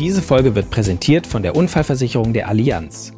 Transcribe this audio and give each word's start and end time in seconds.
Diese 0.00 0.22
Folge 0.22 0.54
wird 0.54 0.70
präsentiert 0.70 1.26
von 1.26 1.42
der 1.42 1.54
Unfallversicherung 1.54 2.32
der 2.32 2.48
Allianz. 2.48 3.12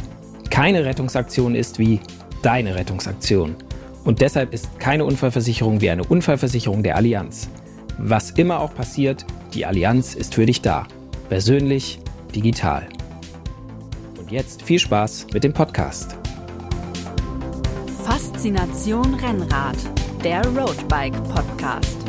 Keine 0.51 0.85
Rettungsaktion 0.85 1.55
ist 1.55 1.79
wie 1.79 2.01
deine 2.43 2.75
Rettungsaktion. 2.75 3.55
Und 4.03 4.21
deshalb 4.21 4.53
ist 4.53 4.81
keine 4.81 5.05
Unfallversicherung 5.05 5.81
wie 5.81 5.91
eine 5.91 6.03
Unfallversicherung 6.03 6.83
der 6.83 6.97
Allianz. 6.97 7.49
Was 7.99 8.33
immer 8.33 8.59
auch 8.59 8.75
passiert, 8.75 9.25
die 9.55 9.65
Allianz 9.65 10.17
ist 10.17 10.35
für 10.35 10.45
dich 10.45 10.61
da. 10.61 10.89
Persönlich, 11.29 12.01
digital. 12.35 12.89
Und 14.19 14.33
jetzt 14.33 14.63
viel 14.63 14.81
Spaß 14.81 15.29
mit 15.33 15.45
dem 15.45 15.53
Podcast. 15.53 16.17
Faszination 18.05 19.15
Rennrad, 19.15 19.77
der 20.25 20.45
Roadbike 20.49 21.15
Podcast. 21.33 22.02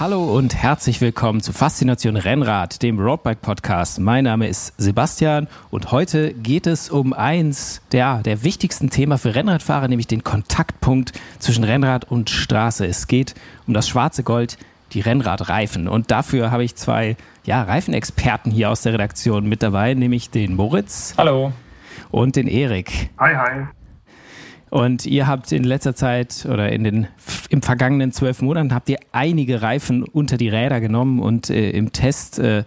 Hallo 0.00 0.34
und 0.34 0.54
herzlich 0.54 1.02
willkommen 1.02 1.42
zu 1.42 1.52
Faszination 1.52 2.16
Rennrad, 2.16 2.82
dem 2.82 2.98
Roadbike 2.98 3.42
Podcast. 3.42 4.00
Mein 4.00 4.24
Name 4.24 4.48
ist 4.48 4.72
Sebastian 4.78 5.46
und 5.70 5.92
heute 5.92 6.32
geht 6.32 6.66
es 6.66 6.88
um 6.88 7.12
eins 7.12 7.82
der, 7.92 8.22
der 8.22 8.42
wichtigsten 8.42 8.88
Themen 8.88 9.18
für 9.18 9.34
Rennradfahrer, 9.34 9.88
nämlich 9.88 10.06
den 10.06 10.24
Kontaktpunkt 10.24 11.12
zwischen 11.38 11.64
Rennrad 11.64 12.10
und 12.10 12.30
Straße. 12.30 12.86
Es 12.86 13.08
geht 13.08 13.34
um 13.66 13.74
das 13.74 13.90
schwarze 13.90 14.22
Gold, 14.22 14.56
die 14.94 15.00
Rennradreifen. 15.00 15.86
Und 15.86 16.10
dafür 16.10 16.50
habe 16.50 16.64
ich 16.64 16.76
zwei 16.76 17.18
ja, 17.44 17.62
Reifenexperten 17.62 18.50
hier 18.50 18.70
aus 18.70 18.80
der 18.80 18.94
Redaktion 18.94 19.50
mit 19.50 19.62
dabei, 19.62 19.92
nämlich 19.92 20.30
den 20.30 20.56
Moritz. 20.56 21.12
Hallo. 21.18 21.52
Und 22.10 22.36
den 22.36 22.48
Erik. 22.48 23.10
Hi, 23.18 23.34
hi. 23.34 23.66
Und 24.70 25.04
ihr 25.04 25.26
habt 25.26 25.50
in 25.50 25.64
letzter 25.64 25.96
Zeit 25.96 26.46
oder 26.48 26.70
in 26.70 26.84
den 26.84 27.08
im 27.48 27.60
vergangenen 27.60 28.12
zwölf 28.12 28.40
Monaten 28.40 28.72
habt 28.72 28.88
ihr 28.88 28.98
einige 29.12 29.62
Reifen 29.62 30.04
unter 30.04 30.36
die 30.36 30.48
Räder 30.48 30.80
genommen 30.80 31.20
und 31.20 31.50
äh, 31.50 31.70
im 31.70 31.92
Test 31.92 32.38
äh, 32.38 32.62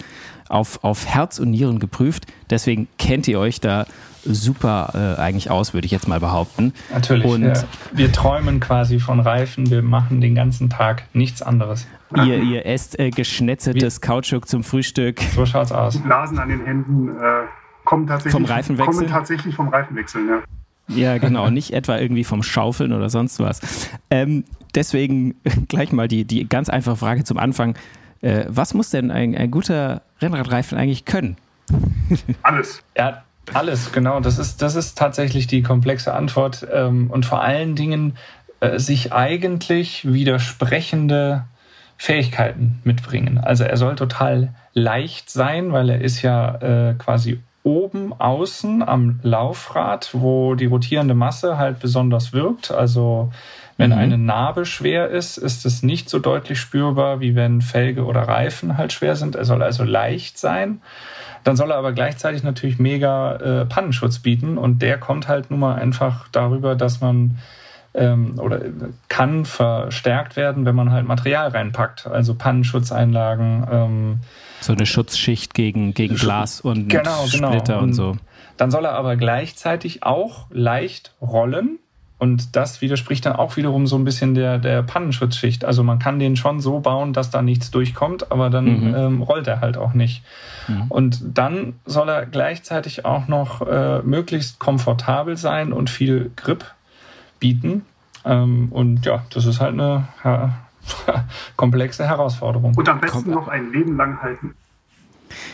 auf, 0.49 0.83
auf 0.83 1.05
Herz 1.07 1.39
und 1.39 1.51
Nieren 1.51 1.79
geprüft. 1.79 2.25
Deswegen 2.49 2.87
kennt 2.97 3.27
ihr 3.29 3.39
euch 3.39 3.61
da 3.61 3.85
super 4.25 5.15
äh, 5.17 5.21
eigentlich 5.21 5.49
aus, 5.49 5.73
würde 5.73 5.85
ich 5.85 5.91
jetzt 5.91 6.07
mal 6.07 6.19
behaupten. 6.19 6.73
Natürlich. 6.91 7.25
Und 7.25 7.43
ja. 7.43 7.63
Wir 7.93 8.11
träumen 8.11 8.59
quasi 8.59 8.99
von 8.99 9.19
Reifen. 9.19 9.69
Wir 9.69 9.81
machen 9.81 10.21
den 10.21 10.35
ganzen 10.35 10.69
Tag 10.69 11.03
nichts 11.13 11.41
anderes. 11.41 11.87
Ihr, 12.15 12.41
ihr 12.41 12.65
esst 12.65 12.99
äh, 12.99 13.09
geschnetzeltes? 13.09 14.01
Kautschuk 14.01 14.47
zum 14.47 14.63
Frühstück. 14.63 15.21
So 15.35 15.45
schaut's 15.45 15.71
aus. 15.71 15.97
Blasen 15.97 16.37
an 16.39 16.49
den 16.49 16.63
Händen 16.65 17.09
äh, 17.09 17.45
kommen 17.85 18.07
tatsächlich 18.07 18.33
vom 18.33 18.45
Reifenwechsel. 18.45 18.93
Kommen 18.93 19.07
tatsächlich 19.07 19.55
vom 19.55 19.69
Reifenwechsel, 19.69 20.27
ja. 20.27 20.43
Ja, 20.87 21.17
genau, 21.17 21.49
nicht 21.49 21.71
etwa 21.71 21.97
irgendwie 21.97 22.23
vom 22.23 22.43
Schaufeln 22.43 22.93
oder 22.93 23.09
sonst 23.09 23.39
was. 23.39 23.89
Ähm, 24.09 24.43
deswegen 24.75 25.35
gleich 25.67 25.91
mal 25.91 26.07
die, 26.07 26.25
die 26.25 26.47
ganz 26.47 26.69
einfache 26.69 26.97
Frage 26.97 27.23
zum 27.23 27.37
Anfang. 27.37 27.75
Äh, 28.21 28.45
was 28.47 28.73
muss 28.73 28.89
denn 28.89 29.11
ein, 29.11 29.35
ein 29.35 29.51
guter 29.51 30.01
Rennradreifen 30.21 30.77
eigentlich 30.77 31.05
können? 31.05 31.37
Alles. 32.41 32.83
Ja, 32.97 33.23
alles, 33.53 33.91
genau. 33.91 34.21
Das 34.21 34.39
ist, 34.39 34.61
das 34.61 34.75
ist 34.75 34.97
tatsächlich 34.97 35.47
die 35.47 35.63
komplexe 35.63 36.13
Antwort. 36.13 36.65
Ähm, 36.71 37.09
und 37.11 37.25
vor 37.25 37.41
allen 37.41 37.75
Dingen 37.75 38.17
äh, 38.61 38.79
sich 38.79 39.11
eigentlich 39.11 40.11
widersprechende 40.11 41.43
Fähigkeiten 41.97 42.79
mitbringen. 42.83 43.37
Also 43.37 43.65
er 43.65 43.77
soll 43.77 43.95
total 43.95 44.53
leicht 44.73 45.29
sein, 45.29 45.71
weil 45.73 45.89
er 45.89 46.01
ist 46.01 46.21
ja 46.21 46.55
äh, 46.55 46.93
quasi 46.95 47.41
oben 47.63 48.13
außen 48.13 48.83
am 48.83 49.19
Laufrad, 49.23 50.09
wo 50.13 50.55
die 50.55 50.65
rotierende 50.65 51.13
Masse 51.13 51.57
halt 51.57 51.79
besonders 51.79 52.33
wirkt. 52.33 52.71
Also 52.71 53.31
wenn 53.77 53.91
mhm. 53.91 53.97
eine 53.97 54.17
Narbe 54.17 54.65
schwer 54.65 55.09
ist, 55.09 55.37
ist 55.37 55.65
es 55.65 55.81
nicht 55.81 56.09
so 56.09 56.19
deutlich 56.19 56.59
spürbar, 56.59 57.21
wie 57.21 57.35
wenn 57.35 57.61
Felge 57.61 58.05
oder 58.05 58.21
Reifen 58.21 58.77
halt 58.77 58.93
schwer 58.93 59.15
sind. 59.15 59.35
Er 59.35 59.45
soll 59.45 59.63
also 59.63 59.83
leicht 59.83 60.37
sein. 60.37 60.81
Dann 61.43 61.55
soll 61.55 61.71
er 61.71 61.77
aber 61.77 61.93
gleichzeitig 61.93 62.43
natürlich 62.43 62.79
mega 62.79 63.35
äh, 63.35 63.65
Pannenschutz 63.65 64.19
bieten. 64.19 64.57
Und 64.57 64.81
der 64.81 64.97
kommt 64.97 65.27
halt 65.27 65.49
nun 65.49 65.59
mal 65.59 65.75
einfach 65.75 66.27
darüber, 66.31 66.75
dass 66.75 67.01
man 67.01 67.37
ähm, 67.93 68.39
oder 68.39 68.61
kann 69.07 69.45
verstärkt 69.45 70.35
werden, 70.35 70.65
wenn 70.65 70.75
man 70.75 70.91
halt 70.91 71.07
Material 71.07 71.49
reinpackt. 71.49 72.07
Also 72.07 72.35
Pannenschutzeinlagen, 72.35 73.67
ähm, 73.71 74.19
so 74.61 74.73
eine 74.73 74.85
Schutzschicht 74.85 75.53
gegen, 75.53 75.93
gegen 75.93 76.15
Glas 76.15 76.61
und 76.61 76.87
genau, 76.87 77.25
genau. 77.31 77.49
Splitter 77.49 77.73
genau. 77.73 77.83
und 77.83 77.93
so. 77.93 78.17
Dann 78.57 78.71
soll 78.71 78.85
er 78.85 78.93
aber 78.93 79.15
gleichzeitig 79.15 80.03
auch 80.03 80.47
leicht 80.51 81.13
rollen. 81.21 81.79
Und 82.19 82.55
das 82.55 82.79
widerspricht 82.79 83.25
dann 83.25 83.35
auch 83.35 83.57
wiederum 83.57 83.85
so 83.85 83.97
ein 83.97 84.05
bisschen 84.05 84.33
der, 84.33 84.57
der 84.57 84.81
Pannenschutzschicht. 84.81 85.65
Also 85.65 85.83
man 85.83 85.99
kann 85.99 86.19
den 86.19 86.37
schon 86.37 86.61
so 86.61 86.79
bauen, 86.79 87.11
dass 87.11 87.31
da 87.31 87.41
nichts 87.41 87.69
durchkommt, 87.69 88.31
aber 88.31 88.49
dann 88.49 88.91
mhm. 88.91 88.95
ähm, 88.95 89.21
rollt 89.21 89.45
er 89.47 89.59
halt 89.59 89.75
auch 89.75 89.93
nicht. 89.93 90.23
Mhm. 90.69 90.85
Und 90.87 91.37
dann 91.37 91.73
soll 91.85 92.07
er 92.07 92.25
gleichzeitig 92.25 93.03
auch 93.03 93.27
noch 93.27 93.67
äh, 93.67 94.01
möglichst 94.03 94.59
komfortabel 94.59 95.35
sein 95.35 95.73
und 95.73 95.89
viel 95.89 96.31
Grip 96.37 96.63
bieten. 97.43 97.81
Ähm, 98.23 98.69
und 98.71 99.05
ja, 99.05 99.25
das 99.31 99.45
ist 99.45 99.59
halt 99.59 99.73
eine 99.73 100.07
komplexe 101.57 102.07
Herausforderung. 102.07 102.73
Und 102.73 102.87
am 102.87 103.01
besten 103.01 103.31
noch 103.31 103.49
ein 103.49 103.73
Leben 103.73 103.97
lang 103.97 104.21
halten. 104.21 104.55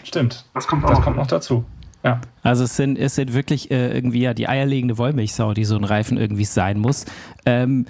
Stimmt. 0.03 0.45
Das 0.53 0.67
kommt, 0.67 0.85
auch. 0.85 0.89
Das 0.89 1.01
kommt 1.01 1.17
noch 1.17 1.25
dazu. 1.25 1.65
Ja. 2.03 2.21
Also 2.43 2.65
es 2.65 2.75
sind, 2.75 2.95
es 2.97 3.15
sind 3.15 3.33
wirklich 3.33 3.71
äh, 3.71 3.91
irgendwie 3.91 4.21
ja 4.21 4.35
die 4.35 4.47
eierlegende 4.47 4.99
Wollmilchsau, 4.99 5.55
die 5.55 5.65
so 5.65 5.75
ein 5.75 5.83
Reifen 5.83 6.17
irgendwie 6.17 6.45
sein 6.45 6.77
muss. 6.79 7.05
Ähm, 7.47 7.87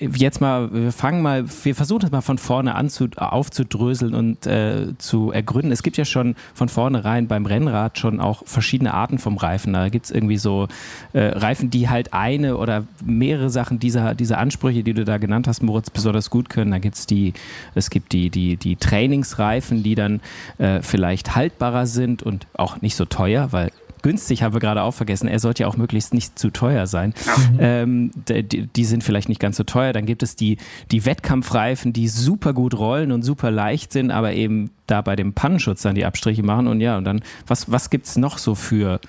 jetzt 0.00 0.40
mal, 0.40 0.72
wir 0.72 0.92
fangen 0.92 1.22
mal, 1.22 1.44
wir 1.64 1.74
versuchen 1.74 2.00
das 2.00 2.10
mal 2.10 2.20
von 2.20 2.38
vorne 2.38 2.74
an 2.74 2.88
zu, 2.88 3.08
aufzudröseln 3.16 4.14
und 4.14 4.46
äh, 4.46 4.94
zu 4.98 5.30
ergründen. 5.32 5.72
Es 5.72 5.82
gibt 5.82 5.96
ja 5.96 6.04
schon 6.04 6.34
von 6.54 6.68
vornherein 6.68 7.28
beim 7.28 7.46
Rennrad 7.46 7.98
schon 7.98 8.20
auch 8.20 8.42
verschiedene 8.46 8.94
Arten 8.94 9.18
vom 9.18 9.36
Reifen. 9.36 9.72
Da 9.72 9.88
gibt 9.88 10.06
es 10.06 10.10
irgendwie 10.10 10.38
so 10.38 10.68
äh, 11.12 11.20
Reifen, 11.20 11.70
die 11.70 11.88
halt 11.88 12.12
eine 12.12 12.56
oder 12.56 12.84
mehrere 13.04 13.50
Sachen 13.50 13.78
dieser, 13.78 14.14
dieser 14.14 14.38
Ansprüche, 14.38 14.82
die 14.82 14.94
du 14.94 15.04
da 15.04 15.18
genannt 15.18 15.48
hast, 15.48 15.62
Moritz, 15.62 15.90
besonders 15.90 16.30
gut 16.30 16.48
können. 16.48 16.70
Da 16.70 16.78
gibt's 16.78 17.06
die, 17.06 17.32
es 17.74 17.90
gibt 17.90 18.12
die, 18.12 18.30
die, 18.30 18.56
die 18.56 18.76
Trainingsreifen, 18.76 19.82
die 19.82 19.94
dann 19.94 20.20
äh, 20.58 20.82
vielleicht 20.82 21.34
haltbarer 21.34 21.86
sind 21.86 22.22
und 22.22 22.46
auch 22.54 22.80
nicht 22.82 22.96
so 22.96 23.04
teuer, 23.04 23.52
weil 23.52 23.70
günstig, 24.02 24.42
haben 24.42 24.54
wir 24.54 24.60
gerade 24.60 24.82
auch 24.82 24.92
vergessen. 24.92 25.28
Er 25.28 25.38
sollte 25.38 25.62
ja 25.62 25.68
auch 25.68 25.76
möglichst 25.76 26.14
nicht 26.14 26.38
zu 26.38 26.50
teuer 26.50 26.86
sein. 26.86 27.14
Mhm. 27.52 27.58
Ähm, 27.60 28.10
die, 28.28 28.66
die, 28.66 28.84
sind 28.84 29.04
vielleicht 29.04 29.28
nicht 29.28 29.40
ganz 29.40 29.56
so 29.56 29.64
teuer. 29.64 29.92
Dann 29.92 30.06
gibt 30.06 30.22
es 30.22 30.36
die, 30.36 30.58
die 30.90 31.04
Wettkampfreifen, 31.04 31.92
die 31.92 32.08
super 32.08 32.52
gut 32.52 32.74
rollen 32.74 33.12
und 33.12 33.22
super 33.22 33.50
leicht 33.50 33.92
sind, 33.92 34.10
aber 34.10 34.32
eben 34.32 34.70
da 34.86 35.00
bei 35.00 35.16
dem 35.16 35.32
Pannenschutz 35.32 35.82
dann 35.82 35.94
die 35.94 36.04
Abstriche 36.04 36.42
machen. 36.42 36.66
Und 36.66 36.80
ja, 36.80 36.96
und 36.96 37.04
dann, 37.04 37.20
was, 37.46 37.70
was 37.70 37.90
gibt 37.90 38.06
es 38.06 38.16
noch 38.16 38.38
so 38.38 38.54
für, 38.54 39.00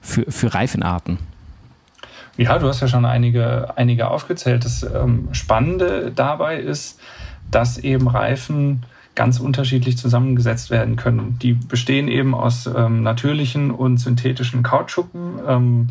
für, 0.00 0.30
für 0.30 0.54
Reifenarten? 0.54 1.18
Ja, 2.36 2.58
du 2.58 2.68
hast 2.68 2.80
ja 2.80 2.88
schon 2.88 3.04
einige, 3.04 3.76
einige 3.76 4.08
aufgezählt. 4.08 4.64
Das 4.64 4.84
ähm, 4.84 5.28
Spannende 5.32 6.12
dabei 6.14 6.58
ist, 6.58 7.00
dass 7.50 7.78
eben 7.78 8.08
Reifen 8.08 8.84
ganz 9.18 9.40
unterschiedlich 9.40 9.98
zusammengesetzt 9.98 10.70
werden 10.70 10.94
können. 10.94 11.40
Die 11.42 11.54
bestehen 11.54 12.06
eben 12.06 12.36
aus 12.36 12.66
ähm, 12.66 13.02
natürlichen 13.02 13.72
und 13.72 13.98
synthetischen 13.98 14.62
Kautschuken, 14.62 15.40
ähm, 15.44 15.86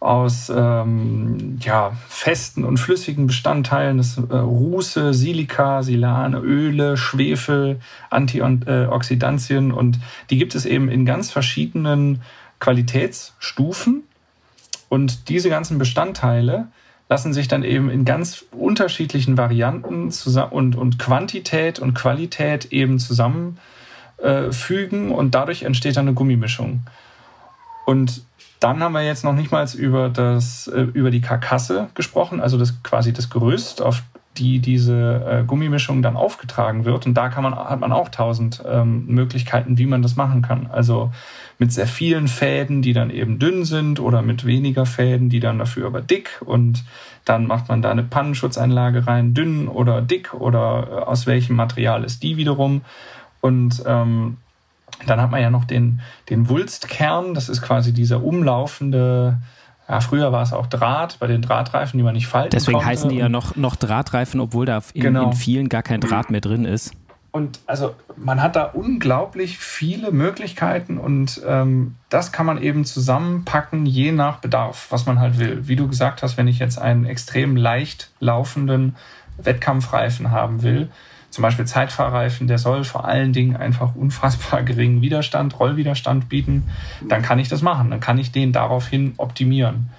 aus 0.00 0.50
ähm, 0.54 1.58
ja, 1.60 1.92
festen 2.08 2.64
und 2.64 2.78
flüssigen 2.78 3.26
Bestandteilen, 3.26 3.98
das 3.98 4.16
äh, 4.16 4.34
Ruße, 4.34 5.12
Silika, 5.12 5.82
Silane, 5.82 6.38
Öle, 6.38 6.96
Schwefel, 6.96 7.78
Antioxidantien 8.08 9.70
und 9.70 10.00
die 10.30 10.38
gibt 10.38 10.54
es 10.54 10.64
eben 10.64 10.88
in 10.88 11.04
ganz 11.04 11.30
verschiedenen 11.30 12.22
Qualitätsstufen. 12.58 14.04
Und 14.88 15.28
diese 15.28 15.50
ganzen 15.50 15.78
Bestandteile 15.78 16.68
lassen 17.10 17.34
sich 17.34 17.48
dann 17.48 17.64
eben 17.64 17.90
in 17.90 18.04
ganz 18.04 18.44
unterschiedlichen 18.52 19.36
Varianten 19.36 20.12
und, 20.50 20.76
und 20.76 21.00
Quantität 21.00 21.80
und 21.80 21.92
Qualität 21.92 22.66
eben 22.66 23.00
zusammenfügen 23.00 25.10
äh, 25.10 25.12
und 25.12 25.34
dadurch 25.34 25.64
entsteht 25.64 25.96
dann 25.96 26.06
eine 26.06 26.14
Gummimischung. 26.14 26.84
Und 27.84 28.22
dann 28.60 28.80
haben 28.80 28.92
wir 28.92 29.02
jetzt 29.02 29.24
noch 29.24 29.32
nicht 29.32 29.50
mal 29.50 29.66
über, 29.74 30.08
das, 30.08 30.68
äh, 30.68 30.82
über 30.82 31.10
die 31.10 31.20
Karkasse 31.20 31.88
gesprochen, 31.94 32.40
also 32.40 32.56
das 32.56 32.80
quasi 32.84 33.12
das 33.12 33.28
Gerüst, 33.28 33.82
auf 33.82 34.04
die 34.36 34.60
diese 34.60 35.40
äh, 35.42 35.44
Gummimischung 35.44 36.02
dann 36.02 36.16
aufgetragen 36.16 36.84
wird. 36.84 37.04
Und 37.06 37.14
da 37.14 37.28
kann 37.28 37.42
man, 37.42 37.54
hat 37.54 37.80
man 37.80 37.92
auch 37.92 38.08
tausend 38.08 38.62
ähm, 38.66 39.06
Möglichkeiten, 39.06 39.76
wie 39.76 39.86
man 39.86 40.02
das 40.02 40.16
machen 40.16 40.40
kann. 40.40 40.68
Also 40.68 41.10
mit 41.58 41.72
sehr 41.72 41.86
vielen 41.86 42.28
Fäden, 42.28 42.80
die 42.80 42.92
dann 42.92 43.10
eben 43.10 43.38
dünn 43.38 43.64
sind 43.64 44.00
oder 44.00 44.22
mit 44.22 44.46
weniger 44.46 44.86
Fäden, 44.86 45.28
die 45.28 45.40
dann 45.40 45.58
dafür 45.58 45.86
aber 45.86 46.00
dick 46.00 46.40
und 46.44 46.84
dann 47.24 47.46
macht 47.46 47.68
man 47.68 47.82
da 47.82 47.90
eine 47.90 48.02
Pannenschutzeinlage 48.02 49.06
rein, 49.06 49.34
dünn 49.34 49.68
oder 49.68 50.00
dick 50.00 50.32
oder 50.32 50.88
äh, 50.90 50.94
aus 51.02 51.26
welchem 51.26 51.56
Material 51.56 52.04
ist 52.04 52.22
die 52.22 52.36
wiederum. 52.36 52.82
Und 53.40 53.82
ähm, 53.86 54.38
dann 55.06 55.20
hat 55.20 55.30
man 55.30 55.42
ja 55.42 55.50
noch 55.50 55.64
den, 55.64 56.00
den 56.28 56.48
Wulstkern, 56.48 57.34
das 57.34 57.48
ist 57.48 57.62
quasi 57.62 57.92
dieser 57.92 58.22
umlaufende, 58.22 59.38
ja, 59.90 60.00
früher 60.00 60.30
war 60.30 60.42
es 60.42 60.52
auch 60.52 60.68
Draht, 60.68 61.18
bei 61.18 61.26
den 61.26 61.42
Drahtreifen, 61.42 61.98
die 61.98 62.04
man 62.04 62.14
nicht 62.14 62.28
falten 62.28 62.50
Deswegen 62.50 62.78
konnte. 62.78 62.88
heißen 62.88 63.10
die 63.10 63.16
ja 63.16 63.28
noch, 63.28 63.56
noch 63.56 63.74
Drahtreifen, 63.74 64.38
obwohl 64.40 64.64
da 64.64 64.80
in, 64.94 65.02
genau. 65.02 65.26
in 65.26 65.32
vielen 65.32 65.68
gar 65.68 65.82
kein 65.82 66.00
Draht 66.00 66.30
mehr 66.30 66.40
drin 66.40 66.64
ist. 66.64 66.92
und 67.32 67.58
also 67.66 67.94
man 68.16 68.40
hat 68.40 68.54
da 68.54 68.64
unglaublich 68.64 69.58
viele 69.58 70.12
Möglichkeiten 70.12 70.96
und 70.98 71.40
ähm, 71.46 71.96
das 72.08 72.30
kann 72.30 72.46
man 72.46 72.62
eben 72.62 72.84
zusammenpacken, 72.84 73.84
je 73.84 74.12
nach 74.12 74.38
Bedarf, 74.38 74.86
was 74.90 75.06
man 75.06 75.18
halt 75.18 75.38
will. 75.38 75.66
Wie 75.66 75.76
du 75.76 75.88
gesagt 75.88 76.22
hast, 76.22 76.36
wenn 76.36 76.46
ich 76.46 76.60
jetzt 76.60 76.78
einen 76.78 77.04
extrem 77.04 77.56
leicht 77.56 78.10
laufenden 78.20 78.96
Wettkampfreifen 79.38 80.30
haben 80.30 80.62
will, 80.62 80.90
zum 81.30 81.42
Beispiel 81.42 81.64
Zeitfahrreifen, 81.64 82.46
der 82.48 82.58
soll 82.58 82.84
vor 82.84 83.04
allen 83.04 83.32
Dingen 83.32 83.56
einfach 83.56 83.94
unfassbar 83.94 84.62
geringen 84.64 85.00
Widerstand, 85.00 85.58
Rollwiderstand 85.58 86.28
bieten, 86.28 86.68
dann 87.08 87.22
kann 87.22 87.38
ich 87.38 87.48
das 87.48 87.62
machen. 87.62 87.90
Dann 87.90 88.00
kann 88.00 88.18
ich 88.18 88.32
den 88.32 88.52
daraufhin 88.52 89.14
optimieren. 89.16 89.90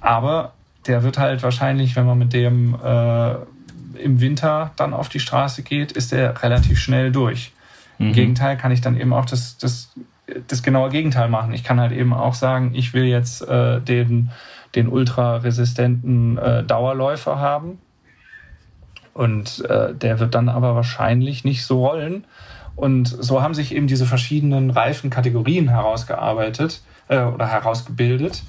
Aber 0.00 0.52
der 0.86 1.02
wird 1.02 1.18
halt 1.18 1.42
wahrscheinlich, 1.42 1.94
wenn 1.94 2.06
man 2.06 2.18
mit 2.18 2.32
dem 2.32 2.74
äh, 2.82 3.34
im 4.02 4.20
Winter 4.20 4.72
dann 4.76 4.94
auf 4.94 5.08
die 5.08 5.20
Straße 5.20 5.62
geht, 5.62 5.92
ist 5.92 6.12
er 6.12 6.42
relativ 6.42 6.78
schnell 6.78 7.12
durch. 7.12 7.52
Mhm. 7.98 8.06
Im 8.06 8.12
Gegenteil 8.12 8.56
kann 8.56 8.72
ich 8.72 8.80
dann 8.80 8.98
eben 8.98 9.12
auch 9.12 9.26
das, 9.26 9.58
das, 9.58 9.92
das 10.48 10.62
genaue 10.62 10.90
Gegenteil 10.90 11.28
machen. 11.28 11.52
Ich 11.52 11.64
kann 11.64 11.80
halt 11.80 11.92
eben 11.92 12.12
auch 12.12 12.34
sagen, 12.34 12.72
ich 12.74 12.94
will 12.94 13.04
jetzt 13.04 13.46
äh, 13.46 13.80
den, 13.80 14.30
den 14.74 14.88
ultraresistenten 14.88 16.38
äh, 16.38 16.64
Dauerläufer 16.64 17.38
haben. 17.38 17.78
Und 19.14 19.64
äh, 19.66 19.94
der 19.94 20.20
wird 20.20 20.34
dann 20.34 20.48
aber 20.48 20.74
wahrscheinlich 20.74 21.44
nicht 21.44 21.64
so 21.64 21.86
rollen. 21.86 22.24
Und 22.74 23.08
so 23.08 23.42
haben 23.42 23.54
sich 23.54 23.74
eben 23.74 23.86
diese 23.86 24.06
verschiedenen 24.06 24.70
Reifenkategorien 24.70 25.68
herausgearbeitet 25.68 26.80
äh, 27.08 27.22
oder 27.22 27.46
herausgebildet 27.46 28.42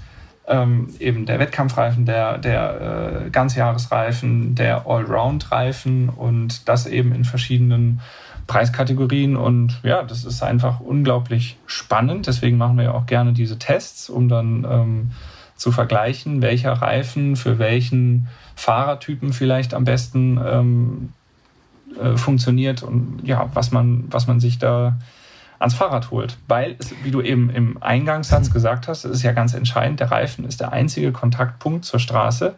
ähm, 0.47 0.89
eben 0.99 1.25
der 1.25 1.39
Wettkampfreifen, 1.39 2.05
der, 2.05 2.37
der 2.37 3.25
äh, 3.25 3.29
Ganzjahresreifen, 3.29 4.55
der 4.55 4.85
Allround-Reifen 4.87 6.09
und 6.09 6.67
das 6.67 6.85
eben 6.85 7.13
in 7.13 7.25
verschiedenen 7.25 8.01
Preiskategorien. 8.47 9.37
Und 9.37 9.79
ja, 9.83 10.03
das 10.03 10.25
ist 10.25 10.43
einfach 10.43 10.79
unglaublich 10.81 11.57
spannend. 11.65 12.27
Deswegen 12.27 12.57
machen 12.57 12.77
wir 12.77 12.85
ja 12.85 12.93
auch 12.93 13.05
gerne 13.05 13.33
diese 13.33 13.57
Tests, 13.57 14.09
um 14.09 14.27
dann 14.27 14.67
ähm, 14.69 15.11
zu 15.55 15.71
vergleichen, 15.71 16.41
welcher 16.41 16.73
Reifen 16.73 17.35
für 17.35 17.59
welchen 17.59 18.27
Fahrertypen 18.55 19.33
vielleicht 19.33 19.73
am 19.73 19.83
besten 19.83 20.39
ähm, 20.45 21.13
äh, 22.01 22.17
funktioniert 22.17 22.83
und 22.83 23.21
ja, 23.23 23.49
was 23.53 23.71
man, 23.71 24.05
was 24.09 24.27
man 24.27 24.39
sich 24.39 24.59
da 24.59 24.97
ans 25.59 25.73
Fahrrad 25.73 26.11
holt. 26.11 26.37
Weil, 26.47 26.75
es, 26.79 26.93
wie 27.03 27.11
du 27.11 27.21
eben 27.21 27.49
im 27.49 27.81
Eingangssatz 27.81 28.49
mhm. 28.49 28.53
gesagt 28.53 28.87
hast, 28.87 29.05
ist 29.05 29.23
ja 29.23 29.31
ganz 29.31 29.53
entscheidend, 29.53 29.99
der 29.99 30.11
Reifen 30.11 30.45
ist 30.45 30.59
der 30.59 30.73
einzige 30.73 31.11
Kontaktpunkt 31.11 31.85
zur 31.85 31.99
Straße. 31.99 32.55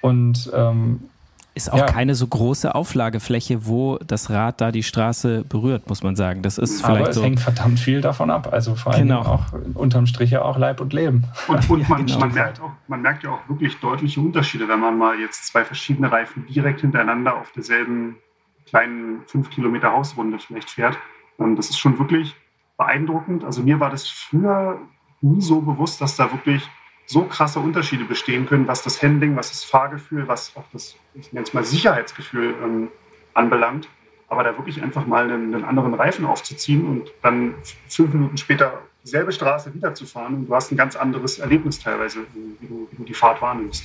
Und 0.00 0.50
ähm, 0.54 1.08
ist 1.54 1.72
auch 1.72 1.78
ja. 1.78 1.86
keine 1.86 2.14
so 2.16 2.26
große 2.26 2.74
Auflagefläche, 2.74 3.66
wo 3.66 3.98
das 3.98 4.28
Rad 4.28 4.60
da 4.60 4.72
die 4.72 4.82
Straße 4.82 5.44
berührt, 5.44 5.88
muss 5.88 6.02
man 6.02 6.16
sagen. 6.16 6.42
Das 6.42 6.58
ist 6.58 6.82
vielleicht 6.82 7.00
Aber 7.00 7.08
es 7.10 7.16
so 7.16 7.22
hängt 7.22 7.40
verdammt 7.40 7.78
viel 7.78 8.00
davon 8.00 8.30
ab. 8.30 8.52
Also 8.52 8.74
vor 8.74 8.92
allem 8.92 9.08
genau. 9.08 9.22
auch 9.22 9.44
unterm 9.74 10.06
Strich 10.06 10.32
ja 10.32 10.42
auch 10.42 10.58
Leib 10.58 10.80
und 10.80 10.92
Leben. 10.92 11.24
Und, 11.46 11.70
und 11.70 11.88
man, 11.88 12.06
genau. 12.06 12.18
man, 12.18 12.34
merkt 12.34 12.60
auch, 12.60 12.72
man 12.88 13.02
merkt 13.02 13.22
ja 13.22 13.30
auch 13.30 13.48
wirklich 13.48 13.78
deutliche 13.78 14.20
Unterschiede, 14.20 14.66
wenn 14.66 14.80
man 14.80 14.98
mal 14.98 15.18
jetzt 15.20 15.46
zwei 15.46 15.64
verschiedene 15.64 16.10
Reifen 16.10 16.44
direkt 16.46 16.80
hintereinander 16.80 17.36
auf 17.36 17.52
derselben 17.52 18.16
kleinen 18.66 19.22
5 19.26 19.50
Kilometer 19.50 19.92
Hausrunde 19.92 20.38
vielleicht 20.40 20.70
fährt. 20.70 20.98
Und 21.36 21.56
das 21.56 21.70
ist 21.70 21.78
schon 21.78 21.98
wirklich 21.98 22.34
beeindruckend. 22.76 23.44
Also 23.44 23.62
mir 23.62 23.78
war 23.78 23.90
das 23.90 24.08
früher 24.08 24.80
nie 25.20 25.40
so 25.40 25.60
bewusst, 25.60 26.00
dass 26.00 26.16
da 26.16 26.32
wirklich 26.32 26.68
so 27.06 27.24
krasse 27.24 27.60
Unterschiede 27.60 28.04
bestehen 28.04 28.46
können, 28.46 28.66
was 28.66 28.82
das 28.82 29.02
Handling, 29.02 29.36
was 29.36 29.50
das 29.50 29.64
Fahrgefühl, 29.64 30.26
was 30.28 30.56
auch 30.56 30.64
das, 30.72 30.96
ich 31.14 31.32
nenne 31.32 31.46
es 31.46 31.52
mal 31.52 31.64
Sicherheitsgefühl 31.64 32.54
ähm, 32.62 32.88
anbelangt. 33.34 33.88
Aber 34.28 34.42
da 34.42 34.56
wirklich 34.56 34.82
einfach 34.82 35.06
mal 35.06 35.24
einen, 35.24 35.54
einen, 35.54 35.64
anderen 35.64 35.94
Reifen 35.94 36.24
aufzuziehen 36.24 36.86
und 36.86 37.12
dann 37.22 37.54
fünf 37.88 38.12
Minuten 38.14 38.36
später 38.38 38.80
dieselbe 39.04 39.32
Straße 39.32 39.74
wiederzufahren 39.74 40.34
und 40.34 40.46
du 40.46 40.54
hast 40.54 40.72
ein 40.72 40.78
ganz 40.78 40.96
anderes 40.96 41.38
Erlebnis 41.38 41.78
teilweise, 41.78 42.20
wie 42.32 42.66
du, 42.66 42.88
wie 42.90 42.96
du 42.96 43.04
die 43.04 43.14
Fahrt 43.14 43.42
wahrnimmst 43.42 43.84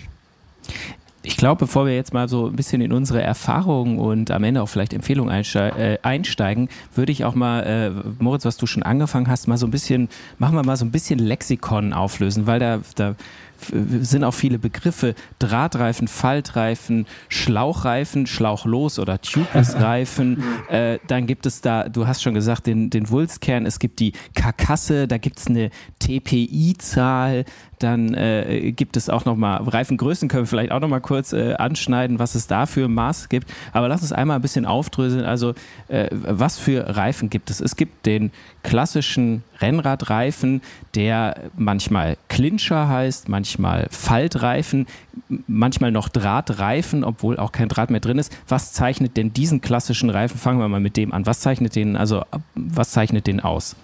ich 1.21 1.36
glaube, 1.36 1.60
bevor 1.60 1.86
wir 1.86 1.95
jetzt 1.95 2.13
mal 2.13 2.30
so 2.30 2.48
ein 2.48 2.56
bisschen 2.56 2.81
in 2.81 2.94
unsere 2.94 3.21
Erfahrungen 3.21 4.00
und 4.00 4.31
am 4.31 4.44
Ende 4.44 4.62
auch 4.62 4.69
vielleicht 4.69 4.94
Empfehlungen 4.94 5.33
äh, 5.33 5.98
einsteigen, 6.01 6.69
würde 6.95 7.12
ich 7.12 7.25
auch 7.25 7.36
mal, 7.36 7.62
äh, 7.63 8.24
Moritz, 8.24 8.45
was 8.45 8.57
du 8.57 8.66
schon 8.66 8.83
angefangen 8.83 9.27
hast, 9.27 9.48
mal 9.48 9.57
so 9.57 9.68
ein 9.68 9.71
bisschen, 9.71 10.07
machen 10.38 10.56
wir 10.56 10.63
mal 10.63 10.77
so 10.77 10.86
ein 10.86 10.92
bisschen 10.92 11.19
Lexikon 11.19 11.92
auflösen, 11.94 12.48
weil 12.48 12.60
da, 12.60 12.80
da 12.95 13.16
sind 13.62 14.24
auch 14.24 14.34
viele 14.34 14.60
Begriffe. 14.60 15.16
Drahtreifen, 15.40 16.08
Faltreifen, 16.08 17.06
Schlauchreifen, 17.28 18.28
Schlauchlos 18.28 19.00
oder 19.00 19.22
Tubeless-Reifen. 19.22 20.44
äh, 20.70 21.00
dann 21.08 21.28
gibt 21.28 21.46
es 21.46 21.62
da, 21.62 21.90
du 21.90 22.08
hast 22.08 22.22
schon 22.22 22.34
gesagt, 22.34 22.68
den, 22.68 22.90
den 22.90 23.10
Wulstkern, 23.10 23.66
es 23.66 23.80
gibt 23.80 24.00
die 24.00 24.14
Karkasse, 24.36 25.08
da 25.08 25.18
gibt 25.18 25.40
es 25.40 25.48
eine 25.48 25.70
TPI-Zahl, 26.00 27.46
dann 27.80 28.14
äh, 28.14 28.72
gibt 28.72 28.98
es 28.98 29.10
auch 29.10 29.26
nochmal, 29.26 29.64
Reifengrößen 29.64 30.28
können 30.28 30.44
wir 30.44 30.48
vielleicht 30.48 30.72
auch 30.72 30.82
nochmal 30.82 31.02
kurz 31.02 31.34
äh, 31.34 31.54
anschneiden, 31.54 32.20
was 32.20 32.36
es 32.36 32.48
da 32.48 32.66
für 32.66 32.88
Maß 32.88 33.30
gibt. 33.30 33.50
Aber 33.72 33.88
lass 33.88 34.02
uns 34.02 34.12
einmal 34.12 34.38
ein 34.38 34.42
bisschen 34.42 34.66
aufdröseln. 34.66 35.26
Also, 35.26 35.54
äh, 35.88 36.10
was 36.12 36.58
für 36.58 36.96
Reifen 36.96 37.30
gibt 37.30 37.50
es? 37.50 37.62
Es 37.62 37.76
gibt 37.76 38.06
den 38.06 38.32
klassischen 38.64 39.44
Rennradreifen, 39.60 40.62
der 40.96 41.36
manchmal 41.58 42.18
Clincher 42.28 42.88
heißt, 42.88 43.30
manchmal 43.30 43.88
Faltreifen, 43.92 44.88
manchmal 45.48 45.92
noch 45.92 46.10
Drahtreifen, 46.10 47.04
obwohl 47.04 47.38
auch 47.38 47.52
kein 47.52 47.70
Draht 47.70 47.90
mehr 47.90 48.00
drin 48.00 48.20
ist. 48.20 48.36
Was 48.48 48.74
zeichnet 48.74 49.18
denn 49.18 49.34
diesen 49.34 49.62
klassischen 49.62 50.10
Reifen? 50.10 50.38
Fangen 50.38 50.60
wir 50.60 50.68
mal 50.68 50.80
mit 50.80 50.98
dem 50.98 51.14
an. 51.14 51.26
Was 51.26 51.40
zeichnet 51.42 51.76
den, 51.76 51.96
also 51.96 52.24
was 52.56 52.92
zeichnet 52.92 53.28
den 53.28 53.40
aus? 53.40 53.76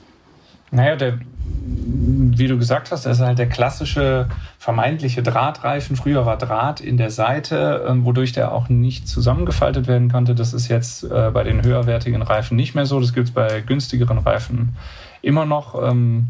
Naja, 0.71 0.95
der, 0.95 1.19
wie 1.65 2.47
du 2.47 2.57
gesagt 2.57 2.91
hast, 2.91 3.06
das 3.06 3.19
ist 3.19 3.25
halt 3.25 3.38
der 3.38 3.47
klassische 3.47 4.27
vermeintliche 4.57 5.23
Drahtreifen. 5.23 5.95
Früher 5.95 6.25
war 6.25 6.38
Draht 6.38 6.81
in 6.81 6.97
der 6.97 7.12
Seite, 7.12 7.85
ähm, 7.88 8.03
wodurch 8.06 8.33
der 8.33 8.51
auch 8.51 8.67
nicht 8.69 9.07
zusammengefaltet 9.07 9.88
werden 9.88 10.12
konnte. 10.12 10.35
Das 10.35 10.53
ist 10.53 10.67
jetzt 10.67 11.03
äh, 11.03 11.31
bei 11.33 11.44
den 11.44 11.63
höherwertigen 11.63 12.21
Reifen 12.21 12.56
nicht 12.56 12.75
mehr 12.75 12.85
so. 12.85 13.00
Das 13.00 13.13
gibt 13.13 13.27
es 13.27 13.33
bei 13.33 13.62
günstigeren 13.62 14.17
Reifen 14.17 14.75
immer 15.21 15.45
noch. 15.45 15.81
Ähm, 15.81 16.27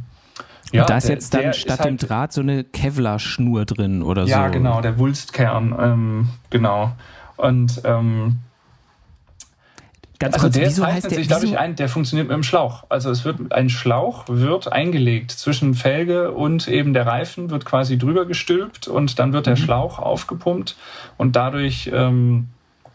ja, 0.72 0.82
und 0.82 0.90
da 0.90 0.98
ist 0.98 1.10
jetzt 1.10 1.34
dann 1.34 1.54
statt 1.54 1.80
halt, 1.80 1.90
dem 1.90 1.98
Draht 1.98 2.34
so 2.34 2.42
eine 2.42 2.64
Kevlar-Schnur 2.64 3.66
drin 3.66 4.04
oder 4.04 4.24
ja, 4.24 4.28
so. 4.28 4.42
Ja, 4.42 4.48
genau, 4.50 4.82
der 4.82 4.98
Wulstkern, 4.98 5.76
ähm, 5.80 6.30
genau. 6.50 6.92
Und 7.38 7.82
ähm, 7.84 8.40
Ganz 10.20 10.36
also 10.36 10.46
kurz, 10.46 10.56
der 10.56 10.68
wieso 10.68 10.86
heißt 10.86 11.12
der, 11.12 11.18
sich 11.18 11.28
dadurch 11.28 11.58
ein, 11.58 11.76
der 11.76 11.90
funktioniert 11.90 12.28
mit 12.28 12.36
dem 12.36 12.44
Schlauch. 12.44 12.86
Also 12.90 13.12
es 13.12 13.26
wird 13.26 13.52
ein 13.52 13.70
Schlauch 13.70 14.26
wird 14.28 14.72
eingelegt 14.72 15.32
zwischen 15.32 15.74
Felge 15.74 16.32
und 16.32 16.68
eben 16.68 16.94
der 16.94 17.06
Reifen 17.06 17.50
wird 17.50 17.66
quasi 17.66 17.98
drüber 17.98 18.26
gestülpt 18.26 18.88
und 18.88 19.20
dann 19.20 19.34
wird 19.34 19.46
der 19.46 19.58
mhm. 19.58 19.62
Schlauch 19.62 20.00
aufgepumpt 20.00 20.78
und 21.18 21.36
dadurch 21.36 21.90
ähm, 21.94 22.48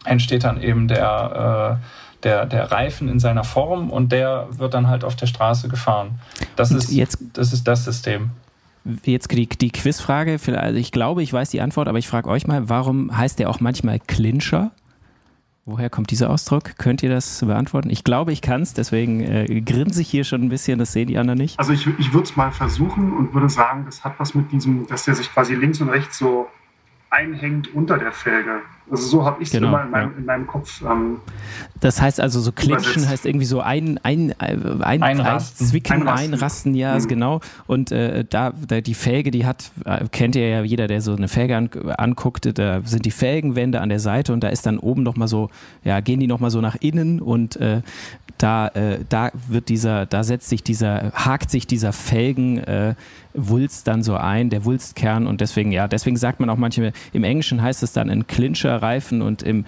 entsteht 0.03 0.43
dann 0.43 0.61
eben 0.61 0.87
der 0.87 1.79
äh, 1.79 1.85
der, 2.23 2.45
der 2.45 2.71
Reifen 2.71 3.09
in 3.09 3.19
seiner 3.19 3.43
Form 3.43 3.89
und 3.89 4.11
der 4.11 4.47
wird 4.51 4.73
dann 4.73 4.87
halt 4.87 5.03
auf 5.03 5.15
der 5.15 5.27
Straße 5.27 5.69
gefahren. 5.69 6.19
Das, 6.55 6.71
ist, 6.71 6.91
jetzt, 6.91 7.17
das 7.33 7.53
ist 7.53 7.67
das 7.67 7.85
System. 7.85 8.31
Jetzt 9.03 9.31
die, 9.31 9.47
die 9.47 9.71
Quizfrage, 9.71 10.39
also 10.55 10.77
ich 10.77 10.91
glaube, 10.91 11.23
ich 11.23 11.31
weiß 11.31 11.49
die 11.49 11.61
Antwort, 11.61 11.87
aber 11.87 11.97
ich 11.97 12.07
frage 12.07 12.29
euch 12.29 12.47
mal, 12.47 12.69
warum 12.69 13.15
heißt 13.15 13.39
der 13.39 13.49
auch 13.49 13.59
manchmal 13.59 13.99
Clincher? 13.99 14.71
Woher 15.71 15.89
kommt 15.89 16.11
dieser 16.11 16.29
Ausdruck? 16.29 16.77
Könnt 16.77 17.01
ihr 17.01 17.09
das 17.09 17.39
beantworten? 17.39 17.89
Ich 17.89 18.03
glaube, 18.03 18.33
ich 18.33 18.41
kann 18.41 18.61
es, 18.61 18.73
deswegen 18.73 19.21
äh, 19.21 19.61
grinse 19.61 20.01
ich 20.01 20.09
hier 20.09 20.25
schon 20.25 20.41
ein 20.41 20.49
bisschen, 20.49 20.79
das 20.79 20.91
sehen 20.91 21.07
die 21.07 21.17
anderen 21.17 21.37
nicht. 21.39 21.57
Also 21.57 21.71
ich, 21.71 21.87
ich 21.97 22.11
würde 22.11 22.25
es 22.25 22.35
mal 22.35 22.51
versuchen 22.51 23.13
und 23.13 23.33
würde 23.33 23.47
sagen, 23.47 23.85
das 23.85 24.03
hat 24.03 24.15
was 24.19 24.35
mit 24.35 24.51
diesem, 24.51 24.85
dass 24.87 25.05
der 25.05 25.15
sich 25.15 25.31
quasi 25.31 25.55
links 25.55 25.79
und 25.79 25.87
rechts 25.87 26.17
so 26.17 26.47
einhängt 27.09 27.73
unter 27.73 27.97
der 27.97 28.11
Felge. 28.11 28.61
Also 28.91 29.07
so 29.07 29.25
habe 29.25 29.41
ich 29.41 29.47
es 29.47 29.53
genau, 29.53 29.69
immer 29.69 29.83
in 29.83 29.91
meinem, 29.91 30.11
ja. 30.11 30.17
in 30.17 30.25
meinem 30.25 30.47
Kopf. 30.47 30.81
Ähm, 30.81 31.17
das 31.79 32.01
heißt 32.01 32.19
also 32.19 32.41
so 32.41 32.51
clinchen 32.51 33.07
heißt 33.07 33.25
irgendwie 33.25 33.45
so 33.45 33.61
ein, 33.61 33.99
ein, 34.03 34.35
ein, 34.37 34.81
ein 34.81 35.01
einrasten. 35.01 35.65
einzwicken, 35.65 35.93
einrasten, 35.93 36.33
einrasten 36.33 36.75
ja, 36.75 36.99
mhm. 36.99 37.07
genau. 37.07 37.39
Und 37.67 37.93
äh, 37.93 38.25
da, 38.29 38.51
da, 38.67 38.81
die 38.81 38.93
Felge, 38.93 39.31
die 39.31 39.45
hat, 39.45 39.71
äh, 39.85 40.05
kennt 40.11 40.35
ihr 40.35 40.49
ja 40.49 40.63
jeder, 40.63 40.87
der 40.87 40.99
so 40.99 41.15
eine 41.15 41.29
Felge 41.29 41.55
an, 41.55 41.69
anguckt, 41.97 42.57
da 42.59 42.81
sind 42.83 43.05
die 43.05 43.11
Felgenwände 43.11 43.79
an 43.79 43.87
der 43.87 43.99
Seite 43.99 44.33
und 44.33 44.43
da 44.43 44.49
ist 44.49 44.65
dann 44.65 44.77
oben 44.77 45.03
nochmal 45.03 45.29
so, 45.29 45.49
ja, 45.85 46.01
gehen 46.01 46.19
die 46.19 46.27
nochmal 46.27 46.51
so 46.51 46.59
nach 46.59 46.75
innen 46.75 47.21
und 47.21 47.55
äh, 47.55 47.81
da, 48.37 48.67
äh, 48.69 48.99
da 49.07 49.31
wird 49.47 49.69
dieser, 49.69 50.05
da 50.05 50.23
setzt 50.23 50.49
sich 50.49 50.63
dieser, 50.63 51.11
hakt 51.13 51.51
sich 51.51 51.67
dieser 51.67 51.93
Felgen 51.93 52.57
äh, 52.57 52.95
Wulst 53.33 53.87
dann 53.87 54.03
so 54.03 54.15
ein, 54.15 54.49
der 54.49 54.65
Wulstkern 54.65 55.25
und 55.25 55.39
deswegen, 55.41 55.71
ja, 55.71 55.87
deswegen 55.87 56.17
sagt 56.17 56.39
man 56.39 56.49
auch 56.49 56.57
manchmal, 56.57 56.91
im 57.13 57.23
Englischen 57.23 57.61
heißt 57.61 57.81
es 57.81 57.93
dann 57.93 58.09
ein 58.09 58.27
Clincher-Reifen 58.81 59.21
und 59.21 59.43
im, 59.43 59.65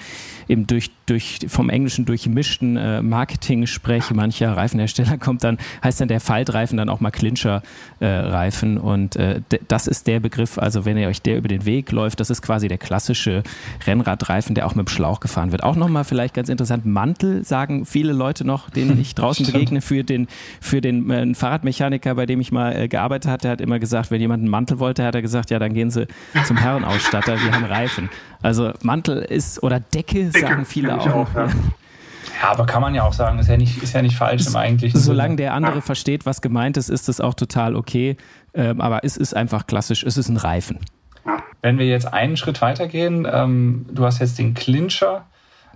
im 0.48 0.68
durch 0.68 0.92
durch, 1.06 1.40
vom 1.48 1.70
Englischen 1.70 2.06
durchmischten 2.06 2.78
äh, 2.78 3.02
Marketing-Sprech 3.02 4.12
mancher 4.12 4.56
Reifenhersteller 4.56 5.18
kommt 5.18 5.44
dann, 5.44 5.58
heißt 5.84 6.02
dann 6.02 6.08
der 6.08 6.20
Faltreifen 6.20 6.78
dann 6.78 6.90
auch 6.90 7.00
mal 7.00 7.12
Clincher-Reifen. 7.12 8.78
Äh, 8.78 8.80
und 8.80 9.16
äh, 9.16 9.42
das 9.68 9.88
ist 9.88 10.08
der 10.08 10.20
Begriff, 10.20 10.58
also 10.58 10.86
wenn 10.86 10.98
ihr 10.98 11.08
euch 11.08 11.22
der 11.22 11.38
über 11.38 11.48
den 11.48 11.66
Weg 11.66 11.92
läuft, 11.92 12.20
das 12.20 12.30
ist 12.30 12.42
quasi 12.42 12.68
der 12.68 12.78
klassische 12.78 13.44
Rennradreifen, 13.86 14.56
der 14.56 14.66
auch 14.66 14.76
mit 14.76 14.88
dem 14.88 14.92
Schlauch 14.92 15.20
gefahren 15.20 15.52
wird. 15.52 15.64
Auch 15.64 15.76
nochmal 15.76 16.04
vielleicht 16.04 16.34
ganz 16.34 16.50
interessant, 16.50 16.86
Mantel 16.86 17.44
sagen 17.44 17.86
viele 17.86 18.14
Leute 18.14 18.46
noch, 18.46 18.70
denen 18.70 19.00
ich 19.00 19.16
draußen 19.16 19.46
begegne, 19.46 19.82
für 19.82 20.04
den, 20.04 20.28
für 20.62 20.82
den 20.82 21.10
äh, 21.10 21.34
Fahrradmechaniker, 21.34 22.16
bei 22.16 22.26
dem 22.26 22.40
ich 22.40 22.52
mal 22.52 22.76
äh, 22.76 22.88
gearbeitet 22.88 23.30
hatte, 23.30 23.44
der 23.44 23.52
hat 23.52 23.62
immer 23.62 23.80
gesagt, 23.80 24.12
wenn 24.12 24.22
jemand 24.22 24.42
einen 24.42 24.50
Mantel 24.50 24.80
wollte, 24.80 25.04
hat 25.04 25.16
er 25.16 25.22
gesagt, 25.22 25.50
ja, 25.50 25.60
dann 25.60 25.74
gehen 25.74 25.92
Sie 25.92 26.08
zum 26.46 26.58
Herrenausstatter, 26.58 27.42
wir 27.44 27.52
haben 27.52 27.66
Reifen. 27.66 28.10
Also 28.42 28.74
Mantel 28.82 29.20
ist 29.20 29.64
oder 29.64 29.80
Decke, 29.80 30.26
Decke 30.26 30.40
sagen 30.40 30.66
viele 30.66 30.93
auch. 31.00 31.06
auch 31.06 31.28
ja. 31.36 31.48
Ja, 32.42 32.52
aber 32.52 32.66
kann 32.66 32.82
man 32.82 32.94
ja 32.94 33.04
auch 33.04 33.14
sagen, 33.14 33.40
ist 33.40 33.48
ja 33.48 33.58
nicht, 33.58 33.82
ist 33.82 33.94
ja 33.94 34.02
nicht 34.02 34.18
falsch 34.18 34.48
im 34.48 34.56
eigentlichen 34.56 35.00
Solange 35.00 35.36
der 35.36 35.54
andere 35.54 35.76
ja. 35.76 35.82
versteht, 35.82 36.26
was 36.26 36.42
gemeint 36.42 36.78
ist, 36.78 36.90
ist 36.90 37.08
das 37.08 37.22
auch 37.22 37.34
total 37.34 37.76
okay. 37.76 38.18
Ähm, 38.54 38.82
aber 38.82 39.04
es 39.04 39.18
ist 39.18 39.36
einfach 39.36 39.66
klassisch, 39.66 40.04
es 40.04 40.18
ist 40.18 40.30
ein 40.30 40.38
Reifen. 40.38 40.80
Wenn 41.62 41.78
wir 41.78 41.86
jetzt 41.86 42.12
einen 42.14 42.36
Schritt 42.36 42.62
weitergehen, 42.62 43.26
ähm, 43.32 43.86
du 43.92 44.06
hast 44.06 44.20
jetzt 44.20 44.40
den 44.40 44.54
Clincher 44.54 45.26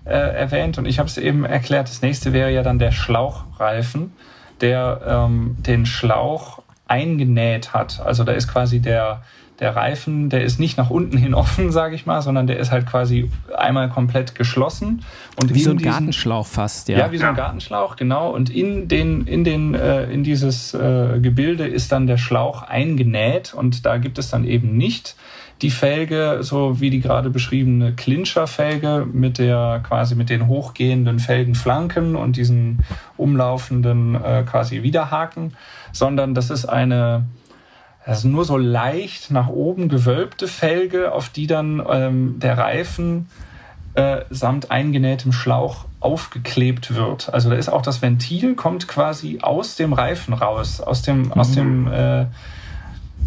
äh, 0.03 0.09
erwähnt 0.09 0.77
und 0.77 0.85
ich 0.85 0.99
habe 0.99 1.07
es 1.07 1.17
eben 1.17 1.45
erklärt, 1.45 1.89
das 1.89 2.01
nächste 2.01 2.33
wäre 2.33 2.51
ja 2.51 2.63
dann 2.63 2.79
der 2.79 2.91
Schlauchreifen, 2.91 4.11
der 4.59 5.01
ähm, 5.07 5.55
den 5.59 5.85
Schlauch 5.85 6.61
eingenäht 6.87 7.73
hat. 7.73 8.01
Also 8.01 8.23
da 8.23 8.33
ist 8.33 8.47
quasi 8.47 8.79
der, 8.79 9.21
der 9.59 9.75
Reifen, 9.75 10.29
der 10.29 10.43
ist 10.43 10.59
nicht 10.59 10.77
nach 10.77 10.89
unten 10.89 11.17
hin 11.17 11.33
offen, 11.33 11.71
sage 11.71 11.95
ich 11.95 12.05
mal, 12.05 12.21
sondern 12.21 12.47
der 12.47 12.59
ist 12.59 12.71
halt 12.71 12.85
quasi 12.85 13.29
einmal 13.55 13.89
komplett 13.89 14.35
geschlossen. 14.35 15.03
Und 15.41 15.53
wie 15.53 15.61
so 15.61 15.71
ein 15.71 15.77
diesen, 15.77 15.91
Gartenschlauch 15.91 16.47
fast, 16.47 16.89
ja. 16.89 16.99
Ja, 16.99 17.11
wie 17.11 17.17
so 17.17 17.25
ein 17.25 17.35
Gartenschlauch, 17.35 17.95
genau. 17.95 18.29
Und 18.31 18.49
in, 18.49 18.87
den, 18.87 19.25
in, 19.25 19.43
den, 19.43 19.73
äh, 19.73 20.03
in 20.11 20.23
dieses 20.23 20.73
äh, 20.73 21.19
Gebilde 21.21 21.67
ist 21.67 21.91
dann 21.91 22.07
der 22.07 22.17
Schlauch 22.17 22.63
eingenäht 22.63 23.53
und 23.53 23.85
da 23.85 23.97
gibt 23.97 24.17
es 24.17 24.29
dann 24.29 24.45
eben 24.45 24.77
nicht 24.77 25.15
die 25.61 25.71
Felge, 25.71 26.39
so 26.41 26.79
wie 26.79 26.89
die 26.89 27.01
gerade 27.01 27.29
beschriebene 27.29 27.93
Clincher-Felge 27.93 29.07
mit 29.11 29.39
der 29.39 29.81
quasi 29.87 30.13
mit 30.13 30.29
den 30.29 30.47
hochgehenden 30.47 31.19
Felgenflanken 31.19 32.15
und 32.15 32.37
diesen 32.37 32.83
umlaufenden 33.17 34.15
äh, 34.15 34.43
quasi 34.43 34.83
Widerhaken, 34.83 35.53
sondern 35.91 36.35
das 36.35 36.51
ist 36.51 36.65
eine 36.65 37.25
das 38.07 38.19
ist 38.19 38.23
nur 38.23 38.45
so 38.45 38.55
leicht 38.55 39.31
nach 39.31 39.49
oben 39.49 39.89
gewölbte 39.89 40.47
Felge, 40.47 41.11
auf 41.11 41.27
die 41.27 41.45
dann 41.45 41.85
ähm, 41.89 42.39
der 42.39 42.57
Reifen 42.57 43.27
äh, 43.95 44.21
samt 44.29 44.71
eingenähtem 44.71 45.33
Schlauch 45.33 45.83
aufgeklebt 45.99 46.95
wird. 46.95 47.33
Also 47.33 47.49
da 47.49 47.57
ist 47.57 47.67
auch 47.67 47.81
das 47.81 48.01
Ventil, 48.01 48.55
kommt 48.55 48.87
quasi 48.87 49.39
aus 49.41 49.75
dem 49.75 49.91
Reifen 49.91 50.33
raus, 50.33 50.79
aus 50.79 51.01
dem, 51.01 51.23
mhm. 51.23 51.31
aus 51.33 51.51
dem 51.51 51.91
äh, 51.91 52.27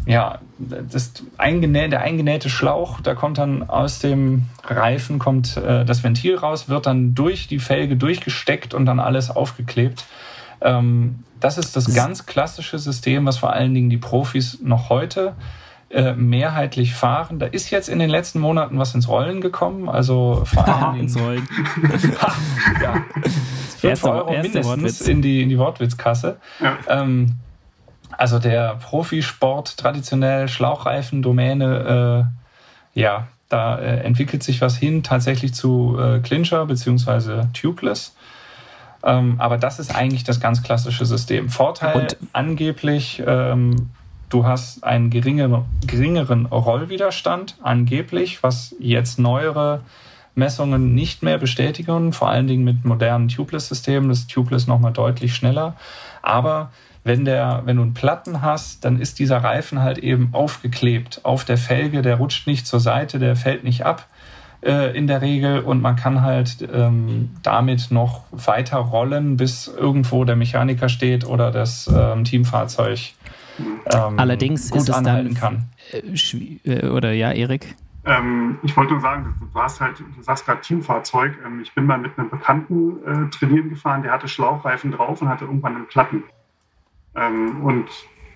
ja, 0.07 0.39
das 0.59 1.13
eingenä 1.37 1.89
der 1.89 2.01
eingenähte 2.01 2.49
Schlauch, 2.49 3.03
da 3.03 3.15
kommt 3.15 3.37
dann 3.37 3.69
aus 3.69 3.99
dem 3.99 4.47
Reifen 4.65 5.19
kommt 5.19 5.59
äh, 5.59 5.85
das 5.85 6.03
Ventil 6.03 6.37
raus, 6.37 6.71
wird 6.71 6.87
dann 6.87 7.15
durch 7.15 7.49
die 7.49 7.59
Felge 7.59 7.97
durchgesteckt 7.97 8.73
und 8.73 8.87
dann 8.87 8.99
alles 8.99 9.31
aufgeklebt. 9.31 10.07
Ähm, 10.61 11.25
das 11.41 11.59
ist 11.59 11.75
das 11.77 11.95
ganz 11.95 12.27
klassische 12.27 12.79
System, 12.79 13.27
was 13.27 13.39
vor 13.39 13.53
allen 13.53 13.73
Dingen 13.73 13.89
die 13.89 13.97
Profis 13.97 14.59
noch 14.63 14.91
heute 14.91 15.35
äh, 15.91 16.13
mehrheitlich 16.13 16.95
fahren. 16.95 17.39
Da 17.39 17.47
ist 17.47 17.71
jetzt 17.71 17.89
in 17.89 17.99
den 17.99 18.11
letzten 18.11 18.41
Monaten 18.41 18.79
was 18.79 18.95
ins 18.95 19.09
Rollen 19.09 19.41
gekommen. 19.41 19.89
Also 19.89 20.43
vor 20.45 20.69
allen 20.69 20.93
Dingen. 20.93 21.05
ins 21.05 21.19
Rollen. 21.19 21.49
ja. 22.83 23.05
5 23.81 24.05
Euro 24.05 24.31
mindestens 24.33 25.01
in 25.01 25.23
die, 25.23 25.43
in 25.43 25.49
die 25.49 25.59
Wortwitzkasse. 25.59 26.37
Ja. 26.61 26.77
Ähm, 26.89 27.37
also 28.17 28.39
der 28.39 28.77
Profisport, 28.77 29.79
traditionell 29.79 30.49
Schlauchreifen, 30.49 31.23
Domäne, 31.23 32.29
äh, 32.95 33.01
ja, 33.01 33.29
da 33.49 33.79
äh, 33.79 34.01
entwickelt 34.01 34.43
sich 34.43 34.61
was 34.61 34.77
hin 34.77 35.03
tatsächlich 35.03 35.55
zu 35.55 35.99
äh, 35.99 36.21
Clincher 36.21 36.67
bzw. 36.67 37.45
Tubeless. 37.53 38.15
Ähm, 39.03 39.37
aber 39.39 39.57
das 39.59 39.79
ist 39.79 39.95
eigentlich 39.95 40.25
das 40.25 40.41
ganz 40.41 40.63
klassische 40.63 41.07
System. 41.07 41.49
Vorteil 41.49 41.95
Und 41.97 42.17
angeblich, 42.33 43.23
ähm, 43.27 43.91
du 44.29 44.45
hast 44.45 44.85
einen 44.85 45.11
geringeren, 45.11 45.65
geringeren 45.87 46.47
Rollwiderstand, 46.47 47.57
angeblich, 47.63 48.43
was 48.43 48.75
jetzt 48.79 49.19
neuere 49.19 49.81
Messungen 50.35 50.95
nicht 50.95 51.23
mehr 51.23 51.39
bestätigen, 51.39 52.13
vor 52.13 52.29
allen 52.29 52.47
Dingen 52.47 52.65
mit 52.65 52.85
modernen 52.85 53.29
Tubeless-Systemen. 53.29 54.09
Das 54.09 54.27
Tubeless 54.27 54.67
nochmal 54.67 54.93
deutlich 54.93 55.35
schneller. 55.35 55.77
Aber 56.23 56.71
wenn, 57.03 57.25
der, 57.25 57.63
wenn 57.65 57.77
du 57.77 57.83
einen 57.83 57.95
Platten 57.95 58.43
hast, 58.43 58.85
dann 58.85 59.01
ist 59.01 59.19
dieser 59.19 59.39
Reifen 59.39 59.81
halt 59.81 59.99
eben 59.99 60.31
aufgeklebt 60.33 61.21
auf 61.25 61.45
der 61.45 61.57
Felge, 61.57 62.03
der 62.03 62.17
rutscht 62.17 62.47
nicht 62.47 62.67
zur 62.67 62.81
Seite, 62.81 63.19
der 63.19 63.37
fällt 63.37 63.65
nicht 63.65 63.87
ab 63.87 64.07
äh, 64.63 64.97
in 64.97 65.07
der 65.07 65.23
Regel 65.23 65.61
und 65.61 65.81
man 65.81 65.97
kann 65.97 66.23
halt 66.23 66.69
ähm, 66.73 67.31
damit 67.43 67.91
noch 67.91 68.25
weiter 68.31 68.79
rollen, 68.79 69.37
bis 69.37 69.69
irgendwo 69.69 70.25
der 70.25 70.37
Mechaniker 70.37 70.89
steht 70.89 71.27
oder 71.27 71.51
das 71.51 71.91
ähm, 71.93 72.25
Teamfahrzeug 72.25 73.15
ähm, 73.93 74.19
Allerdings 74.19 74.71
gut 74.71 74.83
ist 74.83 74.89
es 74.89 75.03
dann 75.03 75.35
kann. 75.35 75.65
Äh, 75.93 76.71
äh, 76.71 76.89
oder 76.89 77.13
ja, 77.13 77.33
Erik? 77.33 77.75
Ähm, 78.05 78.59
ich 78.63 78.77
wollte 78.77 78.93
nur 78.93 79.03
sagen, 79.03 79.35
du 79.53 79.61
hast 79.61 79.81
halt, 79.81 79.99
du 79.99 80.23
sagst 80.23 80.47
gerade 80.47 80.61
Teamfahrzeug. 80.61 81.39
Ähm, 81.45 81.61
ich 81.61 81.75
bin 81.75 81.87
mal 81.87 81.99
mit 81.99 82.19
einem 82.19 82.31
Bekannten 82.31 82.97
äh, 83.05 83.31
trainieren 83.31 83.69
gefahren, 83.69 84.03
der 84.03 84.13
hatte 84.13 84.29
Schlauchreifen 84.29 84.93
drauf 84.93 85.21
und 85.21 85.29
hatte 85.29 85.45
irgendwann 85.45 85.77
einen 85.77 85.87
Platten. 85.87 86.23
Ähm, 87.15 87.63
und 87.63 87.87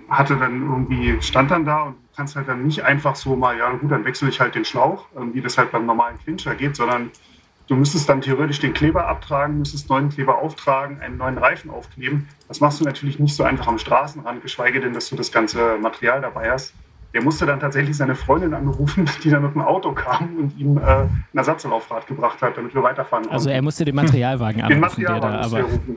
hatte 0.08 0.36
dann 0.36 0.62
irgendwie, 0.62 1.20
stand 1.22 1.50
dann 1.50 1.64
da 1.64 1.82
und 1.82 1.96
kannst 2.16 2.36
halt 2.36 2.48
dann 2.48 2.64
nicht 2.64 2.82
einfach 2.82 3.16
so 3.16 3.36
mal, 3.36 3.56
ja 3.56 3.70
gut, 3.72 3.90
dann 3.90 4.04
wechsle 4.04 4.28
ich 4.28 4.40
halt 4.40 4.54
den 4.54 4.64
Schlauch, 4.64 5.06
wie 5.32 5.40
das 5.40 5.58
halt 5.58 5.72
beim 5.72 5.86
normalen 5.86 6.18
Clincher 6.18 6.54
geht, 6.54 6.76
sondern 6.76 7.10
du 7.66 7.76
müsstest 7.76 8.08
dann 8.08 8.20
theoretisch 8.20 8.60
den 8.60 8.74
Kleber 8.74 9.08
abtragen, 9.08 9.58
müsstest 9.58 9.88
neuen 9.88 10.10
Kleber 10.10 10.38
auftragen, 10.38 11.00
einen 11.00 11.16
neuen 11.16 11.38
Reifen 11.38 11.70
aufkleben. 11.70 12.28
Das 12.48 12.60
machst 12.60 12.80
du 12.80 12.84
natürlich 12.84 13.18
nicht 13.18 13.34
so 13.34 13.42
einfach 13.42 13.66
am 13.66 13.78
Straßenrand, 13.78 14.42
geschweige 14.42 14.80
denn, 14.80 14.92
dass 14.92 15.08
du 15.08 15.16
das 15.16 15.32
ganze 15.32 15.78
Material 15.78 16.20
dabei 16.20 16.50
hast. 16.50 16.74
Der 17.14 17.22
musste 17.22 17.46
dann 17.46 17.60
tatsächlich 17.60 17.96
seine 17.96 18.16
Freundin 18.16 18.54
anrufen, 18.54 19.08
die 19.24 19.30
dann 19.30 19.42
mit 19.42 19.54
dem 19.54 19.62
Auto 19.62 19.92
kam 19.92 20.36
und 20.36 20.58
ihm 20.58 20.76
äh, 20.78 20.80
ein 20.80 21.24
Ersatzlaufrad 21.32 22.08
gebracht 22.08 22.42
hat, 22.42 22.56
damit 22.56 22.74
wir 22.74 22.82
weiterfahren 22.82 23.22
konnten. 23.22 23.34
Also 23.34 23.50
er 23.50 23.62
musste 23.62 23.84
den 23.84 23.94
Materialwagen 23.94 24.62
anrufen. 24.62 24.72
Den 24.72 24.80
Materialwagen 24.80 25.32
da, 25.32 25.46
aber, 25.46 25.60
rufen, 25.62 25.96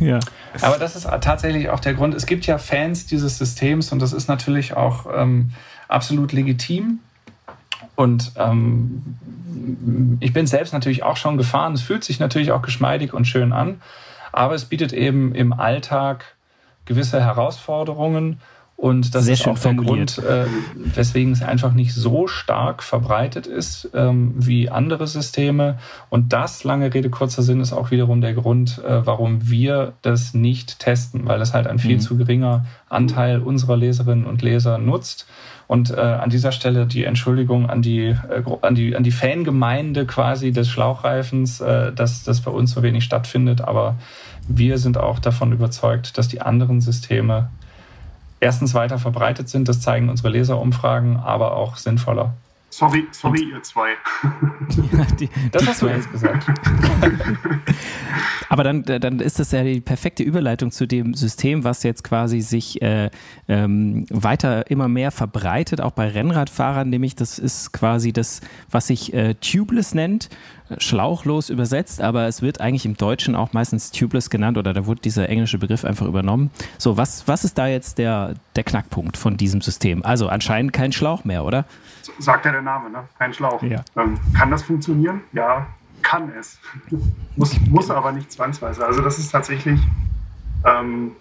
ja. 0.00 0.06
ja. 0.14 0.20
aber 0.60 0.78
das 0.78 0.96
ist 0.96 1.08
tatsächlich 1.20 1.70
auch 1.70 1.78
der 1.78 1.94
Grund. 1.94 2.14
Es 2.14 2.26
gibt 2.26 2.46
ja 2.46 2.58
Fans 2.58 3.06
dieses 3.06 3.38
Systems 3.38 3.92
und 3.92 4.02
das 4.02 4.12
ist 4.12 4.28
natürlich 4.28 4.76
auch 4.76 5.06
ähm, 5.14 5.52
absolut 5.86 6.32
legitim. 6.32 6.98
Und 7.94 8.32
ähm, 8.36 9.02
ich 10.20 10.32
bin 10.32 10.46
selbst 10.46 10.72
natürlich 10.72 11.04
auch 11.04 11.16
schon 11.16 11.36
gefahren. 11.36 11.74
Es 11.74 11.82
fühlt 11.82 12.02
sich 12.02 12.18
natürlich 12.18 12.50
auch 12.50 12.62
geschmeidig 12.62 13.14
und 13.14 13.26
schön 13.26 13.52
an, 13.52 13.80
aber 14.32 14.54
es 14.54 14.64
bietet 14.64 14.92
eben 14.92 15.32
im 15.34 15.52
Alltag 15.52 16.34
gewisse 16.86 17.22
Herausforderungen 17.22 18.40
und 18.80 19.14
das 19.14 19.26
Sehr 19.26 19.34
ist 19.34 19.46
auch 19.46 19.58
der 19.58 19.74
Grund, 19.74 20.16
äh, 20.20 20.46
weswegen 20.74 21.34
es 21.34 21.42
einfach 21.42 21.74
nicht 21.74 21.92
so 21.92 22.26
stark 22.26 22.82
verbreitet 22.82 23.46
ist 23.46 23.90
ähm, 23.92 24.32
wie 24.38 24.70
andere 24.70 25.06
Systeme. 25.06 25.76
Und 26.08 26.32
das, 26.32 26.64
lange 26.64 26.94
Rede, 26.94 27.10
kurzer 27.10 27.42
Sinn, 27.42 27.60
ist 27.60 27.74
auch 27.74 27.90
wiederum 27.90 28.22
der 28.22 28.32
Grund, 28.32 28.82
äh, 28.82 29.04
warum 29.04 29.50
wir 29.50 29.92
das 30.00 30.32
nicht 30.32 30.78
testen, 30.78 31.26
weil 31.26 31.42
es 31.42 31.52
halt 31.52 31.66
ein 31.66 31.78
viel 31.78 31.96
mhm. 31.96 32.00
zu 32.00 32.16
geringer 32.16 32.64
Anteil 32.88 33.40
unserer 33.40 33.76
Leserinnen 33.76 34.24
und 34.24 34.40
Leser 34.40 34.78
nutzt. 34.78 35.26
Und 35.66 35.90
äh, 35.90 36.00
an 36.00 36.30
dieser 36.30 36.50
Stelle 36.50 36.86
die 36.86 37.04
Entschuldigung 37.04 37.68
an 37.68 37.82
die, 37.82 38.06
äh, 38.06 38.42
an 38.62 38.74
die, 38.74 38.96
an 38.96 39.04
die 39.04 39.12
Fangemeinde 39.12 40.06
quasi 40.06 40.52
des 40.52 40.70
Schlauchreifens, 40.70 41.60
äh, 41.60 41.92
dass 41.92 42.24
das 42.24 42.40
bei 42.40 42.50
uns 42.50 42.70
so 42.70 42.82
wenig 42.82 43.04
stattfindet. 43.04 43.60
Aber 43.60 43.98
wir 44.48 44.78
sind 44.78 44.96
auch 44.96 45.18
davon 45.18 45.52
überzeugt, 45.52 46.16
dass 46.16 46.28
die 46.28 46.40
anderen 46.40 46.80
Systeme 46.80 47.50
erstens 48.40 48.74
weiter 48.74 48.98
verbreitet 48.98 49.48
sind, 49.48 49.68
das 49.68 49.80
zeigen 49.80 50.08
unsere 50.08 50.30
Leserumfragen, 50.30 51.16
aber 51.16 51.56
auch 51.56 51.76
sinnvoller. 51.76 52.34
Sorry, 52.70 53.06
sorry, 53.10 53.50
ihr 53.52 53.62
zwei. 53.62 53.90
Ja, 54.92 55.04
die, 55.18 55.28
das 55.50 55.62
die 55.62 55.68
hast 55.68 55.78
zwei. 55.78 55.88
du 55.88 55.94
jetzt 55.96 56.12
gesagt. 56.12 56.46
Aber 58.48 58.64
dann, 58.64 58.82
dann 58.82 59.20
ist 59.20 59.38
das 59.38 59.52
ja 59.52 59.62
die 59.62 59.80
perfekte 59.80 60.24
Überleitung 60.24 60.72
zu 60.72 60.86
dem 60.86 61.14
System, 61.14 61.62
was 61.62 61.84
jetzt 61.84 62.02
quasi 62.02 62.40
sich 62.40 62.82
äh, 62.82 63.08
ähm, 63.46 64.06
weiter 64.10 64.68
immer 64.72 64.88
mehr 64.88 65.12
verbreitet, 65.12 65.80
auch 65.80 65.92
bei 65.92 66.08
Rennradfahrern, 66.08 66.90
nämlich 66.90 67.14
das 67.14 67.38
ist 67.38 67.72
quasi 67.72 68.12
das, 68.12 68.40
was 68.68 68.88
sich 68.88 69.14
äh, 69.14 69.34
Tubeless 69.34 69.94
nennt 69.94 70.30
schlauchlos 70.78 71.50
übersetzt, 71.50 72.00
aber 72.00 72.26
es 72.26 72.42
wird 72.42 72.60
eigentlich 72.60 72.86
im 72.86 72.96
Deutschen 72.96 73.34
auch 73.34 73.52
meistens 73.52 73.90
tubeless 73.90 74.30
genannt 74.30 74.58
oder 74.58 74.72
da 74.72 74.86
wurde 74.86 75.00
dieser 75.00 75.28
englische 75.28 75.58
Begriff 75.58 75.84
einfach 75.84 76.06
übernommen. 76.06 76.50
So, 76.78 76.96
was, 76.96 77.26
was 77.26 77.44
ist 77.44 77.58
da 77.58 77.66
jetzt 77.66 77.98
der, 77.98 78.34
der 78.56 78.64
Knackpunkt 78.64 79.16
von 79.16 79.36
diesem 79.36 79.60
System? 79.60 80.04
Also 80.04 80.28
anscheinend 80.28 80.72
kein 80.72 80.92
Schlauch 80.92 81.24
mehr, 81.24 81.44
oder? 81.44 81.64
Sagt 82.18 82.44
ja 82.44 82.52
der 82.52 82.62
Name, 82.62 82.90
ne? 82.90 83.04
Kein 83.18 83.32
Schlauch. 83.32 83.62
Ja. 83.62 83.82
Ähm, 83.96 84.18
kann 84.34 84.50
das 84.50 84.62
funktionieren? 84.62 85.22
Ja, 85.32 85.66
kann 86.02 86.32
es. 86.38 86.58
muss, 87.36 87.58
muss 87.68 87.90
aber 87.90 88.12
nicht 88.12 88.30
zwangsweise. 88.32 88.84
Also 88.84 89.02
das 89.02 89.18
ist 89.18 89.30
tatsächlich, 89.30 89.80
ähm, 90.64 91.12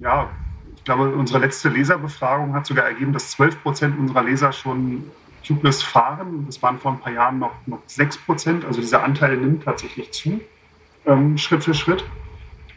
ja, 0.00 0.28
ich 0.76 0.84
glaube, 0.84 1.14
unsere 1.14 1.38
letzte 1.38 1.68
Leserbefragung 1.68 2.54
hat 2.54 2.66
sogar 2.66 2.86
ergeben, 2.86 3.12
dass 3.12 3.30
12 3.32 3.62
Prozent 3.62 3.98
unserer 3.98 4.22
Leser 4.22 4.52
schon 4.52 5.04
Tubeless 5.48 5.82
fahren. 5.82 6.44
Das 6.46 6.62
waren 6.62 6.78
vor 6.78 6.92
ein 6.92 7.00
paar 7.00 7.12
Jahren 7.12 7.38
noch, 7.38 7.52
noch 7.66 7.80
6 7.86 8.18
Prozent. 8.18 8.64
Also 8.64 8.80
dieser 8.80 9.02
Anteil 9.02 9.36
nimmt 9.36 9.64
tatsächlich 9.64 10.12
zu, 10.12 10.40
ähm, 11.06 11.38
Schritt 11.38 11.64
für 11.64 11.74
Schritt. 11.74 12.04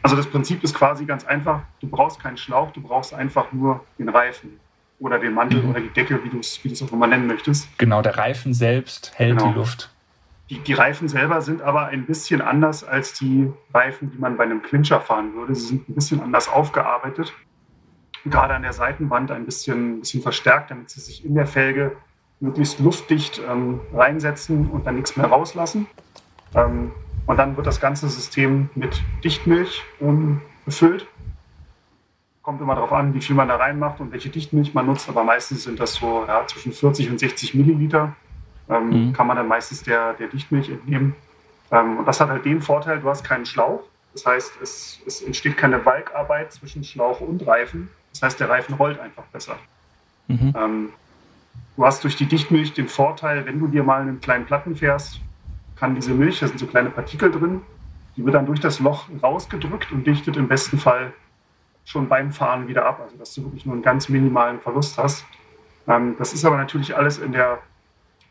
Also 0.02 0.16
das 0.16 0.26
Prinzip 0.26 0.64
ist 0.64 0.74
quasi 0.74 1.04
ganz 1.04 1.24
einfach. 1.24 1.60
Du 1.80 1.86
brauchst 1.86 2.20
keinen 2.20 2.36
Schlauch, 2.36 2.72
du 2.72 2.80
brauchst 2.80 3.14
einfach 3.14 3.52
nur 3.52 3.84
den 3.98 4.08
Reifen 4.08 4.58
oder 4.98 5.18
den 5.18 5.34
Mantel 5.34 5.62
mhm. 5.62 5.70
oder 5.70 5.80
die 5.80 5.90
Decke, 5.90 6.22
wie 6.24 6.28
du 6.28 6.38
es 6.38 6.64
wie 6.64 6.84
auch 6.84 6.92
immer 6.92 7.06
nennen 7.06 7.26
möchtest. 7.26 7.68
Genau, 7.78 8.02
der 8.02 8.16
Reifen 8.16 8.54
selbst 8.54 9.12
hält 9.16 9.38
genau. 9.38 9.52
die 9.52 9.58
Luft. 9.58 9.90
Die, 10.50 10.58
die, 10.58 10.72
Reifen 10.72 11.08
selber 11.08 11.40
sind 11.40 11.62
aber 11.62 11.86
ein 11.86 12.04
bisschen 12.04 12.40
anders 12.40 12.84
als 12.84 13.12
die 13.14 13.50
Reifen, 13.72 14.10
die 14.10 14.18
man 14.18 14.36
bei 14.36 14.44
einem 14.44 14.62
Clincher 14.62 15.00
fahren 15.00 15.34
würde. 15.34 15.54
Sie 15.54 15.66
sind 15.66 15.88
ein 15.88 15.94
bisschen 15.94 16.20
anders 16.20 16.48
aufgearbeitet. 16.48 17.32
Gerade 18.24 18.54
an 18.54 18.62
der 18.62 18.72
Seitenwand 18.72 19.30
ein 19.30 19.44
bisschen, 19.44 19.96
ein 19.96 20.00
bisschen 20.00 20.22
verstärkt, 20.22 20.70
damit 20.70 20.90
sie 20.90 21.00
sich 21.00 21.24
in 21.24 21.34
der 21.34 21.46
Felge 21.46 21.96
möglichst 22.42 22.80
luftdicht 22.80 23.40
ähm, 23.48 23.80
reinsetzen 23.94 24.68
und 24.68 24.86
dann 24.86 24.96
nichts 24.96 25.16
mehr 25.16 25.26
rauslassen. 25.26 25.86
Ähm, 26.54 26.90
und 27.26 27.36
dann 27.36 27.56
wird 27.56 27.66
das 27.66 27.80
ganze 27.80 28.08
System 28.08 28.68
mit 28.74 29.00
Dichtmilch 29.24 29.82
ähm, 30.00 30.40
befüllt. 30.64 31.06
Kommt 32.42 32.60
immer 32.60 32.74
darauf 32.74 32.92
an, 32.92 33.14
wie 33.14 33.20
viel 33.20 33.36
man 33.36 33.46
da 33.46 33.56
reinmacht 33.56 34.00
und 34.00 34.10
welche 34.10 34.28
Dichtmilch 34.28 34.74
man 34.74 34.86
nutzt, 34.86 35.08
aber 35.08 35.22
meistens 35.22 35.62
sind 35.62 35.78
das 35.78 35.94
so 35.94 36.24
ja, 36.26 36.44
zwischen 36.48 36.72
40 36.72 37.10
und 37.10 37.20
60 37.20 37.54
Milliliter. 37.54 38.16
Ähm, 38.68 38.88
mhm. 38.88 39.12
Kann 39.12 39.28
man 39.28 39.36
dann 39.36 39.46
meistens 39.46 39.84
der, 39.84 40.14
der 40.14 40.26
Dichtmilch 40.26 40.68
entnehmen. 40.68 41.14
Ähm, 41.70 41.98
und 41.98 42.08
das 42.08 42.20
hat 42.20 42.28
halt 42.28 42.44
den 42.44 42.60
Vorteil, 42.60 43.00
du 43.00 43.08
hast 43.08 43.22
keinen 43.22 43.46
Schlauch. 43.46 43.84
Das 44.14 44.26
heißt, 44.26 44.60
es, 44.60 45.00
es 45.06 45.22
entsteht 45.22 45.56
keine 45.56 45.86
Walkarbeit 45.86 46.52
zwischen 46.52 46.82
Schlauch 46.82 47.20
und 47.20 47.46
Reifen. 47.46 47.88
Das 48.10 48.22
heißt, 48.22 48.40
der 48.40 48.50
Reifen 48.50 48.74
rollt 48.74 48.98
einfach 48.98 49.24
besser. 49.26 49.56
Mhm. 50.26 50.52
Du 51.76 51.84
hast 51.86 52.04
durch 52.04 52.16
die 52.16 52.26
Dichtmilch 52.26 52.74
den 52.74 52.88
Vorteil, 52.88 53.46
wenn 53.46 53.58
du 53.58 53.66
dir 53.66 53.82
mal 53.82 54.02
einen 54.02 54.20
kleinen 54.20 54.44
Platten 54.44 54.76
fährst, 54.76 55.20
kann 55.76 55.94
diese 55.94 56.12
Milch, 56.12 56.40
da 56.40 56.46
sind 56.46 56.58
so 56.58 56.66
kleine 56.66 56.90
Partikel 56.90 57.30
drin, 57.30 57.62
die 58.16 58.24
wird 58.24 58.34
dann 58.34 58.46
durch 58.46 58.60
das 58.60 58.78
Loch 58.78 59.06
rausgedrückt 59.22 59.90
und 59.90 60.06
dichtet 60.06 60.36
im 60.36 60.48
besten 60.48 60.78
Fall 60.78 61.12
schon 61.84 62.08
beim 62.08 62.30
Fahren 62.30 62.68
wieder 62.68 62.86
ab, 62.86 63.00
also 63.02 63.16
dass 63.16 63.34
du 63.34 63.44
wirklich 63.44 63.66
nur 63.66 63.74
einen 63.74 63.82
ganz 63.82 64.08
minimalen 64.08 64.60
Verlust 64.60 64.98
hast. 64.98 65.24
Ähm, 65.88 66.14
das 66.18 66.32
ist 66.32 66.44
aber 66.44 66.56
natürlich 66.56 66.94
alles 66.96 67.18
in 67.18 67.32
der, 67.32 67.58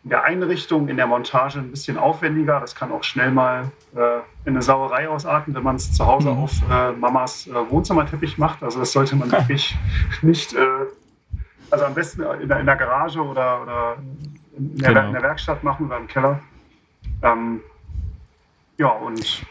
in 0.03 0.11
der 0.11 0.23
Einrichtung, 0.23 0.87
in 0.87 0.97
der 0.97 1.07
Montage 1.07 1.59
ein 1.59 1.71
bisschen 1.71 1.97
aufwendiger. 1.97 2.59
Das 2.59 2.75
kann 2.75 2.91
auch 2.91 3.03
schnell 3.03 3.31
mal 3.31 3.71
äh, 3.95 4.19
in 4.45 4.53
eine 4.53 4.61
Sauerei 4.61 5.09
ausarten, 5.09 5.53
wenn 5.53 5.63
man 5.63 5.75
es 5.75 5.91
zu 5.91 6.05
Hause 6.05 6.31
mhm. 6.31 6.37
auf 6.37 6.51
äh, 6.71 6.91
Mamas 6.93 7.47
äh, 7.47 7.53
Wohnzimmerteppich 7.69 8.37
macht. 8.37 8.63
Also 8.63 8.79
das 8.79 8.91
sollte 8.91 9.15
man 9.15 9.31
wirklich 9.31 9.75
nicht, 10.21 10.53
äh, 10.53 10.85
also 11.71 11.85
am 11.85 11.93
besten 11.93 12.21
in 12.41 12.47
der, 12.47 12.59
in 12.59 12.65
der 12.65 12.75
Garage 12.75 13.19
oder, 13.19 13.61
oder 13.61 13.97
in, 14.57 14.77
der, 14.77 14.89
genau. 14.89 15.07
in 15.07 15.13
der 15.13 15.21
Werkstatt 15.23 15.63
machen 15.63 15.87
oder 15.87 15.97
im 15.97 16.07
Keller. 16.07 16.39
Ähm, 17.23 17.61
ja, 18.77 18.89
und 18.89 19.43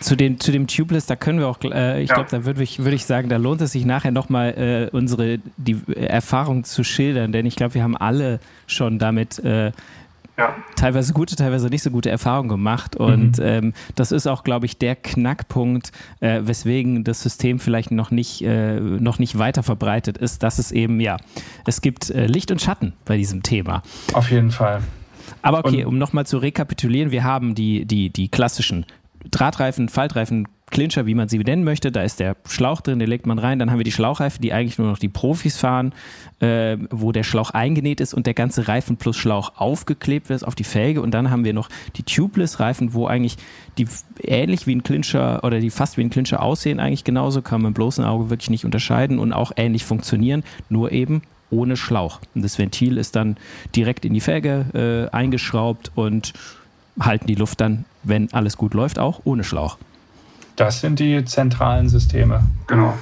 zu, 0.00 0.16
den, 0.16 0.40
zu 0.40 0.50
dem 0.50 0.66
Tubeless, 0.66 1.06
da 1.06 1.16
können 1.16 1.38
wir 1.38 1.48
auch, 1.48 1.58
äh, 1.62 2.02
ich 2.02 2.08
ja. 2.08 2.16
glaube, 2.16 2.30
da 2.30 2.44
würde 2.44 2.62
ich, 2.62 2.82
würd 2.84 2.94
ich 2.94 3.06
sagen, 3.06 3.28
da 3.28 3.36
lohnt 3.36 3.60
es 3.60 3.72
sich 3.72 3.84
nachher 3.84 4.10
nochmal 4.10 4.90
äh, 4.92 4.96
unsere 4.96 5.38
die 5.56 5.80
Erfahrung 5.94 6.64
zu 6.64 6.84
schildern, 6.84 7.32
denn 7.32 7.46
ich 7.46 7.56
glaube, 7.56 7.74
wir 7.74 7.82
haben 7.82 7.96
alle 7.96 8.40
schon 8.66 8.98
damit 8.98 9.38
äh, 9.40 9.72
ja. 10.36 10.54
teilweise 10.76 11.12
gute, 11.12 11.36
teilweise 11.36 11.68
nicht 11.68 11.82
so 11.82 11.90
gute 11.90 12.10
Erfahrungen 12.10 12.48
gemacht. 12.48 12.96
Und 12.96 13.38
mhm. 13.38 13.44
ähm, 13.44 13.72
das 13.94 14.12
ist 14.12 14.26
auch, 14.26 14.44
glaube 14.44 14.66
ich, 14.66 14.78
der 14.78 14.96
Knackpunkt, 14.96 15.92
äh, 16.20 16.40
weswegen 16.42 17.04
das 17.04 17.22
System 17.22 17.58
vielleicht 17.58 17.90
noch 17.90 18.10
nicht, 18.10 18.42
äh, 18.42 18.80
noch 18.80 19.18
nicht 19.18 19.38
weiter 19.38 19.62
verbreitet 19.62 20.18
ist, 20.18 20.42
dass 20.42 20.58
es 20.58 20.72
eben, 20.72 21.00
ja, 21.00 21.16
es 21.66 21.80
gibt 21.80 22.10
äh, 22.10 22.26
Licht 22.26 22.50
und 22.50 22.60
Schatten 22.60 22.92
bei 23.04 23.16
diesem 23.16 23.42
Thema. 23.42 23.82
Auf 24.12 24.30
jeden 24.30 24.50
Fall. 24.50 24.82
Aber 25.42 25.58
okay, 25.60 25.84
um 25.84 25.98
nochmal 25.98 26.26
zu 26.26 26.38
rekapitulieren, 26.38 27.10
wir 27.10 27.24
haben 27.24 27.54
die, 27.54 27.84
die, 27.84 28.10
die 28.10 28.28
klassischen 28.28 28.86
Drahtreifen, 29.30 29.88
Faltreifen, 29.88 30.48
Clincher, 30.72 31.06
wie 31.06 31.14
man 31.14 31.28
sie 31.28 31.38
nennen 31.38 31.62
möchte. 31.62 31.92
Da 31.92 32.02
ist 32.02 32.18
der 32.18 32.36
Schlauch 32.48 32.80
drin, 32.80 32.98
den 32.98 33.08
legt 33.08 33.26
man 33.26 33.38
rein. 33.38 33.60
Dann 33.60 33.70
haben 33.70 33.78
wir 33.78 33.84
die 33.84 33.92
Schlauchreifen, 33.92 34.42
die 34.42 34.52
eigentlich 34.52 34.78
nur 34.78 34.88
noch 34.88 34.98
die 34.98 35.08
Profis 35.08 35.56
fahren, 35.56 35.94
äh, 36.40 36.76
wo 36.90 37.12
der 37.12 37.22
Schlauch 37.22 37.50
eingenäht 37.50 38.00
ist 38.00 38.14
und 38.14 38.26
der 38.26 38.34
ganze 38.34 38.66
Reifen 38.66 38.96
plus 38.96 39.16
Schlauch 39.16 39.52
aufgeklebt 39.56 40.28
wird 40.28 40.44
auf 40.44 40.56
die 40.56 40.64
Felge. 40.64 41.00
Und 41.00 41.12
dann 41.12 41.30
haben 41.30 41.44
wir 41.44 41.52
noch 41.52 41.68
die 41.96 42.02
Tubeless-Reifen, 42.02 42.94
wo 42.94 43.06
eigentlich 43.06 43.36
die 43.78 43.86
ähnlich 44.22 44.66
wie 44.66 44.74
ein 44.74 44.82
Clincher 44.82 45.44
oder 45.44 45.60
die 45.60 45.70
fast 45.70 45.96
wie 45.96 46.02
ein 46.02 46.10
Clincher 46.10 46.42
aussehen, 46.42 46.80
eigentlich 46.80 47.04
genauso, 47.04 47.42
kann 47.42 47.62
man 47.62 47.70
mit 47.70 47.76
bloßem 47.76 48.04
Auge 48.04 48.30
wirklich 48.30 48.50
nicht 48.50 48.64
unterscheiden 48.64 49.18
und 49.18 49.32
auch 49.32 49.52
ähnlich 49.56 49.84
funktionieren, 49.84 50.42
nur 50.68 50.90
eben 50.90 51.22
ohne 51.50 51.76
Schlauch. 51.76 52.20
Und 52.34 52.42
das 52.42 52.58
Ventil 52.58 52.96
ist 52.96 53.14
dann 53.14 53.36
direkt 53.76 54.04
in 54.04 54.14
die 54.14 54.20
Felge 54.20 55.10
äh, 55.12 55.14
eingeschraubt 55.14 55.92
und 55.94 56.32
halten 56.98 57.26
die 57.26 57.34
Luft 57.34 57.60
dann, 57.60 57.84
wenn 58.02 58.32
alles 58.32 58.56
gut 58.56 58.74
läuft, 58.74 58.98
auch 58.98 59.20
ohne 59.24 59.44
Schlauch. 59.44 59.78
Das 60.56 60.80
sind 60.80 60.98
die 60.98 61.24
zentralen 61.24 61.88
Systeme. 61.88 62.42
Genau. 62.66 62.94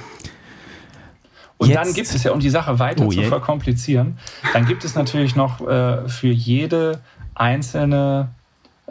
Und 1.57 1.69
Jetzt. 1.69 1.77
dann 1.77 1.93
gibt 1.93 2.07
es 2.07 2.23
ja, 2.23 2.31
um 2.31 2.39
die 2.39 2.49
Sache 2.49 2.79
weiter 2.79 3.05
oh, 3.05 3.09
zu 3.09 3.21
verkomplizieren, 3.21 4.17
dann 4.53 4.65
gibt 4.65 4.83
es 4.83 4.95
natürlich 4.95 5.35
noch 5.35 5.61
äh, 5.67 6.09
für 6.09 6.31
jede 6.31 7.01
einzelne 7.35 8.29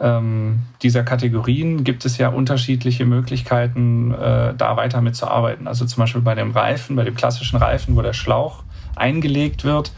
ähm, 0.01 0.63
dieser 0.81 1.03
Kategorien 1.03 1.83
gibt 1.83 2.05
es 2.05 2.17
ja 2.17 2.29
unterschiedliche 2.29 3.05
Möglichkeiten, 3.05 4.13
äh, 4.13 4.53
da 4.55 4.77
weiter 4.77 5.01
mitzuarbeiten. 5.01 5.67
Also 5.67 5.85
zum 5.85 6.01
Beispiel 6.01 6.21
bei 6.21 6.33
dem 6.33 6.51
Reifen, 6.51 6.95
bei 6.95 7.03
dem 7.03 7.15
klassischen 7.15 7.57
Reifen, 7.57 7.95
wo 7.95 8.01
der 8.01 8.13
Schlauch 8.13 8.63
eingelegt 8.95 9.63
wird, 9.63 9.91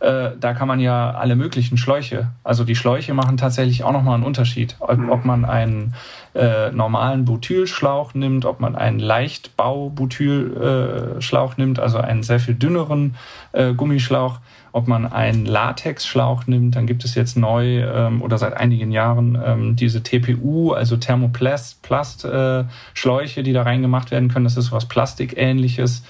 äh, 0.00 0.30
da 0.38 0.54
kann 0.54 0.68
man 0.68 0.78
ja 0.80 1.10
alle 1.10 1.36
möglichen 1.36 1.76
Schläuche, 1.76 2.28
also 2.44 2.64
die 2.64 2.76
Schläuche 2.76 3.12
machen 3.14 3.36
tatsächlich 3.36 3.84
auch 3.84 3.92
nochmal 3.92 4.14
einen 4.14 4.24
Unterschied. 4.24 4.76
Ob, 4.80 4.98
mhm. 4.98 5.10
ob 5.10 5.24
man 5.24 5.44
einen 5.44 5.94
äh, 6.34 6.70
normalen 6.70 7.24
Butylschlauch 7.24 8.12
nimmt, 8.14 8.44
ob 8.44 8.60
man 8.60 8.76
einen 8.76 9.00
Leichtbau-Butylschlauch 9.00 11.56
nimmt, 11.56 11.80
also 11.80 11.98
einen 11.98 12.22
sehr 12.22 12.40
viel 12.40 12.54
dünneren 12.54 13.16
äh, 13.52 13.74
Gummischlauch, 13.74 14.40
ob 14.72 14.86
man 14.86 15.10
einen 15.10 15.46
Latexschlauch 15.46 16.46
nimmt, 16.46 16.76
dann 16.76 16.86
gibt 16.86 17.04
es 17.04 17.16
jetzt 17.16 17.36
neu 17.36 17.80
ähm, 17.80 18.22
oder 18.22 18.38
seit 18.38 18.56
einigen 18.56 18.92
Jahren 18.92 19.36
ähm, 19.44 19.74
diese 19.74 20.00
TPU, 20.02 20.70
also 20.72 20.96
Thermoplast-Schläuche, 20.96 23.40
äh, 23.40 23.42
die 23.42 23.52
da 23.52 23.62
reingemacht 23.62 24.12
werden 24.12 24.28
können. 24.28 24.44
Das 24.44 24.56
ist 24.56 24.70
was 24.70 24.86
Plastikähnliches. 24.86 26.04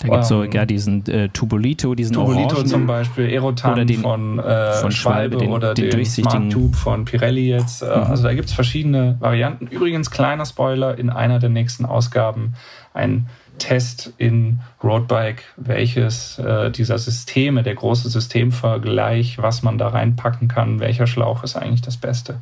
Da 0.00 0.08
gibt 0.08 0.22
es 0.22 0.28
so 0.28 0.44
ja 0.44 0.64
diesen 0.64 1.06
äh, 1.06 1.28
Tubolito, 1.28 1.94
diesen 1.94 2.14
Tubolito 2.14 2.54
Orangen, 2.54 2.66
zum 2.66 2.86
Beispiel, 2.86 3.28
Erotan 3.28 3.72
oder 3.74 3.84
den, 3.84 4.00
von, 4.00 4.38
äh, 4.38 4.72
von 4.74 4.92
Schwalbe 4.92 5.36
den, 5.36 5.50
oder 5.50 5.74
den, 5.74 5.90
den 5.90 6.04
Smart 6.06 6.50
Tube 6.50 6.74
von 6.74 7.04
Pirelli 7.04 7.50
jetzt. 7.50 7.82
Äh, 7.82 7.86
mhm. 7.86 8.02
Also 8.04 8.22
da 8.22 8.32
gibt 8.32 8.48
es 8.48 8.54
verschiedene 8.54 9.16
Varianten. 9.20 9.66
Übrigens, 9.66 10.10
kleiner 10.10 10.46
Spoiler, 10.46 10.96
in 10.96 11.10
einer 11.10 11.38
der 11.38 11.50
nächsten 11.50 11.84
Ausgaben 11.84 12.54
ein 12.94 13.26
Test 13.60 14.12
in 14.18 14.58
Roadbike, 14.82 15.44
welches 15.56 16.38
äh, 16.40 16.72
dieser 16.72 16.98
Systeme, 16.98 17.62
der 17.62 17.76
große 17.76 18.08
Systemvergleich, 18.08 19.38
was 19.38 19.62
man 19.62 19.78
da 19.78 19.88
reinpacken 19.88 20.48
kann, 20.48 20.80
welcher 20.80 21.06
Schlauch 21.06 21.44
ist 21.44 21.54
eigentlich 21.54 21.82
das 21.82 21.96
Beste. 21.96 22.40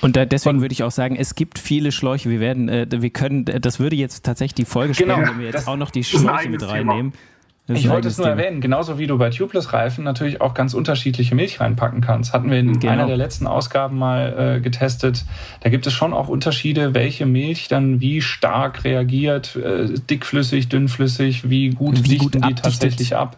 Und 0.00 0.14
da, 0.14 0.24
deswegen 0.24 0.60
würde 0.60 0.72
ich 0.72 0.84
auch 0.84 0.92
sagen, 0.92 1.16
es 1.16 1.34
gibt 1.34 1.58
viele 1.58 1.90
Schläuche. 1.90 2.30
Wir 2.30 2.38
werden, 2.38 2.68
äh, 2.68 2.86
wir 2.88 3.10
können, 3.10 3.44
das 3.44 3.80
würde 3.80 3.96
jetzt 3.96 4.24
tatsächlich 4.24 4.54
die 4.54 4.64
Folge 4.64 4.94
genau, 4.94 5.14
sprengen, 5.14 5.30
wenn 5.30 5.40
wir 5.40 5.46
jetzt 5.46 5.66
auch 5.66 5.76
noch 5.76 5.90
die 5.90 6.04
Schläuche 6.04 6.48
mit 6.48 6.62
reinnehmen. 6.62 7.12
Thema. 7.12 7.22
Ich 7.68 7.88
wollte 7.88 8.08
es 8.08 8.18
nur 8.18 8.26
Thema. 8.26 8.40
erwähnen, 8.40 8.60
genauso 8.60 8.98
wie 8.98 9.06
du 9.06 9.16
bei 9.18 9.30
Tubeless-Reifen 9.30 10.02
natürlich 10.02 10.40
auch 10.40 10.52
ganz 10.52 10.74
unterschiedliche 10.74 11.36
Milch 11.36 11.60
reinpacken 11.60 12.00
kannst. 12.00 12.32
Hatten 12.32 12.50
wir 12.50 12.58
in 12.58 12.80
genau. 12.80 12.92
einer 12.92 13.06
der 13.06 13.16
letzten 13.16 13.46
Ausgaben 13.46 13.98
mal 13.98 14.56
äh, 14.56 14.60
getestet. 14.60 15.24
Da 15.60 15.70
gibt 15.70 15.86
es 15.86 15.92
schon 15.92 16.12
auch 16.12 16.28
Unterschiede, 16.28 16.92
welche 16.92 17.24
Milch 17.24 17.68
dann 17.68 18.00
wie 18.00 18.20
stark 18.20 18.82
reagiert, 18.82 19.54
äh, 19.54 19.94
dickflüssig, 19.94 20.70
dünnflüssig, 20.70 21.48
wie 21.48 21.70
gut 21.70 21.98
wie 21.98 22.08
dichten 22.08 22.40
gut 22.40 22.50
die 22.50 22.54
tatsächlich 22.54 23.14
ab. 23.14 23.36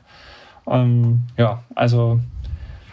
Ähm, 0.67 1.23
ja, 1.37 1.63
also. 1.75 2.21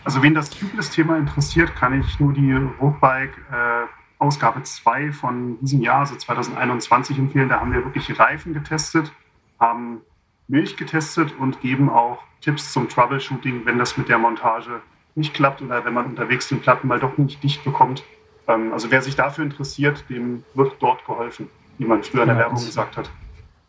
Also 0.04 0.22
wen 0.24 0.34
das 0.34 0.50
Tubeless-Thema 0.50 1.18
interessiert, 1.18 1.76
kann 1.76 1.98
ich 1.98 2.20
nur 2.20 2.34
die 2.34 2.52
Roadbike 2.82 3.38
äh, 3.52 3.86
Ausgabe 4.20 4.64
2 4.64 5.14
von 5.14 5.58
diesem 5.62 5.82
Jahr, 5.82 6.00
also 6.00 6.16
2021 6.16 7.18
empfehlen. 7.18 7.48
Da 7.48 7.62
haben 7.62 7.72
wir 7.72 7.86
wirklich 7.86 8.20
Reifen 8.20 8.54
getestet, 8.54 9.14
haben 9.60 10.02
Milch 10.52 10.76
getestet 10.76 11.34
und 11.40 11.62
geben 11.62 11.90
auch 11.90 12.20
Tipps 12.42 12.74
zum 12.74 12.90
Troubleshooting, 12.90 13.66
wenn 13.66 13.80
das 13.80 13.98
mit 13.98 14.10
der 14.10 14.18
Montage 14.18 14.82
nicht 15.16 15.34
klappt 15.34 15.62
oder 15.62 15.86
wenn 15.86 15.94
man 15.94 16.08
unterwegs 16.08 16.50
den 16.50 16.60
Platten 16.60 16.90
mal 16.90 17.00
doch 17.00 17.18
nicht 17.18 17.42
dicht 17.42 17.64
bekommt. 17.64 18.04
Ähm, 18.48 18.74
also 18.74 18.92
wer 18.92 19.02
sich 19.02 19.16
dafür 19.16 19.46
interessiert, 19.46 20.04
dem 20.10 20.44
wird 20.54 20.74
dort 20.80 21.06
geholfen, 21.06 21.48
wie 21.78 21.86
man 21.86 22.04
früher 22.04 22.24
in 22.24 22.28
der 22.28 22.38
Werbung 22.38 22.56
gesagt 22.56 22.98
hat. 22.98 23.10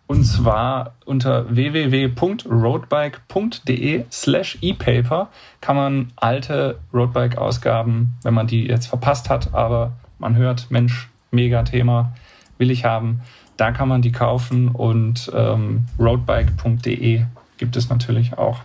Und 0.08 0.24
zwar 0.24 0.96
unter 1.04 1.54
www.roadbike.de 1.54 4.04
slash 4.10 4.58
ePaper 4.60 5.30
kann 5.60 5.76
man 5.76 6.12
alte 6.16 6.80
Roadbike-Ausgaben, 6.92 8.14
wenn 8.22 8.34
man 8.34 8.48
die 8.48 8.66
jetzt 8.66 8.88
verpasst 8.88 9.30
hat, 9.30 9.54
aber 9.54 9.92
man 10.18 10.34
hört, 10.36 10.66
Mensch, 10.70 11.08
mega 11.30 11.62
Thema, 11.62 12.12
will 12.58 12.72
ich 12.72 12.84
haben. 12.84 13.20
Da 13.62 13.70
kann 13.70 13.86
man 13.86 14.02
die 14.02 14.10
kaufen 14.10 14.66
und 14.66 15.30
ähm, 15.32 15.84
roadbike.de 15.96 17.22
gibt 17.58 17.76
es 17.76 17.88
natürlich 17.88 18.36
auch 18.36 18.58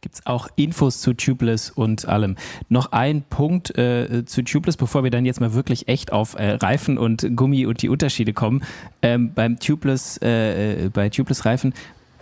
gibt 0.00 0.16
es 0.16 0.26
auch 0.26 0.48
Infos 0.56 1.00
zu 1.00 1.14
Tubeless 1.14 1.70
und 1.70 2.08
allem. 2.08 2.34
Noch 2.68 2.90
ein 2.90 3.22
Punkt 3.22 3.78
äh, 3.78 4.24
zu 4.26 4.42
Tubeless, 4.42 4.76
bevor 4.76 5.04
wir 5.04 5.12
dann 5.12 5.24
jetzt 5.24 5.40
mal 5.40 5.54
wirklich 5.54 5.86
echt 5.86 6.12
auf 6.12 6.34
äh, 6.34 6.54
Reifen 6.54 6.98
und 6.98 7.36
Gummi 7.36 7.64
und 7.64 7.80
die 7.80 7.88
Unterschiede 7.88 8.32
kommen. 8.32 8.64
Ähm, 9.02 9.32
beim 9.32 9.60
Tubeless, 9.60 10.18
äh, 10.20 10.86
äh 10.86 10.88
bei 10.88 11.08
Tubeless 11.08 11.44
Reifen 11.44 11.72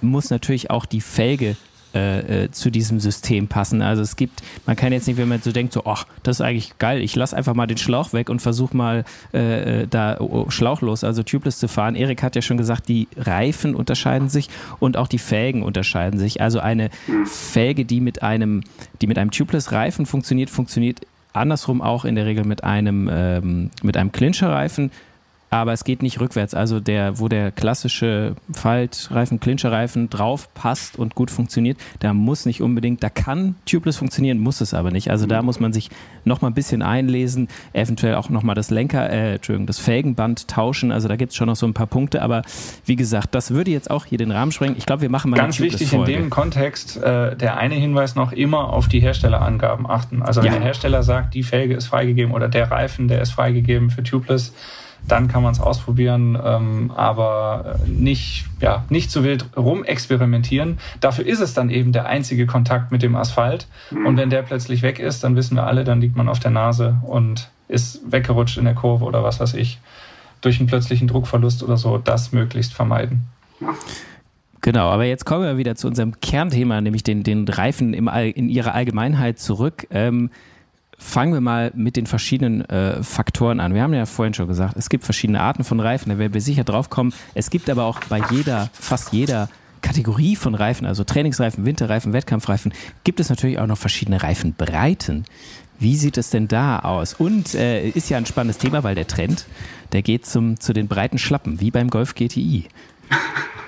muss 0.03 0.29
natürlich 0.29 0.69
auch 0.69 0.85
die 0.85 1.01
Felge 1.01 1.57
äh, 1.95 2.45
äh, 2.45 2.51
zu 2.51 2.71
diesem 2.71 3.01
System 3.01 3.49
passen. 3.49 3.83
Also 3.83 4.03
es 4.03 4.17
gibt, 4.17 4.43
man 4.67 4.77
kann 4.77 4.93
jetzt 4.93 5.07
nicht, 5.07 5.17
wenn 5.17 5.29
man 5.29 5.41
so 5.41 5.53
denkt, 5.53 5.73
so, 5.73 5.85
ach, 5.87 6.07
das 6.23 6.37
ist 6.37 6.41
eigentlich 6.41 6.79
geil, 6.79 7.01
ich 7.01 7.15
lasse 7.15 7.37
einfach 7.37 7.55
mal 7.55 7.67
den 7.67 7.79
Schlauch 7.79 8.13
weg 8.13 8.31
und 8.31 8.43
versuche 8.43 8.77
mal 8.77 9.05
äh, 9.33 9.83
äh, 9.83 9.87
da 9.89 10.17
oh, 10.19 10.45
oh, 10.47 10.51
schlauchlos, 10.51 11.05
also 11.05 11.23
tubeless 11.23 11.59
zu 11.59 11.69
fahren. 11.69 11.95
Erik 11.95 12.23
hat 12.23 12.37
ja 12.37 12.43
schon 12.43 12.57
gesagt, 12.57 12.89
die 12.89 13.09
Reifen 13.17 13.75
unterscheiden 13.75 14.29
sich 14.29 14.49
und 14.81 14.97
auch 14.97 15.09
die 15.09 15.19
Felgen 15.19 15.63
unterscheiden 15.63 16.19
sich. 16.19 16.41
Also 16.41 16.61
eine 16.61 16.91
Felge, 17.27 17.85
die 17.85 18.01
mit 18.01 18.23
einem, 18.23 18.63
die 19.01 19.07
mit 19.07 19.19
einem 19.19 19.31
tubeless 19.31 19.73
Reifen 19.73 20.07
funktioniert, 20.07 20.51
funktioniert 20.51 21.01
andersrum 21.33 21.83
auch 21.83 22.05
in 22.05 22.15
der 22.15 22.27
Regel 22.27 22.45
mit 22.45 22.65
einem, 22.65 23.11
ähm, 23.13 23.71
mit 23.83 23.97
einem 23.97 24.13
Clincher-Reifen 24.13 24.91
aber 25.55 25.73
es 25.73 25.85
geht 25.85 26.03
nicht 26.03 26.19
rückwärts. 26.19 26.53
Also 26.53 26.81
der, 26.81 27.21
wo 27.21 27.29
der 27.29 27.53
klassische 27.53 28.35
Faltreifen, 28.53 29.39
Clincherreifen 29.39 30.11
drauf 30.11 30.53
passt 30.53 30.99
und 30.99 31.15
gut 31.15 31.31
funktioniert, 31.31 31.79
da 32.01 32.13
muss 32.13 32.45
nicht 32.45 32.61
unbedingt, 32.61 33.05
da 33.05 33.09
kann 33.09 33.55
Tubeless 33.65 33.97
funktionieren, 33.97 34.39
muss 34.39 34.61
es 34.61 34.75
aber 34.75 34.91
nicht. 34.91 35.13
Also 35.13 35.27
da 35.27 35.43
muss 35.43 35.61
man 35.61 35.73
sich 35.73 35.91
noch 36.25 36.41
mal 36.41 36.49
ein 36.49 36.55
bisschen 36.55 36.83
einlesen, 36.83 37.47
eventuell 37.73 38.17
auch 38.17 38.31
noch 38.31 38.43
mal 38.43 38.55
das 38.55 38.71
Lenker, 38.71 39.09
äh, 39.09 39.35
Entschuldigung, 39.35 39.69
das 39.69 39.79
Felgenband 39.79 40.49
tauschen. 40.49 40.91
Also 40.91 41.07
da 41.07 41.15
gibt 41.15 41.31
es 41.31 41.37
schon 41.37 41.47
noch 41.47 41.55
so 41.55 41.67
ein 41.67 41.75
paar 41.75 41.87
Punkte. 41.87 42.23
Aber 42.23 42.43
wie 42.85 42.97
gesagt, 42.97 43.33
das 43.37 43.53
würde 43.53 43.71
jetzt 43.71 43.93
auch 43.93 44.07
hier 44.07 44.19
den 44.19 44.33
Rahmen 44.33 44.51
sprengen. 44.51 44.75
Ich 44.77 44.87
glaube, 44.87 45.03
wir 45.03 45.11
machen 45.11 45.31
mal 45.31 45.37
Ganz 45.37 45.61
eine 45.61 45.71
wichtig 45.71 45.93
in 45.93 46.05
dem 46.05 46.31
Kontext, 46.31 46.97
äh, 46.97 47.37
der 47.37 47.59
eine 47.59 47.77
Hinweis 47.77 48.17
noch, 48.17 48.33
immer 48.33 48.73
auf 48.73 48.89
die 48.89 48.99
Herstellerangaben 48.99 49.89
achten. 49.89 50.21
Also 50.21 50.43
wenn 50.43 50.51
ja. 50.51 50.59
der 50.59 50.67
Hersteller 50.67 51.05
sagt, 51.05 51.35
die 51.35 51.45
Felge 51.45 51.75
ist 51.75 51.87
freigegeben 51.87 52.35
oder 52.35 52.49
der 52.49 52.73
Reifen, 52.73 53.07
der 53.07 53.23
ist 53.23 53.31
freigegeben 53.31 53.91
für 53.91 54.03
Tubeless, 54.03 54.53
dann 55.07 55.29
kann 55.29 55.43
man 55.43 55.53
es 55.53 55.61
ausprobieren, 55.61 56.39
ähm, 56.43 56.91
aber 56.95 57.77
nicht, 57.87 58.47
ja, 58.61 58.85
nicht 58.89 59.11
zu 59.11 59.23
wild 59.25 59.47
rumexperimentieren. 59.57 60.79
Dafür 61.01 61.27
ist 61.27 61.41
es 61.41 61.55
dann 61.55 61.71
eben 61.71 61.93
der 61.93 62.07
einzige 62.07 62.47
Kontakt 62.47 62.91
mit 62.91 63.03
dem 63.03 63.15
Asphalt. 63.17 63.67
Und 63.91 64.17
wenn 64.17 64.31
der 64.31 64.43
plötzlich 64.43 64.83
weg 64.83 64.99
ist, 64.99 65.25
dann 65.25 65.37
wissen 65.37 65.57
wir 65.57 65.67
alle, 65.67 65.85
dann 65.85 66.01
liegt 66.01 66.17
man 66.17 66.29
auf 66.29 66.41
der 66.41 66.51
Nase 66.51 66.97
und 67.03 67.51
ist 67.69 68.01
weggerutscht 68.11 68.57
in 68.57 68.65
der 68.65 68.75
Kurve 68.75 69.05
oder 69.05 69.23
was 69.23 69.41
weiß 69.41 69.55
ich. 69.55 69.79
Durch 70.41 70.59
einen 70.59 70.69
plötzlichen 70.69 71.09
Druckverlust 71.09 71.63
oder 71.63 71.77
so, 71.77 71.99
das 71.99 72.33
möglichst 72.33 72.75
vermeiden. 72.75 73.23
Genau, 74.61 74.89
aber 74.89 75.05
jetzt 75.05 75.27
kommen 75.27 75.45
wir 75.45 75.59
wieder 75.59 75.75
zu 75.75 75.87
unserem 75.87 76.21
Kernthema, 76.21 76.81
nämlich 76.81 77.03
den, 77.03 77.23
den 77.23 77.47
Reifen 77.47 77.93
im 77.93 78.09
All, 78.09 78.31
in 78.31 78.49
ihrer 78.49 78.75
Allgemeinheit 78.75 79.39
zurück. 79.39 79.87
Ähm, 79.91 80.31
fangen 80.99 81.33
wir 81.33 81.41
mal 81.41 81.73
mit 81.75 81.97
den 81.97 82.07
verschiedenen 82.07 82.63
äh, 82.63 83.03
Faktoren 83.03 83.61
an. 83.61 83.75
Wir 83.75 83.83
haben 83.83 83.95
ja 83.95 84.07
vorhin 84.07 84.35
schon 84.35 84.49
gesagt, 84.49 84.77
es 84.77 84.89
gibt 84.89 85.05
verschiedene 85.05 85.41
Arten 85.41 85.65
von 85.65 85.81
Reifen, 85.81 86.11
da 86.11 86.19
werden 86.19 86.35
wir 86.35 86.41
sicher 86.41 86.65
drauf 86.65 86.91
kommen. 86.91 87.13
Es 87.35 87.51
gibt 87.51 87.71
aber 87.71 87.85
auch 87.85 88.01
bei 88.09 88.21
jeder, 88.31 88.71
fast 88.73 89.13
jeder 89.13 89.49
Kategorie 89.83 90.35
von 90.35 90.55
Reifen, 90.55 90.87
also 90.87 91.05
Trainingsreifen, 91.05 91.65
Winterreifen, 91.65 92.13
Wettkampfreifen, 92.13 92.73
gibt 93.05 93.21
es 93.21 93.29
natürlich 93.29 93.59
auch 93.59 93.67
noch 93.67 93.79
verschiedene 93.79 94.23
Reifenbreiten. 94.23 95.25
Wie 95.79 95.97
sieht 95.97 96.17
es 96.17 96.31
denn 96.31 96.49
da 96.49 96.79
aus? 96.79 97.15
Und 97.15 97.55
äh, 97.55 97.89
ist 97.89 98.09
ja 98.09 98.17
ein 98.17 98.27
spannendes 98.27 98.59
Thema, 98.59 98.83
weil 98.83 98.95
der 98.95 99.07
Trend, 99.07 99.47
der 99.93 100.03
geht 100.03 100.25
zum, 100.25 100.59
zu 100.59 100.73
den 100.73 100.89
breiten 100.89 101.19
Schlappen, 101.19 101.61
wie 101.61 101.71
beim 101.71 101.91
Golf 101.91 102.15
GTI. 102.15 102.67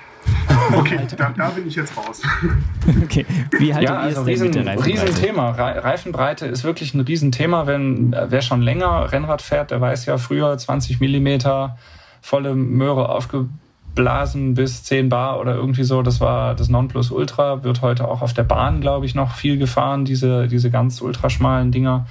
Okay, 0.73 0.99
da, 1.15 1.33
da, 1.35 1.49
bin 1.49 1.67
ich 1.67 1.75
jetzt 1.75 1.95
raus. 1.95 2.21
Okay, 3.03 3.25
wie 3.59 3.73
haltet 3.73 3.89
ja, 3.89 3.99
also 3.99 4.25
ihr 4.27 4.33
es 4.33 4.39
denn 4.41 4.45
riesen, 4.45 4.45
mit 4.45 4.55
der 4.55 4.65
Reifenbreite? 4.65 5.07
Riesenthema. 5.07 5.51
Reifenbreite 5.51 6.45
ist 6.45 6.63
wirklich 6.63 6.93
ein 6.93 7.01
Riesenthema. 7.01 7.67
Wenn, 7.67 8.15
wer 8.27 8.41
schon 8.41 8.61
länger 8.61 9.11
Rennrad 9.11 9.41
fährt, 9.41 9.71
der 9.71 9.81
weiß 9.81 10.05
ja 10.05 10.17
früher 10.17 10.57
20 10.57 10.99
Millimeter 10.99 11.77
volle 12.21 12.55
Möhre 12.55 13.09
aufgebaut 13.09 13.49
Blasen 13.97 14.53
bis 14.53 14.83
10 14.83 15.09
Bar 15.09 15.39
oder 15.39 15.55
irgendwie 15.55 15.83
so. 15.83 16.03
Das 16.03 16.21
war 16.21 16.55
das 16.55 16.69
Nonplusultra. 16.69 17.63
Wird 17.63 17.81
heute 17.81 18.07
auch 18.07 18.21
auf 18.21 18.31
der 18.31 18.43
Bahn, 18.43 18.79
glaube 18.79 19.07
ich, 19.07 19.15
noch 19.15 19.33
viel 19.33 19.57
gefahren, 19.57 20.05
diese, 20.05 20.47
diese 20.47 20.69
ganz 20.69 21.01
ultraschmalen 21.01 21.71
Dinger. 21.71 22.05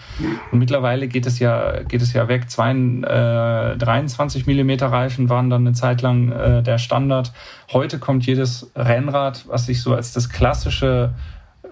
Und 0.50 0.58
mittlerweile 0.58 1.06
geht 1.06 1.26
es 1.26 1.38
ja, 1.38 1.84
geht 1.84 2.02
es 2.02 2.12
ja 2.12 2.26
weg. 2.26 2.50
Zwei, 2.50 2.72
äh, 2.72 3.76
23 3.78 4.46
Millimeter 4.46 4.88
Reifen 4.88 5.28
waren 5.28 5.48
dann 5.48 5.62
eine 5.62 5.74
Zeit 5.74 6.02
lang 6.02 6.32
äh, 6.32 6.62
der 6.62 6.78
Standard. 6.78 7.32
Heute 7.72 8.00
kommt 8.00 8.26
jedes 8.26 8.70
Rennrad, 8.74 9.44
was 9.46 9.66
sich 9.66 9.80
so 9.80 9.94
als 9.94 10.12
das 10.12 10.28
klassische 10.28 11.14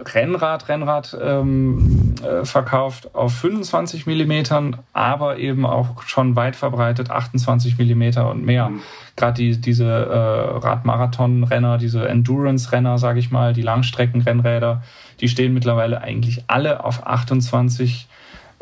Rennrad, 0.00 0.68
Rennrad 0.68 1.16
ähm, 1.20 2.14
äh, 2.22 2.44
verkauft 2.44 3.14
auf 3.14 3.34
25 3.34 4.06
Millimetern, 4.06 4.78
aber 4.92 5.38
eben 5.38 5.66
auch 5.66 6.02
schon 6.02 6.36
weit 6.36 6.56
verbreitet 6.56 7.10
28 7.10 7.78
Millimeter 7.78 8.30
und 8.30 8.44
mehr. 8.44 8.70
Mhm. 8.70 8.80
Gerade 9.16 9.34
die, 9.34 9.60
diese 9.60 9.84
äh, 9.84 10.58
Radmarathon-Renner, 10.58 11.78
diese 11.78 12.08
Endurance-Renner, 12.08 12.98
sage 12.98 13.18
ich 13.18 13.30
mal, 13.30 13.52
die 13.52 13.62
Langstrecken-Rennräder, 13.62 14.82
die 15.20 15.28
stehen 15.28 15.54
mittlerweile 15.54 16.00
eigentlich 16.00 16.44
alle 16.48 16.84
auf 16.84 17.06
28 17.06 18.08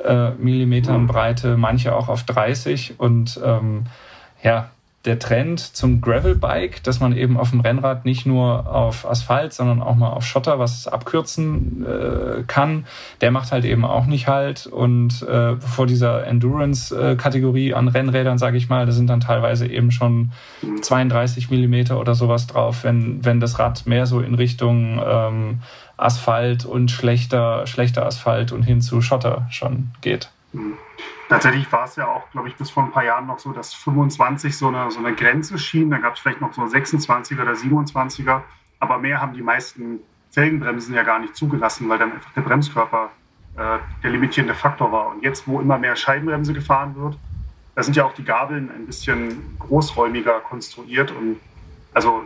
äh, 0.04 0.30
Millimetern 0.32 1.02
mhm. 1.02 1.06
Breite, 1.06 1.56
manche 1.56 1.94
auch 1.94 2.08
auf 2.08 2.24
30 2.24 2.98
und 2.98 3.40
ähm, 3.44 3.84
ja, 4.42 4.71
der 5.04 5.18
Trend 5.18 5.58
zum 5.58 6.00
Gravelbike, 6.00 6.82
dass 6.84 7.00
man 7.00 7.16
eben 7.16 7.36
auf 7.36 7.50
dem 7.50 7.60
Rennrad 7.60 8.04
nicht 8.04 8.24
nur 8.24 8.72
auf 8.72 9.08
Asphalt, 9.08 9.52
sondern 9.52 9.82
auch 9.82 9.96
mal 9.96 10.10
auf 10.10 10.24
Schotter 10.24 10.60
was 10.60 10.86
abkürzen 10.86 11.84
äh, 11.84 12.42
kann, 12.46 12.86
der 13.20 13.32
macht 13.32 13.50
halt 13.50 13.64
eben 13.64 13.84
auch 13.84 14.06
nicht 14.06 14.28
halt. 14.28 14.66
Und 14.66 15.22
äh, 15.22 15.56
vor 15.56 15.86
dieser 15.86 16.24
Endurance-Kategorie 16.26 17.74
an 17.74 17.88
Rennrädern, 17.88 18.38
sage 18.38 18.56
ich 18.56 18.68
mal, 18.68 18.86
da 18.86 18.92
sind 18.92 19.10
dann 19.10 19.20
teilweise 19.20 19.66
eben 19.66 19.90
schon 19.90 20.30
32 20.82 21.50
Millimeter 21.50 21.98
oder 21.98 22.14
sowas 22.14 22.46
drauf, 22.46 22.84
wenn, 22.84 23.24
wenn 23.24 23.40
das 23.40 23.58
Rad 23.58 23.86
mehr 23.86 24.06
so 24.06 24.20
in 24.20 24.34
Richtung 24.34 25.00
ähm, 25.04 25.60
Asphalt 25.96 26.64
und 26.64 26.90
schlechter, 26.92 27.66
schlechter 27.66 28.06
Asphalt 28.06 28.52
und 28.52 28.62
hin 28.62 28.80
zu 28.80 29.02
Schotter 29.02 29.46
schon 29.50 29.90
geht. 30.00 30.30
Mhm. 30.52 30.76
Tatsächlich 31.28 31.70
war 31.72 31.84
es 31.84 31.96
ja 31.96 32.08
auch, 32.08 32.30
glaube 32.30 32.48
ich, 32.48 32.56
bis 32.56 32.70
vor 32.70 32.84
ein 32.84 32.90
paar 32.90 33.04
Jahren 33.04 33.26
noch 33.26 33.38
so, 33.38 33.52
dass 33.52 33.72
25 33.74 34.56
so 34.56 34.68
eine, 34.68 34.90
so 34.90 34.98
eine 34.98 35.14
Grenze 35.14 35.58
schien. 35.58 35.90
Da 35.90 35.98
gab 35.98 36.14
es 36.14 36.20
vielleicht 36.20 36.40
noch 36.40 36.52
so 36.52 36.62
26er 36.62 37.42
oder 37.42 37.52
27er. 37.52 38.42
Aber 38.80 38.98
mehr 38.98 39.20
haben 39.20 39.32
die 39.32 39.42
meisten 39.42 40.00
Felgenbremsen 40.30 40.94
ja 40.94 41.02
gar 41.02 41.18
nicht 41.18 41.36
zugelassen, 41.36 41.88
weil 41.88 41.98
dann 41.98 42.12
einfach 42.12 42.32
der 42.32 42.42
Bremskörper 42.42 43.10
äh, 43.56 43.78
der 44.02 44.10
limitierende 44.10 44.54
Faktor 44.54 44.92
war. 44.92 45.08
Und 45.08 45.22
jetzt, 45.22 45.46
wo 45.46 45.60
immer 45.60 45.78
mehr 45.78 45.96
Scheibenbremse 45.96 46.52
gefahren 46.52 46.96
wird, 46.96 47.18
da 47.74 47.82
sind 47.82 47.96
ja 47.96 48.04
auch 48.04 48.14
die 48.14 48.24
Gabeln 48.24 48.70
ein 48.70 48.86
bisschen 48.86 49.56
großräumiger 49.58 50.40
konstruiert. 50.40 51.10
Und 51.10 51.40
also 51.94 52.24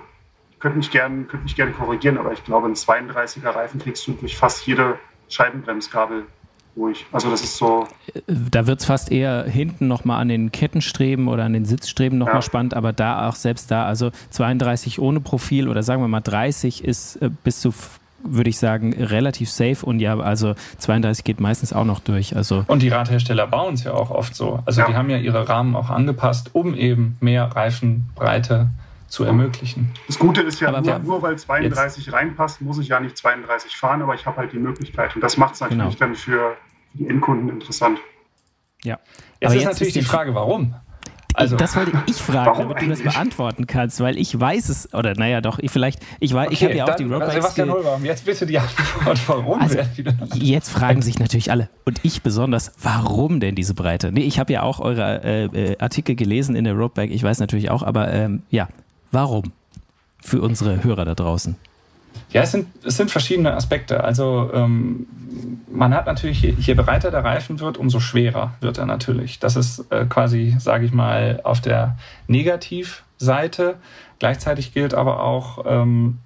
könnte 0.58 0.78
mich 0.78 0.90
gerne 0.90 1.24
könnt 1.24 1.44
mich 1.44 1.54
gern 1.54 1.74
korrigieren, 1.74 2.18
aber 2.18 2.32
ich 2.32 2.44
glaube, 2.44 2.66
ein 2.66 2.74
32er 2.74 3.54
Reifen 3.54 3.80
kriegst 3.80 4.06
du 4.06 4.12
durch 4.12 4.36
fast 4.36 4.66
jede 4.66 4.98
Scheibenbremsgabel 5.28 6.26
ruhig. 6.76 7.06
Also 7.12 7.30
das 7.30 7.42
ist 7.42 7.56
so. 7.56 7.86
Da 8.26 8.66
wird 8.66 8.80
es 8.80 8.86
fast 8.86 9.10
eher 9.10 9.44
hinten 9.44 9.88
nochmal 9.88 10.20
an 10.20 10.28
den 10.28 10.52
Kettenstreben 10.52 11.28
oder 11.28 11.44
an 11.44 11.52
den 11.52 11.64
Sitzstreben 11.64 12.18
nochmal 12.18 12.36
ja. 12.36 12.42
spannend, 12.42 12.74
aber 12.74 12.92
da 12.92 13.28
auch 13.28 13.34
selbst 13.34 13.70
da, 13.70 13.86
also 13.86 14.10
32 14.30 15.00
ohne 15.00 15.20
Profil 15.20 15.68
oder 15.68 15.82
sagen 15.82 16.02
wir 16.02 16.08
mal 16.08 16.20
30 16.20 16.84
ist 16.84 17.16
äh, 17.16 17.30
bis 17.44 17.60
zu 17.60 17.72
würde 18.28 18.50
ich 18.50 18.58
sagen, 18.58 18.92
relativ 18.92 19.48
safe 19.50 19.86
und 19.86 20.00
ja, 20.00 20.18
also 20.18 20.54
32 20.78 21.22
geht 21.22 21.38
meistens 21.38 21.72
auch 21.72 21.84
noch 21.84 22.00
durch. 22.00 22.34
Also 22.34 22.64
und 22.66 22.82
die 22.82 22.88
Radhersteller 22.88 23.46
bauen 23.46 23.74
es 23.74 23.84
ja 23.84 23.92
auch 23.92 24.10
oft 24.10 24.34
so. 24.34 24.60
Also 24.66 24.80
ja. 24.80 24.88
die 24.88 24.94
haben 24.94 25.10
ja 25.10 25.18
ihre 25.18 25.48
Rahmen 25.48 25.76
auch 25.76 25.90
angepasst, 25.90 26.50
um 26.52 26.74
eben 26.74 27.16
mehr 27.20 27.44
Reifenbreite 27.44 28.70
zu 29.08 29.24
ermöglichen. 29.24 29.92
Das 30.08 30.18
Gute 30.18 30.40
ist 30.42 30.60
ja, 30.60 30.80
nur, 30.80 30.98
nur, 30.98 31.22
weil 31.22 31.38
32 31.38 32.06
jetzt. 32.06 32.14
reinpasst, 32.14 32.60
muss 32.60 32.78
ich 32.78 32.88
ja 32.88 32.98
nicht 32.98 33.16
32 33.16 33.76
fahren, 33.76 34.02
aber 34.02 34.14
ich 34.14 34.26
habe 34.26 34.38
halt 34.38 34.52
die 34.52 34.58
Möglichkeit. 34.58 35.14
Und 35.14 35.22
das 35.22 35.36
macht 35.36 35.54
es 35.54 35.60
natürlich 35.60 35.98
genau. 35.98 36.06
dann 36.06 36.14
für 36.16 36.56
die 36.96 37.08
Endkunden 37.08 37.48
interessant. 37.48 37.98
Ja. 38.82 38.98
Jetzt 39.40 39.50
aber 39.50 39.54
ist 39.54 39.62
jetzt 39.62 39.64
natürlich 39.72 39.96
ist 39.96 40.02
die 40.02 40.08
Frage, 40.08 40.34
warum? 40.34 40.74
Also, 41.36 41.56
das 41.56 41.76
wollte 41.76 41.92
ich 42.06 42.16
fragen, 42.16 42.46
Warum 42.46 42.60
damit 42.60 42.78
eigentlich? 42.78 42.98
du 42.98 43.04
das 43.04 43.14
beantworten 43.14 43.66
kannst, 43.66 44.00
weil 44.00 44.16
ich 44.16 44.40
weiß 44.40 44.70
es, 44.70 44.94
oder 44.94 45.12
naja, 45.14 45.42
doch, 45.42 45.58
ich 45.58 45.70
vielleicht, 45.70 46.00
ich 46.18 46.32
weiß, 46.32 46.46
okay, 46.46 46.54
ich 46.54 46.64
habe 46.64 46.74
ja 46.74 46.84
auch 46.86 46.96
die 46.96 47.04
Roadbikes. 47.04 47.34
Sebastian 47.34 47.70
Holbaum, 47.70 48.04
jetzt 48.06 48.24
bitte 48.24 48.46
die 48.46 48.58
Antwort, 48.58 49.20
warum? 49.26 49.60
Also, 49.60 49.78
jetzt 50.34 50.70
fragen 50.70 51.02
sich 51.02 51.18
natürlich 51.18 51.50
alle, 51.50 51.68
und 51.84 52.00
ich 52.04 52.22
besonders, 52.22 52.72
warum 52.80 53.38
denn 53.38 53.54
diese 53.54 53.74
Breite? 53.74 54.12
Nee, 54.12 54.22
ich 54.22 54.38
habe 54.38 54.50
ja 54.54 54.62
auch 54.62 54.80
eure 54.80 55.22
äh, 55.22 55.44
äh, 55.44 55.78
Artikel 55.78 56.16
gelesen 56.16 56.56
in 56.56 56.64
der 56.64 56.72
Roadbike, 56.72 57.10
ich 57.10 57.22
weiß 57.22 57.38
natürlich 57.38 57.68
auch, 57.68 57.82
aber 57.82 58.10
ähm, 58.14 58.42
ja, 58.48 58.68
warum? 59.12 59.52
Für 60.22 60.40
unsere 60.40 60.82
Hörer 60.82 61.04
da 61.04 61.14
draußen. 61.14 61.56
Ja, 62.30 62.42
es 62.42 62.52
sind, 62.52 62.68
es 62.84 62.96
sind 62.96 63.10
verschiedene 63.10 63.54
Aspekte. 63.54 64.02
Also 64.02 64.50
ähm, 64.52 65.06
man 65.70 65.94
hat 65.94 66.06
natürlich, 66.06 66.42
je 66.42 66.74
breiter 66.74 67.10
der 67.10 67.24
Reifen 67.24 67.60
wird, 67.60 67.78
umso 67.78 68.00
schwerer 68.00 68.54
wird 68.60 68.78
er 68.78 68.86
natürlich. 68.86 69.38
Das 69.38 69.56
ist 69.56 69.90
äh, 69.90 70.06
quasi, 70.06 70.56
sage 70.58 70.84
ich 70.86 70.92
mal, 70.92 71.40
auf 71.44 71.60
der 71.60 71.96
Negativseite. 72.26 73.76
Gleichzeitig 74.18 74.72
gilt 74.72 74.94
aber 74.94 75.22
auch, 75.22 75.64
ähm, 75.66 76.18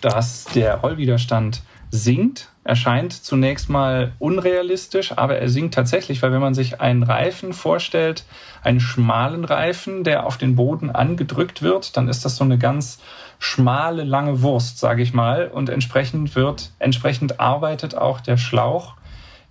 dass 0.00 0.44
der 0.44 0.76
Rollwiderstand 0.76 1.62
sinkt. 1.90 2.48
Erscheint 2.62 3.12
zunächst 3.12 3.68
mal 3.68 4.12
unrealistisch, 4.18 5.16
aber 5.16 5.38
er 5.38 5.48
sinkt 5.48 5.74
tatsächlich, 5.74 6.22
weil 6.22 6.30
wenn 6.30 6.40
man 6.40 6.54
sich 6.54 6.80
einen 6.80 7.02
Reifen 7.02 7.52
vorstellt, 7.52 8.24
einen 8.62 8.80
schmalen 8.80 9.44
Reifen, 9.44 10.04
der 10.04 10.26
auf 10.26 10.36
den 10.36 10.56
Boden 10.56 10.90
angedrückt 10.90 11.62
wird, 11.62 11.96
dann 11.96 12.08
ist 12.08 12.24
das 12.24 12.36
so 12.36 12.44
eine 12.44 12.58
ganz 12.58 13.00
schmale, 13.40 14.04
lange 14.04 14.42
Wurst, 14.42 14.78
sage 14.78 15.02
ich 15.02 15.12
mal. 15.12 15.48
Und 15.48 15.68
entsprechend 15.68 16.36
wird, 16.36 16.70
entsprechend 16.78 17.40
arbeitet 17.40 17.96
auch 17.96 18.20
der 18.20 18.36
Schlauch 18.36 18.94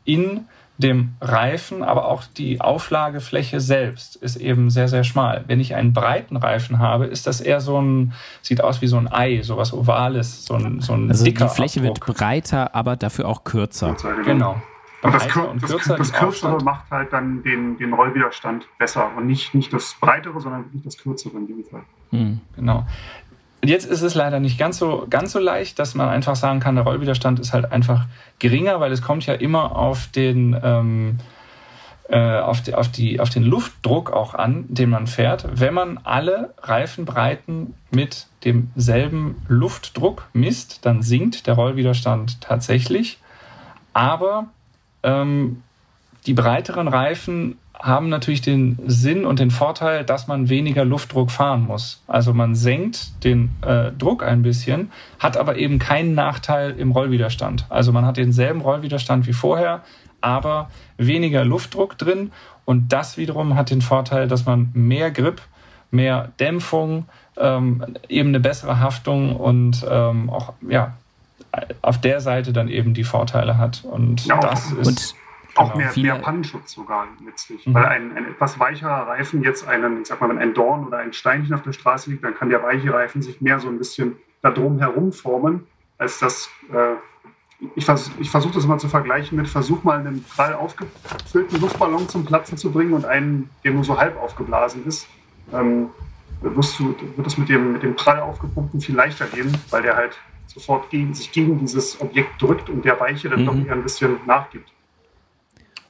in 0.06 0.46
dem 0.78 1.16
Reifen, 1.20 1.84
aber 1.84 2.08
auch 2.08 2.24
die 2.24 2.62
Auflagefläche 2.62 3.60
selbst 3.60 4.16
ist 4.16 4.38
eben 4.38 4.70
sehr, 4.70 4.88
sehr 4.88 5.04
schmal. 5.04 5.44
Wenn 5.48 5.60
ich 5.60 5.76
einen 5.76 5.92
breiten 5.92 6.38
Reifen 6.38 6.80
habe, 6.80 7.06
ist 7.06 7.28
das 7.28 7.42
eher 7.42 7.60
so 7.60 7.82
ein, 7.82 8.14
sieht 8.42 8.64
aus 8.64 8.82
wie 8.82 8.88
so 8.88 8.96
ein 8.96 9.12
Ei, 9.12 9.42
so 9.42 9.58
was 9.58 9.74
Ovales, 9.74 10.46
so 10.46 10.54
ein, 10.54 10.80
so 10.80 10.94
ein 10.94 11.10
also 11.10 11.26
dicker 11.26 11.48
Die 11.48 11.56
Fläche 11.56 11.82
Abdruck. 11.82 12.08
wird 12.08 12.18
breiter, 12.18 12.76
aber 12.76 12.96
dafür 12.96 13.28
auch 13.28 13.44
kürzer. 13.44 13.98
Genau. 14.24 14.62
Und 15.02 15.14
das, 15.14 15.24
und 15.36 15.62
kürzer, 15.62 15.98
das, 15.98 16.12
das 16.12 16.14
Kürzere 16.14 16.64
macht 16.64 16.90
halt 16.92 17.12
dann 17.12 17.44
den, 17.44 17.78
den 17.78 17.94
Rollwiderstand 17.94 18.68
besser 18.78 19.10
und 19.18 19.28
nicht, 19.28 19.54
nicht 19.54 19.74
das 19.74 19.96
Breitere, 20.00 20.40
sondern 20.40 20.66
wirklich 20.66 20.84
das 20.84 20.98
Kürzere 20.98 21.38
in 21.38 21.48
dem 21.48 21.64
Fall. 21.66 21.82
Hm. 22.12 22.40
Genau. 22.56 22.86
Jetzt 23.64 23.86
ist 23.86 24.02
es 24.02 24.16
leider 24.16 24.40
nicht 24.40 24.58
ganz 24.58 24.78
so, 24.78 25.06
ganz 25.10 25.34
so 25.34 25.40
leicht, 25.40 25.80
dass 25.80 25.94
man 25.94 26.08
einfach 26.08 26.36
sagen 26.36 26.60
kann, 26.60 26.76
der 26.76 26.86
Rollwiderstand 26.86 27.40
ist 27.40 27.52
halt 27.52 27.72
einfach 27.72 28.06
geringer, 28.40 28.80
weil 28.80 28.92
es 28.92 29.02
kommt 29.02 29.26
ja 29.26 29.34
immer 29.34 29.76
auf 29.76 30.08
den, 30.08 30.58
ähm, 30.64 31.18
äh, 32.08 32.40
auf, 32.40 32.62
die, 32.62 32.74
auf, 32.74 32.88
die, 32.90 33.20
auf 33.20 33.30
den 33.30 33.44
Luftdruck 33.44 34.12
auch 34.12 34.34
an, 34.34 34.66
den 34.70 34.90
man 34.90 35.08
fährt. 35.08 35.46
Wenn 35.52 35.74
man 35.74 36.00
alle 36.04 36.54
Reifenbreiten 36.62 37.74
mit 37.92 38.28
demselben 38.46 39.42
Luftdruck 39.50 40.30
misst, 40.32 40.86
dann 40.86 41.02
sinkt 41.02 41.46
der 41.46 41.56
Rollwiderstand 41.56 42.40
tatsächlich. 42.40 43.20
Aber 43.94 44.48
ähm, 45.04 45.64
die 46.26 46.34
breiteren 46.34 46.88
Reifen 46.88 47.58
haben 47.82 48.10
natürlich 48.10 48.42
den 48.42 48.78
Sinn 48.88 49.26
und 49.26 49.40
den 49.40 49.52
Vorteil, 49.52 50.04
dass 50.04 50.28
man 50.28 50.50
weniger 50.50 50.84
Luftdruck 50.84 51.32
fahren 51.32 51.66
muss. 51.66 52.02
Also 52.08 52.34
man 52.34 52.54
senkt 52.54 53.24
den 53.24 53.52
äh, 53.62 53.92
Druck 53.98 54.22
ein 54.24 54.42
bisschen, 54.42 54.92
hat 55.18 55.38
aber 55.38 55.56
eben 55.56 55.80
keinen 55.80 56.14
Nachteil 56.14 56.72
im 56.72 56.92
Rollwiderstand. 56.92 57.66
Also 57.70 57.94
man 57.94 58.06
hat 58.06 58.18
denselben 58.18 58.62
Rollwiderstand 58.62 59.28
wie 59.28 59.34
vorher, 59.34 59.82
aber 60.20 60.70
weniger 60.98 61.46
Luftdruck 61.46 61.98
drin. 61.98 62.32
Und 62.66 62.90
das 62.92 63.18
wiederum 63.18 63.56
hat 63.56 63.70
den 63.72 63.82
Vorteil, 63.82 64.28
dass 64.28 64.46
man 64.46 64.70
mehr 64.74 65.10
Grip, 65.10 65.42
mehr 65.90 66.32
Dämpfung, 66.40 67.06
ähm, 67.38 67.86
eben 68.10 68.30
eine 68.30 68.42
bessere 68.42 68.80
Haftung 68.80 69.36
und 69.38 69.86
ähm, 69.90 70.30
auch 70.30 70.54
ja 70.68 70.94
auf 71.82 72.00
der 72.00 72.22
Seite 72.22 72.54
dann 72.54 72.68
eben 72.68 72.94
die 72.94 73.04
Vorteile 73.04 73.58
hat. 73.58 73.84
Und 73.86 74.26
ja, 74.26 74.40
das 74.40 74.72
ist 74.72 75.16
auch 75.60 75.74
genau. 75.74 75.92
mehr, 75.94 76.14
mehr 76.14 76.22
Pannenschutz 76.22 76.72
sogar 76.72 77.08
letztlich. 77.26 77.66
Mhm. 77.68 77.74
Weil 77.74 77.86
ein, 77.86 78.18
ein, 78.18 78.26
etwas 78.26 78.60
weicherer 78.60 79.08
Reifen 79.08 79.44
jetzt 79.44 79.68
einen, 79.68 80.02
ich 80.02 80.08
sag 80.08 80.22
mal, 80.22 80.30
wenn 80.30 80.40
ein 80.40 80.54
Dorn 80.54 80.86
oder 80.88 80.98
ein 80.98 81.14
Steinchen 81.14 81.54
auf 81.54 81.62
der 81.62 81.74
Straße 81.74 82.10
liegt, 82.10 82.24
dann 82.24 82.36
kann 82.36 82.50
der 82.50 82.64
weiche 82.64 82.94
Reifen 82.94 83.22
sich 83.22 83.42
mehr 83.42 83.60
so 83.60 83.68
ein 83.68 83.78
bisschen 83.78 84.18
da 84.42 84.52
drum 84.52 84.80
herum 84.80 85.12
formen, 85.12 85.68
als 85.98 86.20
das. 86.20 86.50
Äh, 86.72 86.96
ich, 87.76 87.84
vers 87.84 88.10
ich 88.20 88.30
versuche 88.30 88.54
das 88.54 88.66
mal 88.66 88.80
zu 88.80 88.88
vergleichen 88.88 89.38
mit, 89.38 89.50
versuch 89.50 89.84
mal 89.84 90.00
einen 90.00 90.24
prall 90.24 90.54
aufgefüllten 90.54 91.60
Luftballon 91.60 92.08
zum 92.08 92.24
Platzen 92.24 92.58
zu 92.58 92.72
bringen 92.72 92.94
und 92.94 93.04
einen, 93.04 93.50
der 93.66 93.74
nur 93.74 93.84
so 93.84 93.98
halb 93.98 94.18
aufgeblasen 94.18 94.86
ist. 94.86 95.10
Ähm, 95.52 95.90
wirst 96.42 96.80
du, 96.80 96.96
wird 97.18 97.28
es 97.28 97.38
mit 97.38 97.50
dem, 97.50 97.74
mit 97.74 97.84
dem 97.84 97.98
prall 97.98 98.22
aufgepumpten 98.22 98.80
viel 98.80 98.96
leichter 98.96 99.26
gehen, 99.26 99.52
weil 99.72 99.82
der 99.82 99.98
halt 99.98 100.18
sofort 100.48 100.90
gegen, 100.90 101.14
sich 101.14 101.32
gegen 101.32 101.60
dieses 101.60 102.00
Objekt 102.00 102.42
drückt 102.42 102.70
und 102.70 102.86
der 102.86 103.00
Weiche 103.00 103.30
dann 103.30 103.42
mhm. 103.42 103.46
doch 103.46 103.56
eher 103.56 103.74
ein 103.74 103.84
bisschen 103.84 104.18
nachgibt. 104.26 104.72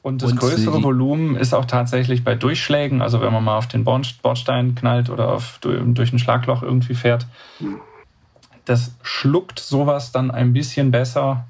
Und 0.01 0.21
das 0.21 0.31
und 0.31 0.39
größere 0.39 0.81
Volumen 0.81 1.35
ist 1.35 1.53
auch 1.53 1.65
tatsächlich 1.65 2.23
bei 2.23 2.35
Durchschlägen, 2.35 3.01
also 3.01 3.21
wenn 3.21 3.33
man 3.33 3.43
mal 3.43 3.57
auf 3.57 3.67
den 3.67 3.83
Bordstein 3.83 4.75
knallt 4.75 5.09
oder 5.09 5.33
auf, 5.33 5.59
durch 5.59 6.13
ein 6.13 6.19
Schlagloch 6.19 6.63
irgendwie 6.63 6.95
fährt, 6.95 7.27
das 8.63 8.95
schluckt 9.01 9.59
sowas 9.59 10.11
dann 10.11 10.31
ein 10.31 10.53
bisschen 10.53 10.91
besser 10.91 11.45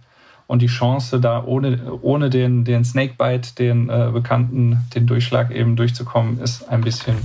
und 0.47 0.63
die 0.63 0.67
Chance, 0.67 1.19
da 1.19 1.43
ohne, 1.43 1.99
ohne 2.01 2.31
den, 2.31 2.65
den 2.65 2.83
Snakebite, 2.83 3.53
den 3.53 3.87
äh, 3.89 4.09
bekannten, 4.11 4.79
den 4.95 5.05
Durchschlag 5.05 5.51
eben 5.51 5.75
durchzukommen, 5.75 6.39
ist 6.39 6.67
ein 6.69 6.81
bisschen 6.81 7.17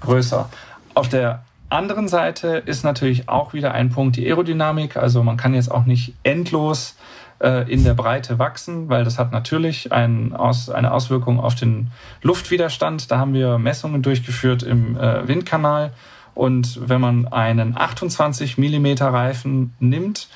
größer. 0.00 0.48
Auf 0.94 1.10
der 1.10 1.44
anderen 1.68 2.08
Seite 2.08 2.62
ist 2.64 2.84
natürlich 2.84 3.28
auch 3.28 3.52
wieder 3.52 3.74
ein 3.74 3.90
Punkt 3.90 4.16
die 4.16 4.26
Aerodynamik. 4.26 4.96
Also 4.96 5.22
man 5.22 5.36
kann 5.36 5.52
jetzt 5.52 5.70
auch 5.70 5.84
nicht 5.84 6.14
endlos 6.22 6.96
äh, 7.40 7.70
in 7.70 7.84
der 7.84 7.94
Breite 7.94 8.38
wachsen, 8.38 8.88
weil 8.88 9.04
das 9.04 9.18
hat 9.18 9.32
natürlich 9.32 9.92
ein 9.92 10.32
Aus, 10.34 10.70
eine 10.70 10.92
Auswirkung 10.92 11.40
auf 11.40 11.54
den 11.54 11.90
Luftwiderstand. 12.22 13.10
Da 13.10 13.18
haben 13.18 13.34
wir 13.34 13.58
Messungen 13.58 14.02
durchgeführt 14.02 14.62
im 14.62 14.96
äh, 14.96 15.26
Windkanal. 15.26 15.92
Und 16.34 16.88
wenn 16.88 17.00
man 17.00 17.28
einen 17.28 17.76
28 17.76 18.58
Millimeter 18.58 19.08
Reifen 19.12 19.74
nimmt 19.78 20.28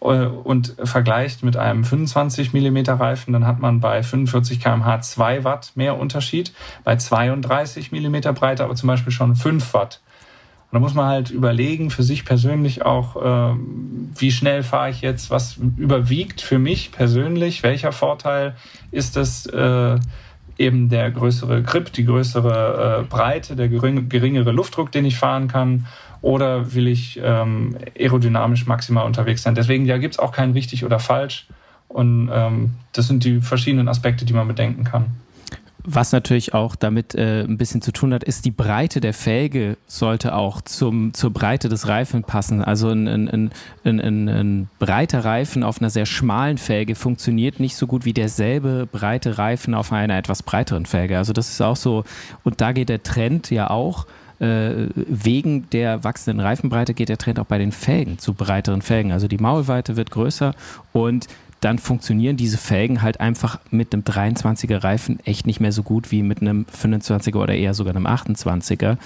äh, 0.00 0.26
und 0.26 0.74
vergleicht 0.82 1.42
mit 1.42 1.56
einem 1.56 1.84
25 1.84 2.52
Millimeter 2.52 2.94
Reifen, 2.94 3.32
dann 3.32 3.46
hat 3.46 3.60
man 3.60 3.80
bei 3.80 4.02
45 4.02 4.60
km/h 4.60 5.00
2 5.02 5.44
Watt 5.44 5.72
mehr 5.74 5.98
Unterschied, 5.98 6.52
bei 6.84 6.96
32 6.96 7.92
Millimeter 7.92 8.32
Breite 8.32 8.64
aber 8.64 8.74
zum 8.74 8.86
Beispiel 8.86 9.12
schon 9.12 9.36
5 9.36 9.74
Watt. 9.74 10.00
Und 10.72 10.76
da 10.76 10.80
muss 10.80 10.94
man 10.94 11.04
halt 11.04 11.30
überlegen, 11.30 11.90
für 11.90 12.02
sich 12.02 12.24
persönlich 12.24 12.82
auch, 12.82 13.16
äh, 13.16 13.54
wie 14.16 14.32
schnell 14.32 14.62
fahre 14.62 14.88
ich 14.88 15.02
jetzt, 15.02 15.30
was 15.30 15.58
überwiegt 15.76 16.40
für 16.40 16.58
mich 16.58 16.92
persönlich, 16.92 17.62
welcher 17.62 17.92
Vorteil 17.92 18.56
ist 18.90 19.18
es 19.18 19.44
äh, 19.44 19.98
eben 20.56 20.88
der 20.88 21.10
größere 21.10 21.62
Grip, 21.62 21.92
die 21.92 22.06
größere 22.06 23.00
äh, 23.00 23.04
Breite, 23.04 23.54
der 23.54 23.68
gering, 23.68 24.08
geringere 24.08 24.50
Luftdruck, 24.50 24.90
den 24.90 25.04
ich 25.04 25.18
fahren 25.18 25.46
kann, 25.46 25.86
oder 26.22 26.72
will 26.72 26.88
ich 26.88 27.20
ähm, 27.22 27.76
aerodynamisch 27.98 28.66
maximal 28.66 29.04
unterwegs 29.04 29.42
sein. 29.42 29.54
Deswegen 29.54 29.84
ja, 29.84 29.98
gibt 29.98 30.14
es 30.14 30.18
auch 30.18 30.32
kein 30.32 30.52
richtig 30.52 30.86
oder 30.86 30.98
falsch. 30.98 31.48
Und 31.88 32.30
ähm, 32.32 32.70
das 32.94 33.08
sind 33.08 33.24
die 33.24 33.42
verschiedenen 33.42 33.88
Aspekte, 33.88 34.24
die 34.24 34.32
man 34.32 34.48
bedenken 34.48 34.84
kann. 34.84 35.04
Was 35.84 36.12
natürlich 36.12 36.54
auch 36.54 36.76
damit 36.76 37.16
äh, 37.16 37.42
ein 37.42 37.58
bisschen 37.58 37.82
zu 37.82 37.90
tun 37.90 38.14
hat, 38.14 38.22
ist 38.22 38.44
die 38.44 38.52
Breite 38.52 39.00
der 39.00 39.12
Felge 39.12 39.76
sollte 39.88 40.34
auch 40.34 40.60
zum, 40.60 41.12
zur 41.12 41.32
Breite 41.32 41.68
des 41.68 41.88
Reifen 41.88 42.22
passen. 42.22 42.62
Also 42.62 42.90
ein, 42.90 43.08
ein, 43.08 43.50
ein, 43.84 44.28
ein, 44.28 44.68
breiter 44.78 45.24
Reifen 45.24 45.64
auf 45.64 45.80
einer 45.80 45.90
sehr 45.90 46.06
schmalen 46.06 46.58
Felge 46.58 46.94
funktioniert 46.94 47.58
nicht 47.58 47.74
so 47.74 47.88
gut 47.88 48.04
wie 48.04 48.12
derselbe 48.12 48.86
breite 48.90 49.38
Reifen 49.38 49.74
auf 49.74 49.92
einer 49.92 50.16
etwas 50.16 50.44
breiteren 50.44 50.86
Felge. 50.86 51.18
Also 51.18 51.32
das 51.32 51.48
ist 51.48 51.60
auch 51.60 51.76
so, 51.76 52.04
und 52.44 52.60
da 52.60 52.70
geht 52.70 52.88
der 52.88 53.02
Trend 53.02 53.50
ja 53.50 53.68
auch 53.68 54.06
äh, 54.38 54.88
wegen 54.94 55.68
der 55.70 56.04
wachsenden 56.04 56.40
Reifenbreite 56.40 56.94
geht 56.94 57.08
der 57.08 57.18
Trend 57.18 57.40
auch 57.40 57.46
bei 57.46 57.58
den 57.58 57.72
Felgen 57.72 58.18
zu 58.18 58.34
breiteren 58.34 58.82
Felgen. 58.82 59.10
Also 59.10 59.26
die 59.26 59.38
Maulweite 59.38 59.96
wird 59.96 60.10
größer 60.10 60.54
und 60.92 61.28
dann 61.62 61.78
funktionieren 61.78 62.36
diese 62.36 62.58
Felgen 62.58 63.02
halt 63.02 63.20
einfach 63.20 63.60
mit 63.70 63.94
einem 63.94 64.02
23er 64.02 64.82
Reifen 64.82 65.20
echt 65.24 65.46
nicht 65.46 65.60
mehr 65.60 65.70
so 65.70 65.84
gut 65.84 66.10
wie 66.10 66.24
mit 66.24 66.40
einem 66.40 66.66
25er 66.66 67.36
oder 67.36 67.54
eher 67.54 67.72
sogar 67.72 67.94
einem 67.94 68.06
28er. 68.06 68.96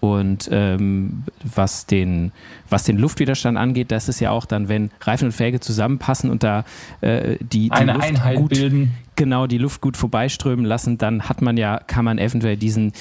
Und 0.00 0.48
ähm, 0.50 1.24
was, 1.44 1.84
den, 1.84 2.32
was 2.70 2.84
den 2.84 2.96
Luftwiderstand 2.96 3.58
angeht, 3.58 3.92
das 3.92 4.08
ist 4.08 4.20
ja 4.20 4.30
auch 4.30 4.46
dann, 4.46 4.68
wenn 4.68 4.90
Reifen 5.02 5.26
und 5.26 5.32
Felge 5.32 5.60
zusammenpassen 5.60 6.30
und 6.30 6.42
da 6.42 6.64
äh, 7.02 7.36
die, 7.40 7.68
die 7.68 7.72
eine 7.72 7.92
Luft 7.92 8.04
Einheit 8.06 8.36
gut, 8.38 8.50
bilden. 8.50 8.94
Genau, 9.16 9.46
die 9.46 9.58
Luft 9.58 9.82
gut 9.82 9.98
vorbeiströmen 9.98 10.64
lassen, 10.64 10.96
dann 10.96 11.28
hat 11.28 11.42
man 11.42 11.58
ja, 11.58 11.80
kann 11.86 12.06
man 12.06 12.16
eventuell 12.16 12.56
diesen, 12.56 12.92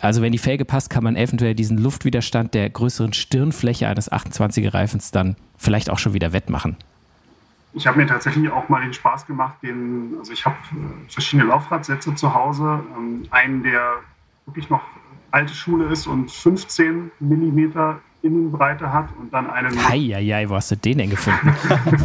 also 0.00 0.22
wenn 0.22 0.32
die 0.32 0.38
Felge 0.38 0.64
passt, 0.64 0.88
kann 0.88 1.04
man 1.04 1.16
eventuell 1.16 1.54
diesen 1.54 1.76
Luftwiderstand 1.76 2.54
der 2.54 2.70
größeren 2.70 3.12
Stirnfläche 3.12 3.88
eines 3.88 4.10
28er 4.10 4.72
Reifens 4.72 5.10
dann 5.10 5.36
vielleicht 5.58 5.90
auch 5.90 5.98
schon 5.98 6.14
wieder 6.14 6.32
wettmachen 6.32 6.76
ich 7.74 7.86
habe 7.86 7.98
mir 7.98 8.06
tatsächlich 8.06 8.50
auch 8.50 8.68
mal 8.68 8.82
den 8.82 8.92
Spaß 8.92 9.26
gemacht, 9.26 9.56
den, 9.62 10.14
also 10.18 10.32
ich 10.32 10.46
habe 10.46 10.56
äh, 10.72 11.10
verschiedene 11.10 11.48
Laufradsätze 11.48 12.14
zu 12.14 12.32
Hause. 12.32 12.80
Ähm, 12.96 13.26
einen, 13.30 13.62
der 13.62 13.96
wirklich 14.46 14.70
noch 14.70 14.82
alte 15.30 15.54
Schule 15.54 15.86
ist 15.86 16.06
und 16.06 16.30
15 16.30 17.10
Millimeter 17.18 18.00
Innenbreite 18.22 18.92
hat 18.92 19.08
und 19.18 19.32
dann 19.34 19.50
einen. 19.50 19.76
Eieiei, 19.78 20.48
wo 20.48 20.54
hast 20.54 20.70
du 20.70 20.76
den 20.76 20.98
denn 20.98 21.10
gefunden? 21.10 21.54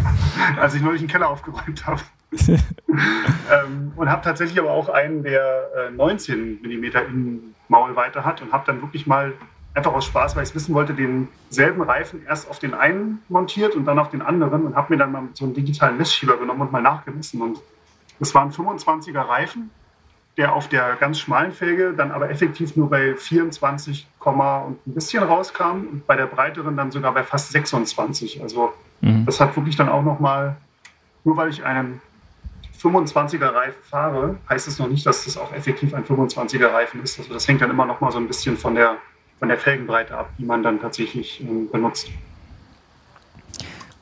Als 0.59 0.73
ich 0.73 0.81
neulich 0.81 1.01
einen 1.01 1.09
Keller 1.09 1.29
aufgeräumt 1.29 1.85
habe. 1.85 2.01
ähm, 2.49 3.93
und 3.95 4.09
habe 4.09 4.21
tatsächlich 4.23 4.59
aber 4.59 4.71
auch 4.71 4.89
einen, 4.89 5.23
der 5.23 5.69
äh, 5.89 5.91
19 5.91 6.61
Millimeter 6.61 7.05
Innenmaulweite 7.05 8.25
hat 8.25 8.41
und 8.41 8.51
habe 8.51 8.65
dann 8.65 8.81
wirklich 8.81 9.07
mal 9.07 9.33
einfach 9.73 9.93
aus 9.93 10.05
Spaß, 10.05 10.35
weil 10.35 10.43
ich 10.43 10.55
wissen 10.55 10.73
wollte, 10.73 10.93
denselben 10.93 11.81
Reifen 11.81 12.25
erst 12.25 12.49
auf 12.49 12.59
den 12.59 12.73
einen 12.73 13.21
montiert 13.29 13.75
und 13.75 13.85
dann 13.85 13.99
auf 13.99 14.09
den 14.09 14.21
anderen 14.21 14.65
und 14.65 14.75
habe 14.75 14.93
mir 14.93 14.97
dann 14.97 15.11
mal 15.11 15.23
so 15.33 15.45
einen 15.45 15.53
digitalen 15.53 15.97
Messschieber 15.97 16.37
genommen 16.37 16.61
und 16.61 16.71
mal 16.71 16.81
nachgemessen. 16.81 17.41
Und 17.41 17.59
es 18.19 18.33
waren 18.33 18.51
25er 18.51 19.27
Reifen, 19.27 19.69
der 20.37 20.53
auf 20.53 20.69
der 20.69 20.95
ganz 20.95 21.19
schmalen 21.19 21.51
Felge 21.51 21.93
dann 21.93 22.11
aber 22.11 22.29
effektiv 22.29 22.75
nur 22.75 22.89
bei 22.89 23.15
24, 23.15 24.07
und 24.23 24.87
ein 24.87 24.93
bisschen 24.93 25.23
rauskam 25.23 25.87
und 25.91 26.07
bei 26.07 26.15
der 26.15 26.27
breiteren 26.27 26.77
dann 26.77 26.91
sogar 26.91 27.13
bei 27.13 27.23
fast 27.23 27.51
26. 27.51 28.41
Also 28.41 28.73
mhm. 29.01 29.25
das 29.25 29.39
hat 29.39 29.55
wirklich 29.55 29.75
dann 29.75 29.89
auch 29.89 30.03
nochmal, 30.03 30.55
nur 31.23 31.37
weil 31.37 31.49
ich 31.49 31.63
einen 31.63 32.01
25er 32.81 33.53
Reifen 33.53 33.81
fahre, 33.83 34.37
heißt 34.49 34.67
es 34.67 34.79
noch 34.79 34.87
nicht, 34.87 35.05
dass 35.05 35.25
das 35.25 35.37
auch 35.37 35.51
effektiv 35.53 35.93
ein 35.93 36.05
25er 36.05 36.71
Reifen 36.71 37.03
ist. 37.03 37.19
Also 37.19 37.33
das 37.33 37.47
hängt 37.47 37.61
dann 37.61 37.69
immer 37.69 37.85
noch 37.85 37.99
mal 37.99 38.11
so 38.11 38.17
ein 38.17 38.27
bisschen 38.27 38.57
von 38.57 38.75
der, 38.75 38.95
von 39.39 39.47
der 39.47 39.57
Felgenbreite 39.57 40.17
ab, 40.17 40.29
die 40.37 40.45
man 40.45 40.63
dann 40.63 40.79
tatsächlich 40.79 41.41
äh, 41.41 41.45
benutzt. 41.71 42.09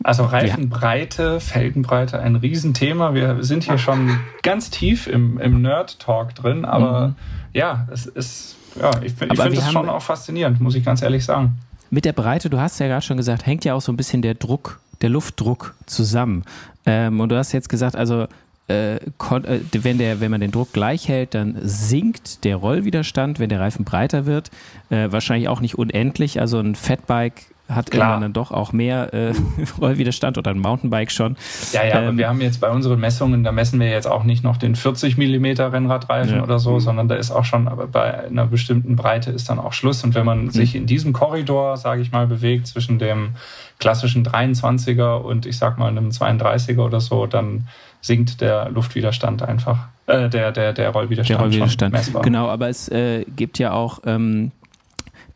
Also 0.03 0.23
Reifenbreite, 0.23 1.39
Felgenbreite, 1.39 2.19
ein 2.19 2.35
Riesenthema. 2.35 3.13
Wir 3.13 3.43
sind 3.43 3.63
hier 3.65 3.77
schon 3.77 4.19
ganz 4.41 4.69
tief 4.69 5.07
im, 5.07 5.37
im 5.39 5.61
Nerd-Talk 5.61 6.33
drin, 6.35 6.65
aber 6.65 7.09
mhm. 7.09 7.15
ja, 7.53 7.87
es 7.91 8.05
ist, 8.05 8.55
ja, 8.79 8.91
ich, 9.01 9.07
ich 9.07 9.13
finde 9.17 9.57
es 9.57 9.71
schon 9.71 9.89
auch 9.89 10.01
faszinierend, 10.01 10.61
muss 10.61 10.75
ich 10.75 10.85
ganz 10.85 11.01
ehrlich 11.01 11.25
sagen. 11.25 11.57
Mit 11.89 12.05
der 12.05 12.13
Breite, 12.13 12.49
du 12.49 12.59
hast 12.59 12.79
ja 12.79 12.87
gerade 12.87 13.01
schon 13.01 13.17
gesagt, 13.17 13.45
hängt 13.45 13.65
ja 13.65 13.73
auch 13.73 13.81
so 13.81 13.91
ein 13.91 13.97
bisschen 13.97 14.21
der 14.21 14.35
Druck, 14.35 14.79
der 15.01 15.09
Luftdruck 15.09 15.73
zusammen. 15.85 16.43
Ähm, 16.85 17.19
und 17.19 17.29
du 17.29 17.37
hast 17.37 17.51
jetzt 17.51 17.69
gesagt, 17.69 17.95
also 17.95 18.27
äh, 18.67 18.95
äh, 18.95 19.59
wenn, 19.71 19.97
der, 19.97 20.19
wenn 20.19 20.31
man 20.31 20.41
den 20.41 20.51
Druck 20.51 20.73
gleich 20.73 21.07
hält, 21.07 21.33
dann 21.33 21.57
sinkt 21.61 22.43
der 22.43 22.57
Rollwiderstand, 22.57 23.39
wenn 23.39 23.49
der 23.49 23.59
Reifen 23.59 23.85
breiter 23.85 24.25
wird. 24.25 24.51
Äh, 24.89 25.11
wahrscheinlich 25.11 25.47
auch 25.49 25.61
nicht 25.61 25.77
unendlich. 25.77 26.39
Also 26.41 26.59
ein 26.59 26.75
Fatbike 26.75 27.45
hat 27.69 27.91
Klar. 27.91 28.19
dann 28.19 28.33
doch 28.33 28.51
auch 28.51 28.71
mehr 28.71 29.13
äh, 29.13 29.33
Rollwiderstand 29.81 30.37
oder 30.37 30.51
ein 30.51 30.59
Mountainbike 30.59 31.11
schon. 31.11 31.35
Ja, 31.73 31.83
ja, 31.83 31.99
ähm, 31.99 32.07
aber 32.07 32.17
wir 32.17 32.29
haben 32.29 32.41
jetzt 32.41 32.61
bei 32.61 32.69
unseren 32.69 32.99
Messungen, 32.99 33.43
da 33.43 33.51
messen 33.51 33.79
wir 33.79 33.89
jetzt 33.89 34.07
auch 34.07 34.23
nicht 34.23 34.43
noch 34.43 34.57
den 34.57 34.75
40 34.75 35.17
mm 35.17 35.45
Rennradreifen 35.45 36.37
ja. 36.37 36.43
oder 36.43 36.59
so, 36.59 36.79
sondern 36.79 37.07
da 37.07 37.15
ist 37.15 37.31
auch 37.31 37.45
schon, 37.45 37.67
aber 37.67 37.87
bei 37.87 38.25
einer 38.25 38.45
bestimmten 38.45 38.95
Breite 38.95 39.31
ist 39.31 39.49
dann 39.49 39.59
auch 39.59 39.73
Schluss. 39.73 40.03
Und 40.03 40.15
wenn 40.15 40.25
man 40.25 40.45
mhm. 40.45 40.51
sich 40.51 40.75
in 40.75 40.85
diesem 40.85 41.13
Korridor, 41.13 41.77
sage 41.77 42.01
ich 42.01 42.11
mal, 42.11 42.27
bewegt 42.27 42.67
zwischen 42.67 42.99
dem 42.99 43.31
klassischen 43.79 44.25
23er 44.25 45.17
und 45.17 45.45
ich 45.45 45.57
sag 45.57 45.77
mal 45.77 45.89
einem 45.89 46.09
32er 46.09 46.79
oder 46.79 47.01
so, 47.01 47.27
dann 47.27 47.67
sinkt 48.01 48.41
der 48.41 48.69
Luftwiderstand 48.69 49.41
einfach. 49.41 49.87
Äh, 50.07 50.29
der, 50.29 50.51
der, 50.51 50.73
der 50.73 50.89
Rollwiderstand. 50.89 51.39
Der 51.39 51.45
Rollwiderstand. 51.45 52.23
Genau, 52.23 52.47
aber 52.47 52.69
es 52.69 52.87
äh, 52.89 53.25
gibt 53.35 53.59
ja 53.59 53.73
auch 53.73 53.99
ähm, 54.05 54.51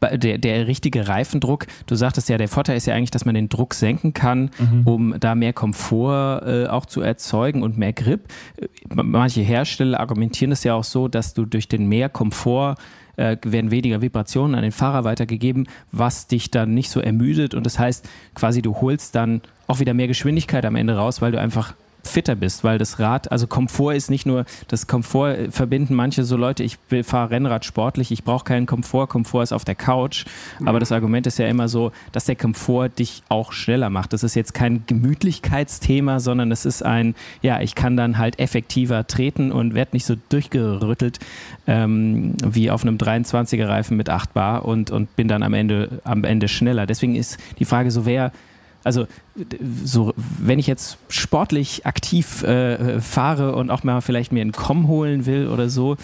der, 0.01 0.37
der 0.37 0.67
richtige 0.67 1.07
Reifendruck. 1.07 1.67
Du 1.85 1.95
sagtest 1.95 2.29
ja, 2.29 2.37
der 2.37 2.47
Vorteil 2.47 2.77
ist 2.77 2.87
ja 2.87 2.95
eigentlich, 2.95 3.11
dass 3.11 3.25
man 3.25 3.35
den 3.35 3.49
Druck 3.49 3.73
senken 3.73 4.13
kann, 4.13 4.49
mhm. 4.57 4.81
um 4.85 5.15
da 5.19 5.35
mehr 5.35 5.53
Komfort 5.53 6.41
äh, 6.45 6.67
auch 6.67 6.85
zu 6.85 7.01
erzeugen 7.01 7.61
und 7.63 7.77
mehr 7.77 7.93
Grip. 7.93 8.21
Manche 8.89 9.41
Hersteller 9.41 9.99
argumentieren 9.99 10.51
es 10.51 10.63
ja 10.63 10.73
auch 10.73 10.83
so, 10.83 11.07
dass 11.07 11.33
du 11.33 11.45
durch 11.45 11.67
den 11.67 11.87
mehr 11.87 12.09
Komfort 12.09 12.75
äh, 13.17 13.37
werden 13.43 13.71
weniger 13.71 14.01
Vibrationen 14.01 14.55
an 14.55 14.63
den 14.63 14.71
Fahrer 14.71 15.03
weitergegeben, 15.03 15.67
was 15.91 16.27
dich 16.27 16.49
dann 16.49 16.73
nicht 16.73 16.89
so 16.89 16.99
ermüdet. 16.99 17.53
Und 17.53 17.65
das 17.65 17.77
heißt, 17.77 18.09
quasi 18.33 18.61
du 18.61 18.81
holst 18.81 19.15
dann 19.15 19.41
auch 19.67 19.79
wieder 19.79 19.93
mehr 19.93 20.07
Geschwindigkeit 20.07 20.65
am 20.65 20.75
Ende 20.75 20.95
raus, 20.95 21.21
weil 21.21 21.31
du 21.31 21.39
einfach 21.39 21.75
fitter 22.03 22.35
bist, 22.35 22.63
weil 22.63 22.77
das 22.77 22.99
Rad, 22.99 23.31
also 23.31 23.47
Komfort 23.47 23.93
ist 23.93 24.09
nicht 24.09 24.25
nur, 24.25 24.45
das 24.67 24.87
Komfort 24.87 25.51
verbinden 25.51 25.93
manche 25.95 26.23
so 26.23 26.37
Leute, 26.37 26.63
ich 26.63 26.77
fahre 27.03 27.31
Rennrad 27.31 27.65
sportlich, 27.65 28.11
ich 28.11 28.23
brauche 28.23 28.43
keinen 28.43 28.65
Komfort, 28.65 29.07
Komfort 29.07 29.43
ist 29.43 29.53
auf 29.53 29.65
der 29.65 29.75
Couch, 29.75 30.25
aber 30.65 30.79
das 30.79 30.91
Argument 30.91 31.27
ist 31.27 31.39
ja 31.39 31.47
immer 31.47 31.67
so, 31.67 31.91
dass 32.11 32.25
der 32.25 32.35
Komfort 32.35 32.89
dich 32.99 33.23
auch 33.29 33.51
schneller 33.51 33.89
macht. 33.89 34.13
Das 34.13 34.23
ist 34.23 34.35
jetzt 34.35 34.53
kein 34.53 34.83
Gemütlichkeitsthema, 34.87 36.19
sondern 36.19 36.51
es 36.51 36.65
ist 36.65 36.83
ein, 36.83 37.15
ja, 37.41 37.61
ich 37.61 37.75
kann 37.75 37.97
dann 37.97 38.17
halt 38.17 38.39
effektiver 38.39 39.07
treten 39.07 39.51
und 39.51 39.73
werde 39.73 39.91
nicht 39.93 40.05
so 40.05 40.15
durchgerüttelt 40.29 41.19
ähm, 41.67 42.33
wie 42.43 42.71
auf 42.71 42.83
einem 42.83 42.97
23er 42.97 43.67
Reifen 43.67 43.97
mit 43.97 44.09
8 44.09 44.33
Bar 44.33 44.65
und, 44.65 44.91
und 44.91 45.15
bin 45.15 45.27
dann 45.27 45.43
am 45.43 45.53
Ende, 45.53 46.01
am 46.03 46.23
Ende 46.23 46.47
schneller. 46.47 46.85
Deswegen 46.85 47.15
ist 47.15 47.37
die 47.59 47.65
Frage 47.65 47.91
so, 47.91 48.05
wer 48.05 48.31
also 48.83 49.07
so, 49.83 50.13
wenn 50.39 50.59
ich 50.59 50.67
jetzt 50.67 50.97
sportlich 51.09 51.85
aktiv 51.85 52.43
äh, 52.43 52.99
fahre 52.99 53.55
und 53.55 53.69
auch 53.69 53.83
mal 53.83 54.01
vielleicht 54.01 54.31
mir 54.31 54.41
einen 54.41 54.51
Komm 54.51 54.87
holen 54.87 55.25
will 55.25 55.47
oder 55.47 55.69
so, 55.69 55.97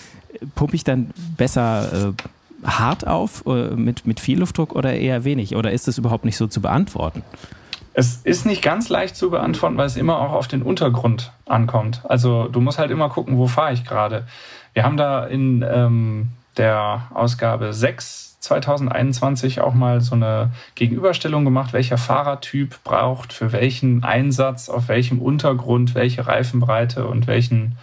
pumpe 0.55 0.75
ich 0.75 0.83
dann 0.83 1.11
besser 1.37 2.09
äh, 2.09 2.67
hart 2.67 3.07
auf 3.07 3.43
äh, 3.45 3.71
mit, 3.75 4.05
mit 4.05 4.19
viel 4.19 4.39
Luftdruck 4.39 4.75
oder 4.75 4.93
eher 4.93 5.23
wenig? 5.23 5.55
Oder 5.55 5.71
ist 5.71 5.87
das 5.87 5.97
überhaupt 5.97 6.25
nicht 6.25 6.37
so 6.37 6.47
zu 6.47 6.61
beantworten? 6.61 7.23
Es 7.93 8.17
ist 8.23 8.45
nicht 8.45 8.61
ganz 8.61 8.89
leicht 8.89 9.15
zu 9.15 9.31
beantworten, 9.31 9.77
weil 9.77 9.87
es 9.87 9.97
immer 9.97 10.19
auch 10.19 10.33
auf 10.33 10.47
den 10.47 10.61
Untergrund 10.61 11.31
ankommt. 11.47 12.01
Also 12.07 12.47
du 12.47 12.61
musst 12.61 12.77
halt 12.77 12.91
immer 12.91 13.09
gucken, 13.09 13.37
wo 13.37 13.47
fahre 13.47 13.73
ich 13.73 13.85
gerade. 13.85 14.27
Wir 14.73 14.83
haben 14.83 14.97
da 14.97 15.25
in 15.25 15.65
ähm, 15.67 16.29
der 16.57 17.07
Ausgabe 17.13 17.73
6 17.73 18.26
2021 18.47 19.61
auch 19.61 19.73
mal 19.73 20.01
so 20.01 20.15
eine 20.15 20.51
Gegenüberstellung 20.75 21.45
gemacht, 21.45 21.73
welcher 21.73 21.97
Fahrertyp 21.97 22.83
braucht 22.83 23.33
für 23.33 23.51
welchen 23.51 24.03
Einsatz, 24.03 24.69
auf 24.69 24.87
welchem 24.87 25.21
Untergrund, 25.21 25.95
welche 25.95 26.25
Reifenbreite 26.27 27.07
und 27.07 27.27
welchen 27.27 27.77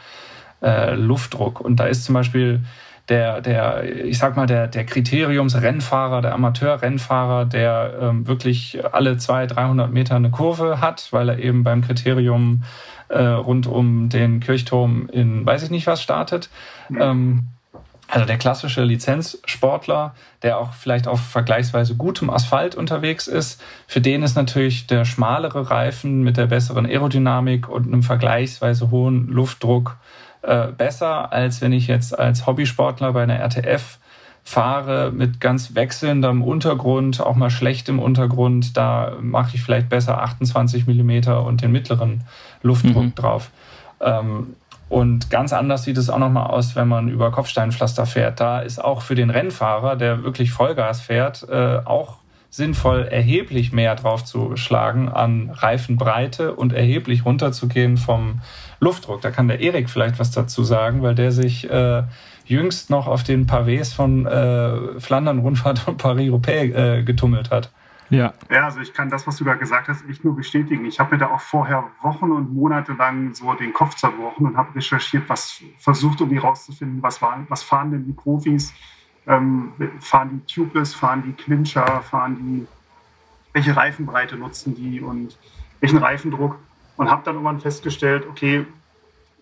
äh, 0.62 0.94
Luftdruck. 0.94 1.60
Und 1.60 1.80
da 1.80 1.86
ist 1.86 2.04
zum 2.04 2.14
Beispiel 2.14 2.60
der, 3.08 3.42
der, 3.42 3.84
ich 4.06 4.18
sag 4.18 4.36
mal, 4.36 4.46
der, 4.46 4.66
der 4.66 4.86
Kriteriumsrennfahrer, 4.86 6.22
der 6.22 6.32
Amateurrennfahrer, 6.32 7.44
der 7.44 7.98
ähm, 8.00 8.26
wirklich 8.26 8.80
alle 8.92 9.18
200, 9.18 9.56
300 9.56 9.92
Meter 9.92 10.16
eine 10.16 10.30
Kurve 10.30 10.80
hat, 10.80 11.08
weil 11.10 11.28
er 11.28 11.38
eben 11.38 11.64
beim 11.64 11.82
Kriterium 11.82 12.62
äh, 13.08 13.22
rund 13.22 13.66
um 13.66 14.08
den 14.08 14.40
Kirchturm 14.40 15.08
in 15.12 15.44
weiß 15.44 15.62
ich 15.64 15.70
nicht 15.70 15.86
was 15.86 16.02
startet. 16.02 16.48
Mhm. 16.88 17.00
Ähm, 17.00 17.42
also 18.14 18.26
der 18.26 18.38
klassische 18.38 18.84
Lizenzsportler, 18.84 20.14
der 20.44 20.58
auch 20.58 20.72
vielleicht 20.72 21.08
auf 21.08 21.20
vergleichsweise 21.20 21.96
gutem 21.96 22.30
Asphalt 22.30 22.76
unterwegs 22.76 23.26
ist, 23.26 23.60
für 23.88 24.00
den 24.00 24.22
ist 24.22 24.36
natürlich 24.36 24.86
der 24.86 25.04
schmalere 25.04 25.68
Reifen 25.68 26.22
mit 26.22 26.36
der 26.36 26.46
besseren 26.46 26.86
Aerodynamik 26.86 27.68
und 27.68 27.88
einem 27.88 28.04
vergleichsweise 28.04 28.92
hohen 28.92 29.26
Luftdruck 29.26 29.96
äh, 30.42 30.68
besser, 30.68 31.32
als 31.32 31.60
wenn 31.60 31.72
ich 31.72 31.88
jetzt 31.88 32.16
als 32.16 32.46
Hobbysportler 32.46 33.12
bei 33.12 33.24
einer 33.24 33.40
RTF 33.40 33.98
fahre 34.44 35.10
mit 35.10 35.40
ganz 35.40 35.74
wechselndem 35.74 36.40
Untergrund, 36.40 37.20
auch 37.20 37.34
mal 37.34 37.50
schlechtem 37.50 37.98
Untergrund. 37.98 38.76
Da 38.76 39.14
mache 39.20 39.56
ich 39.56 39.62
vielleicht 39.62 39.88
besser 39.88 40.22
28 40.22 40.86
Millimeter 40.86 41.44
und 41.44 41.62
den 41.62 41.72
mittleren 41.72 42.22
Luftdruck 42.62 43.06
mhm. 43.06 43.14
drauf. 43.16 43.50
Ähm, 44.00 44.54
und 44.88 45.30
ganz 45.30 45.52
anders 45.52 45.84
sieht 45.84 45.96
es 45.96 46.10
auch 46.10 46.18
nochmal 46.18 46.48
aus, 46.48 46.76
wenn 46.76 46.88
man 46.88 47.08
über 47.08 47.30
Kopfsteinpflaster 47.30 48.06
fährt. 48.06 48.40
Da 48.40 48.60
ist 48.60 48.82
auch 48.82 49.02
für 49.02 49.14
den 49.14 49.30
Rennfahrer, 49.30 49.96
der 49.96 50.22
wirklich 50.22 50.52
Vollgas 50.52 51.00
fährt, 51.00 51.46
äh, 51.48 51.80
auch 51.84 52.18
sinnvoll, 52.50 53.08
erheblich 53.10 53.72
mehr 53.72 53.96
drauf 53.96 54.24
zu 54.24 54.56
schlagen 54.56 55.08
an 55.08 55.50
Reifenbreite 55.50 56.54
und 56.54 56.72
erheblich 56.72 57.24
runterzugehen 57.24 57.96
vom 57.96 58.42
Luftdruck. 58.78 59.22
Da 59.22 59.32
kann 59.32 59.48
der 59.48 59.58
Erik 59.58 59.90
vielleicht 59.90 60.20
was 60.20 60.30
dazu 60.30 60.62
sagen, 60.62 61.02
weil 61.02 61.16
der 61.16 61.32
sich 61.32 61.68
äh, 61.68 62.04
jüngst 62.46 62.90
noch 62.90 63.08
auf 63.08 63.24
den 63.24 63.48
Pavés 63.48 63.92
von 63.92 64.26
äh, 64.26 65.00
Flandern-Rundfahrt 65.00 65.88
und 65.88 65.96
Paris-Roubaix 65.96 66.74
äh, 66.76 67.02
getummelt 67.02 67.50
hat. 67.50 67.70
Ja. 68.10 68.34
Ja, 68.50 68.64
also 68.64 68.80
ich 68.80 68.92
kann 68.92 69.08
das, 69.08 69.26
was 69.26 69.36
du 69.36 69.44
da 69.44 69.54
gesagt 69.54 69.88
hast, 69.88 70.08
echt 70.08 70.24
nur 70.24 70.36
bestätigen. 70.36 70.84
Ich 70.84 71.00
habe 71.00 71.14
mir 71.14 71.18
da 71.18 71.30
auch 71.30 71.40
vorher 71.40 71.84
Wochen 72.02 72.30
und 72.30 72.54
Monate 72.54 72.92
lang 72.92 73.34
so 73.34 73.52
den 73.54 73.72
Kopf 73.72 73.94
zerbrochen 73.94 74.46
und 74.46 74.56
habe 74.56 74.74
recherchiert, 74.74 75.28
was 75.28 75.62
versucht, 75.78 76.20
um 76.20 76.28
die 76.28 76.38
rauszufinden, 76.38 77.02
was, 77.02 77.20
was 77.22 77.62
fahren 77.62 77.90
denn 77.90 78.04
die 78.04 78.12
Profis, 78.12 78.72
ähm, 79.26 79.72
fahren 80.00 80.42
die 80.46 80.54
Tubeless, 80.54 80.94
fahren 80.94 81.22
die 81.26 81.32
Clincher, 81.32 82.02
fahren 82.02 82.36
die, 82.36 82.66
welche 83.52 83.76
Reifenbreite 83.76 84.36
nutzen 84.36 84.74
die 84.74 85.00
und 85.00 85.38
welchen 85.80 85.98
Reifendruck 85.98 86.58
und 86.96 87.10
habe 87.10 87.22
dann 87.24 87.34
irgendwann 87.34 87.60
festgestellt, 87.60 88.26
okay, 88.28 88.66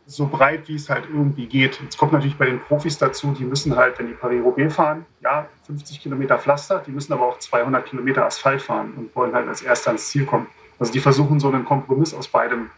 so 0.06 0.26
breit, 0.26 0.68
wie 0.68 0.74
es 0.74 0.90
halt 0.90 1.04
irgendwie 1.08 1.46
geht. 1.46 1.80
Jetzt 1.80 1.96
kommt 1.96 2.12
natürlich 2.12 2.36
bei 2.36 2.46
den 2.46 2.60
Profis 2.60 2.98
dazu, 2.98 3.32
die 3.32 3.44
müssen 3.44 3.76
halt, 3.76 3.98
wenn 3.98 4.08
die 4.08 4.14
Paris-Roubaix 4.14 4.74
fahren, 4.74 5.06
ja, 5.20 5.46
50 5.66 6.00
Kilometer 6.00 6.38
Pflaster, 6.38 6.82
die 6.84 6.90
müssen 6.90 7.12
aber 7.12 7.26
auch 7.26 7.38
200 7.38 7.86
Kilometer 7.86 8.26
Asphalt 8.26 8.62
fahren 8.62 8.92
und 8.96 9.14
wollen 9.14 9.34
halt 9.34 9.48
als 9.48 9.62
Erster 9.62 9.90
ans 9.90 10.08
Ziel 10.08 10.26
kommen. 10.26 10.48
Also 10.78 10.92
die 10.92 11.00
versuchen 11.00 11.38
so 11.38 11.48
einen 11.48 11.64
Kompromiss 11.64 12.12
aus 12.12 12.28
beidem 12.28 12.70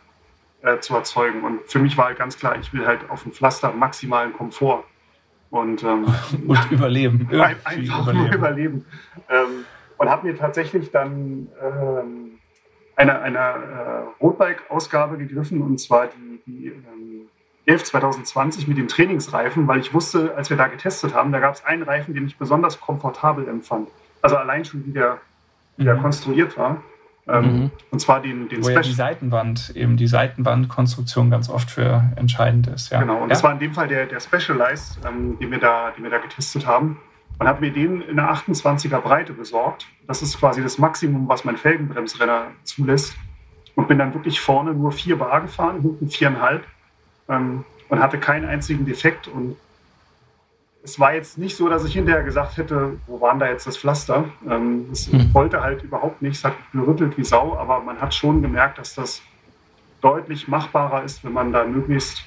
äh, 0.63 0.79
zu 0.81 0.95
erzeugen. 0.95 1.43
Und 1.43 1.61
für 1.67 1.79
mich 1.79 1.97
war 1.97 2.07
halt 2.07 2.19
ganz 2.19 2.39
klar, 2.39 2.57
ich 2.59 2.73
will 2.73 2.87
halt 2.87 3.09
auf 3.09 3.23
dem 3.23 3.33
Pflaster 3.33 3.73
maximalen 3.73 4.33
Komfort. 4.33 4.85
Und, 5.51 5.83
ähm, 5.85 6.07
und 6.47 6.71
überleben. 6.71 7.29
Ein, 7.31 7.57
einfach 7.65 8.03
überleben. 8.03 8.19
nur 8.19 8.35
überleben. 8.35 8.85
Ähm, 9.29 9.65
und 9.97 10.09
habe 10.11 10.27
mir 10.27 10.37
tatsächlich 10.37 10.91
dann 10.91 11.49
ähm, 11.63 12.34
einer, 12.97 13.21
einer 13.23 13.41
äh, 13.41 14.23
Roadbike-Ausgabe 14.23 15.19
gegriffen, 15.19 15.63
und 15.63 15.79
zwar 15.79 16.09
die, 16.09 16.41
die 16.47 16.67
ähm, 16.69 17.29
11 17.67 17.85
2020 17.85 18.69
mit 18.69 18.77
dem 18.77 18.89
Trainingsreifen, 18.89 19.67
weil 19.67 19.81
ich 19.81 19.95
wusste, 19.95 20.35
als 20.37 20.51
wir 20.51 20.57
da 20.57 20.67
getestet 20.67 21.15
haben, 21.15 21.33
da 21.33 21.41
gab 21.41 21.55
es 21.55 21.65
einen 21.65 21.83
Reifen, 21.83 22.15
den 22.15 22.27
ich 22.27 22.37
besonders 22.37 22.81
komfortabel 22.81 23.49
empfand. 23.49 23.89
Also 24.23 24.37
allein 24.37 24.65
schon, 24.65 24.85
wie 24.87 24.93
der, 24.93 25.19
wie 25.77 25.85
der 25.85 25.97
mhm. 25.97 26.03
konstruiert 26.03 26.57
war. 26.59 26.83
Ähm, 27.27 27.45
mhm. 27.45 27.71
Und 27.91 28.01
zwar 28.01 28.21
den, 28.21 28.51
den 28.51 28.63
Wo 28.63 28.69
ja 28.69 28.83
die 28.83 28.93
Seitenwand, 28.93 29.73
eben 29.75 29.97
die 29.97 30.07
Seitenwandkonstruktion 30.07 31.31
ganz 31.31 31.49
oft 31.49 31.71
für 31.71 32.03
entscheidend 32.17 32.67
ist. 32.67 32.91
Ja. 32.91 33.01
Genau, 33.01 33.17
und 33.17 33.23
ja? 33.23 33.29
das 33.29 33.43
war 33.43 33.53
in 33.53 33.59
dem 33.59 33.73
Fall 33.73 33.89
der, 33.89 34.05
der 34.05 34.21
Specialized, 34.21 34.99
ähm, 35.07 35.39
den, 35.39 35.51
wir 35.51 35.59
da, 35.59 35.91
den 35.93 36.05
wir 36.05 36.11
da 36.11 36.19
getestet 36.19 36.67
haben. 36.67 36.99
Man 37.39 37.49
hat 37.49 37.61
mir 37.61 37.73
den 37.73 38.01
in 38.03 38.19
einer 38.19 38.33
28er 38.33 39.01
Breite 39.01 39.33
besorgt. 39.33 39.87
Das 40.07 40.23
ist 40.23 40.39
quasi 40.39 40.63
das 40.63 40.79
Maximum, 40.79 41.29
was 41.29 41.45
mein 41.45 41.57
Felgenbremsrenner 41.57 42.53
zulässt. 42.63 43.17
Und 43.75 43.89
bin 43.89 43.99
dann 43.99 44.15
wirklich 44.15 44.41
vorne 44.41 44.73
nur 44.73 44.93
vier 44.93 45.19
Bar 45.19 45.41
gefahren, 45.41 45.81
hinten 45.81 46.09
viereinhalb. 46.09 46.65
Ähm, 47.29 47.65
und 47.89 48.01
hatte 48.01 48.19
keinen 48.19 48.47
einzigen 48.47 48.87
Defekt. 48.87 49.29
Und 49.29 49.57
es 50.83 51.01
war 51.01 51.15
jetzt 51.15 51.39
nicht 51.39 51.57
so, 51.57 51.69
dass 51.69 51.85
ich 51.85 51.95
hinterher 51.95 52.23
gesagt 52.23 52.57
hätte, 52.57 52.99
wo 53.07 53.21
waren 53.21 53.39
da 53.39 53.49
jetzt 53.49 53.67
das 53.67 53.77
Pflaster? 53.77 54.27
Ähm, 54.49 54.87
es 54.93 55.11
hm. 55.11 55.33
wollte 55.33 55.63
halt 55.63 55.83
überhaupt 55.83 56.23
nichts, 56.23 56.45
hat 56.45 56.55
gerüttelt 56.73 57.17
wie 57.17 57.25
Sau, 57.25 57.57
aber 57.57 57.81
man 57.81 58.01
hat 58.01 58.15
schon 58.15 58.43
gemerkt, 58.43 58.79
dass 58.79 58.95
das 58.95 59.23
deutlich 60.03 60.49
machbarer 60.49 61.03
ist, 61.03 61.25
wenn 61.25 61.33
man 61.33 61.53
da 61.53 61.65
möglichst, 61.65 62.23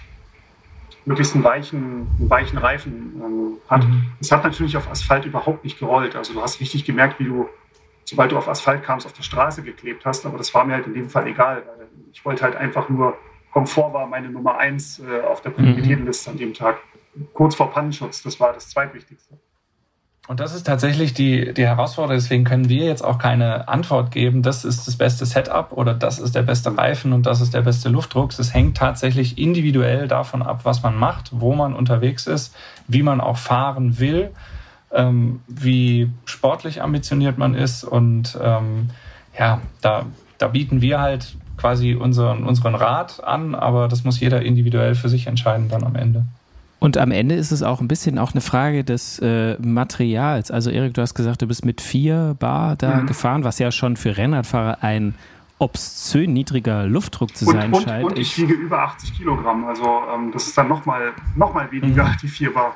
möglichst 1.08 1.34
einen, 1.34 1.44
weichen, 1.44 2.08
einen 2.20 2.30
weichen 2.30 2.58
Reifen 2.58 3.22
ähm, 3.24 3.58
hat. 3.70 3.88
Mhm. 3.88 4.12
Es 4.20 4.32
hat 4.32 4.44
natürlich 4.44 4.76
auf 4.76 4.92
Asphalt 4.92 5.26
überhaupt 5.26 5.64
nicht 5.64 5.80
gerollt. 5.80 6.16
Also 6.16 6.34
du 6.34 6.42
hast 6.42 6.60
richtig 6.60 6.84
gemerkt, 6.84 7.20
wie 7.20 7.24
du, 7.24 7.48
sobald 8.04 8.32
du 8.32 8.38
auf 8.38 8.50
Asphalt 8.50 8.84
kamst, 8.84 9.06
auf 9.06 9.14
der 9.14 9.24
Straße 9.24 9.64
geklebt 9.64 10.06
hast. 10.06 10.26
Aber 10.26 10.38
das 10.38 10.54
war 10.54 10.66
mir 10.66 10.74
halt 10.74 10.86
in 10.86 10.94
dem 10.94 11.10
Fall 11.10 11.26
egal. 11.28 11.64
Ich 12.12 12.26
wollte 12.26 12.44
halt 12.44 12.58
einfach 12.58 12.90
nur, 12.90 13.18
Komfort 13.52 13.94
war 13.94 14.06
meine 14.06 14.30
Nummer 14.30 14.58
eins 14.58 15.00
äh, 15.00 15.22
auf 15.22 15.42
der 15.42 15.52
Prioritätenliste 15.52 16.30
an 16.30 16.38
dem 16.38 16.54
Tag 16.54 16.80
kurz 17.34 17.56
vor 17.56 17.72
Pannenschutz. 17.72 18.22
Das 18.22 18.40
war 18.40 18.54
das 18.54 18.70
Zweitwichtigste. 18.70 19.40
Und 20.28 20.42
das 20.42 20.54
ist 20.54 20.68
tatsächlich 20.68 21.14
die, 21.14 21.54
die 21.54 21.66
Herausforderung. 21.66 22.18
Deswegen 22.18 22.44
können 22.44 22.68
wir 22.68 22.86
jetzt 22.86 23.04
auch 23.04 23.18
keine 23.18 23.70
Antwort 23.70 24.12
geben, 24.12 24.44
das 24.44 24.66
ist 24.66 24.86
das 24.86 24.98
beste 24.98 25.26
Setup 25.26 25.72
oder 25.72 25.94
das 25.94 26.20
ist 26.20 26.36
der 26.36 26.42
beste 26.42 26.78
Reifen 26.78 27.14
und 27.14 27.26
das 27.26 27.40
ist 27.40 27.54
der 27.54 27.62
beste 27.62 27.88
Luftdruck. 27.88 28.38
Es 28.38 28.54
hängt 28.54 28.76
tatsächlich 28.76 29.38
individuell 29.38 30.10
davon 30.10 30.42
ab, 30.42 30.62
was 30.64 30.84
man 30.84 30.98
macht, 30.98 31.30
wo 31.32 31.56
man 31.56 31.74
unterwegs 31.74 32.28
ist, 32.28 32.54
wie 32.90 33.04
man 33.04 33.22
auch 33.22 33.38
fahren 33.38 34.00
will, 34.00 34.32
ähm, 34.92 35.40
wie 35.48 36.10
sportlich 36.26 36.82
ambitioniert 36.82 37.38
man 37.38 37.56
ist. 37.56 37.86
Und 37.86 38.38
ähm, 38.42 38.90
ja, 39.40 39.62
da, 39.82 40.06
da 40.40 40.50
bieten 40.50 40.82
wir 40.82 41.00
halt 41.00 41.38
quasi 41.56 41.96
unseren, 41.96 42.44
unseren 42.44 42.76
Rat 42.76 43.24
an, 43.24 43.56
aber 43.56 43.88
das 43.88 44.04
muss 44.04 44.20
jeder 44.20 44.42
individuell 44.42 44.94
für 44.94 45.08
sich 45.08 45.28
entscheiden 45.28 45.70
dann 45.70 45.86
am 45.86 45.96
Ende. 45.96 46.26
Und 46.80 46.98
am 46.98 47.12
Ende 47.12 47.36
ist 47.36 47.52
es 47.52 47.64
auch 47.64 47.82
ein 47.82 47.88
bisschen 47.88 48.20
auch 48.20 48.34
eine 48.34 48.42
Frage 48.42 48.84
des 48.84 49.20
äh, 49.20 49.58
Materials. 49.60 50.52
Also 50.52 50.70
Erik, 50.70 50.94
du 50.94 51.02
hast 51.02 51.16
gesagt, 51.16 51.42
du 51.42 51.48
bist 51.48 51.66
mit 51.66 51.82
vier 51.82 52.36
Bar 52.40 52.76
da 52.76 52.98
mhm. 52.98 53.08
gefahren, 53.08 53.44
was 53.44 53.58
ja 53.60 53.72
schon 53.72 53.98
für 53.98 54.16
Rennradfahrer 54.16 54.84
ein 54.84 55.16
obszön 55.60 56.34
niedriger 56.34 56.86
Luftdruck 56.86 57.36
zu 57.36 57.46
sein 57.46 57.74
und, 57.74 57.84
scheint. 57.84 58.06
Und 58.06 58.20
ich 58.20 58.38
wiege 58.38 58.54
über 58.54 58.80
80 58.80 59.18
Kilogramm, 59.18 59.66
also 59.66 60.02
ähm, 60.14 60.32
das 60.32 60.48
ist 60.48 60.58
dann 60.58 60.68
nochmal 60.68 61.14
noch 61.36 61.54
mal 61.54 61.72
weniger, 61.72 62.06
mhm. 62.06 62.18
die 62.22 62.28
vier 62.28 62.54
Bar. 62.54 62.76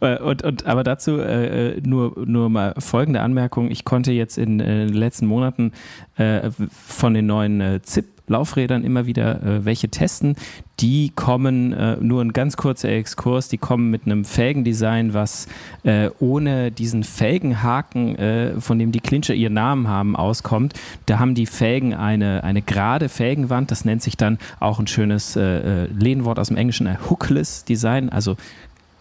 Äh, 0.00 0.18
und, 0.18 0.42
und, 0.42 0.66
aber 0.66 0.84
dazu 0.84 1.18
äh, 1.18 1.80
nur, 1.80 2.14
nur 2.24 2.48
mal 2.48 2.74
folgende 2.78 3.20
Anmerkung. 3.20 3.70
Ich 3.70 3.84
konnte 3.84 4.12
jetzt 4.12 4.38
in 4.38 4.60
äh, 4.60 4.86
den 4.86 4.94
letzten 4.94 5.26
Monaten 5.26 5.72
äh, 6.16 6.50
von 6.70 7.14
den 7.14 7.26
neuen 7.26 7.60
äh, 7.60 7.82
ZIP 7.82 8.15
Laufrädern 8.28 8.84
immer 8.84 9.06
wieder 9.06 9.42
äh, 9.42 9.64
welche 9.64 9.88
testen. 9.88 10.36
Die 10.80 11.10
kommen, 11.14 11.72
äh, 11.72 11.96
nur 12.00 12.22
ein 12.22 12.32
ganz 12.32 12.56
kurzer 12.56 12.90
Exkurs, 12.90 13.48
die 13.48 13.58
kommen 13.58 13.90
mit 13.90 14.04
einem 14.04 14.24
Felgendesign, 14.24 15.14
was 15.14 15.46
äh, 15.84 16.10
ohne 16.18 16.70
diesen 16.70 17.02
Felgenhaken, 17.04 18.16
äh, 18.16 18.60
von 18.60 18.78
dem 18.78 18.92
die 18.92 19.00
Clincher 19.00 19.34
ihren 19.34 19.54
Namen 19.54 19.88
haben, 19.88 20.16
auskommt. 20.16 20.74
Da 21.06 21.18
haben 21.18 21.34
die 21.34 21.46
Felgen 21.46 21.94
eine, 21.94 22.44
eine 22.44 22.62
gerade 22.62 23.08
Felgenwand, 23.08 23.70
das 23.70 23.84
nennt 23.84 24.02
sich 24.02 24.16
dann 24.16 24.38
auch 24.60 24.78
ein 24.78 24.86
schönes 24.86 25.36
äh, 25.36 25.84
äh, 25.84 25.86
Lehnwort 25.86 26.38
aus 26.38 26.48
dem 26.48 26.56
Englischen, 26.56 26.86
ein 26.86 26.98
Hookless 27.08 27.64
Design, 27.64 28.10
also 28.10 28.36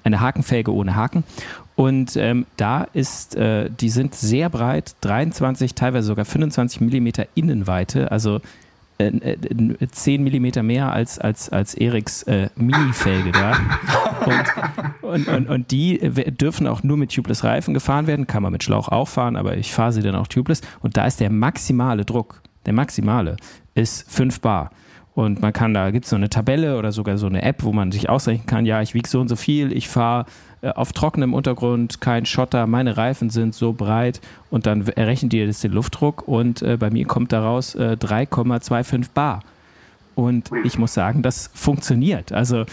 eine 0.06 0.22
Hakenfelge 0.22 0.74
ohne 0.74 0.96
Haken. 0.96 1.24
Und 1.76 2.16
ähm, 2.16 2.46
da 2.56 2.88
ist, 2.94 3.36
äh, 3.36 3.70
die 3.70 3.90
sind 3.90 4.16
sehr 4.16 4.50
breit, 4.50 4.96
23, 5.02 5.76
teilweise 5.76 6.08
sogar 6.08 6.24
25 6.24 6.80
Millimeter 6.80 7.28
Innenweite, 7.36 8.12
also 8.12 8.40
äh, 8.98 9.88
10 9.92 10.22
äh, 10.22 10.24
Millimeter 10.24 10.64
mehr 10.64 10.92
als, 10.92 11.20
als, 11.20 11.50
als 11.50 11.76
Eriks 11.76 12.24
äh, 12.24 12.50
Mini-Felge 12.56 13.32
da. 13.32 13.58
Und, 14.26 15.28
und, 15.28 15.28
und, 15.28 15.50
und, 15.50 15.72
die 15.72 16.00
dürfen 16.00 16.66
auch 16.66 16.82
nur 16.82 16.98
mit 16.98 17.14
Tubeless-Reifen 17.14 17.76
gefahren 17.76 18.08
werden. 18.08 18.26
Kann 18.26 18.42
man 18.42 18.52
mit 18.52 18.64
Schlauch 18.64 18.88
auch 18.90 19.08
fahren, 19.08 19.36
aber 19.36 19.56
ich 19.56 19.72
fahre 19.72 19.92
sie 19.92 20.02
dann 20.02 20.16
auch 20.16 20.26
Tubeless. 20.26 20.62
Und 20.82 20.98
da 20.98 21.06
ist 21.06 21.20
der 21.20 21.30
maximale 21.30 22.06
Druck, 22.06 22.42
der 22.66 22.74
maximale, 22.74 23.38
ist 23.76 24.10
5 24.12 24.42
Bar. 24.42 24.72
Und 25.16 25.42
man 25.42 25.54
kann 25.54 25.74
da, 25.74 25.92
gibt 25.92 26.04
es 26.04 26.10
so 26.10 26.18
eine 26.18 26.30
Tabelle 26.30 26.78
oder 26.78 26.92
sogar 26.92 27.18
so 27.18 27.26
eine 27.26 27.42
App, 27.42 27.64
wo 27.64 27.72
man 27.72 27.92
sich 27.94 28.10
ausrechnen 28.10 28.46
kann, 28.46 28.66
ja, 28.66 28.82
ich 28.82 28.94
wiege 28.94 29.08
so 29.08 29.22
und 29.22 29.30
so 29.30 29.38
viel, 29.38 29.72
ich 29.72 29.88
fahre 29.88 30.26
äh, 30.62 30.70
auf 30.72 30.92
trockenem 30.92 31.34
Untergrund, 31.34 32.02
kein 32.02 32.26
Schotter, 32.26 32.68
meine 32.68 32.98
Reifen 32.98 33.30
sind 33.30 33.56
so 33.56 33.72
breit 33.72 34.20
und 34.50 34.66
dann 34.66 34.86
errechnet 34.86 35.34
ihr 35.34 35.48
das 35.48 35.62
den 35.62 35.72
Luftdruck 35.72 36.28
und 36.28 36.62
äh, 36.62 36.76
bei 36.78 36.90
mir 36.90 37.06
kommt 37.06 37.32
daraus 37.32 37.76
äh, 37.76 37.96
3,25 37.98 39.06
Bar. 39.14 39.42
Und 40.16 40.50
ich 40.64 40.78
muss 40.78 40.94
sagen, 40.94 41.22
das 41.22 41.50
funktioniert. 41.54 42.32
Also 42.34 42.66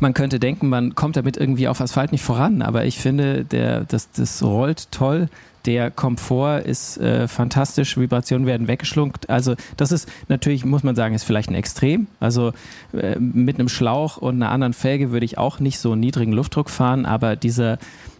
man 0.00 0.14
könnte 0.14 0.38
denken, 0.38 0.68
man 0.68 0.94
kommt 0.94 1.16
damit 1.16 1.36
irgendwie 1.36 1.68
auf 1.68 1.80
Asphalt 1.80 2.12
nicht 2.12 2.24
voran, 2.24 2.62
aber 2.62 2.86
ich 2.86 2.98
finde, 2.98 3.44
der, 3.44 3.84
das, 3.84 4.10
das 4.10 4.42
rollt 4.42 4.90
toll. 4.90 5.28
Der 5.64 5.90
Komfort 5.90 6.60
ist 6.60 6.98
äh, 6.98 7.28
fantastisch, 7.28 7.96
Vibrationen 7.96 8.46
werden 8.46 8.66
weggeschlunkt. 8.68 9.30
Also 9.30 9.54
das 9.76 9.92
ist 9.92 10.08
natürlich, 10.28 10.64
muss 10.64 10.82
man 10.82 10.96
sagen, 10.96 11.14
ist 11.14 11.24
vielleicht 11.24 11.50
ein 11.50 11.54
Extrem. 11.54 12.08
Also 12.18 12.52
äh, 12.92 13.18
mit 13.18 13.58
einem 13.58 13.68
Schlauch 13.68 14.16
und 14.16 14.36
einer 14.36 14.50
anderen 14.50 14.72
Felge 14.72 15.12
würde 15.12 15.24
ich 15.24 15.38
auch 15.38 15.60
nicht 15.60 15.78
so 15.78 15.92
einen 15.92 16.00
niedrigen 16.00 16.32
Luftdruck 16.32 16.68
fahren, 16.68 17.06
aber 17.06 17.36
dieser 17.36 17.78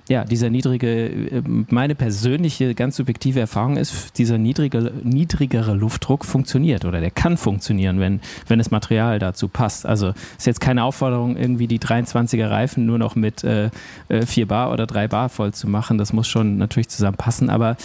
ja, 0.08 0.24
dieser 0.24 0.50
niedrige, 0.50 1.06
äh, 1.06 1.42
meine 1.46 1.94
persönliche, 1.94 2.74
ganz 2.74 2.96
subjektive 2.96 3.40
Erfahrung 3.40 3.76
ist, 3.76 4.18
dieser 4.18 4.36
niedrige, 4.36 4.92
niedrigere 5.02 5.74
Luftdruck 5.74 6.24
funktioniert 6.24 6.84
oder 6.84 7.00
der 7.00 7.10
kann 7.10 7.36
funktionieren, 7.36 8.00
wenn, 8.00 8.20
wenn 8.48 8.58
das 8.58 8.70
Material 8.70 9.18
dazu 9.18 9.48
passt. 9.48 9.86
Also 9.86 10.12
ist 10.36 10.46
jetzt 10.46 10.60
keine 10.60 10.84
Aufforderung, 10.84 11.36
irgendwie 11.36 11.68
die 11.68 11.78
23er 11.78 12.50
Reifen 12.50 12.84
nur 12.84 12.98
noch 12.98 13.14
mit 13.14 13.44
äh, 13.44 13.70
4 14.08 14.42
äh, 14.42 14.46
Bar 14.46 14.72
oder 14.72 14.86
3 14.86 15.08
Bar 15.08 15.28
voll 15.28 15.54
zu 15.54 15.68
machen. 15.68 15.98
Das 15.98 16.12
muss 16.12 16.26
schon 16.26 16.58
natürlich 16.58 16.88
zusammenpassen, 16.88 17.48
aber 17.48 17.76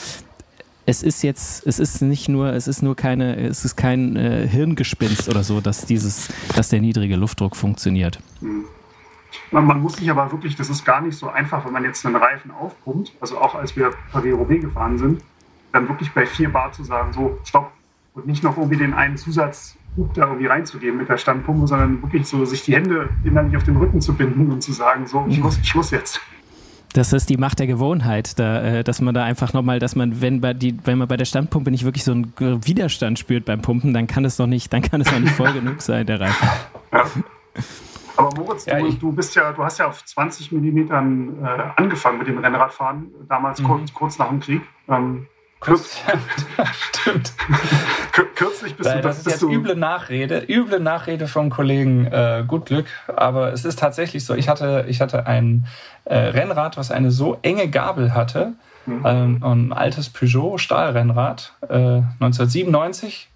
es 0.87 1.03
ist 1.03 1.21
jetzt, 1.21 1.67
es 1.67 1.79
ist 1.79 2.01
nicht 2.01 2.29
nur, 2.29 2.53
es 2.53 2.67
ist 2.67 2.81
nur 2.81 2.95
keine, 2.95 3.35
es 3.35 3.63
ist 3.63 3.75
kein 3.75 4.15
äh, 4.15 4.47
Hirngespinst 4.47 5.29
oder 5.29 5.43
so, 5.43 5.61
dass 5.61 5.85
dieses, 5.85 6.29
dass 6.55 6.69
der 6.69 6.81
niedrige 6.81 7.15
Luftdruck 7.15 7.55
funktioniert. 7.55 8.19
Mhm. 8.41 8.65
Man, 9.51 9.65
man, 9.65 9.81
muss 9.81 9.97
sich 9.97 10.09
aber 10.09 10.31
wirklich, 10.31 10.55
das 10.55 10.69
ist 10.69 10.85
gar 10.85 11.01
nicht 11.01 11.17
so 11.17 11.29
einfach, 11.29 11.65
wenn 11.65 11.73
man 11.73 11.83
jetzt 11.83 12.05
einen 12.05 12.15
Reifen 12.15 12.51
aufpumpt, 12.51 13.13
also 13.19 13.37
auch 13.37 13.55
als 13.55 13.75
wir 13.75 13.91
Paris-Roubaix 14.11 14.61
gefahren 14.61 14.97
sind, 14.97 15.23
dann 15.71 15.87
wirklich 15.87 16.11
bei 16.11 16.25
4 16.25 16.51
Bar 16.51 16.71
zu 16.71 16.83
sagen, 16.83 17.13
so, 17.13 17.37
stopp, 17.43 17.71
und 18.13 18.25
nicht 18.25 18.43
noch 18.43 18.57
irgendwie 18.57 18.77
den 18.77 18.93
einen 18.93 19.17
Zusatz 19.17 19.77
da 20.13 20.27
irgendwie 20.27 20.45
reinzugeben 20.45 20.97
mit 20.97 21.09
der 21.09 21.17
Standpumpe, 21.17 21.67
sondern 21.67 22.01
wirklich 22.01 22.27
so 22.27 22.45
sich 22.45 22.63
die 22.63 22.75
Hände 22.75 23.09
innerlich 23.23 23.57
auf 23.57 23.63
den 23.63 23.77
Rücken 23.77 23.99
zu 24.01 24.13
binden 24.13 24.51
und 24.51 24.61
zu 24.61 24.71
sagen, 24.71 25.07
so, 25.07 25.25
Schluss, 25.31 25.59
Schluss 25.63 25.91
jetzt. 25.91 26.21
Das 26.93 27.13
ist 27.13 27.29
die 27.29 27.37
Macht 27.37 27.59
der 27.59 27.67
Gewohnheit, 27.67 28.39
da, 28.39 28.61
äh, 28.61 28.83
dass 28.83 29.01
man 29.01 29.13
da 29.13 29.23
einfach 29.23 29.53
nochmal, 29.53 29.79
dass 29.79 29.95
man, 29.95 30.21
wenn, 30.21 30.41
bei 30.41 30.53
die, 30.53 30.77
wenn 30.85 30.97
man 30.97 31.07
bei 31.07 31.17
der 31.17 31.25
Standpumpe 31.25 31.69
nicht 31.71 31.83
wirklich 31.83 32.03
so 32.03 32.11
einen 32.11 32.33
Widerstand 32.37 33.19
spürt 33.19 33.45
beim 33.45 33.61
Pumpen, 33.61 33.93
dann 33.93 34.07
kann 34.07 34.23
es 34.25 34.39
noch 34.39 34.47
nicht, 34.47 34.71
dann 34.71 34.81
kann 34.81 35.01
es 35.01 35.11
noch 35.11 35.19
nicht 35.19 35.33
voll 35.33 35.53
genug 35.59 35.81
sein, 35.81 36.05
der 36.05 36.21
Reifen. 36.21 36.47
Ja. 36.93 37.05
Aber 38.17 38.29
Moritz, 38.35 38.65
ja, 38.65 38.79
du, 38.79 38.91
du, 38.91 39.11
bist 39.11 39.35
ja, 39.35 39.51
du 39.53 39.63
hast 39.63 39.77
ja 39.77 39.87
auf 39.87 40.03
20 40.03 40.51
Millimetern 40.51 41.43
äh, 41.43 41.47
angefangen 41.75 42.17
mit 42.17 42.27
dem 42.27 42.39
Rennradfahren, 42.39 43.11
damals 43.29 43.61
mhm. 43.61 43.65
kurz, 43.65 43.93
kurz 43.93 44.17
nach 44.17 44.29
dem 44.29 44.39
Krieg. 44.39 44.61
Ähm, 44.89 45.27
Kürz 45.59 46.03
Stimmt. 46.71 47.33
Kürzlich 48.35 48.75
bist 48.75 48.89
Nein, 48.89 49.01
du. 49.01 49.07
Das 49.07 49.17
ist 49.19 49.25
jetzt 49.25 49.41
üble 49.41 49.75
Nachrede, 49.75 50.45
üble 50.47 50.79
Nachrede 50.79 51.27
vom 51.27 51.49
Kollegen 51.49 52.05
äh, 52.05 52.43
Gut 52.47 52.67
Glück. 52.67 52.85
Aber 53.07 53.51
es 53.53 53.65
ist 53.65 53.79
tatsächlich 53.79 54.23
so. 54.23 54.35
Ich 54.35 54.49
hatte, 54.49 54.85
ich 54.87 55.01
hatte 55.01 55.25
ein 55.25 55.65
äh, 56.05 56.17
Rennrad, 56.17 56.77
was 56.77 56.91
eine 56.91 57.09
so 57.09 57.39
enge 57.41 57.69
Gabel 57.69 58.13
hatte. 58.13 58.53
Mhm. 58.85 59.01
Ähm, 59.05 59.43
ein 59.43 59.73
altes 59.73 60.09
Peugeot 60.09 60.59
Stahlrennrad, 60.59 61.53
äh, 61.67 62.01
1997 62.19 63.29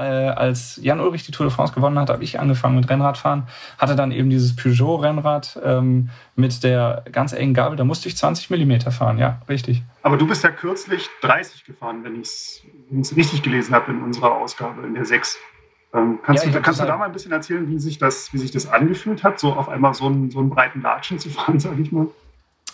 äh, 0.00 0.28
als 0.30 0.78
Jan 0.82 1.00
Ulrich 1.00 1.24
die 1.24 1.32
Tour 1.32 1.46
de 1.46 1.54
France 1.54 1.74
gewonnen 1.74 1.98
hat, 1.98 2.10
habe 2.10 2.24
ich 2.24 2.40
angefangen 2.40 2.76
mit 2.76 2.88
Rennradfahren, 2.88 3.44
hatte 3.78 3.96
dann 3.96 4.12
eben 4.12 4.30
dieses 4.30 4.56
Peugeot-Rennrad 4.56 5.60
ähm, 5.64 6.10
mit 6.36 6.64
der 6.64 7.04
ganz 7.12 7.32
engen 7.32 7.54
Gabel, 7.54 7.76
da 7.76 7.84
musste 7.84 8.08
ich 8.08 8.16
20 8.16 8.50
Millimeter 8.50 8.90
fahren, 8.90 9.18
ja, 9.18 9.40
richtig. 9.48 9.82
Aber 10.02 10.16
du 10.16 10.26
bist 10.26 10.42
ja 10.42 10.50
kürzlich 10.50 11.08
30 11.20 11.64
gefahren, 11.64 12.02
wenn 12.02 12.20
ich 12.20 12.62
es 13.00 13.16
richtig 13.16 13.42
gelesen 13.42 13.74
habe 13.74 13.92
in 13.92 14.02
unserer 14.02 14.32
Ausgabe, 14.32 14.86
in 14.86 14.94
der 14.94 15.04
6. 15.04 15.38
Ähm, 15.92 16.20
kannst 16.22 16.44
ja, 16.44 16.52
du, 16.52 16.60
kannst 16.60 16.80
du 16.80 16.84
da 16.84 16.96
mal 16.96 17.06
ein 17.06 17.12
bisschen 17.12 17.32
erzählen, 17.32 17.68
wie 17.68 17.78
sich 17.78 17.98
das, 17.98 18.32
wie 18.32 18.38
sich 18.38 18.52
das 18.52 18.68
angefühlt 18.68 19.24
hat, 19.24 19.40
so 19.40 19.52
auf 19.52 19.68
einmal 19.68 19.92
so 19.94 20.06
einen, 20.06 20.30
so 20.30 20.38
einen 20.38 20.50
breiten 20.50 20.82
Latschen 20.82 21.18
zu 21.18 21.30
fahren, 21.30 21.58
sage 21.60 21.82
ich 21.82 21.92
mal? 21.92 22.06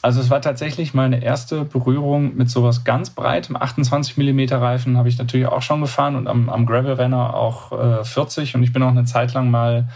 Also 0.02 0.20
es 0.20 0.30
war 0.30 0.40
tatsächlich 0.40 0.94
meine 0.94 1.22
erste 1.22 1.64
Berührung 1.64 2.36
mit 2.36 2.50
sowas 2.50 2.84
ganz 2.84 3.10
breitem. 3.10 3.56
28 3.56 4.16
mm 4.16 4.54
Reifen 4.54 4.96
habe 4.96 5.08
ich 5.08 5.18
natürlich 5.18 5.46
auch 5.46 5.62
schon 5.62 5.80
gefahren 5.80 6.16
und 6.16 6.28
am, 6.28 6.48
am 6.48 6.66
Gravel-Renner 6.66 7.34
auch 7.34 7.72
äh, 7.72 8.04
40. 8.04 8.54
Und 8.54 8.62
ich 8.62 8.72
bin 8.72 8.82
auch 8.82 8.90
eine 8.90 9.04
Zeit 9.04 9.34
lang 9.34 9.50
mal 9.50 9.88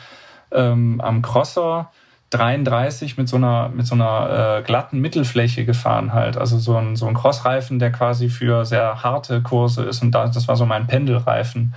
ähm, 0.50 1.00
am 1.00 1.22
Crosser 1.22 1.90
33 2.30 3.18
mit 3.18 3.28
so 3.28 3.36
einer, 3.36 3.68
mit 3.68 3.86
so 3.86 3.94
einer 3.94 4.58
äh, 4.58 4.62
glatten 4.62 5.00
Mittelfläche 5.00 5.64
gefahren 5.64 6.12
halt. 6.12 6.36
Also 6.36 6.58
so 6.58 6.76
ein, 6.76 6.96
so 6.96 7.06
ein 7.06 7.14
Crossreifen, 7.14 7.78
der 7.78 7.90
quasi 7.90 8.28
für 8.28 8.64
sehr 8.64 9.02
harte 9.02 9.42
Kurse 9.42 9.84
ist. 9.84 10.02
Und 10.02 10.12
da, 10.12 10.26
das 10.28 10.46
war 10.46 10.56
so 10.56 10.64
mein 10.64 10.86
Pendelreifen. 10.86 11.74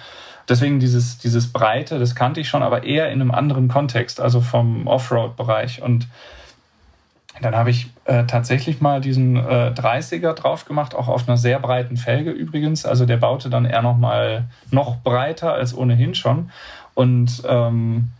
Deswegen 0.47 0.79
dieses, 0.79 1.17
dieses 1.17 1.51
Breite, 1.51 1.99
das 1.99 2.15
kannte 2.15 2.41
ich 2.41 2.49
schon, 2.49 2.63
aber 2.63 2.83
eher 2.83 3.09
in 3.09 3.21
einem 3.21 3.31
anderen 3.31 3.67
Kontext, 3.67 4.19
also 4.19 4.41
vom 4.41 4.87
Offroad-Bereich. 4.87 5.81
Und 5.81 6.07
dann 7.41 7.55
habe 7.55 7.71
ich 7.71 7.89
äh, 8.05 8.25
tatsächlich 8.25 8.79
mal 8.79 9.01
diesen 9.01 9.35
äh, 9.35 9.73
30er 9.75 10.33
drauf 10.33 10.65
gemacht, 10.65 10.93
auch 10.93 11.07
auf 11.07 11.27
einer 11.27 11.37
sehr 11.37 11.59
breiten 11.59 11.97
Felge 11.97 12.31
übrigens. 12.31 12.85
Also 12.85 13.05
der 13.05 13.17
baute 13.17 13.49
dann 13.49 13.65
eher 13.65 13.81
noch 13.81 13.97
mal 13.97 14.45
noch 14.69 14.97
breiter 14.97 15.53
als 15.53 15.75
ohnehin 15.75 16.13
schon. 16.13 16.51
Und 16.93 17.41
ähm, 17.47 18.11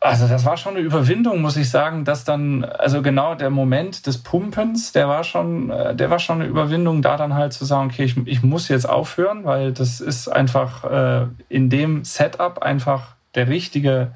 also 0.00 0.28
das 0.28 0.44
war 0.44 0.56
schon 0.56 0.76
eine 0.76 0.84
Überwindung, 0.84 1.40
muss 1.40 1.56
ich 1.56 1.68
sagen, 1.68 2.04
dass 2.04 2.24
dann, 2.24 2.64
also 2.64 3.02
genau 3.02 3.34
der 3.34 3.50
Moment 3.50 4.06
des 4.06 4.22
Pumpens, 4.22 4.92
der 4.92 5.08
war 5.08 5.24
schon, 5.24 5.70
äh, 5.70 5.94
der 5.94 6.10
war 6.10 6.18
schon 6.18 6.40
eine 6.40 6.48
Überwindung, 6.48 7.02
da 7.02 7.16
dann 7.16 7.34
halt 7.34 7.52
zu 7.52 7.64
sagen, 7.64 7.90
okay, 7.90 8.04
ich, 8.04 8.16
ich 8.26 8.42
muss 8.42 8.68
jetzt 8.68 8.88
aufhören, 8.88 9.44
weil 9.44 9.72
das 9.72 10.00
ist 10.00 10.28
einfach 10.28 10.84
äh, 10.84 11.26
in 11.48 11.70
dem 11.70 12.04
Setup 12.04 12.62
einfach 12.62 13.16
der 13.34 13.48
richtige 13.48 14.12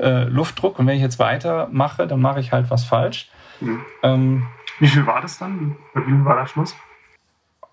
äh, 0.00 0.24
Luftdruck. 0.24 0.78
Und 0.78 0.86
wenn 0.86 0.96
ich 0.96 1.02
jetzt 1.02 1.18
weitermache, 1.18 2.06
dann 2.06 2.20
mache 2.20 2.40
ich 2.40 2.52
halt 2.52 2.70
was 2.70 2.84
falsch. 2.84 3.30
Mhm. 3.60 3.80
Ähm, 4.02 4.46
wie 4.78 4.88
viel 4.88 5.06
war 5.06 5.20
das 5.20 5.38
dann? 5.38 5.76
Bei 5.94 6.00
wie 6.02 6.10
viel 6.10 6.24
war 6.24 6.36
der 6.36 6.46
Schluss? 6.46 6.74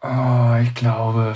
Oh, 0.02 0.56
ich 0.62 0.74
glaube 0.74 1.36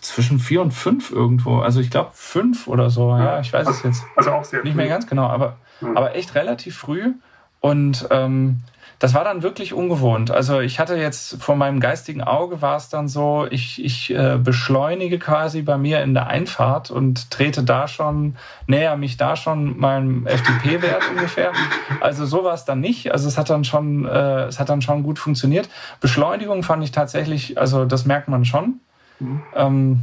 zwischen 0.00 0.38
vier 0.38 0.62
und 0.62 0.72
fünf 0.72 1.10
irgendwo. 1.10 1.58
Also 1.58 1.80
ich 1.80 1.90
glaube 1.90 2.10
fünf 2.14 2.68
oder 2.68 2.90
so. 2.90 3.10
Ja, 3.10 3.24
ja 3.24 3.40
ich 3.40 3.52
weiß 3.52 3.66
also, 3.66 3.78
es 3.78 3.84
jetzt. 3.84 4.06
Also 4.16 4.32
auch 4.32 4.44
sehr 4.44 4.62
Nicht 4.62 4.72
früh. 4.72 4.78
mehr 4.78 4.88
ganz 4.88 5.06
genau, 5.06 5.26
aber, 5.26 5.56
mhm. 5.80 5.96
aber 5.96 6.14
echt 6.14 6.34
relativ 6.34 6.76
früh. 6.78 7.14
Und 7.60 8.06
ähm, 8.10 8.60
das 8.98 9.12
war 9.12 9.24
dann 9.24 9.42
wirklich 9.42 9.74
ungewohnt. 9.74 10.30
Also 10.30 10.60
ich 10.60 10.80
hatte 10.80 10.96
jetzt 10.96 11.42
vor 11.42 11.54
meinem 11.54 11.80
geistigen 11.80 12.22
Auge 12.22 12.62
war 12.62 12.76
es 12.76 12.88
dann 12.88 13.08
so, 13.08 13.46
ich, 13.50 13.84
ich 13.84 14.10
äh, 14.10 14.38
beschleunige 14.42 15.18
quasi 15.18 15.62
bei 15.62 15.76
mir 15.76 16.02
in 16.02 16.14
der 16.14 16.28
Einfahrt 16.28 16.90
und 16.90 17.30
trete 17.30 17.62
da 17.62 17.88
schon, 17.88 18.36
näher 18.66 18.96
mich 18.96 19.18
da 19.18 19.36
schon 19.36 19.78
meinem 19.78 20.26
FDP-Wert 20.26 21.02
ungefähr. 21.10 21.52
Also 22.00 22.24
so 22.24 22.42
war 22.42 22.54
es 22.54 22.64
dann 22.64 22.80
nicht. 22.80 23.12
Also 23.12 23.28
es 23.28 23.36
hat 23.36 23.50
dann 23.50 23.64
schon, 23.64 24.06
äh, 24.06 24.44
es 24.44 24.58
hat 24.58 24.70
dann 24.70 24.80
schon 24.80 25.02
gut 25.02 25.18
funktioniert. 25.18 25.68
Beschleunigung 26.00 26.62
fand 26.62 26.82
ich 26.82 26.92
tatsächlich, 26.92 27.58
also 27.58 27.84
das 27.84 28.06
merkt 28.06 28.28
man 28.28 28.46
schon, 28.46 28.80
mhm. 29.20 29.42
ähm, 29.54 30.00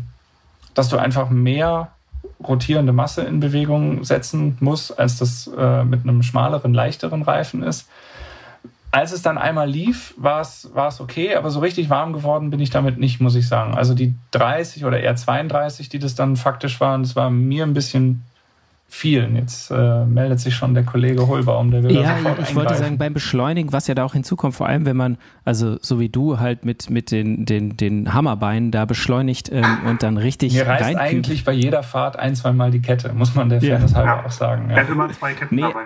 dass 0.75 0.89
du 0.89 0.97
einfach 0.97 1.29
mehr 1.31 1.89
rotierende 2.47 2.93
Masse 2.93 3.23
in 3.23 3.39
Bewegung 3.39 4.03
setzen 4.03 4.57
musst, 4.59 4.99
als 4.99 5.17
das 5.17 5.49
äh, 5.57 5.83
mit 5.83 6.03
einem 6.03 6.21
schmaleren, 6.21 6.73
leichteren 6.75 7.23
Reifen 7.23 7.63
ist 7.63 7.87
als 8.93 9.11
es 9.11 9.23
dann 9.23 9.39
einmal 9.39 9.67
lief, 9.67 10.13
war 10.17 10.41
es, 10.41 10.69
okay, 10.99 11.35
aber 11.35 11.49
so 11.49 11.61
richtig 11.61 11.89
warm 11.89 12.13
geworden 12.13 12.51
bin 12.51 12.59
ich 12.59 12.69
damit 12.69 12.99
nicht, 12.99 13.19
muss 13.19 13.33
ich 13.33 13.47
sagen. 13.47 13.73
Also 13.73 13.95
die 13.95 14.13
30 14.31 14.85
oder 14.85 14.99
eher 14.99 15.15
32, 15.15 15.89
die 15.89 15.97
das 15.97 16.13
dann 16.13 16.35
faktisch 16.35 16.79
waren, 16.79 17.01
das 17.01 17.15
war 17.15 17.31
mir 17.31 17.63
ein 17.63 17.73
bisschen 17.73 18.23
vielen. 18.93 19.35
Jetzt 19.35 19.71
äh, 19.71 20.05
meldet 20.05 20.39
sich 20.39 20.53
schon 20.53 20.75
der 20.75 20.83
Kollege 20.83 21.27
Holbaum, 21.27 21.71
der 21.71 21.81
will 21.81 21.91
ja, 21.91 22.03
da 22.03 22.07
sofort 22.09 22.23
ich 22.23 22.29
eingreifen. 22.29 22.55
wollte 22.55 22.75
sagen, 22.75 22.97
beim 22.99 23.13
Beschleunigen, 23.13 23.73
was 23.73 23.87
ja 23.87 23.95
da 23.95 24.05
auch 24.05 24.13
hinzukommt, 24.13 24.53
vor 24.53 24.67
allem 24.67 24.85
wenn 24.85 24.95
man, 24.95 25.17
also 25.43 25.77
so 25.81 25.99
wie 25.99 26.09
du 26.09 26.39
halt 26.39 26.63
mit, 26.63 26.91
mit 26.91 27.09
den, 27.09 27.43
den, 27.45 27.75
den 27.75 28.13
Hammerbeinen 28.13 28.69
da 28.69 28.85
beschleunigt 28.85 29.51
ähm, 29.51 29.65
und 29.87 30.03
dann 30.03 30.17
richtig 30.17 30.53
Mir 30.53 30.67
reißt 30.67 30.95
eigentlich 30.95 31.43
bei 31.43 31.53
jeder 31.53 31.81
Fahrt 31.81 32.19
ein, 32.19 32.35
zweimal 32.35 32.69
die 32.69 32.81
Kette, 32.81 33.11
muss 33.13 33.33
man 33.33 33.49
der 33.49 33.61
Fairness 33.61 33.93
ja. 33.93 33.97
halber 33.97 34.21
ja. 34.21 34.25
auch 34.27 34.31
sagen. 34.31 34.69
Ja. 34.69 34.75
Er 34.75 34.83
hat 34.83 34.89
immer 34.89 35.09
zwei 35.09 35.33
Ketten 35.33 35.55
nee, 35.55 35.61
dabei. 35.61 35.85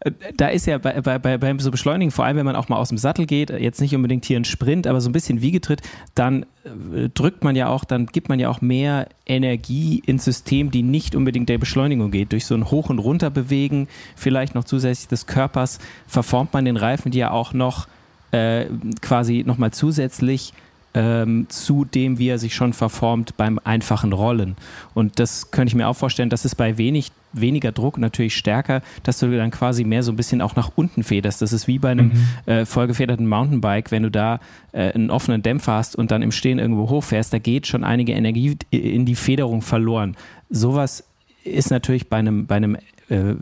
Äh, 0.00 0.10
da 0.36 0.48
ist 0.48 0.66
ja 0.66 0.78
bei, 0.78 1.00
bei, 1.00 1.18
bei, 1.20 1.38
beim 1.38 1.60
so 1.60 1.70
Beschleunigen, 1.70 2.10
vor 2.10 2.24
allem 2.24 2.36
wenn 2.36 2.46
man 2.46 2.56
auch 2.56 2.68
mal 2.68 2.76
aus 2.76 2.88
dem 2.88 2.98
Sattel 2.98 3.26
geht, 3.26 3.50
jetzt 3.50 3.80
nicht 3.80 3.94
unbedingt 3.94 4.24
hier 4.24 4.38
ein 4.38 4.44
Sprint, 4.44 4.88
aber 4.88 5.00
so 5.00 5.08
ein 5.08 5.12
bisschen 5.12 5.40
Wiegetritt, 5.40 5.82
dann 6.16 6.44
äh, 6.64 7.08
drückt 7.14 7.44
man 7.44 7.56
ja 7.56 7.68
auch, 7.68 7.84
dann 7.84 8.06
gibt 8.06 8.28
man 8.28 8.40
ja 8.40 8.48
auch 8.48 8.60
mehr 8.60 9.08
Energie 9.24 10.02
ins 10.04 10.24
System, 10.24 10.70
die 10.70 10.82
nicht 10.82 11.14
unbedingt 11.14 11.48
der 11.48 11.58
Beschleunigung 11.58 12.10
geht. 12.10 12.32
Durch 12.32 12.39
so 12.46 12.54
ein 12.54 12.70
Hoch- 12.70 12.90
und 12.90 12.98
Runterbewegen, 12.98 13.88
vielleicht 14.16 14.54
noch 14.54 14.64
zusätzlich 14.64 15.08
des 15.08 15.26
Körpers, 15.26 15.78
verformt 16.06 16.52
man 16.52 16.64
den 16.64 16.76
Reifen, 16.76 17.10
die 17.10 17.18
ja 17.18 17.30
auch 17.30 17.52
noch 17.52 17.88
äh, 18.32 18.66
quasi 19.00 19.42
nochmal 19.46 19.72
zusätzlich 19.72 20.52
ähm, 20.92 21.46
zu 21.48 21.84
dem, 21.84 22.18
wie 22.18 22.28
er 22.28 22.38
sich 22.38 22.54
schon 22.54 22.72
verformt 22.72 23.36
beim 23.36 23.60
einfachen 23.62 24.12
Rollen. 24.12 24.56
Und 24.94 25.18
das 25.18 25.50
könnte 25.50 25.70
ich 25.70 25.74
mir 25.76 25.88
auch 25.88 25.94
vorstellen, 25.94 26.30
dass 26.30 26.44
es 26.44 26.54
bei 26.54 26.78
wenig, 26.78 27.12
weniger 27.32 27.70
Druck 27.70 27.98
natürlich 27.98 28.36
stärker, 28.36 28.82
dass 29.04 29.20
du 29.20 29.30
dann 29.36 29.52
quasi 29.52 29.84
mehr 29.84 30.02
so 30.02 30.10
ein 30.10 30.16
bisschen 30.16 30.40
auch 30.40 30.56
nach 30.56 30.72
unten 30.74 31.04
federst. 31.04 31.42
Das 31.42 31.52
ist 31.52 31.68
wie 31.68 31.78
bei 31.78 31.90
einem 31.90 32.08
mhm. 32.08 32.52
äh, 32.52 32.66
vollgefederten 32.66 33.28
Mountainbike, 33.28 33.92
wenn 33.92 34.02
du 34.02 34.10
da 34.10 34.40
äh, 34.72 34.92
einen 34.92 35.10
offenen 35.10 35.42
Dämpfer 35.42 35.74
hast 35.74 35.94
und 35.94 36.10
dann 36.10 36.22
im 36.22 36.32
Stehen 36.32 36.58
irgendwo 36.58 36.88
hochfährst, 36.88 37.32
da 37.32 37.38
geht 37.38 37.68
schon 37.68 37.84
einige 37.84 38.12
Energie 38.12 38.56
in 38.70 39.06
die 39.06 39.14
Federung 39.14 39.62
verloren. 39.62 40.16
Sowas 40.48 41.04
ist 41.44 41.70
natürlich 41.70 42.08
bei 42.08 42.18
einem, 42.18 42.46
bei 42.46 42.56
einem 42.56 42.76
äh, 43.08 43.34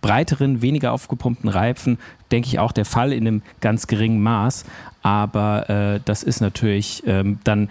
breiteren, 0.00 0.62
weniger 0.62 0.92
aufgepumpten 0.92 1.48
Reifen, 1.48 1.98
denke 2.30 2.48
ich, 2.48 2.58
auch 2.58 2.72
der 2.72 2.84
Fall 2.84 3.12
in 3.12 3.26
einem 3.26 3.42
ganz 3.60 3.86
geringen 3.86 4.22
Maß. 4.22 4.64
Aber 5.02 5.68
äh, 5.68 6.00
das 6.04 6.22
ist 6.22 6.40
natürlich 6.40 7.02
ähm, 7.06 7.38
dann 7.44 7.68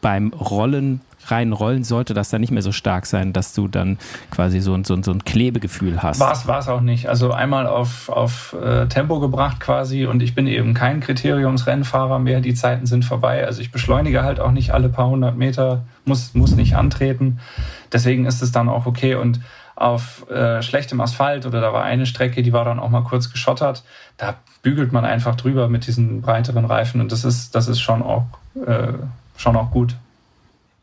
beim 0.00 0.32
Rollen 0.32 1.00
reinen 1.30 1.52
Rollen 1.52 1.84
sollte 1.84 2.14
das 2.14 2.30
dann 2.30 2.40
nicht 2.40 2.50
mehr 2.50 2.62
so 2.62 2.72
stark 2.72 3.06
sein, 3.06 3.32
dass 3.32 3.54
du 3.54 3.68
dann 3.68 3.98
quasi 4.30 4.60
so 4.60 4.74
ein, 4.74 4.84
so 4.84 4.94
ein, 4.94 5.02
so 5.02 5.12
ein 5.12 5.24
Klebegefühl 5.24 6.02
hast. 6.02 6.20
War 6.20 6.58
es 6.58 6.68
auch 6.68 6.80
nicht. 6.80 7.08
Also 7.08 7.32
einmal 7.32 7.66
auf, 7.66 8.08
auf 8.08 8.54
äh, 8.62 8.86
Tempo 8.88 9.20
gebracht 9.20 9.60
quasi 9.60 10.06
und 10.06 10.22
ich 10.22 10.34
bin 10.34 10.46
eben 10.46 10.74
kein 10.74 11.00
Kriteriumsrennfahrer 11.00 12.18
mehr. 12.18 12.40
Die 12.40 12.54
Zeiten 12.54 12.86
sind 12.86 13.04
vorbei. 13.04 13.44
Also 13.46 13.60
ich 13.60 13.72
beschleunige 13.72 14.22
halt 14.22 14.40
auch 14.40 14.52
nicht 14.52 14.72
alle 14.72 14.88
paar 14.88 15.08
hundert 15.08 15.36
Meter, 15.36 15.84
muss, 16.04 16.34
muss 16.34 16.54
nicht 16.56 16.76
antreten. 16.76 17.38
Deswegen 17.92 18.26
ist 18.26 18.42
es 18.42 18.52
dann 18.52 18.68
auch 18.68 18.86
okay 18.86 19.14
und 19.14 19.40
auf 19.74 20.28
äh, 20.30 20.62
schlechtem 20.62 21.00
Asphalt 21.00 21.46
oder 21.46 21.60
da 21.60 21.72
war 21.72 21.82
eine 21.82 22.06
Strecke, 22.06 22.42
die 22.42 22.52
war 22.52 22.64
dann 22.64 22.78
auch 22.78 22.90
mal 22.90 23.02
kurz 23.02 23.30
geschottert. 23.30 23.84
Da 24.16 24.34
bügelt 24.62 24.92
man 24.92 25.04
einfach 25.04 25.34
drüber 25.34 25.68
mit 25.68 25.86
diesen 25.86 26.22
breiteren 26.22 26.64
Reifen 26.64 27.00
und 27.00 27.10
das 27.10 27.24
ist, 27.24 27.54
das 27.54 27.68
ist 27.68 27.80
schon 27.80 28.02
auch, 28.02 28.26
äh, 28.66 28.92
schon 29.36 29.56
auch 29.56 29.70
gut. 29.70 29.96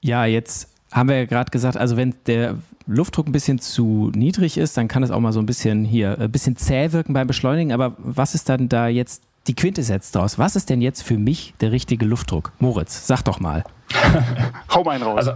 Ja, 0.02 0.26
jetzt 0.26 0.70
haben 0.91 1.10
wir 1.10 1.18
ja 1.18 1.26
gerade 1.26 1.52
gesagt, 1.52 1.78
also 1.78 1.97
wenn 1.97 2.16
der 2.26 2.56
Luftdruck 2.88 3.28
ein 3.28 3.32
bisschen 3.32 3.60
zu 3.60 4.12
niedrig 4.16 4.58
ist, 4.58 4.76
dann 4.78 4.88
kann 4.88 5.04
es 5.04 5.12
auch 5.12 5.20
mal 5.20 5.32
so 5.32 5.39
ein 5.39 5.45
bisschen 5.45 5.86
hier, 5.86 6.18
ein 6.20 6.32
bisschen 6.32 6.56
zäh 6.56 6.91
wirken 6.91 7.14
beim 7.14 7.28
Beschleunigen. 7.28 7.72
Aber 7.72 7.93
was 7.97 8.34
ist 8.34 8.50
dann 8.50 8.70
da 8.70 8.88
jetzt 8.88 9.24
die 9.47 9.54
Quintessenz 9.54 10.12
draus? 10.12 10.39
Was 10.39 10.56
ist 10.56 10.70
denn 10.70 10.82
jetzt 10.82 11.04
für 11.04 11.18
mich 11.18 11.54
der 11.62 11.72
richtige 11.72 12.06
Luftdruck? 12.06 12.52
Moritz, 12.60 13.06
sag 13.06 13.22
doch 13.24 13.39
mal. 13.39 13.64
Hau 14.74 14.84
mal 14.84 14.91
einen 14.91 15.04
raus. 15.04 15.28
Also, 15.28 15.34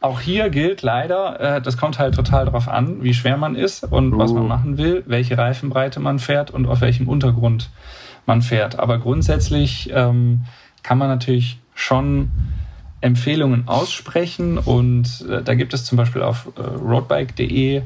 auch 0.00 0.20
hier 0.20 0.48
gilt 0.48 0.82
leider, 0.82 1.56
äh, 1.56 1.62
das 1.62 1.76
kommt 1.76 1.98
halt 1.98 2.14
total 2.14 2.46
darauf 2.46 2.68
an, 2.68 3.02
wie 3.02 3.12
schwer 3.12 3.36
man 3.36 3.54
ist 3.54 3.84
und 3.84 4.14
uh. 4.14 4.18
was 4.18 4.32
man 4.32 4.44
uh. 4.44 4.48
machen 4.48 4.78
will, 4.78 5.04
welche 5.06 5.36
Reifenbreite 5.36 6.00
man 6.00 6.18
fährt 6.18 6.50
und 6.50 6.66
auf 6.66 6.80
welchem 6.80 7.08
Untergrund 7.08 7.70
man 8.26 8.42
fährt. 8.42 8.78
Aber 8.78 8.98
grundsätzlich 8.98 9.90
ähm, 9.92 10.42
kann 10.82 10.98
man 10.98 11.08
natürlich 11.08 11.58
schon 11.74 12.30
Empfehlungen 13.00 13.66
aussprechen 13.66 14.58
und 14.58 15.24
äh, 15.28 15.42
da 15.42 15.54
gibt 15.54 15.74
es 15.74 15.84
zum 15.84 15.96
Beispiel 15.96 16.22
auf 16.22 16.48
äh, 16.56 16.60
roadbike.de 16.60 17.82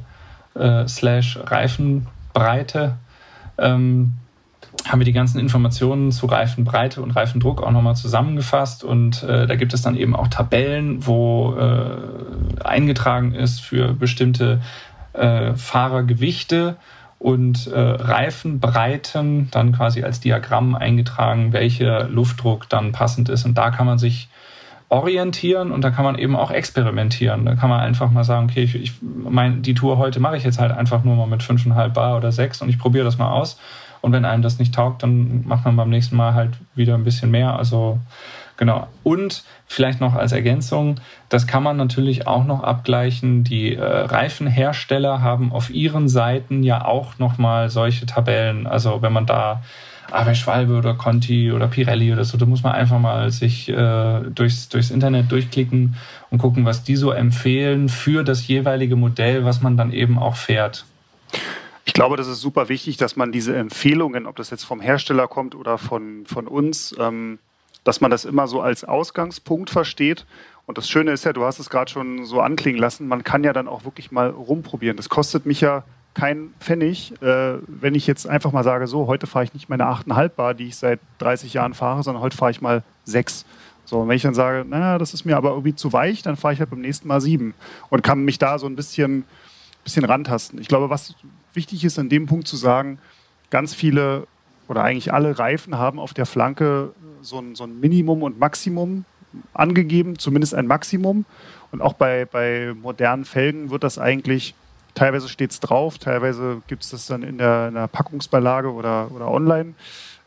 äh, 0.54 0.88
slash 0.88 1.38
Reifenbreite 1.44 2.96
ähm, 3.58 4.14
haben 4.86 5.00
wir 5.00 5.04
die 5.04 5.12
ganzen 5.12 5.38
Informationen 5.38 6.12
zu 6.12 6.26
Reifenbreite 6.26 7.00
und 7.00 7.12
Reifendruck 7.12 7.62
auch 7.62 7.70
nochmal 7.70 7.96
zusammengefasst 7.96 8.84
und 8.84 9.22
äh, 9.22 9.46
da 9.46 9.56
gibt 9.56 9.72
es 9.72 9.82
dann 9.82 9.96
eben 9.96 10.14
auch 10.14 10.28
Tabellen, 10.28 11.06
wo 11.06 11.54
äh, 11.56 12.64
eingetragen 12.64 13.34
ist 13.34 13.60
für 13.60 13.94
bestimmte 13.94 14.60
äh, 15.12 15.54
Fahrergewichte 15.54 16.76
und 17.18 17.66
äh, 17.68 17.78
Reifenbreiten 17.78 19.48
dann 19.50 19.72
quasi 19.72 20.02
als 20.02 20.20
Diagramm 20.20 20.74
eingetragen, 20.74 21.52
welcher 21.52 22.08
Luftdruck 22.08 22.68
dann 22.68 22.92
passend 22.92 23.28
ist 23.28 23.44
und 23.44 23.56
da 23.56 23.70
kann 23.70 23.86
man 23.86 23.98
sich 23.98 24.28
orientieren 24.94 25.72
und 25.72 25.82
da 25.82 25.90
kann 25.90 26.04
man 26.04 26.16
eben 26.16 26.36
auch 26.36 26.52
experimentieren. 26.52 27.44
Da 27.44 27.56
kann 27.56 27.68
man 27.68 27.80
einfach 27.80 28.12
mal 28.12 28.22
sagen, 28.22 28.46
okay, 28.48 28.62
ich, 28.62 28.76
ich 28.76 28.92
mein, 29.02 29.60
die 29.62 29.74
Tour 29.74 29.98
heute 29.98 30.20
mache 30.20 30.36
ich 30.36 30.44
jetzt 30.44 30.60
halt 30.60 30.70
einfach 30.70 31.02
nur 31.02 31.16
mal 31.16 31.26
mit 31.26 31.42
5,5 31.42 31.88
Bar 31.88 32.16
oder 32.16 32.30
6 32.30 32.62
und 32.62 32.68
ich 32.68 32.78
probiere 32.78 33.04
das 33.04 33.18
mal 33.18 33.32
aus. 33.32 33.58
Und 34.02 34.12
wenn 34.12 34.24
einem 34.24 34.42
das 34.42 34.60
nicht 34.60 34.72
taugt, 34.72 35.02
dann 35.02 35.44
macht 35.46 35.64
man 35.64 35.74
beim 35.74 35.90
nächsten 35.90 36.14
Mal 36.14 36.34
halt 36.34 36.50
wieder 36.76 36.94
ein 36.94 37.02
bisschen 37.02 37.32
mehr. 37.32 37.56
Also 37.56 37.98
genau. 38.56 38.86
Und 39.02 39.42
vielleicht 39.66 40.00
noch 40.00 40.14
als 40.14 40.30
Ergänzung, 40.30 41.00
das 41.28 41.48
kann 41.48 41.64
man 41.64 41.76
natürlich 41.76 42.28
auch 42.28 42.44
noch 42.44 42.62
abgleichen. 42.62 43.42
Die 43.42 43.74
äh, 43.74 43.82
Reifenhersteller 43.82 45.22
haben 45.22 45.52
auf 45.52 45.70
ihren 45.70 46.08
Seiten 46.08 46.62
ja 46.62 46.84
auch 46.84 47.18
nochmal 47.18 47.68
solche 47.68 48.06
Tabellen. 48.06 48.68
Also 48.68 49.02
wenn 49.02 49.12
man 49.12 49.26
da 49.26 49.62
bei 50.22 50.34
Schwalbe 50.34 50.76
oder 50.76 50.94
Conti 50.94 51.50
oder 51.50 51.66
Pirelli 51.66 52.12
oder 52.12 52.24
so, 52.24 52.38
da 52.38 52.46
muss 52.46 52.62
man 52.62 52.72
einfach 52.72 53.00
mal 53.00 53.32
sich 53.32 53.68
äh, 53.68 54.20
durchs, 54.34 54.68
durchs 54.68 54.90
Internet 54.90 55.32
durchklicken 55.32 55.96
und 56.30 56.38
gucken, 56.38 56.64
was 56.64 56.84
die 56.84 56.96
so 56.96 57.10
empfehlen 57.10 57.88
für 57.88 58.22
das 58.22 58.46
jeweilige 58.46 58.94
Modell, 58.94 59.44
was 59.44 59.60
man 59.60 59.76
dann 59.76 59.92
eben 59.92 60.18
auch 60.18 60.36
fährt. 60.36 60.84
Ich 61.84 61.92
glaube, 61.92 62.16
das 62.16 62.28
ist 62.28 62.40
super 62.40 62.68
wichtig, 62.68 62.96
dass 62.96 63.16
man 63.16 63.32
diese 63.32 63.56
Empfehlungen, 63.56 64.26
ob 64.26 64.36
das 64.36 64.50
jetzt 64.50 64.64
vom 64.64 64.80
Hersteller 64.80 65.26
kommt 65.26 65.54
oder 65.54 65.78
von, 65.78 66.24
von 66.26 66.46
uns, 66.46 66.94
ähm, 66.98 67.38
dass 67.82 68.00
man 68.00 68.10
das 68.10 68.24
immer 68.24 68.46
so 68.46 68.60
als 68.60 68.84
Ausgangspunkt 68.84 69.68
versteht. 69.68 70.26
Und 70.66 70.78
das 70.78 70.88
Schöne 70.88 71.10
ist 71.10 71.24
ja, 71.24 71.32
du 71.32 71.44
hast 71.44 71.58
es 71.58 71.68
gerade 71.68 71.90
schon 71.90 72.24
so 72.24 72.40
anklingen 72.40 72.80
lassen, 72.80 73.06
man 73.06 73.24
kann 73.24 73.44
ja 73.44 73.52
dann 73.52 73.68
auch 73.68 73.84
wirklich 73.84 74.10
mal 74.12 74.30
rumprobieren. 74.30 74.96
Das 74.96 75.10
kostet 75.10 75.44
mich 75.44 75.60
ja 75.60 75.84
kein 76.14 76.54
Pfennig, 76.60 77.12
äh, 77.22 77.58
wenn 77.66 77.94
ich 77.94 78.06
jetzt 78.06 78.26
einfach 78.26 78.52
mal 78.52 78.64
sage, 78.64 78.86
so, 78.86 79.06
heute 79.06 79.26
fahre 79.26 79.44
ich 79.44 79.54
nicht 79.54 79.68
meine 79.68 79.84
8,5 79.84 80.28
Bar, 80.30 80.54
die 80.54 80.68
ich 80.68 80.76
seit 80.76 81.00
30 81.18 81.52
Jahren 81.54 81.74
fahre, 81.74 82.02
sondern 82.02 82.22
heute 82.22 82.36
fahre 82.36 82.52
ich 82.52 82.60
mal 82.60 82.82
6. 83.04 83.44
So, 83.84 84.00
und 84.00 84.08
wenn 84.08 84.16
ich 84.16 84.22
dann 84.22 84.34
sage, 84.34 84.64
naja, 84.66 84.98
das 84.98 85.12
ist 85.12 85.24
mir 85.24 85.36
aber 85.36 85.50
irgendwie 85.50 85.74
zu 85.74 85.92
weich, 85.92 86.22
dann 86.22 86.36
fahre 86.36 86.54
ich 86.54 86.60
halt 86.60 86.70
beim 86.70 86.80
nächsten 86.80 87.08
Mal 87.08 87.20
7 87.20 87.52
und 87.90 88.02
kann 88.02 88.24
mich 88.24 88.38
da 88.38 88.58
so 88.58 88.66
ein 88.66 88.76
bisschen, 88.76 89.24
bisschen 89.82 90.04
rantasten. 90.04 90.60
Ich 90.60 90.68
glaube, 90.68 90.88
was 90.88 91.14
wichtig 91.52 91.84
ist, 91.84 91.98
an 91.98 92.08
dem 92.08 92.26
Punkt 92.26 92.48
zu 92.48 92.56
sagen, 92.56 92.98
ganz 93.50 93.74
viele 93.74 94.26
oder 94.68 94.82
eigentlich 94.82 95.12
alle 95.12 95.38
Reifen 95.38 95.76
haben 95.76 95.98
auf 95.98 96.14
der 96.14 96.26
Flanke 96.26 96.92
so 97.20 97.38
ein, 97.38 97.54
so 97.54 97.64
ein 97.64 97.80
Minimum 97.80 98.22
und 98.22 98.38
Maximum 98.38 99.04
angegeben, 99.52 100.18
zumindest 100.18 100.54
ein 100.54 100.66
Maximum. 100.66 101.24
Und 101.70 101.82
auch 101.82 101.94
bei, 101.94 102.24
bei 102.24 102.72
modernen 102.80 103.24
Felgen 103.24 103.70
wird 103.70 103.84
das 103.84 103.98
eigentlich, 103.98 104.54
teilweise 104.94 105.28
steht 105.28 105.50
es 105.50 105.60
drauf, 105.60 105.98
teilweise 105.98 106.62
gibt 106.66 106.82
es 106.82 106.90
das 106.90 107.06
dann 107.06 107.22
in 107.22 107.38
der, 107.38 107.68
in 107.68 107.74
der 107.74 107.88
Packungsbeilage 107.88 108.72
oder, 108.72 109.10
oder 109.12 109.30
online. 109.30 109.74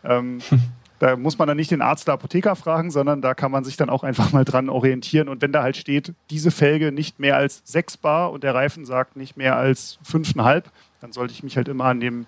Ähm, 0.03 0.39
da 0.99 1.15
muss 1.15 1.37
man 1.37 1.47
dann 1.47 1.57
nicht 1.57 1.71
den 1.71 1.81
Arzt 1.81 2.07
der 2.07 2.15
Apotheker 2.15 2.55
fragen, 2.55 2.91
sondern 2.91 3.21
da 3.21 3.33
kann 3.33 3.51
man 3.51 3.63
sich 3.63 3.77
dann 3.77 3.89
auch 3.89 4.03
einfach 4.03 4.31
mal 4.31 4.45
dran 4.45 4.69
orientieren. 4.69 5.29
Und 5.29 5.41
wenn 5.41 5.51
da 5.51 5.63
halt 5.63 5.77
steht, 5.77 6.13
diese 6.29 6.51
Felge 6.51 6.91
nicht 6.91 7.19
mehr 7.19 7.37
als 7.37 7.61
6 7.65 7.97
Bar 7.97 8.31
und 8.31 8.43
der 8.43 8.55
Reifen 8.55 8.85
sagt 8.85 9.15
nicht 9.15 9.37
mehr 9.37 9.55
als 9.55 9.99
5,5, 10.09 10.63
dann 11.01 11.11
sollte 11.11 11.33
ich 11.33 11.43
mich 11.43 11.57
halt 11.57 11.67
immer 11.67 11.85
an 11.85 11.99
dem 11.99 12.25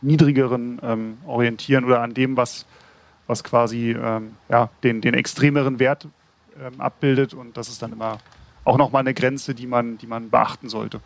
niedrigeren 0.00 0.80
ähm, 0.82 1.18
orientieren 1.26 1.84
oder 1.84 2.02
an 2.02 2.14
dem, 2.14 2.36
was, 2.36 2.66
was 3.26 3.42
quasi 3.44 3.92
ähm, 3.92 4.36
ja, 4.48 4.70
den, 4.82 5.00
den 5.00 5.14
extremeren 5.14 5.78
Wert 5.78 6.08
ähm, 6.60 6.80
abbildet. 6.80 7.34
Und 7.34 7.56
das 7.56 7.68
ist 7.68 7.82
dann 7.82 7.92
immer 7.92 8.18
auch 8.64 8.78
nochmal 8.78 9.00
eine 9.00 9.14
Grenze, 9.14 9.54
die 9.54 9.66
man, 9.66 9.98
die 9.98 10.06
man 10.06 10.30
beachten 10.30 10.68
sollte. 10.68 11.00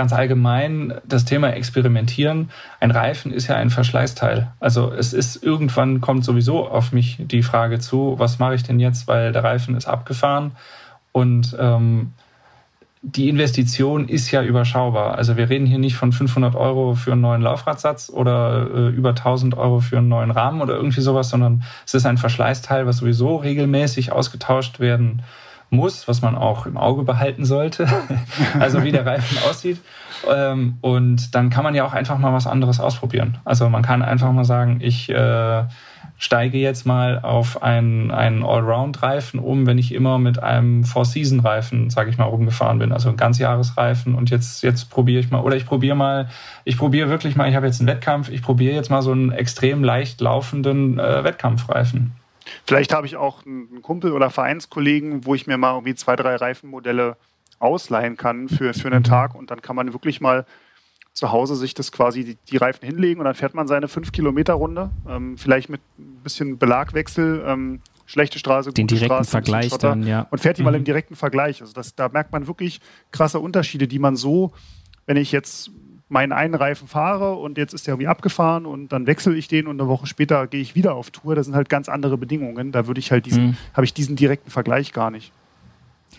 Ganz 0.00 0.14
allgemein 0.14 0.94
das 1.04 1.26
Thema 1.26 1.50
Experimentieren. 1.52 2.48
Ein 2.80 2.90
Reifen 2.90 3.34
ist 3.34 3.48
ja 3.48 3.56
ein 3.56 3.68
Verschleißteil. 3.68 4.50
Also 4.58 4.90
es 4.90 5.12
ist 5.12 5.44
irgendwann 5.44 6.00
kommt 6.00 6.24
sowieso 6.24 6.66
auf 6.66 6.92
mich 6.92 7.18
die 7.20 7.42
Frage 7.42 7.80
zu, 7.80 8.14
was 8.16 8.38
mache 8.38 8.54
ich 8.54 8.62
denn 8.62 8.80
jetzt, 8.80 9.08
weil 9.08 9.32
der 9.32 9.44
Reifen 9.44 9.76
ist 9.76 9.86
abgefahren 9.86 10.52
und 11.12 11.54
ähm, 11.60 12.14
die 13.02 13.28
Investition 13.28 14.08
ist 14.08 14.30
ja 14.30 14.42
überschaubar. 14.42 15.16
Also 15.16 15.36
wir 15.36 15.50
reden 15.50 15.66
hier 15.66 15.78
nicht 15.78 15.96
von 15.96 16.12
500 16.12 16.54
Euro 16.54 16.94
für 16.94 17.12
einen 17.12 17.20
neuen 17.20 17.42
Laufradsatz 17.42 18.08
oder 18.08 18.68
äh, 18.74 18.88
über 18.88 19.10
1000 19.10 19.54
Euro 19.54 19.80
für 19.80 19.98
einen 19.98 20.08
neuen 20.08 20.30
Rahmen 20.30 20.62
oder 20.62 20.76
irgendwie 20.76 21.02
sowas, 21.02 21.28
sondern 21.28 21.62
es 21.84 21.92
ist 21.92 22.06
ein 22.06 22.16
Verschleißteil, 22.16 22.86
was 22.86 22.96
sowieso 22.96 23.36
regelmäßig 23.36 24.12
ausgetauscht 24.12 24.80
werden 24.80 25.20
muss, 25.70 26.08
was 26.08 26.20
man 26.20 26.36
auch 26.36 26.66
im 26.66 26.76
Auge 26.76 27.02
behalten 27.04 27.44
sollte. 27.44 27.86
also 28.58 28.82
wie 28.82 28.92
der 28.92 29.06
Reifen 29.06 29.38
aussieht. 29.48 29.80
Ähm, 30.30 30.78
und 30.80 31.34
dann 31.34 31.50
kann 31.50 31.64
man 31.64 31.74
ja 31.74 31.84
auch 31.84 31.94
einfach 31.94 32.18
mal 32.18 32.32
was 32.32 32.46
anderes 32.46 32.80
ausprobieren. 32.80 33.38
Also 33.44 33.68
man 33.68 33.82
kann 33.82 34.02
einfach 34.02 34.32
mal 34.32 34.44
sagen, 34.44 34.80
ich 34.82 35.08
äh, 35.08 35.64
steige 36.18 36.58
jetzt 36.58 36.84
mal 36.84 37.20
auf 37.20 37.62
einen, 37.62 38.10
einen 38.10 38.44
Allround-Reifen 38.44 39.40
um, 39.40 39.66
wenn 39.66 39.78
ich 39.78 39.94
immer 39.94 40.18
mit 40.18 40.42
einem 40.42 40.84
Four-Season-Reifen, 40.84 41.88
sage 41.88 42.10
ich 42.10 42.18
mal, 42.18 42.24
rumgefahren 42.24 42.78
bin, 42.78 42.92
also 42.92 43.08
ein 43.08 43.16
Ganzjahresreifen 43.16 44.14
und 44.14 44.28
jetzt, 44.28 44.62
jetzt 44.62 44.90
probiere 44.90 45.20
ich 45.20 45.30
mal, 45.30 45.40
oder 45.40 45.56
ich 45.56 45.64
probiere 45.64 45.96
mal, 45.96 46.28
ich 46.64 46.76
probiere 46.76 47.08
wirklich 47.08 47.36
mal, 47.36 47.48
ich 47.48 47.56
habe 47.56 47.66
jetzt 47.66 47.80
einen 47.80 47.88
Wettkampf, 47.88 48.28
ich 48.28 48.42
probiere 48.42 48.74
jetzt 48.74 48.90
mal 48.90 49.00
so 49.00 49.12
einen 49.12 49.32
extrem 49.32 49.82
leicht 49.82 50.20
laufenden 50.20 50.98
äh, 50.98 51.24
Wettkampfreifen. 51.24 52.12
Vielleicht 52.66 52.94
habe 52.94 53.06
ich 53.06 53.16
auch 53.16 53.44
einen 53.46 53.82
Kumpel 53.82 54.12
oder 54.12 54.30
Vereinskollegen, 54.30 55.24
wo 55.26 55.34
ich 55.34 55.46
mir 55.46 55.58
mal 55.58 55.74
irgendwie 55.74 55.94
zwei, 55.94 56.16
drei 56.16 56.36
Reifenmodelle 56.36 57.16
ausleihen 57.58 58.16
kann 58.16 58.48
für, 58.48 58.74
für 58.74 58.88
einen 58.88 59.00
mhm. 59.00 59.04
Tag 59.04 59.34
und 59.34 59.50
dann 59.50 59.60
kann 59.62 59.76
man 59.76 59.92
wirklich 59.92 60.20
mal 60.20 60.46
zu 61.12 61.32
Hause 61.32 61.56
sich 61.56 61.74
das 61.74 61.92
quasi 61.92 62.24
die, 62.24 62.38
die, 62.48 62.56
Reifen 62.56 62.86
hinlegen 62.86 63.20
und 63.20 63.24
dann 63.24 63.34
fährt 63.34 63.54
man 63.54 63.66
seine 63.66 63.88
5-Kilometer-Runde, 63.88 64.90
ähm, 65.08 65.36
vielleicht 65.36 65.68
mit 65.68 65.80
ein 65.98 66.20
bisschen 66.22 66.56
Belagwechsel, 66.56 67.44
ähm, 67.46 67.80
schlechte 68.06 68.38
Straße, 68.38 68.72
Den 68.72 68.86
direkten 68.86 69.14
Straße, 69.14 69.30
Vergleich 69.30 69.76
dann, 69.78 70.06
ja. 70.06 70.26
Und 70.30 70.38
fährt 70.38 70.58
die 70.58 70.62
mhm. 70.62 70.66
mal 70.66 70.74
im 70.76 70.84
direkten 70.84 71.16
Vergleich. 71.16 71.60
Also 71.60 71.72
das, 71.72 71.94
da 71.94 72.08
merkt 72.08 72.32
man 72.32 72.46
wirklich 72.46 72.80
krasse 73.10 73.40
Unterschiede, 73.40 73.88
die 73.88 73.98
man 73.98 74.16
so, 74.16 74.52
wenn 75.06 75.16
ich 75.16 75.32
jetzt 75.32 75.70
meinen 76.10 76.32
einen 76.32 76.54
Reifen 76.54 76.88
fahre 76.88 77.34
und 77.36 77.56
jetzt 77.56 77.72
ist 77.72 77.86
der 77.86 77.94
irgendwie 77.94 78.08
abgefahren 78.08 78.66
und 78.66 78.88
dann 78.88 79.06
wechsle 79.06 79.34
ich 79.34 79.48
den 79.48 79.66
und 79.66 79.80
eine 79.80 79.88
Woche 79.88 80.06
später 80.06 80.46
gehe 80.46 80.60
ich 80.60 80.74
wieder 80.74 80.94
auf 80.94 81.10
Tour. 81.10 81.34
Das 81.34 81.46
sind 81.46 81.54
halt 81.54 81.68
ganz 81.68 81.88
andere 81.88 82.18
Bedingungen. 82.18 82.72
Da 82.72 82.86
würde 82.86 82.98
ich 82.98 83.12
halt 83.12 83.26
diesen, 83.26 83.46
mhm. 83.48 83.56
habe 83.72 83.84
ich 83.84 83.94
diesen 83.94 84.16
direkten 84.16 84.50
Vergleich 84.50 84.92
gar 84.92 85.10
nicht. 85.10 85.32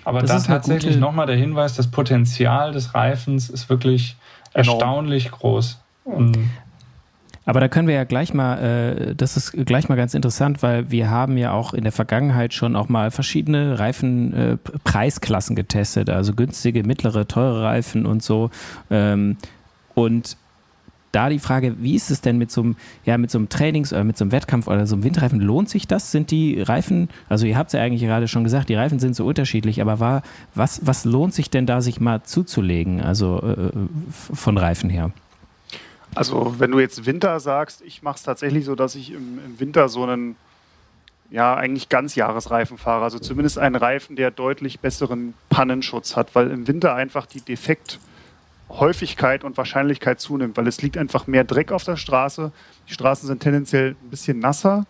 Aber 0.03 0.21
das 0.21 0.45
da 0.45 0.53
tatsächlich 0.53 0.97
nochmal 0.97 1.27
der 1.27 1.35
Hinweis, 1.35 1.75
das 1.75 1.91
Potenzial 1.91 2.71
des 2.71 2.95
Reifens 2.95 3.49
ist 3.49 3.69
wirklich 3.69 4.15
Genau. 4.53 4.73
erstaunlich 4.73 5.31
groß. 5.31 5.79
Und 6.03 6.37
aber 7.43 7.59
da 7.59 7.67
können 7.67 7.87
wir 7.87 7.95
ja 7.95 8.03
gleich 8.03 8.35
mal, 8.35 8.59
äh, 8.59 9.15
das 9.15 9.35
ist 9.35 9.53
gleich 9.65 9.89
mal 9.89 9.95
ganz 9.95 10.13
interessant, 10.13 10.61
weil 10.61 10.91
wir 10.91 11.09
haben 11.09 11.37
ja 11.37 11.51
auch 11.51 11.73
in 11.73 11.83
der 11.83 11.91
Vergangenheit 11.91 12.53
schon 12.53 12.75
auch 12.75 12.87
mal 12.87 13.09
verschiedene 13.09 13.79
Reifenpreisklassen 13.79 15.55
äh, 15.55 15.61
getestet, 15.61 16.09
also 16.11 16.33
günstige, 16.33 16.83
mittlere, 16.83 17.27
teure 17.27 17.63
Reifen 17.63 18.05
und 18.05 18.21
so. 18.21 18.51
Ähm, 18.91 19.37
und 19.95 20.37
da 21.11 21.27
die 21.27 21.39
Frage, 21.39 21.75
wie 21.79 21.95
ist 21.95 22.09
es 22.09 22.21
denn 22.21 22.37
mit 22.37 22.51
so 22.51 22.61
einem, 22.61 22.75
ja, 23.03 23.17
mit 23.17 23.31
so 23.31 23.37
einem 23.37 23.49
Trainings- 23.49 23.91
oder 23.91 24.03
mit 24.03 24.17
so 24.17 24.23
einem 24.23 24.31
Wettkampf 24.31 24.67
oder 24.67 24.87
so 24.87 24.95
einem 24.95 25.03
Windreifen? 25.03 25.41
Lohnt 25.41 25.69
sich 25.69 25.87
das? 25.87 26.11
Sind 26.11 26.31
die 26.31 26.61
Reifen, 26.61 27.09
also 27.27 27.45
ihr 27.45 27.57
habt 27.57 27.69
es 27.69 27.73
ja 27.73 27.81
eigentlich 27.81 28.01
gerade 28.01 28.27
schon 28.27 28.43
gesagt, 28.43 28.69
die 28.69 28.75
Reifen 28.75 28.99
sind 28.99 29.15
so 29.15 29.25
unterschiedlich, 29.25 29.81
aber 29.81 29.99
war, 29.99 30.23
was, 30.55 30.85
was 30.85 31.03
lohnt 31.03 31.33
sich 31.33 31.49
denn 31.49 31.65
da, 31.65 31.81
sich 31.81 31.99
mal 31.99 32.23
zuzulegen, 32.23 33.01
also 33.01 33.41
äh, 33.41 33.71
von 34.33 34.57
Reifen 34.57 34.89
her? 34.89 35.11
Also, 36.15 36.55
wenn 36.59 36.71
du 36.71 36.79
jetzt 36.79 37.05
Winter 37.05 37.39
sagst, 37.39 37.81
ich 37.81 38.03
mache 38.03 38.15
es 38.15 38.23
tatsächlich 38.23 38.65
so, 38.65 38.75
dass 38.75 38.95
ich 38.95 39.11
im, 39.11 39.39
im 39.45 39.59
Winter 39.59 39.87
so 39.89 40.03
einen, 40.03 40.35
ja, 41.29 41.55
eigentlich 41.55 41.87
Ganzjahresreifen 41.87 42.77
fahre. 42.77 43.05
Also 43.05 43.17
zumindest 43.19 43.57
einen 43.57 43.75
Reifen, 43.75 44.17
der 44.17 44.31
deutlich 44.31 44.81
besseren 44.81 45.33
Pannenschutz 45.49 46.17
hat, 46.17 46.35
weil 46.35 46.51
im 46.51 46.67
Winter 46.67 46.95
einfach 46.95 47.25
die 47.25 47.39
Defekt- 47.39 47.99
Häufigkeit 48.79 49.43
und 49.43 49.57
Wahrscheinlichkeit 49.57 50.19
zunimmt, 50.19 50.57
weil 50.57 50.67
es 50.67 50.81
liegt 50.81 50.97
einfach 50.97 51.27
mehr 51.27 51.43
Dreck 51.43 51.71
auf 51.71 51.83
der 51.83 51.95
Straße. 51.95 52.51
Die 52.87 52.93
Straßen 52.93 53.27
sind 53.27 53.41
tendenziell 53.41 53.95
ein 54.01 54.09
bisschen 54.09 54.39
nasser, 54.39 54.85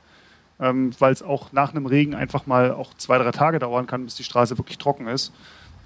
ähm, 0.60 0.92
weil 1.00 1.14
es 1.14 1.24
auch 1.24 1.52
nach 1.52 1.72
einem 1.72 1.86
Regen 1.86 2.16
einfach 2.16 2.46
mal 2.46 2.72
auch 2.72 2.94
zwei, 2.96 3.18
drei 3.18 3.32
Tage 3.32 3.60
dauern 3.60 3.88
kann, 3.88 4.06
bis 4.06 4.16
die 4.16 4.24
Straße 4.24 4.58
wirklich 4.58 4.78
trocken 4.78 5.08
ist. 5.08 5.34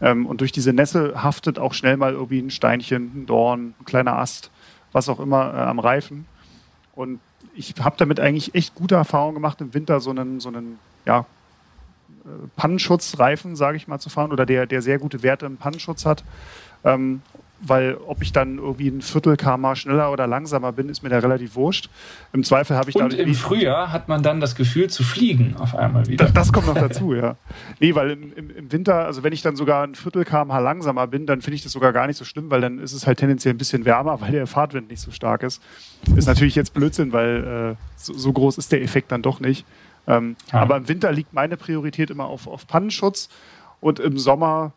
Ähm, 0.01 0.25
und 0.25 0.41
durch 0.41 0.51
diese 0.51 0.73
Nässe 0.73 1.23
haftet 1.23 1.59
auch 1.59 1.73
schnell 1.73 1.97
mal 1.97 2.13
irgendwie 2.13 2.39
ein 2.39 2.49
Steinchen, 2.49 3.11
ein 3.15 3.25
Dorn, 3.25 3.75
ein 3.79 3.85
kleiner 3.85 4.17
Ast, 4.17 4.51
was 4.91 5.09
auch 5.09 5.19
immer 5.19 5.53
äh, 5.53 5.57
am 5.57 5.79
Reifen. 5.79 6.25
Und 6.95 7.19
ich 7.53 7.73
habe 7.79 7.95
damit 7.97 8.19
eigentlich 8.19 8.55
echt 8.55 8.75
gute 8.75 8.95
Erfahrungen 8.95 9.35
gemacht, 9.35 9.61
im 9.61 9.73
Winter 9.73 9.99
so 9.99 10.09
einen, 10.09 10.39
so 10.39 10.49
einen 10.49 10.79
ja, 11.05 11.25
äh, 12.25 12.29
Pannenschutzreifen, 12.55 13.55
sage 13.55 13.77
ich 13.77 13.87
mal, 13.87 13.99
zu 13.99 14.09
fahren 14.09 14.31
oder 14.31 14.45
der, 14.45 14.65
der 14.65 14.81
sehr 14.81 14.99
gute 14.99 15.23
Werte 15.23 15.45
im 15.45 15.57
Pannenschutz 15.57 16.05
hat. 16.05 16.23
Ähm, 16.83 17.21
weil 17.67 17.97
ob 18.07 18.21
ich 18.21 18.31
dann 18.31 18.57
irgendwie 18.57 18.87
ein 18.87 19.01
Viertel 19.01 19.37
km 19.37 19.75
schneller 19.75 20.11
oder 20.11 20.27
langsamer 20.27 20.71
bin, 20.71 20.89
ist 20.89 21.03
mir 21.03 21.09
da 21.09 21.19
relativ 21.19 21.55
wurscht. 21.55 21.89
Im 22.33 22.43
Zweifel 22.43 22.77
habe 22.77 22.89
ich 22.89 22.95
Und 22.95 23.13
im 23.13 23.33
Frühjahr 23.33 23.91
hat 23.91 24.07
man 24.07 24.23
dann 24.23 24.39
das 24.39 24.55
Gefühl 24.55 24.89
zu 24.89 25.03
fliegen 25.03 25.55
auf 25.57 25.75
einmal 25.75 26.07
wieder. 26.07 26.25
Das, 26.25 26.33
das 26.33 26.53
kommt 26.53 26.67
noch 26.67 26.75
dazu, 26.75 27.13
ja. 27.13 27.35
Nee, 27.79 27.95
weil 27.95 28.11
im, 28.11 28.33
im, 28.33 28.49
im, 28.49 28.71
Winter, 28.71 29.05
also 29.05 29.23
wenn 29.23 29.33
ich 29.33 29.41
dann 29.41 29.55
sogar 29.55 29.85
ein 29.85 29.95
Viertel 29.95 30.25
km 30.25 30.49
langsamer 30.49 31.07
bin, 31.07 31.25
dann 31.25 31.41
finde 31.41 31.55
ich 31.55 31.63
das 31.63 31.71
sogar 31.71 31.93
gar 31.93 32.07
nicht 32.07 32.17
so 32.17 32.25
schlimm, 32.25 32.49
weil 32.49 32.61
dann 32.61 32.79
ist 32.79 32.93
es 32.93 33.07
halt 33.07 33.19
tendenziell 33.19 33.53
ein 33.53 33.57
bisschen 33.57 33.85
wärmer, 33.85 34.21
weil 34.21 34.31
der 34.31 34.47
Fahrtwind 34.47 34.89
nicht 34.89 35.01
so 35.01 35.11
stark 35.11 35.43
ist. 35.43 35.61
Ist 36.15 36.27
natürlich 36.27 36.55
jetzt 36.55 36.73
Blödsinn, 36.73 37.13
weil 37.13 37.75
äh, 37.75 37.83
so, 37.95 38.13
so, 38.13 38.31
groß 38.31 38.57
ist 38.57 38.71
der 38.71 38.81
Effekt 38.81 39.11
dann 39.11 39.21
doch 39.21 39.39
nicht. 39.39 39.65
Ähm, 40.07 40.35
ja. 40.51 40.59
Aber 40.59 40.77
im 40.77 40.87
Winter 40.87 41.11
liegt 41.11 41.33
meine 41.33 41.57
Priorität 41.57 42.09
immer 42.09 42.25
auf, 42.25 42.47
auf 42.47 42.67
Pannenschutz 42.67 43.29
und 43.79 43.99
im 43.99 44.17
Sommer 44.17 44.73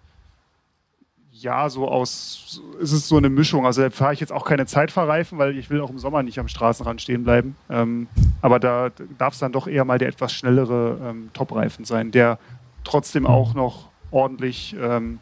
ja, 1.41 1.69
so 1.69 1.89
aus, 1.89 2.61
ist 2.81 2.93
es 2.93 3.09
so 3.09 3.17
eine 3.17 3.29
Mischung. 3.29 3.67
Also 3.67 3.83
da 3.83 3.91
fahre 3.91 4.13
ich 4.13 4.21
jetzt 4.21 4.33
auch 4.33 4.45
keine 4.45 4.67
Zeitfahrreifen, 4.67 5.39
weil 5.39 5.57
ich 5.57 5.71
will 5.71 5.81
auch 5.81 5.91
im 5.91 5.99
Sommer 5.99 6.23
nicht 6.23 6.39
am 6.39 6.49
Straßenrand 6.49 7.01
stehen 7.01 7.25
bleiben. 7.25 7.57
Ähm, 7.71 8.09
aber 8.43 8.59
da 8.59 8.91
darf 9.19 9.35
es 9.35 9.41
dann 9.41 9.53
doch 9.53 9.67
eher 9.67 9.85
mal 9.85 9.99
der 9.99 10.09
etwas 10.09 10.33
schnellere 10.33 10.99
ähm, 11.03 11.31
Top-Reifen 11.33 11.85
sein, 11.85 12.11
der 12.11 12.39
trotzdem 12.85 13.27
auch 13.27 13.55
noch 13.55 13.89
ordentlich, 14.11 14.75
ähm, 14.81 15.21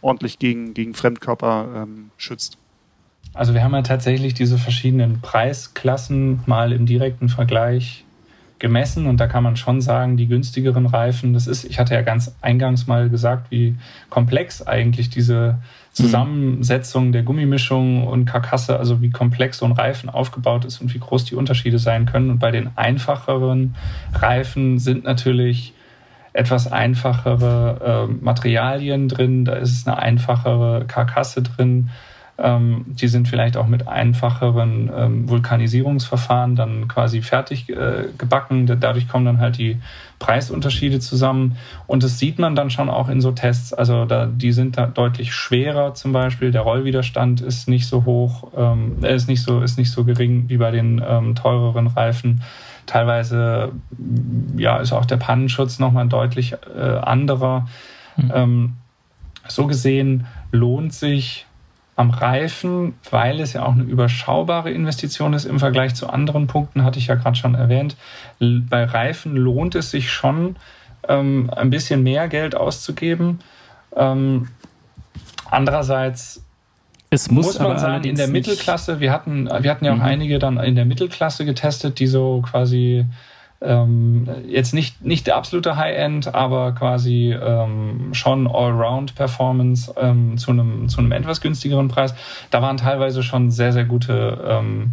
ordentlich 0.00 0.38
gegen, 0.38 0.74
gegen 0.74 0.94
Fremdkörper 0.94 1.84
ähm, 1.84 2.10
schützt. 2.16 2.58
Also 3.32 3.54
wir 3.54 3.64
haben 3.64 3.74
ja 3.74 3.82
tatsächlich 3.82 4.34
diese 4.34 4.58
verschiedenen 4.58 5.20
Preisklassen 5.20 6.40
mal 6.46 6.72
im 6.72 6.86
direkten 6.86 7.28
Vergleich 7.28 8.03
gemessen 8.58 9.06
und 9.06 9.18
da 9.18 9.26
kann 9.26 9.42
man 9.42 9.56
schon 9.56 9.80
sagen, 9.80 10.16
die 10.16 10.28
günstigeren 10.28 10.86
Reifen, 10.86 11.34
das 11.34 11.46
ist, 11.46 11.64
ich 11.64 11.78
hatte 11.78 11.94
ja 11.94 12.02
ganz 12.02 12.34
eingangs 12.40 12.86
mal 12.86 13.08
gesagt, 13.10 13.50
wie 13.50 13.76
komplex 14.10 14.62
eigentlich 14.66 15.10
diese 15.10 15.58
Zusammensetzung 15.92 17.12
der 17.12 17.22
Gummimischung 17.22 18.06
und 18.06 18.24
Karkasse, 18.24 18.78
also 18.78 19.02
wie 19.02 19.10
komplex 19.10 19.58
so 19.58 19.66
ein 19.66 19.72
Reifen 19.72 20.08
aufgebaut 20.08 20.64
ist 20.64 20.80
und 20.80 20.94
wie 20.94 20.98
groß 20.98 21.24
die 21.24 21.34
Unterschiede 21.34 21.78
sein 21.78 22.06
können. 22.06 22.30
Und 22.30 22.38
bei 22.38 22.50
den 22.50 22.70
einfacheren 22.76 23.74
Reifen 24.12 24.78
sind 24.78 25.04
natürlich 25.04 25.74
etwas 26.32 26.70
einfachere 26.70 28.08
äh, 28.08 28.12
Materialien 28.24 29.08
drin, 29.08 29.44
da 29.44 29.54
ist 29.54 29.72
es 29.72 29.86
eine 29.86 29.98
einfachere 29.98 30.84
Karkasse 30.86 31.42
drin. 31.42 31.90
Ähm, 32.36 32.84
die 32.88 33.06
sind 33.06 33.28
vielleicht 33.28 33.56
auch 33.56 33.68
mit 33.68 33.86
einfacheren 33.86 34.90
ähm, 34.96 35.28
Vulkanisierungsverfahren 35.28 36.56
dann 36.56 36.88
quasi 36.88 37.22
fertig 37.22 37.68
äh, 37.68 38.06
gebacken. 38.18 38.66
Dadurch 38.66 39.06
kommen 39.06 39.24
dann 39.24 39.38
halt 39.38 39.56
die 39.58 39.78
Preisunterschiede 40.18 40.98
zusammen. 40.98 41.56
Und 41.86 42.02
das 42.02 42.18
sieht 42.18 42.40
man 42.40 42.56
dann 42.56 42.70
schon 42.70 42.90
auch 42.90 43.08
in 43.08 43.20
so 43.20 43.30
Tests. 43.30 43.72
Also 43.72 44.04
da, 44.04 44.26
die 44.26 44.50
sind 44.50 44.76
da 44.76 44.86
deutlich 44.86 45.32
schwerer 45.32 45.94
zum 45.94 46.12
Beispiel. 46.12 46.50
Der 46.50 46.62
Rollwiderstand 46.62 47.40
ist 47.40 47.68
nicht 47.68 47.86
so 47.86 48.04
hoch, 48.04 48.50
ähm, 48.56 49.04
ist 49.04 49.28
nicht 49.28 49.42
so, 49.42 49.60
ist 49.60 49.78
nicht 49.78 49.92
so 49.92 50.02
gering 50.04 50.48
wie 50.48 50.56
bei 50.56 50.72
den 50.72 51.00
ähm, 51.06 51.36
teureren 51.36 51.86
Reifen. 51.86 52.42
Teilweise 52.86 53.72
ja, 54.56 54.78
ist 54.78 54.92
auch 54.92 55.04
der 55.04 55.16
Pannenschutz 55.18 55.78
nochmal 55.78 56.08
deutlich 56.08 56.54
äh, 56.76 56.80
anderer. 56.80 57.66
Mhm. 58.16 58.74
So 59.48 59.66
gesehen 59.66 60.26
lohnt 60.52 60.92
sich 60.92 61.46
am 61.96 62.10
Reifen, 62.10 62.94
weil 63.10 63.40
es 63.40 63.52
ja 63.52 63.64
auch 63.64 63.72
eine 63.72 63.84
überschaubare 63.84 64.70
Investition 64.70 65.32
ist 65.32 65.44
im 65.44 65.60
Vergleich 65.60 65.94
zu 65.94 66.08
anderen 66.08 66.46
Punkten, 66.46 66.82
hatte 66.82 66.98
ich 66.98 67.06
ja 67.06 67.14
gerade 67.14 67.36
schon 67.36 67.54
erwähnt. 67.54 67.96
Bei 68.40 68.84
Reifen 68.84 69.36
lohnt 69.36 69.74
es 69.74 69.90
sich 69.90 70.10
schon, 70.10 70.56
ähm, 71.08 71.50
ein 71.54 71.70
bisschen 71.70 72.02
mehr 72.02 72.28
Geld 72.28 72.56
auszugeben. 72.56 73.40
Ähm, 73.96 74.48
andererseits 75.50 76.44
es 77.10 77.30
muss, 77.30 77.46
muss 77.46 77.58
man 77.60 77.78
sagen, 77.78 78.04
in 78.04 78.16
der 78.16 78.26
Mittelklasse, 78.26 78.98
wir 78.98 79.12
hatten, 79.12 79.46
wir 79.46 79.70
hatten 79.70 79.84
ja 79.84 79.92
auch 79.92 79.98
mhm. 79.98 80.02
einige 80.02 80.40
dann 80.40 80.58
in 80.58 80.74
der 80.74 80.84
Mittelklasse 80.84 81.44
getestet, 81.44 82.00
die 82.00 82.08
so 82.08 82.42
quasi 82.44 83.04
ähm, 83.64 84.28
jetzt 84.46 84.74
nicht, 84.74 85.04
nicht 85.04 85.26
der 85.26 85.36
absolute 85.36 85.76
High-End, 85.76 86.34
aber 86.34 86.72
quasi 86.72 87.32
ähm, 87.32 88.10
schon 88.12 88.46
Allround-Performance 88.46 89.94
ähm, 89.96 90.36
zu, 90.36 90.50
einem, 90.50 90.88
zu 90.88 91.00
einem 91.00 91.12
etwas 91.12 91.40
günstigeren 91.40 91.88
Preis. 91.88 92.14
Da 92.50 92.62
waren 92.62 92.76
teilweise 92.76 93.22
schon 93.22 93.50
sehr, 93.50 93.72
sehr 93.72 93.84
gute 93.84 94.44
ähm, 94.46 94.92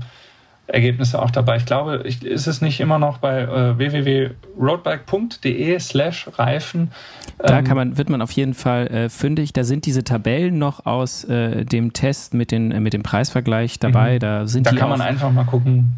Ergebnisse 0.67 1.21
auch 1.21 1.31
dabei. 1.31 1.57
Ich 1.57 1.65
glaube, 1.65 2.03
ich, 2.05 2.23
ist 2.23 2.47
es 2.47 2.61
nicht 2.61 2.79
immer 2.79 2.97
noch 2.97 3.17
bei 3.17 3.41
äh, 3.41 3.77
www.roadbike.de 3.77 5.79
slash 5.79 6.29
Reifen. 6.37 6.91
Da 7.37 7.59
ähm, 7.59 7.65
kann 7.65 7.77
man, 7.77 7.97
wird 7.97 8.09
man 8.09 8.21
auf 8.21 8.31
jeden 8.31 8.53
Fall 8.53 8.87
äh, 8.87 9.09
fündig. 9.09 9.53
Da 9.53 9.63
sind 9.63 9.85
diese 9.85 10.03
Tabellen 10.03 10.57
noch 10.57 10.85
aus 10.85 11.23
äh, 11.25 11.65
dem 11.65 11.93
Test 11.93 12.33
mit, 12.33 12.51
den, 12.51 12.71
äh, 12.71 12.79
mit 12.79 12.93
dem 12.93 13.03
Preisvergleich 13.03 13.79
dabei. 13.79 14.15
Mhm. 14.15 14.19
Da, 14.19 14.47
sind 14.47 14.67
da 14.67 14.71
die 14.71 14.77
kann 14.77 14.89
man 14.89 15.01
einfach 15.01 15.31
mal 15.31 15.45
gucken. 15.45 15.93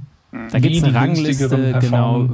Da 0.52 0.60
gibt 0.60 0.76
es 0.76 0.84
eine 0.84 0.96
Rangliste, 0.96 1.78
genau, 1.80 2.30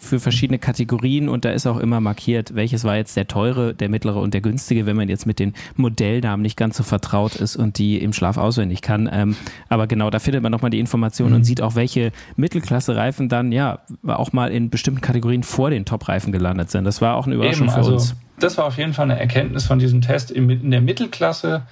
für 0.00 0.18
verschiedene 0.18 0.58
Kategorien 0.58 1.28
und 1.28 1.44
da 1.44 1.50
ist 1.50 1.66
auch 1.66 1.76
immer 1.76 2.00
markiert, 2.00 2.54
welches 2.54 2.84
war 2.84 2.96
jetzt 2.96 3.16
der 3.16 3.28
teure, 3.28 3.74
der 3.74 3.90
mittlere 3.90 4.16
und 4.16 4.32
der 4.32 4.40
günstige, 4.40 4.86
wenn 4.86 4.96
man 4.96 5.08
jetzt 5.08 5.26
mit 5.26 5.38
den 5.38 5.52
Modellnamen 5.76 6.42
nicht 6.42 6.56
ganz 6.56 6.78
so 6.78 6.82
vertraut 6.82 7.36
ist 7.36 7.54
und 7.54 7.78
die 7.78 7.98
im 7.98 8.12
Schlaf 8.12 8.38
auswendig 8.38 8.80
kann. 8.80 9.08
Ähm, 9.12 9.36
aber 9.68 9.86
genau, 9.86 10.08
da 10.08 10.18
findet 10.18 10.42
man 10.42 10.50
nochmal 10.50 10.70
die 10.70 10.80
Informationen 10.80 11.32
mhm. 11.32 11.36
und 11.36 11.44
sieht 11.44 11.60
auch, 11.60 11.74
welche 11.74 12.12
Mittelklasse-Reifen 12.36 13.28
dann 13.28 13.52
ja 13.52 13.80
auch 14.06 14.32
mal 14.32 14.50
in 14.50 14.70
bestimmten 14.70 15.02
Kategorien 15.02 15.42
vor 15.42 15.70
den 15.70 15.84
Top-Reifen 15.84 16.32
gelandet 16.32 16.70
sind. 16.70 16.84
Das 16.84 17.02
war 17.02 17.16
auch 17.16 17.26
eine 17.26 17.34
Überraschung 17.34 17.66
Eben, 17.66 17.72
für 17.72 17.78
also, 17.78 17.92
uns. 17.92 18.16
Das 18.38 18.56
war 18.56 18.64
auf 18.64 18.78
jeden 18.78 18.94
Fall 18.94 19.04
eine 19.04 19.20
Erkenntnis 19.20 19.66
von 19.66 19.78
diesem 19.78 20.00
Test. 20.00 20.30
In 20.30 20.70
der 20.70 20.80
Mittelklasse 20.80 21.62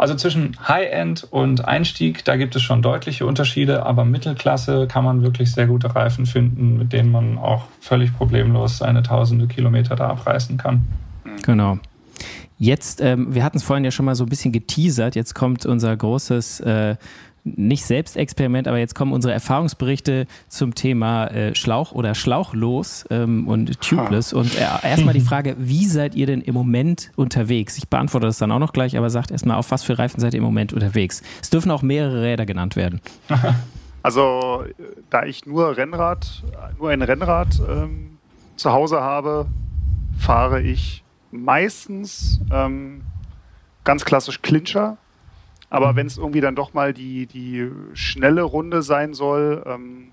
also 0.00 0.14
zwischen 0.14 0.56
High-End 0.66 1.24
und 1.30 1.68
Einstieg, 1.68 2.24
da 2.24 2.36
gibt 2.36 2.56
es 2.56 2.62
schon 2.62 2.80
deutliche 2.80 3.26
Unterschiede, 3.26 3.84
aber 3.84 4.06
Mittelklasse 4.06 4.86
kann 4.86 5.04
man 5.04 5.22
wirklich 5.22 5.52
sehr 5.52 5.66
gute 5.66 5.94
Reifen 5.94 6.24
finden, 6.24 6.78
mit 6.78 6.94
denen 6.94 7.12
man 7.12 7.36
auch 7.36 7.64
völlig 7.80 8.16
problemlos 8.16 8.78
seine 8.78 9.02
tausende 9.02 9.46
Kilometer 9.46 9.96
da 9.96 10.08
abreißen 10.08 10.56
kann. 10.56 10.86
Genau. 11.44 11.78
Jetzt, 12.56 13.02
ähm, 13.02 13.34
wir 13.34 13.44
hatten 13.44 13.58
es 13.58 13.62
vorhin 13.62 13.84
ja 13.84 13.90
schon 13.90 14.06
mal 14.06 14.14
so 14.14 14.24
ein 14.24 14.30
bisschen 14.30 14.52
geteasert, 14.52 15.16
jetzt 15.16 15.34
kommt 15.34 15.66
unser 15.66 15.94
großes 15.94 16.60
äh, 16.60 16.96
nicht 17.44 17.84
Selbstexperiment, 17.84 18.68
aber 18.68 18.78
jetzt 18.78 18.94
kommen 18.94 19.12
unsere 19.12 19.32
Erfahrungsberichte 19.32 20.26
zum 20.48 20.74
Thema 20.74 21.26
äh, 21.28 21.54
Schlauch 21.54 21.92
oder 21.92 22.14
Schlauchlos 22.14 23.04
ähm, 23.10 23.48
und 23.48 23.80
Tubeless. 23.80 24.32
Und 24.32 24.54
äh, 24.56 24.66
erstmal 24.82 25.14
die 25.14 25.20
Frage, 25.30 25.56
wie 25.58 25.86
seid 25.86 26.14
ihr 26.14 26.26
denn 26.26 26.40
im 26.40 26.54
Moment 26.54 27.10
unterwegs? 27.16 27.78
Ich 27.78 27.88
beantworte 27.88 28.26
das 28.26 28.38
dann 28.38 28.52
auch 28.52 28.58
noch 28.58 28.72
gleich, 28.72 28.96
aber 28.96 29.10
sagt 29.10 29.30
erstmal, 29.30 29.56
auf 29.56 29.70
was 29.70 29.82
für 29.82 29.98
Reifen 29.98 30.20
seid 30.20 30.34
ihr 30.34 30.38
im 30.38 30.44
Moment 30.44 30.72
unterwegs? 30.72 31.22
Es 31.40 31.50
dürfen 31.50 31.70
auch 31.70 31.82
mehrere 31.82 32.22
Räder 32.22 32.46
genannt 32.46 32.76
werden. 32.76 33.00
Also, 34.02 34.64
da 35.10 35.24
ich 35.24 35.44
nur 35.44 35.76
Rennrad, 35.76 36.42
nur 36.78 36.88
ein 36.88 37.02
Rennrad 37.02 37.60
ähm, 37.68 38.16
zu 38.56 38.72
Hause 38.72 39.02
habe, 39.02 39.46
fahre 40.18 40.62
ich 40.62 41.04
meistens 41.30 42.40
ähm, 42.50 43.02
ganz 43.84 44.04
klassisch 44.04 44.40
Clincher 44.40 44.96
aber 45.70 45.92
mhm. 45.92 45.96
wenn 45.96 46.06
es 46.08 46.18
irgendwie 46.18 46.40
dann 46.40 46.56
doch 46.56 46.74
mal 46.74 46.92
die, 46.92 47.26
die 47.26 47.70
schnelle 47.94 48.42
Runde 48.42 48.82
sein 48.82 49.14
soll, 49.14 49.62
ähm, 49.66 50.08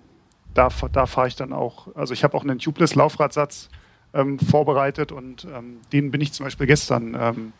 da, 0.53 0.70
da 0.91 1.05
fahre 1.05 1.28
ich 1.28 1.36
dann 1.36 1.51
auch. 1.51 1.89
Also 1.95 2.14
ich 2.14 2.24
habe 2.24 2.38
auch 2.38 2.43
einen 2.43 2.60
Tubeless-Laufradsatz 2.60 3.70
ähm, 4.14 4.39
vorbereitet 4.39 5.12
und 5.12 5.45
ähm, 5.45 5.78
den 5.91 6.12
bin 6.12 6.22
ich 6.22 6.32
zum 6.34 6.45
Beispiel 6.45 6.68
gestern 6.68 7.18
ähm, 7.20 7.53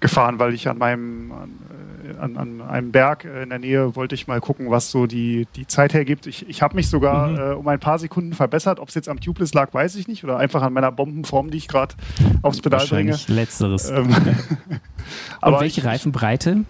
gefahren, 0.00 0.38
weil 0.38 0.54
ich 0.54 0.68
an 0.68 0.78
meinem 0.78 1.30
an, 1.32 1.58
äh, 2.04 2.18
an, 2.18 2.36
an, 2.36 2.62
einem 2.62 2.90
Berg 2.90 3.24
in 3.24 3.50
der 3.50 3.58
Nähe 3.58 3.94
wollte 3.94 4.14
ich 4.14 4.26
mal 4.26 4.40
gucken, 4.40 4.70
was 4.70 4.90
so 4.90 5.06
die, 5.06 5.46
die 5.56 5.66
Zeit 5.66 5.92
hergibt. 5.92 6.26
Ich, 6.26 6.48
ich 6.48 6.62
habe 6.62 6.74
mich 6.74 6.88
sogar 6.88 7.28
mhm. 7.28 7.38
äh, 7.38 7.54
um 7.54 7.68
ein 7.68 7.80
paar 7.80 7.98
Sekunden 7.98 8.32
verbessert. 8.32 8.80
Ob 8.80 8.88
es 8.88 8.94
jetzt 8.94 9.08
am 9.08 9.20
Tubeless 9.20 9.52
lag, 9.52 9.72
weiß 9.74 9.96
ich 9.96 10.08
nicht. 10.08 10.24
Oder 10.24 10.38
einfach 10.38 10.62
an 10.62 10.72
meiner 10.72 10.90
Bombenform, 10.90 11.50
die 11.50 11.58
ich 11.58 11.68
gerade 11.68 11.94
aufs 12.42 12.60
Pedal 12.60 12.86
bringe. 12.86 13.16
Letzteres. 13.26 13.90
Ähm, 13.90 14.08
und 15.42 15.60
welche 15.60 15.80
ich, 15.80 15.86
Reifenbreite? 15.86 16.64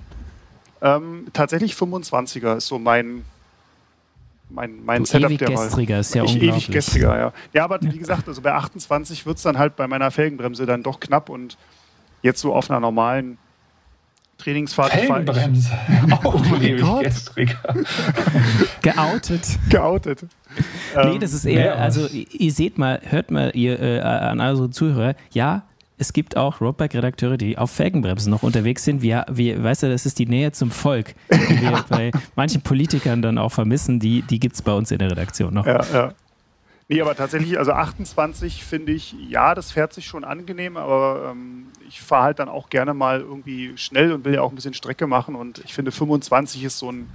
Ähm, 0.83 1.27
tatsächlich 1.33 1.75
25er 1.75 2.57
ist 2.57 2.67
so 2.67 2.79
mein, 2.79 3.25
mein, 4.49 4.85
mein 4.85 5.05
Setup 5.05 5.31
ewig 5.31 5.39
der 5.39 5.49
gestriger 5.51 6.01
ist 6.01 6.15
ja 6.15 6.25
ich, 6.25 6.33
unglaublich. 6.33 6.65
Ewig 6.65 6.75
gestriger, 6.75 7.19
ja. 7.19 7.33
Ja, 7.53 7.65
aber 7.65 7.81
wie 7.83 7.99
gesagt, 7.99 8.29
also 8.29 8.41
bei 8.41 8.53
28 8.53 9.27
wird 9.27 9.37
es 9.37 9.43
dann 9.43 9.59
halt 9.59 9.77
bei 9.77 9.87
meiner 9.87 10.11
Felgenbremse 10.11 10.67
dann 10.67 10.83
doch 10.83 11.01
knapp 11.01 11.29
und 11.29 11.57
jetzt 12.23 12.41
so 12.41 12.55
auf 12.55 12.71
einer 12.71 12.81
normalen 12.81 13.39
Trainingsfahrt. 14.39 14.93
Felgenbremse. 14.93 15.71
Auch 16.11 16.35
oh 16.53 16.57
ewig 16.57 17.03
gestriger. 17.03 17.59
Geoutet. 18.83 19.59
Geoutet. 19.69 20.27
Nee, 21.05 21.19
das 21.19 21.33
ist 21.33 21.45
eher, 21.45 21.79
also 21.79 22.09
ihr 22.09 22.53
seht 22.53 22.79
mal, 22.79 23.01
hört 23.05 23.31
mal 23.31 23.53
ihr 23.55 23.79
äh, 23.79 24.01
an 24.01 24.41
eure 24.41 24.71
Zuhörer, 24.71 25.15
ja, 25.31 25.63
es 26.01 26.13
gibt 26.13 26.37
auch 26.37 26.61
Roadbike-Redakteure, 26.61 27.37
die 27.37 27.59
auf 27.59 27.71
Felgenbremsen 27.71 28.31
noch 28.31 28.43
unterwegs 28.43 28.85
sind. 28.85 29.03
Wir, 29.03 29.27
wir, 29.31 29.63
weißt 29.63 29.83
du, 29.83 29.91
das 29.91 30.07
ist 30.07 30.19
die 30.19 30.27
Nähe 30.27 30.51
zum 30.53 30.71
Volk, 30.71 31.15
die 31.31 31.61
wir 31.61 31.85
bei 31.89 32.11
manchen 32.37 32.63
Politikern 32.63 33.21
dann 33.21 33.39
auch 33.39 33.53
vermissen. 33.53 34.01
Die, 34.01 34.23
die 34.23 34.41
gibt 34.41 34.57
es 34.57 34.63
bei 34.63 34.73
uns 34.73 34.91
in 34.91 34.99
der 34.99 35.11
Redaktion 35.11 35.53
noch. 35.53 35.67
Ja, 35.67 35.85
ja. 35.93 36.13
Nee, 36.89 37.03
aber 37.03 37.15
tatsächlich, 37.15 37.57
also 37.57 37.73
28 37.73 38.65
finde 38.65 38.93
ich, 38.93 39.15
ja, 39.29 39.55
das 39.55 39.71
fährt 39.71 39.93
sich 39.93 40.07
schon 40.07 40.25
angenehm, 40.25 40.77
aber 40.77 41.31
ähm, 41.31 41.67
ich 41.87 42.01
fahre 42.01 42.25
halt 42.25 42.39
dann 42.41 42.49
auch 42.49 42.69
gerne 42.69 42.95
mal 42.95 43.21
irgendwie 43.21 43.77
schnell 43.77 44.13
und 44.13 44.25
will 44.25 44.35
ja 44.35 44.43
auch 44.43 44.51
ein 44.51 44.57
bisschen 44.57 44.75
Strecke 44.75 45.07
machen. 45.07 45.37
Und 45.37 45.59
ich 45.65 45.75
finde, 45.75 45.93
25 45.93 46.65
ist 46.65 46.79
so 46.79 46.91
ein, 46.91 47.09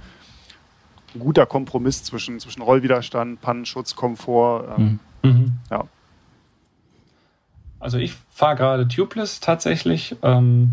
guter 1.18 1.46
Kompromiss 1.46 2.04
zwischen, 2.04 2.38
zwischen 2.40 2.62
Rollwiderstand, 2.62 3.40
Pannenschutz, 3.40 3.96
Komfort. 3.96 4.76
Ähm, 4.78 5.00
mhm. 5.22 5.30
mhm. 5.30 5.52
Ja. 5.70 5.84
Also 7.86 7.98
ich 7.98 8.14
fahre 8.32 8.56
gerade 8.56 8.88
Tubeless 8.88 9.38
tatsächlich. 9.38 10.16
Ähm, 10.24 10.72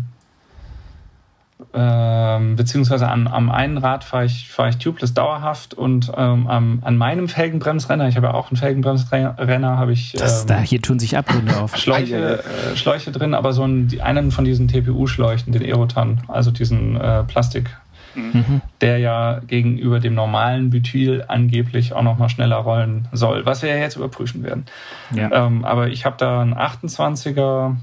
ähm, 1.72 2.56
beziehungsweise 2.56 3.08
an, 3.08 3.28
am 3.28 3.50
einen 3.50 3.78
Rad 3.78 4.02
fahre 4.02 4.24
ich, 4.24 4.48
fahr 4.48 4.68
ich 4.68 4.78
Tubeless 4.78 5.14
dauerhaft 5.14 5.74
und 5.74 6.10
ähm, 6.16 6.48
am, 6.48 6.80
an 6.82 6.96
meinem 6.96 7.28
Felgenbremsrenner, 7.28 8.08
ich 8.08 8.16
habe 8.16 8.26
ja 8.26 8.34
auch 8.34 8.50
einen 8.50 8.56
Felgenbremsrenner, 8.56 9.78
habe 9.78 9.92
ich. 9.92 10.14
Das, 10.14 10.40
ähm, 10.40 10.46
da, 10.48 10.58
hier 10.58 10.82
tun 10.82 10.98
sich 10.98 11.16
Abgründe 11.16 11.56
auf. 11.56 11.76
Schläuche, 11.76 12.42
äh, 12.42 12.76
Schläuche 12.76 13.12
drin, 13.12 13.34
aber 13.34 13.52
so 13.52 13.62
ein, 13.62 13.88
einen 14.02 14.32
von 14.32 14.44
diesen 14.44 14.66
TPU-Schläuchen, 14.66 15.52
den 15.52 15.62
Aerotan, 15.62 16.20
also 16.26 16.50
diesen 16.50 17.00
äh, 17.00 17.22
Plastik 17.22 17.70
mhm. 18.14 18.60
der 18.80 18.98
ja 18.98 19.40
gegenüber 19.46 20.00
dem 20.00 20.14
normalen 20.14 20.70
Butyl 20.70 21.24
angeblich 21.28 21.92
auch 21.92 22.02
noch 22.02 22.18
mal 22.18 22.28
schneller 22.28 22.56
rollen 22.56 23.08
soll, 23.12 23.46
was 23.46 23.62
wir 23.62 23.70
ja 23.70 23.76
jetzt 23.76 23.96
überprüfen 23.96 24.42
werden. 24.42 24.66
Ja. 25.14 25.46
Ähm, 25.46 25.64
aber 25.64 25.88
ich 25.88 26.04
habe 26.04 26.16
da 26.18 26.40
einen 26.40 26.54
28er 26.54 27.76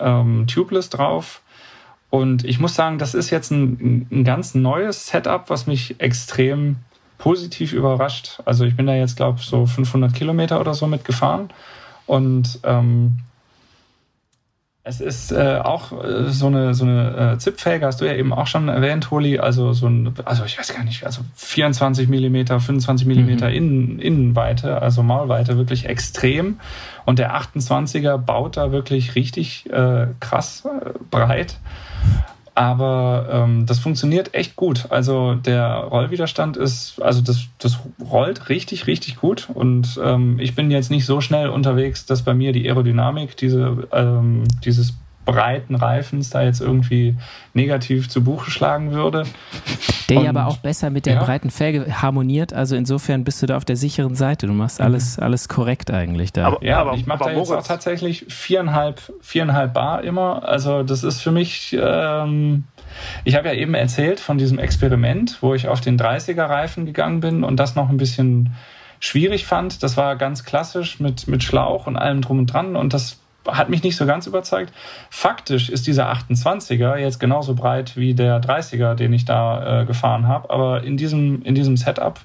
ähm, 0.00 0.46
Tubeless 0.46 0.90
drauf 0.90 1.42
Und 2.10 2.44
ich 2.44 2.58
muss 2.60 2.74
sagen, 2.74 2.98
das 2.98 3.14
ist 3.14 3.30
jetzt 3.30 3.50
ein, 3.50 4.06
ein 4.10 4.24
ganz 4.24 4.54
neues 4.54 5.06
Setup, 5.06 5.50
was 5.50 5.66
mich 5.66 6.00
extrem 6.00 6.76
positiv 7.18 7.72
überrascht. 7.72 8.40
Also 8.44 8.64
ich 8.64 8.76
bin 8.76 8.86
da 8.86 8.94
jetzt, 8.94 9.16
glaube 9.16 9.38
ich, 9.40 9.46
so 9.46 9.66
500 9.66 10.14
Kilometer 10.14 10.60
oder 10.60 10.74
so 10.74 10.86
mitgefahren. 10.86 11.50
Und 12.06 12.60
ähm, 12.62 13.18
es 14.88 15.00
ist 15.00 15.32
äh, 15.32 15.58
auch 15.64 15.90
äh, 16.04 16.30
so 16.30 16.46
eine, 16.46 16.72
so 16.72 16.84
eine 16.84 17.32
äh, 17.34 17.38
Zipfelge, 17.38 17.86
hast 17.86 18.00
du 18.00 18.04
ja 18.04 18.14
eben 18.14 18.32
auch 18.32 18.46
schon 18.46 18.68
erwähnt, 18.68 19.10
Holi. 19.10 19.40
Also 19.40 19.72
so 19.72 19.88
ein, 19.88 20.14
also 20.24 20.44
ich 20.44 20.56
weiß 20.56 20.72
gar 20.72 20.84
nicht, 20.84 21.04
also 21.04 21.22
24 21.34 22.08
Millimeter, 22.08 22.60
25 22.60 23.04
Millimeter 23.04 23.48
mhm. 23.48 23.54
Innen, 23.54 23.98
Innenweite, 23.98 24.80
also 24.80 25.02
Maulweite, 25.02 25.56
wirklich 25.56 25.86
extrem. 25.86 26.60
Und 27.04 27.18
der 27.18 27.34
28er 27.34 28.16
baut 28.16 28.56
da 28.56 28.70
wirklich 28.70 29.16
richtig 29.16 29.68
äh, 29.72 30.06
krass 30.20 30.64
äh, 30.64 30.90
breit. 31.10 31.56
Aber 32.56 33.28
ähm, 33.30 33.66
das 33.66 33.78
funktioniert 33.78 34.34
echt 34.34 34.56
gut. 34.56 34.86
Also 34.88 35.34
der 35.34 35.74
Rollwiderstand 35.74 36.56
ist, 36.56 37.02
also 37.02 37.20
das, 37.20 37.48
das 37.58 37.78
rollt 38.10 38.48
richtig, 38.48 38.86
richtig 38.86 39.16
gut. 39.16 39.50
Und 39.52 40.00
ähm, 40.02 40.38
ich 40.40 40.54
bin 40.54 40.70
jetzt 40.70 40.90
nicht 40.90 41.04
so 41.04 41.20
schnell 41.20 41.50
unterwegs, 41.50 42.06
dass 42.06 42.22
bei 42.22 42.32
mir 42.32 42.52
die 42.52 42.66
Aerodynamik, 42.66 43.36
diese, 43.36 43.86
ähm, 43.92 44.44
dieses 44.64 44.94
breiten 45.26 45.74
Reifens 45.74 46.30
da 46.30 46.42
jetzt 46.42 46.62
irgendwie 46.62 47.16
negativ 47.52 48.08
zu 48.08 48.24
Buche 48.24 48.50
schlagen 48.50 48.92
würde. 48.92 49.24
Der 50.08 50.22
ja 50.22 50.30
aber 50.30 50.46
auch 50.46 50.58
besser 50.58 50.88
mit 50.88 51.04
der 51.04 51.14
ja. 51.14 51.24
breiten 51.24 51.50
Felge 51.50 52.00
harmoniert. 52.00 52.54
Also 52.54 52.76
insofern 52.76 53.24
bist 53.24 53.42
du 53.42 53.46
da 53.46 53.56
auf 53.56 53.64
der 53.64 53.76
sicheren 53.76 54.14
Seite. 54.14 54.46
Du 54.46 54.52
machst 54.54 54.80
alles, 54.80 55.18
mhm. 55.18 55.24
alles 55.24 55.48
korrekt 55.48 55.90
eigentlich 55.90 56.32
da. 56.32 56.46
Aber, 56.46 56.64
ja, 56.64 56.78
aber 56.78 56.94
ich 56.94 57.06
mache 57.06 57.24
da 57.24 57.30
jetzt 57.32 57.50
auch 57.50 57.62
tatsächlich 57.62 58.24
viereinhalb, 58.28 59.02
viereinhalb 59.20 59.74
Bar 59.74 60.04
immer. 60.04 60.48
Also 60.48 60.82
das 60.82 61.04
ist 61.04 61.20
für 61.20 61.32
mich. 61.32 61.76
Ähm, 61.78 62.64
ich 63.24 63.34
habe 63.34 63.48
ja 63.48 63.54
eben 63.54 63.74
erzählt 63.74 64.20
von 64.20 64.38
diesem 64.38 64.58
Experiment, 64.58 65.38
wo 65.42 65.54
ich 65.54 65.68
auf 65.68 65.80
den 65.80 65.98
30er 65.98 66.48
Reifen 66.48 66.86
gegangen 66.86 67.20
bin 67.20 67.44
und 67.44 67.56
das 67.56 67.74
noch 67.74 67.90
ein 67.90 67.98
bisschen 67.98 68.54
schwierig 69.00 69.44
fand. 69.44 69.82
Das 69.82 69.96
war 69.96 70.16
ganz 70.16 70.44
klassisch 70.44 71.00
mit, 71.00 71.26
mit 71.28 71.42
Schlauch 71.42 71.86
und 71.86 71.96
allem 71.96 72.22
drum 72.22 72.38
und 72.38 72.46
dran 72.46 72.76
und 72.76 72.94
das 72.94 73.18
hat 73.46 73.68
mich 73.68 73.82
nicht 73.82 73.96
so 73.96 74.06
ganz 74.06 74.26
überzeugt. 74.26 74.72
Faktisch 75.10 75.68
ist 75.68 75.86
dieser 75.86 76.12
28er 76.12 76.96
jetzt 76.96 77.20
genauso 77.20 77.54
breit 77.54 77.96
wie 77.96 78.14
der 78.14 78.40
30er, 78.40 78.94
den 78.94 79.12
ich 79.12 79.24
da 79.24 79.82
äh, 79.82 79.84
gefahren 79.86 80.28
habe. 80.28 80.50
Aber 80.50 80.82
in 80.82 80.96
diesem, 80.96 81.42
in 81.42 81.54
diesem 81.54 81.76
Setup, 81.76 82.20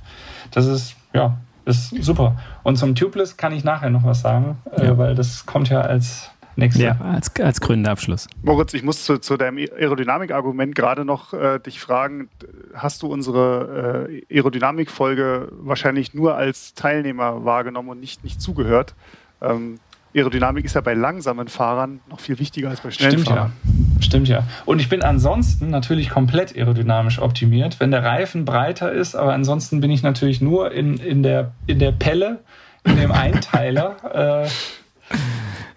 das 0.51 0.65
ist, 0.65 0.95
ja, 1.13 1.37
ist 1.65 1.89
super. 2.03 2.37
Und 2.63 2.77
zum 2.77 2.95
Tubeless 2.95 3.37
kann 3.37 3.53
ich 3.53 3.63
nachher 3.63 3.89
noch 3.89 4.03
was 4.03 4.21
sagen, 4.21 4.57
äh, 4.75 4.85
ja. 4.85 4.97
weil 4.97 5.15
das 5.15 5.45
kommt 5.45 5.69
ja 5.69 5.81
als 5.81 6.31
nächstes. 6.55 6.83
Ja, 6.83 6.97
als, 6.99 7.35
als 7.39 7.61
gründer 7.61 7.91
Abschluss. 7.91 8.27
Moritz, 8.41 8.73
ich 8.73 8.83
muss 8.83 9.03
zu, 9.03 9.19
zu 9.19 9.37
deinem 9.37 9.57
Aerodynamik-Argument 9.57 10.75
gerade 10.75 11.05
noch 11.05 11.33
äh, 11.33 11.59
dich 11.59 11.79
fragen, 11.79 12.29
hast 12.73 13.03
du 13.03 13.07
unsere 13.07 14.07
äh, 14.09 14.37
Aerodynamik-Folge 14.37 15.49
wahrscheinlich 15.51 16.13
nur 16.13 16.35
als 16.35 16.73
Teilnehmer 16.73 17.45
wahrgenommen 17.45 17.89
und 17.89 17.99
nicht, 17.99 18.23
nicht 18.23 18.41
zugehört? 18.41 18.95
Ähm, 19.41 19.79
Aerodynamik 20.13 20.65
ist 20.65 20.75
ja 20.75 20.81
bei 20.81 20.93
langsamen 20.93 21.47
Fahrern 21.47 22.01
noch 22.09 22.19
viel 22.19 22.37
wichtiger 22.39 22.69
als 22.69 22.81
bei 22.81 22.91
schnellen 22.91 23.13
Stimmt, 23.13 23.27
Fahrern. 23.27 23.53
Ja. 23.63 24.01
Stimmt 24.01 24.27
ja. 24.27 24.43
Und 24.65 24.81
ich 24.81 24.89
bin 24.89 25.03
ansonsten 25.03 25.69
natürlich 25.69 26.09
komplett 26.09 26.55
aerodynamisch 26.55 27.19
optimiert, 27.19 27.79
wenn 27.79 27.91
der 27.91 28.03
Reifen 28.03 28.43
breiter 28.45 28.91
ist, 28.91 29.15
aber 29.15 29.33
ansonsten 29.33 29.79
bin 29.79 29.91
ich 29.91 30.03
natürlich 30.03 30.41
nur 30.41 30.71
in, 30.71 30.97
in, 30.97 31.23
der, 31.23 31.51
in 31.67 31.79
der 31.79 31.91
Pelle, 31.91 32.39
in 32.83 32.97
dem 32.97 33.11
Einteiler. 33.11 34.43
Äh, 34.43 34.49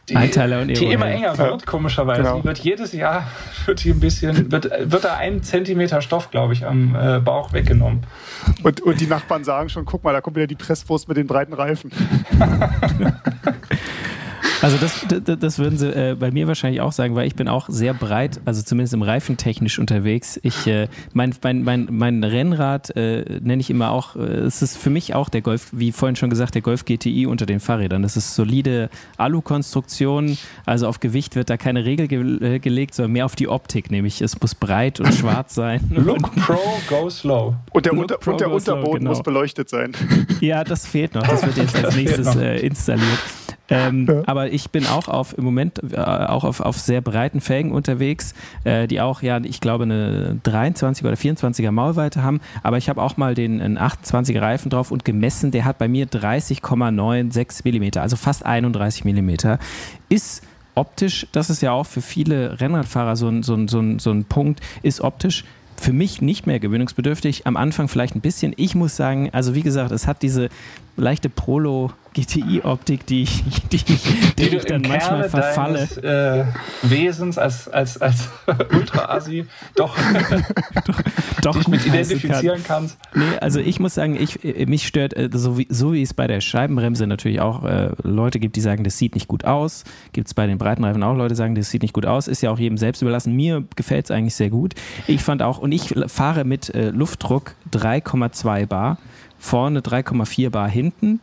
die, 0.09 0.17
Einteiler 0.17 0.61
und 0.61 0.69
die 0.69 0.85
immer 0.85 1.07
enger 1.07 1.39
wird, 1.39 1.63
ja. 1.63 1.67
komischerweise. 1.67 2.23
Genau. 2.23 2.41
Die 2.41 2.45
wird 2.45 2.59
jedes 2.59 2.93
Jahr 2.93 3.27
wird 3.67 3.85
die 3.85 3.91
ein 3.91 4.01
bisschen, 4.01 4.53
wird, 4.53 4.69
wird 4.91 5.05
da 5.05 5.17
ein 5.17 5.43
Zentimeter 5.43 6.03
Stoff, 6.03 6.31
glaube 6.31 6.53
ich, 6.53 6.67
am 6.67 6.95
äh, 6.95 7.21
Bauch 7.21 7.53
weggenommen. 7.53 8.03
Und, 8.63 8.81
und 8.83 9.01
die 9.01 9.07
Nachbarn 9.07 9.45
sagen 9.45 9.69
schon, 9.69 9.85
guck 9.85 10.05
mal, 10.05 10.13
da 10.13 10.21
kommt 10.21 10.37
wieder 10.37 10.47
die 10.47 10.57
Presswurst 10.57 11.09
mit 11.09 11.17
den 11.17 11.27
breiten 11.27 11.55
Reifen. 11.55 11.91
Also 14.63 14.77
das, 14.79 15.05
das, 15.25 15.39
das 15.39 15.59
würden 15.59 15.79
sie 15.79 15.89
äh, 15.89 16.17
bei 16.19 16.31
mir 16.31 16.47
wahrscheinlich 16.47 16.81
auch 16.81 16.93
sagen, 16.93 17.15
weil 17.15 17.27
ich 17.27 17.35
bin 17.35 17.49
auch 17.49 17.69
sehr 17.69 17.95
breit, 17.95 18.41
also 18.45 18.63
zumindest 18.63 18.95
im 18.95 19.03
Reifentechnisch 19.03 19.79
unterwegs. 19.79 20.39
Ich, 20.43 20.67
äh, 20.67 20.89
mein, 21.13 21.35
mein, 21.43 21.63
mein, 21.65 21.89
mein 21.91 22.25
Rennrad 22.25 22.97
äh, 22.97 23.41
nenne 23.41 23.61
ich 23.61 23.71
immer 23.71 23.91
auch, 23.91 24.17
äh, 24.17 24.21
es 24.21 24.63
ist 24.63 24.77
für 24.77 24.91
mich 24.91 25.15
auch 25.15 25.29
der 25.29 25.43
Golf, 25.43 25.69
wie 25.73 25.93
vorhin 25.93 26.17
schon 26.17 26.31
gesagt, 26.31 26.55
der 26.55 26.63
Golf 26.63 26.85
GTI 26.85 27.27
unter 27.27 27.47
den 27.47 27.61
Fahrrädern. 27.61 28.03
Das 28.03 28.17
ist 28.17 28.35
solide 28.35 28.91
Alu-Konstruktion, 29.17 30.39
also 30.67 30.89
auf 30.89 31.01
Gewicht 31.01 31.37
wird 31.37 31.51
da 31.51 31.57
keine 31.57 31.85
Regel 31.85 32.09
ge 32.09 32.55
äh, 32.55 32.59
gelegt, 32.59 32.95
sondern 32.95 33.13
mehr 33.13 33.27
auf 33.27 33.37
die 33.37 33.49
Optik, 33.49 33.91
nämlich 33.91 34.23
es 34.23 34.41
muss 34.41 34.55
breit 34.55 35.01
und 35.01 35.13
schwarz 35.15 35.55
sein. 35.55 35.81
Look 35.91 36.35
Pro, 36.37 36.59
go 36.89 37.11
slow. 37.11 37.55
Und 37.73 37.87
der, 37.87 37.93
Unter, 37.93 38.17
Pro, 38.17 38.33
und 38.33 38.41
der 38.41 38.51
Unterboden 38.51 38.83
slow, 38.83 38.99
genau. 38.99 39.11
muss 39.11 39.23
beleuchtet 39.23 39.69
sein. 39.69 39.93
Ja, 40.41 40.65
das 40.65 40.87
fehlt 40.87 41.15
noch. 41.15 41.27
Das 41.27 41.45
wird 41.45 41.57
jetzt 41.57 41.77
als 41.85 41.97
nächstes 41.97 42.35
äh, 42.37 42.59
installiert. 42.59 43.19
Ähm, 43.71 44.07
ja. 44.09 44.23
Aber 44.27 44.53
ich 44.53 44.71
bin 44.71 44.87
auch 44.87 45.09
auf 45.09 45.37
im 45.39 45.45
Moment 45.45 45.81
äh, 45.93 45.97
auch 45.97 46.45
auf, 46.45 46.61
auf 46.61 46.79
sehr 46.79 47.01
breiten 47.01 47.41
Felgen 47.41 47.73
unterwegs, 47.73 48.35
äh, 48.65 48.87
die 48.87 49.01
auch 49.01 49.23
ja, 49.23 49.41
ich 49.43 49.61
glaube, 49.61 49.85
eine 49.85 50.39
23 50.43 51.05
oder 51.05 51.15
24er 51.15 51.71
Maulweite 51.71 52.23
haben. 52.23 52.41
Aber 52.63 52.77
ich 52.77 52.89
habe 52.89 53.03
auch 53.03 53.17
mal 53.17 53.35
den 53.35 53.79
28er 53.79 54.41
Reifen 54.41 54.71
drauf 54.71 54.91
und 54.91 55.05
gemessen, 55.05 55.51
der 55.51 55.65
hat 55.65 55.79
bei 55.79 55.89
mir 55.89 56.07
30,96 56.07 57.61
Millimeter, 57.65 58.03
also 58.03 58.17
fast 58.17 58.45
31 58.45 59.05
Millimeter. 59.05 59.59
Ist 60.09 60.43
optisch, 60.75 61.27
das 61.33 61.51
ist 61.51 61.63
ja 61.63 61.73
auch 61.73 61.87
für 61.87 62.03
viele 62.03 62.61
Rennradfahrer 62.61 63.17
so 63.17 63.29
ein, 63.29 63.43
so 63.43 63.55
ein, 63.55 63.69
so 63.69 63.81
ein, 63.81 63.99
so 63.99 64.11
ein 64.11 64.25
Punkt, 64.25 64.61
ist 64.83 65.01
optisch 65.01 65.45
für 65.77 65.93
mich 65.93 66.23
nicht 66.23 66.47
mehr 66.47 66.61
gewöhnungsbedürftig. 66.61 67.47
Am 67.47 67.57
Anfang 67.57 67.89
vielleicht 67.89 68.15
ein 68.15 68.21
bisschen. 68.21 68.53
Ich 68.57 68.75
muss 68.75 68.97
sagen, 68.97 69.31
also 69.33 69.55
wie 69.55 69.63
gesagt, 69.63 69.91
es 69.91 70.07
hat 70.07 70.23
diese 70.23 70.49
leichte 70.97 71.29
Prolo 71.29 71.91
GTI-Optik, 72.15 73.07
die, 73.09 73.25
die, 73.73 73.79
die, 73.79 73.99
die 74.37 74.57
ich 74.57 74.65
dann 74.65 74.83
manchmal 74.83 75.29
verfalle. 75.29 75.79
Deines, 75.79 75.97
äh, 75.99 76.45
Wesens 76.83 77.39
als, 77.39 77.69
als, 77.69 78.01
als 78.01 78.29
Ultra-Asi 78.73 79.47
doch, 79.75 79.97
doch, 80.87 81.03
doch 81.43 81.57
dich 81.57 81.69
mit 81.69 81.85
identifizieren 81.85 82.63
kann. 82.63 82.89
kannst. 82.89 82.99
Nee, 83.15 83.37
also 83.41 83.59
ich 83.59 83.81
muss 83.81 83.95
sagen, 83.95 84.17
ich, 84.17 84.45
äh, 84.45 84.67
mich 84.67 84.87
stört, 84.87 85.17
äh, 85.17 85.29
so 85.33 85.59
wie, 85.59 85.67
so 85.69 85.93
wie 85.93 86.03
es 86.03 86.15
bei 86.15 86.27
der 86.27 86.41
Scheibenbremse 86.41 87.07
natürlich 87.07 87.41
auch 87.41 87.65
äh, 87.65 87.91
Leute 88.03 88.39
gibt, 88.39 88.55
die 88.57 88.61
sagen, 88.61 88.85
das 88.85 88.97
sieht 88.97 89.15
nicht 89.15 89.27
gut 89.27 89.45
aus. 89.45 89.83
Gibt 90.13 90.29
es 90.29 90.35
bei 90.35 90.47
den 90.47 90.59
Breitenreifen 90.59 91.03
auch 91.03 91.17
Leute, 91.17 91.35
die 91.35 91.39
sagen, 91.39 91.57
das 91.57 91.71
sieht 91.71 91.83
nicht 91.83 91.95
gut 91.95 92.07
aus. 92.07 92.29
Ist 92.29 92.43
ja 92.43 92.51
auch 92.53 92.59
jedem 92.59 92.79
selbst 92.79 93.03
überlassen. 93.03 93.35
Mir 93.35 93.65
gefällt 93.75 94.05
es 94.05 94.11
eigentlich 94.13 94.37
sehr 94.37 94.51
gut. 94.51 94.75
Ich 95.09 95.23
fand 95.23 95.43
auch, 95.43 95.59
und 95.59 95.73
ich 95.73 95.95
fahre 96.07 96.45
mit 96.45 96.73
äh, 96.75 96.91
Luftdruck 96.91 97.55
3,2 97.73 98.67
Bar 98.67 98.99
vorne 99.45 99.81
3,4 99.81 100.51
Bar 100.51 100.69
hinten 100.69 101.21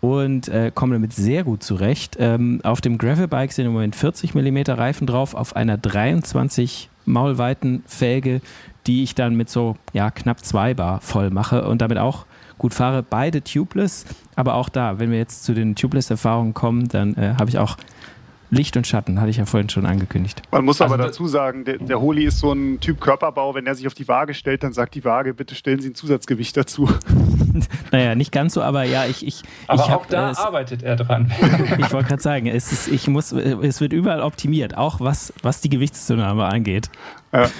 und 0.00 0.48
äh, 0.48 0.72
komme 0.74 0.94
damit 0.94 1.12
sehr 1.12 1.44
gut 1.44 1.62
zurecht. 1.62 2.16
Ähm, 2.18 2.60
auf 2.62 2.80
dem 2.80 2.98
Gravelbike 2.98 3.52
sind 3.52 3.66
im 3.66 3.72
Moment 3.72 3.94
40 3.94 4.34
mm 4.34 4.58
Reifen 4.68 5.06
drauf, 5.06 5.34
auf 5.34 5.54
einer 5.54 5.76
23 5.76 6.88
Maulweiten 7.04 7.82
Felge, 7.86 8.40
die 8.86 9.02
ich 9.02 9.14
dann 9.14 9.34
mit 9.34 9.50
so 9.50 9.76
ja, 9.92 10.10
knapp 10.10 10.44
2 10.44 10.74
Bar 10.74 11.00
voll 11.00 11.30
mache 11.30 11.68
und 11.68 11.82
damit 11.82 11.98
auch 11.98 12.26
gut 12.56 12.74
fahre. 12.74 13.02
Beide 13.02 13.42
tubeless, 13.42 14.06
aber 14.34 14.54
auch 14.54 14.68
da, 14.68 14.98
wenn 14.98 15.10
wir 15.10 15.18
jetzt 15.18 15.44
zu 15.44 15.52
den 15.52 15.74
tubeless-Erfahrungen 15.74 16.54
kommen, 16.54 16.88
dann 16.88 17.14
äh, 17.14 17.34
habe 17.38 17.50
ich 17.50 17.58
auch 17.58 17.76
Licht 18.50 18.76
und 18.76 18.86
Schatten, 18.86 19.20
hatte 19.20 19.30
ich 19.30 19.36
ja 19.36 19.46
vorhin 19.46 19.68
schon 19.68 19.84
angekündigt. 19.84 20.42
Man 20.50 20.64
muss 20.64 20.80
aber 20.80 20.94
also, 20.94 21.04
dazu 21.04 21.26
sagen, 21.26 21.64
der, 21.64 21.78
der 21.78 22.00
Holi 22.00 22.24
ist 22.24 22.38
so 22.38 22.52
ein 22.52 22.80
Typ 22.80 23.00
Körperbau. 23.00 23.54
Wenn 23.54 23.66
er 23.66 23.74
sich 23.74 23.86
auf 23.86 23.94
die 23.94 24.08
Waage 24.08 24.34
stellt, 24.34 24.62
dann 24.62 24.72
sagt 24.72 24.94
die 24.94 25.04
Waage, 25.04 25.34
bitte 25.34 25.54
stellen 25.54 25.80
Sie 25.80 25.90
ein 25.90 25.94
Zusatzgewicht 25.94 26.56
dazu. 26.56 26.88
naja, 27.92 28.14
nicht 28.14 28.32
ganz 28.32 28.54
so, 28.54 28.62
aber 28.62 28.84
ja, 28.84 29.04
ich. 29.06 29.26
ich 29.26 29.42
aber 29.66 29.82
ich 29.82 29.88
auch 29.88 29.90
hab, 29.90 30.08
da 30.08 30.32
äh, 30.32 30.36
arbeitet 30.36 30.82
er 30.82 30.96
dran. 30.96 31.30
ich 31.78 31.92
wollte 31.92 32.08
gerade 32.08 32.22
sagen, 32.22 32.46
es, 32.46 32.72
ist, 32.72 32.88
ich 32.88 33.06
muss, 33.08 33.32
es 33.32 33.80
wird 33.80 33.92
überall 33.92 34.22
optimiert, 34.22 34.76
auch 34.76 35.00
was, 35.00 35.32
was 35.42 35.60
die 35.60 35.68
Gewichtszunahme 35.68 36.44
angeht. 36.44 36.90
Ja. 37.32 37.50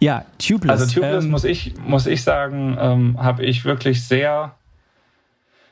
Ja, 0.00 0.24
Tubeless. 0.38 0.82
Also 0.82 0.94
Tubeless 0.94 1.24
ähm, 1.24 1.30
muss, 1.30 1.44
ich, 1.44 1.74
muss 1.84 2.06
ich 2.06 2.22
sagen, 2.22 2.76
ähm, 2.80 3.16
habe 3.20 3.44
ich 3.44 3.64
wirklich 3.64 4.04
sehr 4.06 4.54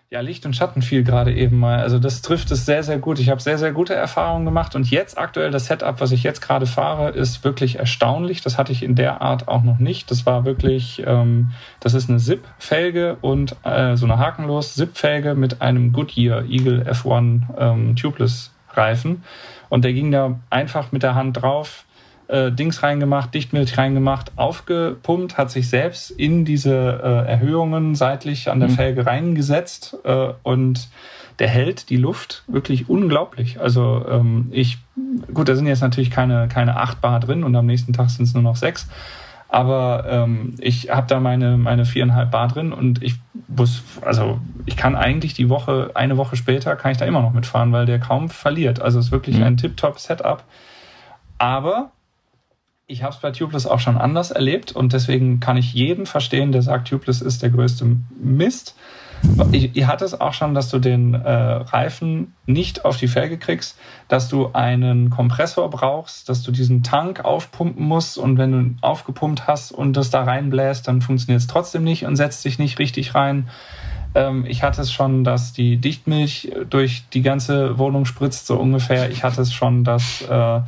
ja, 0.08 0.20
Licht 0.20 0.46
und 0.46 0.54
Schatten 0.54 0.82
fiel 0.82 1.02
gerade 1.02 1.34
eben 1.34 1.58
mal. 1.58 1.80
Also 1.80 1.98
das 1.98 2.22
trifft 2.22 2.52
es 2.52 2.64
sehr, 2.64 2.84
sehr 2.84 2.98
gut. 2.98 3.18
Ich 3.18 3.28
habe 3.28 3.42
sehr, 3.42 3.58
sehr 3.58 3.72
gute 3.72 3.94
Erfahrungen 3.94 4.44
gemacht. 4.44 4.76
Und 4.76 4.88
jetzt 4.88 5.18
aktuell 5.18 5.50
das 5.50 5.66
Setup, 5.66 6.00
was 6.00 6.12
ich 6.12 6.22
jetzt 6.22 6.40
gerade 6.40 6.66
fahre, 6.66 7.10
ist 7.10 7.42
wirklich 7.42 7.80
erstaunlich. 7.80 8.40
Das 8.40 8.56
hatte 8.56 8.70
ich 8.70 8.84
in 8.84 8.94
der 8.94 9.20
Art 9.20 9.48
auch 9.48 9.64
noch 9.64 9.78
nicht. 9.78 10.10
Das 10.12 10.24
war 10.24 10.44
wirklich, 10.44 11.02
ähm, 11.04 11.50
das 11.80 11.94
ist 11.94 12.08
eine 12.08 12.18
Zip-Felge 12.18 13.16
und 13.20 13.56
äh, 13.64 13.96
so 13.96 14.06
eine 14.06 14.18
hakenlos 14.18 14.74
Zip-Felge 14.74 15.34
mit 15.34 15.60
einem 15.60 15.92
Goodyear 15.92 16.44
Eagle 16.44 16.82
F1 16.88 17.42
ähm, 17.58 17.96
Tubeless 17.96 18.52
Reifen. 18.74 19.24
Und 19.68 19.84
der 19.84 19.92
ging 19.92 20.12
da 20.12 20.38
einfach 20.50 20.92
mit 20.92 21.02
der 21.02 21.16
Hand 21.16 21.42
drauf 21.42 21.85
äh, 22.28 22.50
Dings 22.52 22.82
reingemacht, 22.82 23.34
Dichtmilch 23.34 23.78
reingemacht, 23.78 24.32
aufgepumpt, 24.36 25.38
hat 25.38 25.50
sich 25.50 25.68
selbst 25.68 26.10
in 26.10 26.44
diese 26.44 26.74
äh, 26.74 27.30
Erhöhungen 27.30 27.94
seitlich 27.94 28.50
an 28.50 28.60
der 28.60 28.68
mhm. 28.68 28.74
Felge 28.74 29.06
reingesetzt 29.06 29.96
äh, 30.04 30.28
und 30.42 30.88
der 31.38 31.48
hält 31.48 31.90
die 31.90 31.96
Luft 31.96 32.44
wirklich 32.46 32.88
unglaublich. 32.88 33.60
Also 33.60 34.04
ähm, 34.08 34.48
ich, 34.50 34.78
gut, 35.34 35.48
da 35.48 35.54
sind 35.54 35.66
jetzt 35.66 35.82
natürlich 35.82 36.10
keine, 36.10 36.48
keine 36.48 36.76
8 36.76 37.00
Bar 37.00 37.20
drin 37.20 37.44
und 37.44 37.54
am 37.54 37.66
nächsten 37.66 37.92
Tag 37.92 38.10
sind 38.10 38.24
es 38.24 38.34
nur 38.34 38.42
noch 38.42 38.56
6. 38.56 38.88
Aber 39.48 40.04
ähm, 40.08 40.54
ich 40.58 40.90
habe 40.90 41.06
da 41.06 41.20
meine, 41.20 41.56
meine 41.56 41.84
viereinhalb 41.84 42.30
Bar 42.30 42.48
drin 42.48 42.72
und 42.72 43.02
ich 43.02 43.16
muss, 43.48 43.84
also 44.02 44.40
ich 44.64 44.76
kann 44.76 44.96
eigentlich 44.96 45.34
die 45.34 45.48
Woche, 45.48 45.92
eine 45.94 46.16
Woche 46.16 46.36
später, 46.36 46.74
kann 46.74 46.90
ich 46.90 46.98
da 46.98 47.04
immer 47.04 47.22
noch 47.22 47.32
mitfahren, 47.32 47.70
weil 47.70 47.86
der 47.86 48.00
kaum 48.00 48.28
verliert. 48.28 48.80
Also 48.80 48.98
es 48.98 49.06
ist 49.06 49.12
wirklich 49.12 49.36
mhm. 49.36 49.44
ein 49.44 49.56
Tip-Top-Setup. 49.56 50.42
Aber 51.38 51.90
ich 52.88 53.02
habe 53.02 53.14
es 53.14 53.20
bei 53.20 53.32
Tubeless 53.32 53.66
auch 53.66 53.80
schon 53.80 53.98
anders 53.98 54.30
erlebt 54.30 54.72
und 54.72 54.92
deswegen 54.92 55.40
kann 55.40 55.56
ich 55.56 55.74
jeden 55.74 56.06
verstehen, 56.06 56.52
der 56.52 56.62
sagt, 56.62 56.88
Tubeless 56.88 57.20
ist 57.20 57.42
der 57.42 57.50
größte 57.50 57.84
Mist. 58.22 58.76
Ihr 59.50 59.88
hattet 59.88 60.08
es 60.08 60.20
auch 60.20 60.34
schon, 60.34 60.54
dass 60.54 60.68
du 60.68 60.78
den 60.78 61.14
äh, 61.14 61.30
Reifen 61.30 62.34
nicht 62.44 62.84
auf 62.84 62.98
die 62.98 63.08
Felge 63.08 63.38
kriegst, 63.38 63.78
dass 64.08 64.28
du 64.28 64.50
einen 64.52 65.08
Kompressor 65.08 65.70
brauchst, 65.70 66.28
dass 66.28 66.42
du 66.42 66.52
diesen 66.52 66.82
Tank 66.82 67.24
aufpumpen 67.24 67.84
musst 67.84 68.18
und 68.18 68.36
wenn 68.36 68.52
du 68.52 68.58
ihn 68.58 68.78
aufgepumpt 68.82 69.46
hast 69.46 69.72
und 69.72 69.94
das 69.94 70.10
da 70.10 70.22
reinbläst, 70.22 70.86
dann 70.86 71.00
funktioniert 71.00 71.40
es 71.40 71.46
trotzdem 71.48 71.82
nicht 71.82 72.04
und 72.04 72.14
setzt 72.14 72.42
sich 72.42 72.58
nicht 72.58 72.78
richtig 72.78 73.14
rein. 73.14 73.48
Ähm, 74.14 74.44
ich 74.46 74.62
hatte 74.62 74.82
es 74.82 74.92
schon, 74.92 75.24
dass 75.24 75.54
die 75.54 75.78
Dichtmilch 75.78 76.52
durch 76.68 77.04
die 77.12 77.22
ganze 77.22 77.78
Wohnung 77.78 78.04
spritzt, 78.04 78.46
so 78.46 78.56
ungefähr. 78.56 79.10
Ich 79.10 79.24
hatte 79.24 79.40
es 79.40 79.52
schon, 79.52 79.82
dass 79.82 80.22
äh, 80.22 80.60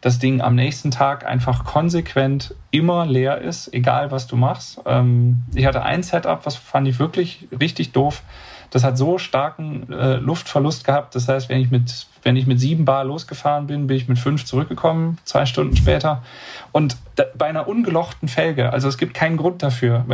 das 0.00 0.18
Ding 0.18 0.40
am 0.40 0.54
nächsten 0.54 0.90
Tag 0.90 1.26
einfach 1.26 1.64
konsequent 1.64 2.54
immer 2.70 3.06
leer 3.06 3.38
ist, 3.38 3.72
egal 3.72 4.10
was 4.10 4.26
du 4.26 4.36
machst. 4.36 4.80
Ähm, 4.86 5.42
ich 5.54 5.66
hatte 5.66 5.82
ein 5.82 6.02
Setup, 6.02 6.44
was 6.44 6.56
fand 6.56 6.86
ich 6.88 6.98
wirklich 6.98 7.48
richtig 7.58 7.92
doof. 7.92 8.22
Das 8.70 8.84
hat 8.84 8.98
so 8.98 9.18
starken 9.18 9.92
äh, 9.92 10.16
Luftverlust 10.16 10.84
gehabt. 10.84 11.14
Das 11.14 11.28
heißt, 11.28 11.48
wenn 11.48 11.60
ich 11.60 11.70
mit 11.70 12.06
wenn 12.26 12.34
ich 12.34 12.48
mit 12.48 12.58
sieben 12.58 12.84
Bar 12.84 13.04
losgefahren 13.04 13.68
bin, 13.68 13.86
bin 13.86 13.96
ich 13.96 14.08
mit 14.08 14.18
fünf 14.18 14.44
zurückgekommen, 14.44 15.16
zwei 15.22 15.46
Stunden 15.46 15.76
später. 15.76 16.24
Und 16.72 16.96
bei 17.38 17.46
einer 17.46 17.68
ungelochten 17.68 18.26
Felge, 18.26 18.72
also 18.72 18.88
es 18.88 18.98
gibt 18.98 19.14
keinen 19.14 19.36
Grund 19.36 19.62
dafür. 19.62 20.04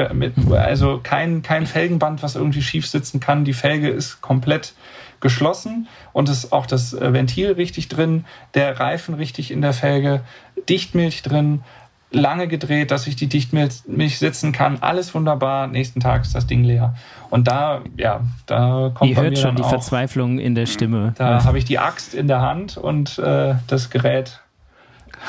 Also 0.50 1.00
kein, 1.02 1.40
kein 1.40 1.64
Felgenband, 1.64 2.22
was 2.22 2.36
irgendwie 2.36 2.60
schief 2.60 2.86
sitzen 2.86 3.18
kann. 3.18 3.46
Die 3.46 3.54
Felge 3.54 3.88
ist 3.88 4.20
komplett 4.20 4.74
geschlossen 5.22 5.88
und 6.12 6.28
ist 6.28 6.52
auch 6.52 6.66
das 6.66 6.92
äh, 6.92 7.12
Ventil 7.12 7.52
richtig 7.52 7.88
drin, 7.88 8.24
der 8.54 8.78
Reifen 8.78 9.14
richtig 9.14 9.50
in 9.50 9.62
der 9.62 9.72
Felge, 9.72 10.20
Dichtmilch 10.68 11.22
drin, 11.22 11.62
lange 12.12 12.46
gedreht, 12.46 12.90
dass 12.90 13.06
ich 13.06 13.16
die 13.16 13.26
Dichtmilch 13.26 14.18
sitzen 14.18 14.52
kann. 14.52 14.78
Alles 14.82 15.14
wunderbar. 15.14 15.66
Nächsten 15.66 16.00
Tag 16.00 16.22
ist 16.22 16.34
das 16.34 16.46
Ding 16.46 16.62
leer. 16.62 16.94
Und 17.30 17.48
da, 17.48 17.80
ja, 17.96 18.20
da 18.46 18.92
kommt 18.94 19.10
Ihr 19.10 19.16
hört 19.16 19.38
schon 19.38 19.56
die 19.56 19.62
auch, 19.62 19.70
Verzweiflung 19.70 20.38
in 20.38 20.54
der 20.54 20.66
Stimme. 20.66 21.14
Da 21.16 21.38
ja. 21.38 21.44
habe 21.44 21.58
ich 21.58 21.64
die 21.64 21.78
Axt 21.78 22.14
in 22.14 22.28
der 22.28 22.42
Hand 22.42 22.76
und 22.76 23.18
äh, 23.18 23.54
das 23.66 23.90
Gerät 23.90 24.40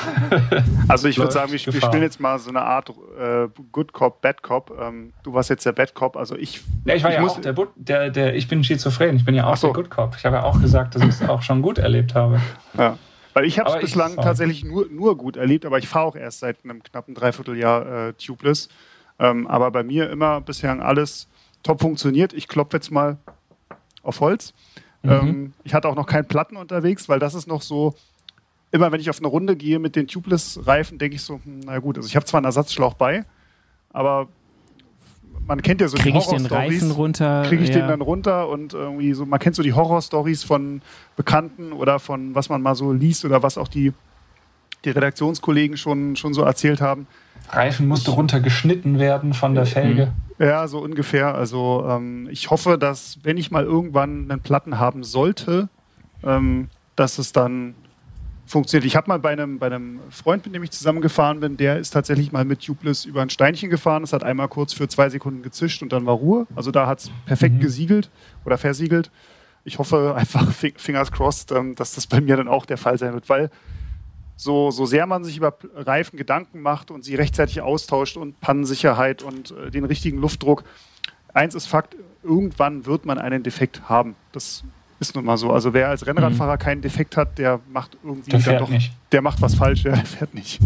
also 0.88 1.08
ich 1.08 1.18
würde 1.18 1.32
sagen, 1.32 1.52
wir, 1.52 1.58
wir, 1.58 1.80
spielen 1.80 2.02
jetzt 2.02 2.20
mal 2.20 2.38
so 2.38 2.50
eine 2.50 2.62
Art 2.62 2.90
äh, 2.90 3.48
Good 3.72 3.92
Cop, 3.92 4.20
Bad 4.20 4.42
Cop. 4.42 4.72
Ähm, 4.80 5.12
du 5.22 5.32
warst 5.32 5.50
jetzt 5.50 5.64
der 5.66 5.72
Bad 5.72 5.94
Cop, 5.94 6.16
also 6.16 6.36
ich. 6.36 6.62
Ja, 6.84 6.94
ich 6.94 7.02
war 7.02 7.10
ich 7.10 7.16
ja 7.16 7.22
muss, 7.22 7.32
auch 7.32 7.40
der, 7.40 7.54
der, 7.76 8.10
der, 8.10 8.34
ich 8.34 8.48
bin 8.48 8.64
schizophren, 8.64 9.16
ich 9.16 9.24
bin 9.24 9.34
ja 9.34 9.46
auch 9.46 9.56
so. 9.56 9.68
der 9.68 9.74
Good 9.74 9.90
Cop. 9.90 10.16
Ich 10.18 10.24
habe 10.24 10.36
ja 10.36 10.42
auch 10.42 10.60
gesagt, 10.60 10.94
dass 10.94 11.02
ich 11.02 11.08
es 11.08 11.28
auch 11.28 11.42
schon 11.42 11.62
gut 11.62 11.78
erlebt 11.78 12.14
habe. 12.14 12.40
Ja. 12.76 12.98
Weil 13.34 13.44
ich 13.46 13.58
habe 13.58 13.70
es 13.70 13.80
bislang 13.80 14.12
ich, 14.12 14.20
tatsächlich 14.20 14.64
nur, 14.64 14.86
nur 14.88 15.16
gut 15.16 15.36
erlebt, 15.36 15.66
aber 15.66 15.78
ich 15.78 15.88
fahre 15.88 16.06
auch 16.06 16.16
erst 16.16 16.40
seit 16.40 16.58
einem 16.64 16.82
knappen 16.82 17.14
Dreivierteljahr 17.14 18.08
äh, 18.08 18.12
tubeless. 18.14 18.68
Ähm, 19.18 19.46
aber 19.46 19.70
bei 19.70 19.82
mir 19.82 20.10
immer 20.10 20.40
bisher 20.40 20.80
alles 20.80 21.28
top 21.62 21.80
funktioniert. 21.80 22.32
Ich 22.32 22.46
klopfe 22.46 22.76
jetzt 22.76 22.90
mal 22.90 23.18
auf 24.02 24.20
Holz. 24.20 24.54
Mhm. 25.02 25.10
Ähm, 25.10 25.52
ich 25.64 25.74
hatte 25.74 25.88
auch 25.88 25.96
noch 25.96 26.06
keinen 26.06 26.26
Platten 26.26 26.56
unterwegs, 26.56 27.08
weil 27.08 27.18
das 27.18 27.34
ist 27.34 27.46
noch 27.46 27.62
so, 27.62 27.94
immer 28.74 28.90
wenn 28.90 29.00
ich 29.00 29.08
auf 29.08 29.20
eine 29.20 29.28
Runde 29.28 29.54
gehe 29.54 29.78
mit 29.78 29.94
den 29.94 30.08
Tubeless-Reifen, 30.08 30.98
denke 30.98 31.14
ich 31.14 31.22
so, 31.22 31.34
hm, 31.44 31.60
na 31.64 31.78
gut, 31.78 31.96
also 31.96 32.08
ich 32.08 32.16
habe 32.16 32.26
zwar 32.26 32.38
einen 32.38 32.46
Ersatzschlauch 32.46 32.94
bei, 32.94 33.24
aber 33.92 34.26
man 35.46 35.62
kennt 35.62 35.80
ja 35.80 35.86
so 35.86 35.96
Krieg 35.96 36.12
die 36.12 36.18
Horror 36.18 36.36
ich 36.36 36.42
den 36.42 36.46
Reifen 36.46 36.90
runter? 36.90 37.44
Kriege 37.46 37.62
ich 37.62 37.68
ja. 37.68 37.76
den 37.76 37.88
dann 37.88 38.00
runter 38.00 38.48
und 38.48 38.74
irgendwie 38.74 39.12
so, 39.12 39.26
man 39.26 39.38
kennt 39.38 39.54
so 39.54 39.62
die 39.62 39.74
Horror-Stories 39.74 40.42
von 40.42 40.82
Bekannten 41.14 41.72
oder 41.72 42.00
von 42.00 42.34
was 42.34 42.48
man 42.48 42.62
mal 42.62 42.74
so 42.74 42.92
liest 42.92 43.24
oder 43.24 43.44
was 43.44 43.58
auch 43.58 43.68
die, 43.68 43.92
die 44.84 44.90
Redaktionskollegen 44.90 45.76
schon, 45.76 46.16
schon 46.16 46.34
so 46.34 46.42
erzählt 46.42 46.80
haben. 46.80 47.06
Reifen 47.50 47.86
musste 47.86 48.10
runtergeschnitten 48.10 48.98
werden 48.98 49.34
von 49.34 49.54
der 49.54 49.66
Felge. 49.66 50.12
Ja, 50.40 50.66
so 50.66 50.80
ungefähr. 50.80 51.36
Also 51.36 51.86
ähm, 51.88 52.28
ich 52.28 52.50
hoffe, 52.50 52.76
dass 52.76 53.20
wenn 53.22 53.36
ich 53.36 53.52
mal 53.52 53.62
irgendwann 53.62 54.28
einen 54.28 54.40
Platten 54.40 54.80
haben 54.80 55.04
sollte, 55.04 55.68
ähm, 56.24 56.70
dass 56.96 57.18
es 57.18 57.30
dann 57.30 57.74
funktioniert. 58.54 58.86
Ich 58.86 58.94
habe 58.94 59.08
mal 59.08 59.18
bei 59.18 59.32
einem, 59.32 59.58
bei 59.58 59.66
einem 59.66 59.98
Freund, 60.10 60.46
mit 60.46 60.54
dem 60.54 60.62
ich 60.62 60.70
zusammengefahren 60.70 61.40
bin, 61.40 61.56
der 61.56 61.78
ist 61.78 61.90
tatsächlich 61.90 62.30
mal 62.30 62.44
mit 62.44 62.64
Tubeless 62.64 63.04
über 63.04 63.20
ein 63.20 63.28
Steinchen 63.28 63.68
gefahren. 63.68 64.04
Es 64.04 64.12
hat 64.12 64.22
einmal 64.22 64.46
kurz 64.46 64.72
für 64.72 64.86
zwei 64.86 65.08
Sekunden 65.08 65.42
gezischt 65.42 65.82
und 65.82 65.92
dann 65.92 66.06
war 66.06 66.14
Ruhe. 66.14 66.46
Also 66.54 66.70
da 66.70 66.86
hat 66.86 67.00
es 67.00 67.10
perfekt 67.26 67.56
mhm. 67.56 67.60
gesiegelt 67.60 68.10
oder 68.44 68.56
versiegelt. 68.56 69.10
Ich 69.64 69.80
hoffe 69.80 70.14
einfach, 70.16 70.52
fingers 70.52 71.10
crossed, 71.10 71.50
ähm, 71.50 71.74
dass 71.74 71.96
das 71.96 72.06
bei 72.06 72.20
mir 72.20 72.36
dann 72.36 72.46
auch 72.46 72.64
der 72.64 72.78
Fall 72.78 72.96
sein 72.96 73.12
wird, 73.12 73.28
weil 73.28 73.50
so, 74.36 74.70
so 74.70 74.86
sehr 74.86 75.06
man 75.06 75.24
sich 75.24 75.36
über 75.36 75.58
Reifen 75.74 76.16
Gedanken 76.16 76.60
macht 76.60 76.92
und 76.92 77.04
sie 77.04 77.16
rechtzeitig 77.16 77.60
austauscht 77.60 78.16
und 78.16 78.40
Pannensicherheit 78.40 79.24
und 79.24 79.50
äh, 79.50 79.72
den 79.72 79.84
richtigen 79.84 80.18
Luftdruck, 80.18 80.62
eins 81.32 81.56
ist 81.56 81.66
Fakt, 81.66 81.96
irgendwann 82.22 82.86
wird 82.86 83.04
man 83.04 83.18
einen 83.18 83.42
Defekt 83.42 83.88
haben. 83.88 84.14
Das 84.30 84.62
ist 85.00 85.14
nun 85.14 85.24
mal 85.24 85.36
so. 85.36 85.52
Also 85.52 85.72
wer 85.72 85.88
als 85.88 86.06
Rennradfahrer 86.06 86.54
mhm. 86.54 86.58
keinen 86.58 86.82
Defekt 86.82 87.16
hat, 87.16 87.38
der 87.38 87.60
macht 87.72 87.96
irgendwie 88.02 88.30
der 88.30 88.40
fährt 88.40 88.60
doch, 88.60 88.68
nicht. 88.68 88.92
der 89.12 89.22
macht 89.22 89.40
was 89.40 89.54
falsch, 89.54 89.82
der 89.82 89.96
fährt 89.96 90.34
nicht. 90.34 90.60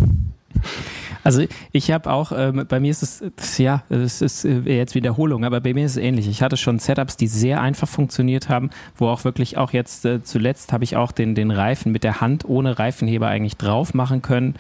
Also 1.25 1.45
ich 1.73 1.91
habe 1.91 2.11
auch, 2.11 2.33
äh, 2.33 2.53
bei 2.69 2.81
mir 2.81 2.91
ist 2.91 3.03
es, 3.03 3.59
ja, 3.59 3.83
es 3.89 4.23
ist 4.23 4.45
äh, 4.45 4.61
jetzt 4.61 4.95
Wiederholung, 4.95 5.45
aber 5.45 5.61
bei 5.61 5.75
mir 5.75 5.85
ist 5.85 5.93
es 5.93 5.97
ähnlich. 5.97 6.29
Ich 6.29 6.43
hatte 6.43 6.57
schon 6.57 6.79
Setups, 6.79 7.17
die 7.17 7.27
sehr 7.27 7.61
einfach 7.61 7.89
funktioniert 7.89 8.49
haben, 8.49 8.71
wo 8.97 9.09
auch 9.09 9.25
wirklich 9.25 9.57
auch 9.57 9.73
jetzt 9.73 10.05
äh, 10.05 10.23
zuletzt 10.23 10.73
habe 10.73 10.85
ich 10.85 10.97
auch 10.97 11.13
den, 11.13 11.35
den 11.35 11.51
Reifen 11.51 11.93
mit 11.93 12.05
der 12.05 12.21
Hand 12.21 12.45
ohne 12.47 12.79
Reifenheber 12.79 13.29
eigentlich 13.29 13.57
drauf 13.57 13.95
machen 13.95 14.23
können. 14.23 14.55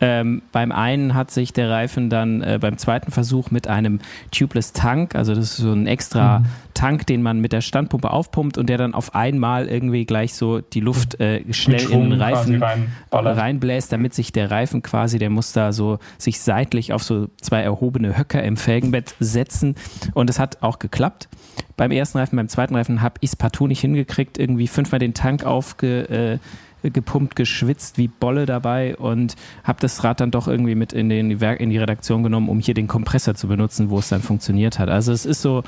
Ähm, 0.00 0.42
beim 0.52 0.70
einen 0.70 1.14
hat 1.14 1.30
sich 1.30 1.52
der 1.52 1.70
Reifen 1.70 2.08
dann 2.08 2.40
äh, 2.40 2.58
beim 2.60 2.78
zweiten 2.78 3.10
Versuch 3.10 3.50
mit 3.50 3.66
einem 3.66 4.00
Tubeless 4.30 4.72
Tank, 4.72 5.14
also 5.16 5.34
das 5.34 5.44
ist 5.44 5.56
so 5.56 5.72
ein 5.72 5.86
extra 5.86 6.40
mhm. 6.40 6.46
Tank, 6.74 7.06
den 7.06 7.22
man 7.22 7.40
mit 7.40 7.52
der 7.52 7.60
Standpumpe 7.60 8.10
aufpumpt 8.10 8.56
und 8.56 8.68
der 8.68 8.78
dann 8.78 8.94
auf 8.94 9.16
einmal 9.16 9.66
irgendwie 9.66 10.04
gleich 10.04 10.34
so 10.34 10.60
die 10.60 10.78
Luft 10.78 11.18
äh, 11.20 11.42
schnell 11.52 11.90
in 11.90 12.10
den 12.10 12.20
Reifen 12.20 12.62
rein, 12.62 12.92
reinbläst, 13.10 13.90
damit 13.90 14.14
sich 14.14 14.30
der 14.30 14.52
Reifen 14.52 14.82
quasi, 14.82 15.18
der 15.18 15.30
muss 15.30 15.52
da 15.52 15.72
so 15.72 15.97
sich 16.18 16.40
seitlich 16.40 16.92
auf 16.92 17.02
so 17.02 17.28
zwei 17.40 17.62
erhobene 17.62 18.16
Höcker 18.16 18.42
im 18.42 18.56
Felgenbett 18.56 19.14
setzen 19.20 19.74
und 20.14 20.30
es 20.30 20.38
hat 20.38 20.62
auch 20.62 20.78
geklappt. 20.78 21.28
Beim 21.76 21.90
ersten 21.90 22.18
Reifen, 22.18 22.36
beim 22.36 22.48
zweiten 22.48 22.74
Reifen 22.74 23.02
habe 23.02 23.16
ich 23.20 23.30
es 23.30 23.36
partout 23.36 23.66
nicht 23.66 23.80
hingekriegt, 23.80 24.38
irgendwie 24.38 24.68
fünfmal 24.68 24.98
den 24.98 25.14
Tank 25.14 25.44
aufge 25.44 26.08
äh, 26.08 26.38
gepumpt, 26.82 27.36
geschwitzt 27.36 27.98
wie 27.98 28.08
Bolle 28.08 28.46
dabei 28.46 28.96
und 28.96 29.34
habe 29.64 29.80
das 29.80 30.04
Rad 30.04 30.20
dann 30.20 30.30
doch 30.30 30.46
irgendwie 30.46 30.74
mit 30.74 30.92
in, 30.92 31.08
den, 31.08 31.30
in 31.30 31.70
die 31.70 31.78
Redaktion 31.78 32.22
genommen, 32.22 32.48
um 32.48 32.60
hier 32.60 32.74
den 32.74 32.86
Kompressor 32.86 33.34
zu 33.34 33.48
benutzen, 33.48 33.90
wo 33.90 33.98
es 33.98 34.08
dann 34.08 34.22
funktioniert 34.22 34.78
hat. 34.78 34.88
Also 34.88 35.12
es 35.12 35.26
ist 35.26 35.42
so, 35.42 35.64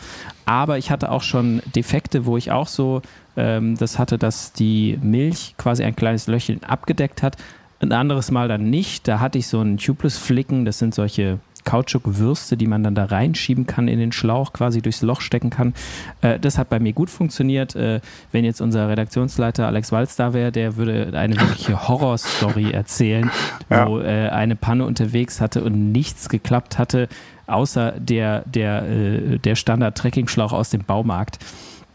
aber 0.46 0.78
ich 0.78 0.90
hatte 0.90 1.10
auch 1.10 1.22
schon 1.22 1.62
Defekte, 1.74 2.26
wo 2.26 2.36
ich 2.36 2.52
auch 2.52 2.68
so 2.68 3.02
ähm, 3.36 3.76
das 3.76 3.98
hatte, 3.98 4.18
dass 4.18 4.52
die 4.52 4.98
Milch 5.02 5.54
quasi 5.56 5.82
ein 5.82 5.96
kleines 5.96 6.26
Löchchen 6.26 6.62
abgedeckt 6.62 7.22
hat. 7.22 7.36
Ein 7.80 7.92
anderes 7.92 8.30
Mal 8.30 8.48
dann 8.48 8.68
nicht. 8.68 9.08
Da 9.08 9.20
hatte 9.20 9.38
ich 9.38 9.48
so 9.48 9.60
einen 9.60 9.78
Tubeless-Flicken, 9.78 10.64
das 10.64 10.78
sind 10.78 10.94
solche 10.94 11.38
Kautschuk-Würste, 11.64 12.56
die 12.56 12.66
man 12.66 12.82
dann 12.82 12.94
da 12.94 13.04
reinschieben 13.04 13.66
kann 13.66 13.88
in 13.88 13.98
den 13.98 14.12
Schlauch, 14.12 14.52
quasi 14.52 14.82
durchs 14.82 15.02
Loch 15.02 15.20
stecken 15.20 15.50
kann. 15.50 15.74
Äh, 16.20 16.38
das 16.38 16.58
hat 16.58 16.68
bei 16.68 16.78
mir 16.78 16.92
gut 16.92 17.10
funktioniert. 17.10 17.74
Äh, 17.76 18.00
wenn 18.32 18.44
jetzt 18.44 18.60
unser 18.60 18.88
Redaktionsleiter 18.88 19.66
Alex 19.66 19.92
Walz 19.92 20.16
da 20.16 20.32
wäre, 20.32 20.52
der 20.52 20.76
würde 20.76 21.10
eine 21.14 21.40
wirkliche 21.40 21.88
Horrorstory 21.88 22.70
erzählen, 22.70 23.30
ja. 23.68 23.86
wo 23.86 24.00
äh, 24.00 24.28
eine 24.28 24.56
Panne 24.56 24.84
unterwegs 24.84 25.40
hatte 25.40 25.62
und 25.62 25.92
nichts 25.92 26.28
geklappt 26.28 26.78
hatte, 26.78 27.08
außer 27.46 27.92
der, 27.98 28.42
der, 28.46 28.82
äh, 28.88 29.38
der 29.38 29.54
Standard-Trekkingschlauch 29.54 30.52
aus 30.52 30.70
dem 30.70 30.84
Baumarkt. 30.84 31.38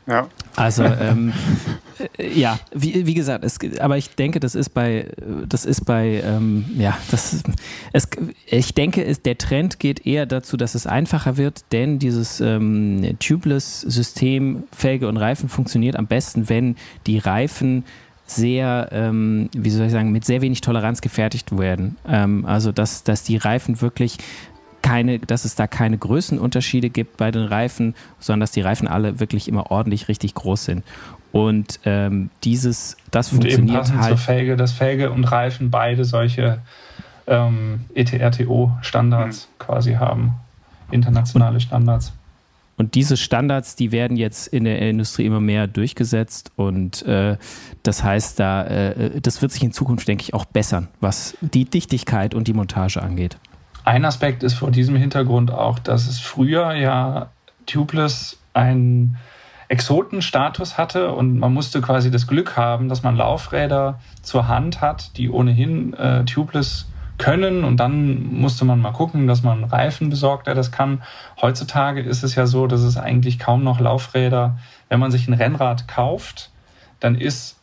Ja. 0.08 0.28
Also 0.56 0.84
ähm, 0.84 1.34
äh, 2.18 2.40
ja, 2.40 2.60
wie, 2.74 3.06
wie 3.08 3.14
gesagt, 3.14 3.44
es, 3.44 3.58
aber 3.80 3.98
ich 3.98 4.16
denke, 4.16 4.40
das 4.40 4.56
ist 4.56 4.70
bei, 4.70 5.08
das 5.48 5.66
ist 5.66 5.86
bei, 5.86 6.22
ähm, 6.24 6.66
ja, 6.78 6.98
das, 7.12 7.44
es, 7.92 8.08
ich 8.46 8.74
denke, 8.74 9.04
es, 9.04 9.22
der 9.22 9.38
Trend 9.38 9.80
geht 9.80 10.06
eher 10.06 10.26
dazu, 10.26 10.58
dass 10.58 10.76
es 10.76 10.86
einfacher 10.86 11.38
wird, 11.38 11.66
denn 11.72 12.00
dieses 12.00 12.40
ähm, 12.40 13.18
Tubeless-System, 13.20 14.64
Felge 14.72 15.08
und 15.08 15.18
Reifen 15.18 15.50
funktioniert 15.50 15.96
am 15.96 16.08
besten, 16.08 16.50
wenn 16.50 16.76
die 17.08 17.18
Reifen 17.18 17.84
sehr, 18.28 18.90
ähm, 18.92 19.50
wie 19.56 19.70
soll 19.70 19.86
ich 19.86 19.92
sagen, 19.92 20.12
mit 20.12 20.26
sehr 20.26 20.42
wenig 20.42 20.62
Toleranz 20.62 21.02
gefertigt 21.02 21.56
werden. 21.58 21.98
Ähm, 22.08 22.46
also 22.46 22.72
dass, 22.72 23.04
dass 23.04 23.24
die 23.24 23.38
Reifen 23.38 23.82
wirklich 23.82 24.18
keine, 24.86 25.18
dass 25.18 25.46
es 25.46 25.56
da 25.56 25.66
keine 25.66 25.98
Größenunterschiede 25.98 26.92
gibt 26.92 27.18
bei 27.18 27.32
den 27.32 27.46
Reifen, 27.46 27.96
sondern 28.20 28.42
dass 28.42 28.52
die 28.52 28.62
Reifen 28.62 28.88
alle 28.88 29.20
wirklich 29.20 29.48
immer 29.48 29.72
ordentlich 29.72 30.08
richtig 30.08 30.36
groß 30.36 30.66
sind. 30.66 30.84
Und 31.32 31.80
ähm, 31.86 32.30
dieses, 32.44 32.96
das 33.10 33.32
und 33.32 33.42
funktioniert 33.42 33.90
eben 33.90 34.00
halt. 34.00 34.10
Zur 34.10 34.18
Felge, 34.18 34.56
dass 34.56 34.74
Felge 34.74 35.12
und 35.12 35.24
Reifen 35.24 35.72
beide 35.72 36.06
solche 36.06 36.60
ähm, 37.26 37.86
ETRTO-Standards 37.96 39.48
mhm. 39.48 39.64
quasi 39.64 39.94
haben, 39.94 40.36
internationale 40.92 41.60
Standards. 41.60 42.14
Und 42.78 42.94
diese 42.94 43.18
Standards, 43.18 43.76
die 43.76 43.92
werden 43.92 44.18
jetzt 44.18 44.48
in 44.48 44.66
der 44.66 44.80
Industrie 44.82 45.26
immer 45.26 45.40
mehr 45.40 45.66
durchgesetzt 45.66 46.52
und 46.58 47.04
äh, 47.04 47.38
das 47.84 48.04
heißt, 48.04 48.40
da, 48.40 48.66
äh, 48.66 49.20
das 49.22 49.42
wird 49.42 49.52
sich 49.52 49.64
in 49.64 49.72
Zukunft, 49.72 50.08
denke 50.08 50.24
ich, 50.24 50.34
auch 50.34 50.46
bessern, 50.46 50.90
was 51.00 51.38
die 51.42 51.66
Dichtigkeit 51.66 52.36
und 52.36 52.48
die 52.48 52.54
Montage 52.54 53.02
angeht. 53.02 53.38
Ein 53.86 54.04
Aspekt 54.04 54.42
ist 54.42 54.56
vor 54.56 54.72
diesem 54.72 54.96
Hintergrund 54.96 55.52
auch, 55.52 55.78
dass 55.78 56.08
es 56.08 56.20
früher 56.20 56.74
ja 56.74 57.30
Tubeless 57.68 58.40
ein 58.54 59.18
Exotenstatus 59.68 60.80
hatte 60.80 61.12
und 61.12 61.38
man 61.38 61.54
musste 61.54 61.82
quasi 61.82 62.10
das 62.10 62.26
Glück 62.26 62.58
haben, 62.58 62.90
dass 62.90 63.04
man 63.04 63.16
Laufräder 63.16 64.00
zur 64.24 64.48
Hand 64.48 64.82
hat, 64.82 65.16
die 65.18 65.30
ohnehin 65.30 65.94
äh, 65.94 66.26
tubeless 66.26 66.88
können 67.20 67.64
und 67.64 67.78
dann 67.78 68.34
musste 68.34 68.66
man 68.66 68.80
mal 68.80 68.92
gucken, 68.92 69.28
dass 69.28 69.44
man 69.44 69.64
Reifen 69.64 70.10
besorgt, 70.10 70.48
der 70.48 70.56
das 70.56 70.72
kann. 70.72 71.04
Heutzutage 71.40 72.02
ist 72.02 72.24
es 72.24 72.34
ja 72.34 72.48
so, 72.48 72.66
dass 72.66 72.82
es 72.82 72.98
eigentlich 72.98 73.38
kaum 73.38 73.64
noch 73.64 73.80
Laufräder, 73.80 74.58
wenn 74.90 75.00
man 75.00 75.12
sich 75.12 75.28
ein 75.28 75.34
Rennrad 75.34 75.88
kauft, 75.88 76.50
dann 77.00 77.14
ist 77.14 77.60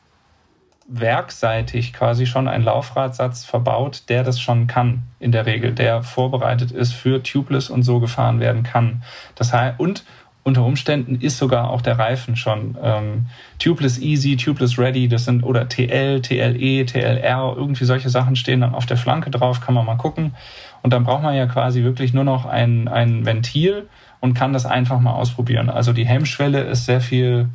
werkseitig 0.93 1.93
quasi 1.93 2.27
schon 2.27 2.49
ein 2.49 2.63
Laufradsatz 2.63 3.45
verbaut, 3.45 4.05
der 4.09 4.25
das 4.25 4.41
schon 4.41 4.67
kann, 4.67 5.03
in 5.19 5.33
der 5.33 5.47
Regel, 5.47 5.73
der 5.73 6.03
vorbereitet 6.03 6.71
ist 6.71 6.93
für 6.93 7.23
Tubeless 7.23 7.71
und 7.71 7.83
so 7.83 7.99
gefahren 7.99 8.41
werden 8.41 8.63
kann. 8.63 9.03
Das 9.35 9.53
heißt, 9.53 9.81
und 9.81 10.05
unter 10.45 10.65
Umständen 10.65 11.21
ist 11.21 11.39
sogar 11.39 11.71
auch 11.71 11.83
der 11.83 11.99
Reifen 11.99 12.37
schon 12.37 12.77
ähm, 12.83 13.27
Tubeless 13.59 13.99
Easy, 14.01 14.37
Tubeless 14.37 14.79
Ready, 14.79 15.09
das 15.09 15.25
sind 15.25 15.45
oder 15.45 15.69
TL, 15.69 16.21
TLE, 16.21 16.85
TLR, 16.85 17.55
irgendwie 17.57 17.85
solche 17.85 18.11
Sachen 18.11 18.35
stehen 18.37 18.61
dann 18.61 18.75
auf 18.75 18.87
der 18.87 18.97
Flanke 18.97 19.31
drauf, 19.31 19.61
kann 19.61 19.75
man 19.75 19.87
mal 19.87 19.97
gucken. 19.97 20.35
Und 20.83 20.93
dann 20.93 21.05
braucht 21.05 21.23
man 21.23 21.37
ja 21.37 21.47
quasi 21.47 21.85
wirklich 21.85 22.13
nur 22.13 22.25
noch 22.25 22.45
ein, 22.45 22.89
ein 22.89 23.25
Ventil 23.25 23.89
und 24.21 24.35
kann 24.35 24.53
das 24.53 24.67
einfach 24.67 24.99
mal 24.99 25.13
ausprobieren. 25.13 25.71
Also 25.71 25.93
die 25.93 26.07
Hemmschwelle 26.07 26.63
ist 26.63 26.87
sehr 26.87 27.01
viel 27.01 27.49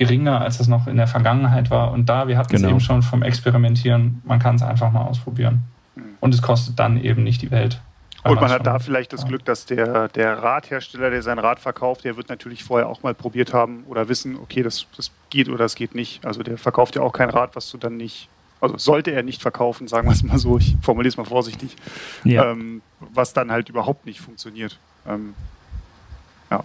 geringer, 0.00 0.40
als 0.40 0.58
es 0.60 0.66
noch 0.66 0.86
in 0.86 0.96
der 0.96 1.06
Vergangenheit 1.06 1.70
war. 1.70 1.92
Und 1.92 2.08
da, 2.08 2.26
wir 2.26 2.38
hatten 2.38 2.56
genau. 2.56 2.68
es 2.68 2.70
eben 2.70 2.80
schon 2.80 3.02
vom 3.02 3.22
Experimentieren, 3.22 4.22
man 4.24 4.38
kann 4.38 4.54
es 4.54 4.62
einfach 4.62 4.90
mal 4.90 5.02
ausprobieren. 5.02 5.60
Und 6.20 6.32
es 6.32 6.40
kostet 6.40 6.78
dann 6.78 6.98
eben 7.02 7.22
nicht 7.22 7.42
die 7.42 7.50
Welt. 7.50 7.82
Und 8.24 8.40
man 8.40 8.50
hat 8.50 8.66
da 8.66 8.78
vielleicht 8.78 9.12
das 9.12 9.26
Glück, 9.26 9.44
dass 9.44 9.66
der, 9.66 10.08
der 10.08 10.42
Radhersteller, 10.42 11.10
der 11.10 11.22
sein 11.22 11.38
Rad 11.38 11.60
verkauft, 11.60 12.04
der 12.04 12.16
wird 12.16 12.30
natürlich 12.30 12.64
vorher 12.64 12.88
auch 12.88 13.02
mal 13.02 13.14
probiert 13.14 13.52
haben 13.52 13.84
oder 13.88 14.08
wissen, 14.08 14.36
okay, 14.36 14.62
das, 14.62 14.86
das 14.96 15.10
geht 15.28 15.50
oder 15.50 15.58
das 15.58 15.74
geht 15.74 15.94
nicht. 15.94 16.24
Also 16.24 16.42
der 16.42 16.56
verkauft 16.56 16.96
ja 16.96 17.02
auch 17.02 17.12
kein 17.12 17.28
Rad, 17.28 17.54
was 17.54 17.70
du 17.70 17.76
dann 17.76 17.98
nicht, 17.98 18.28
also 18.62 18.78
sollte 18.78 19.10
er 19.10 19.22
nicht 19.22 19.42
verkaufen, 19.42 19.86
sagen 19.86 20.08
wir 20.08 20.12
es 20.12 20.22
mal 20.22 20.38
so, 20.38 20.56
ich 20.56 20.76
formuliere 20.80 21.10
es 21.10 21.18
mal 21.18 21.24
vorsichtig, 21.24 21.76
ja. 22.24 22.50
ähm, 22.50 22.80
was 23.00 23.34
dann 23.34 23.50
halt 23.50 23.68
überhaupt 23.68 24.06
nicht 24.06 24.20
funktioniert. 24.20 24.78
Ähm, 25.06 25.34
ja. 26.50 26.64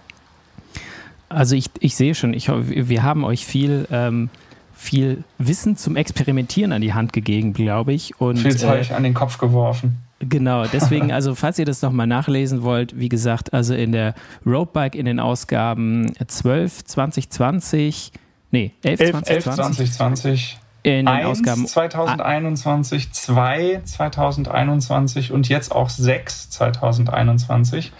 Also 1.28 1.56
ich, 1.56 1.70
ich 1.80 1.96
sehe 1.96 2.14
schon, 2.14 2.34
ich, 2.34 2.48
wir 2.48 3.02
haben 3.02 3.24
euch 3.24 3.44
viel, 3.44 3.86
ähm, 3.90 4.30
viel 4.74 5.24
Wissen 5.38 5.76
zum 5.76 5.96
Experimentieren 5.96 6.72
an 6.72 6.82
die 6.82 6.94
Hand 6.94 7.12
gegeben, 7.12 7.52
glaube 7.52 7.92
ich. 7.92 8.20
Und, 8.20 8.38
viel 8.38 8.56
Zeug 8.56 8.90
äh, 8.90 8.94
an 8.94 9.02
den 9.02 9.14
Kopf 9.14 9.38
geworfen. 9.38 9.98
Genau, 10.20 10.64
deswegen, 10.72 11.12
also 11.12 11.34
falls 11.34 11.58
ihr 11.58 11.64
das 11.64 11.82
nochmal 11.82 12.06
nachlesen 12.06 12.62
wollt, 12.62 12.98
wie 12.98 13.08
gesagt, 13.08 13.52
also 13.52 13.74
in 13.74 13.92
der 13.92 14.14
Roadbike 14.46 14.94
in 14.94 15.06
den 15.06 15.20
Ausgaben 15.20 16.12
12, 16.26 16.84
2020, 16.84 18.12
nee, 18.50 18.72
11, 18.82 19.00
11 19.00 19.10
2020. 19.10 19.92
2020 19.92 20.58
in 20.84 20.92
den 20.92 21.08
1, 21.08 21.26
Ausgaben 21.26 21.66
2021, 21.66 23.12
2 23.12 23.80
2021 23.84 25.32
und 25.32 25.48
jetzt 25.48 25.72
auch 25.72 25.90
6 25.90 26.50
2021 26.50 27.92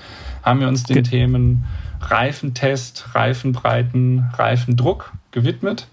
haben 0.45 0.61
wir 0.61 0.68
uns 0.68 0.85
den 0.85 0.95
Ge 0.95 1.03
Themen 1.03 1.64
Reifentest, 2.11 3.15
Reifenbreiten, 3.15 4.31
Reifendruck 4.35 5.13
gewidmet. 5.33 5.89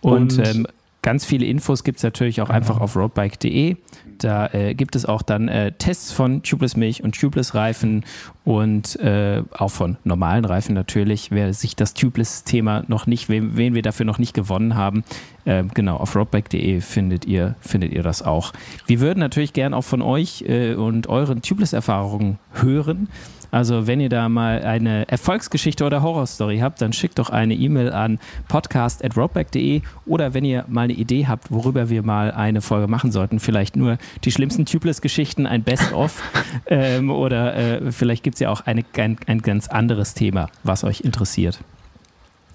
Und, 0.00 0.38
und 0.38 0.46
ähm, 0.46 0.66
ganz 1.02 1.24
viele 1.24 1.46
Infos 1.46 1.84
gibt 1.84 1.98
es 1.98 2.02
natürlich 2.02 2.40
auch 2.40 2.46
genau. 2.46 2.56
einfach 2.56 2.80
auf 2.80 2.96
roadbike.de. 2.96 3.76
Da 4.18 4.46
äh, 4.52 4.74
gibt 4.74 4.96
es 4.96 5.06
auch 5.06 5.22
dann 5.22 5.48
äh, 5.48 5.72
Tests 5.72 6.12
von 6.12 6.42
Tubeless 6.42 6.76
Milch 6.76 7.02
und 7.02 7.18
Tubeless 7.18 7.54
Reifen 7.54 8.04
und 8.44 8.96
äh, 9.00 9.42
auch 9.52 9.70
von 9.70 9.96
normalen 10.04 10.44
Reifen 10.44 10.74
natürlich. 10.74 11.30
Wer 11.30 11.52
sich 11.52 11.76
das 11.76 11.94
Tubeless-Thema 11.94 12.84
noch 12.88 13.06
nicht, 13.06 13.28
wen, 13.28 13.56
wen, 13.56 13.74
wir 13.74 13.82
dafür 13.82 14.06
noch 14.06 14.18
nicht 14.18 14.34
gewonnen 14.34 14.76
haben, 14.76 15.04
äh, 15.44 15.64
genau, 15.74 15.96
auf 15.96 16.16
roadbike.de 16.16 16.80
findet 16.80 17.26
ihr, 17.26 17.56
findet 17.60 17.92
ihr 17.92 18.02
das 18.02 18.22
auch. 18.22 18.52
Wir 18.86 19.00
würden 19.00 19.20
natürlich 19.20 19.52
gern 19.52 19.74
auch 19.74 19.84
von 19.84 20.00
euch 20.00 20.44
äh, 20.46 20.74
und 20.74 21.08
euren 21.08 21.42
Tubeless-Erfahrungen 21.42 22.38
hören. 22.52 23.08
Also 23.54 23.86
wenn 23.86 24.00
ihr 24.00 24.08
da 24.08 24.28
mal 24.28 24.64
eine 24.64 25.08
Erfolgsgeschichte 25.08 25.84
oder 25.84 26.02
Horrorstory 26.02 26.58
habt, 26.58 26.82
dann 26.82 26.92
schickt 26.92 27.20
doch 27.20 27.30
eine 27.30 27.54
E-Mail 27.54 27.92
an 27.92 28.18
podcast.roadback.de 28.48 29.82
oder 30.06 30.34
wenn 30.34 30.44
ihr 30.44 30.64
mal 30.66 30.82
eine 30.82 30.94
Idee 30.94 31.28
habt, 31.28 31.52
worüber 31.52 31.88
wir 31.88 32.02
mal 32.02 32.32
eine 32.32 32.62
Folge 32.62 32.88
machen 32.88 33.12
sollten, 33.12 33.38
vielleicht 33.38 33.76
nur 33.76 33.98
die 34.24 34.32
schlimmsten 34.32 34.66
Tubeless-Geschichten, 34.66 35.46
ein 35.46 35.62
Best-of 35.62 36.20
ähm, 36.66 37.12
oder 37.12 37.54
äh, 37.54 37.92
vielleicht 37.92 38.24
gibt 38.24 38.34
es 38.34 38.40
ja 38.40 38.50
auch 38.50 38.62
eine, 38.62 38.84
ein, 38.96 39.18
ein 39.28 39.40
ganz 39.40 39.68
anderes 39.68 40.14
Thema, 40.14 40.48
was 40.64 40.82
euch 40.82 41.02
interessiert. 41.02 41.60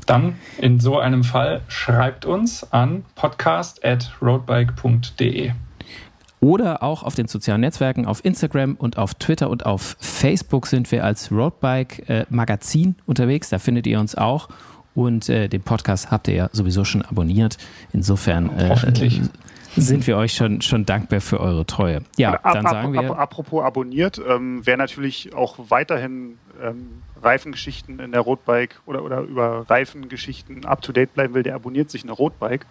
Dann 0.05 0.35
in 0.57 0.81
so 0.81 0.99
einem 0.99 1.23
Fall 1.23 1.61
schreibt 1.69 2.25
uns 2.25 2.73
an 2.73 3.05
podcast.roadbike.de 3.15 5.53
oder 6.41 6.83
auch 6.83 7.03
auf 7.03 7.15
den 7.15 7.27
sozialen 7.27 7.61
Netzwerken, 7.61 8.05
auf 8.05 8.23
Instagram 8.23 8.75
und 8.75 8.97
auf 8.97 9.13
Twitter 9.15 9.49
und 9.49 9.65
auf 9.65 9.97
Facebook 9.99 10.67
sind 10.67 10.91
wir 10.91 11.03
als 11.03 11.31
Roadbike 11.31 12.09
äh, 12.09 12.25
Magazin 12.29 12.95
unterwegs. 13.05 13.49
Da 13.49 13.59
findet 13.59 13.87
ihr 13.87 13.99
uns 13.99 14.15
auch. 14.15 14.49
Und 14.95 15.29
äh, 15.29 15.47
den 15.47 15.61
Podcast 15.61 16.11
habt 16.11 16.27
ihr 16.27 16.33
ja 16.35 16.49
sowieso 16.51 16.83
schon 16.83 17.03
abonniert. 17.03 17.57
Insofern 17.93 18.49
äh, 18.57 18.75
sind 19.75 20.07
wir 20.07 20.17
euch 20.17 20.33
schon, 20.33 20.61
schon 20.61 20.85
dankbar 20.85 21.21
für 21.21 21.39
eure 21.39 21.65
Treue. 21.65 22.01
Ja, 22.17 22.33
ab, 22.33 22.53
dann 22.53 22.65
sagen 22.65 22.97
ab, 22.97 23.03
wir. 23.03 23.17
apropos 23.17 23.63
abonniert, 23.63 24.19
ähm, 24.27 24.61
wer 24.63 24.77
natürlich 24.77 25.33
auch 25.33 25.57
weiterhin 25.69 26.37
ähm, 26.61 27.01
Reifengeschichten 27.21 27.99
in 27.99 28.11
der 28.11 28.21
Roadbike 28.21 28.81
oder, 28.85 29.03
oder 29.03 29.21
über 29.21 29.69
Reifengeschichten 29.69 30.65
up 30.65 30.81
to 30.81 30.91
date 30.91 31.13
bleiben 31.13 31.33
will, 31.33 31.43
der 31.43 31.55
abonniert 31.55 31.89
sich 31.89 32.03
eine 32.03 32.13
Roadbike. 32.13 32.65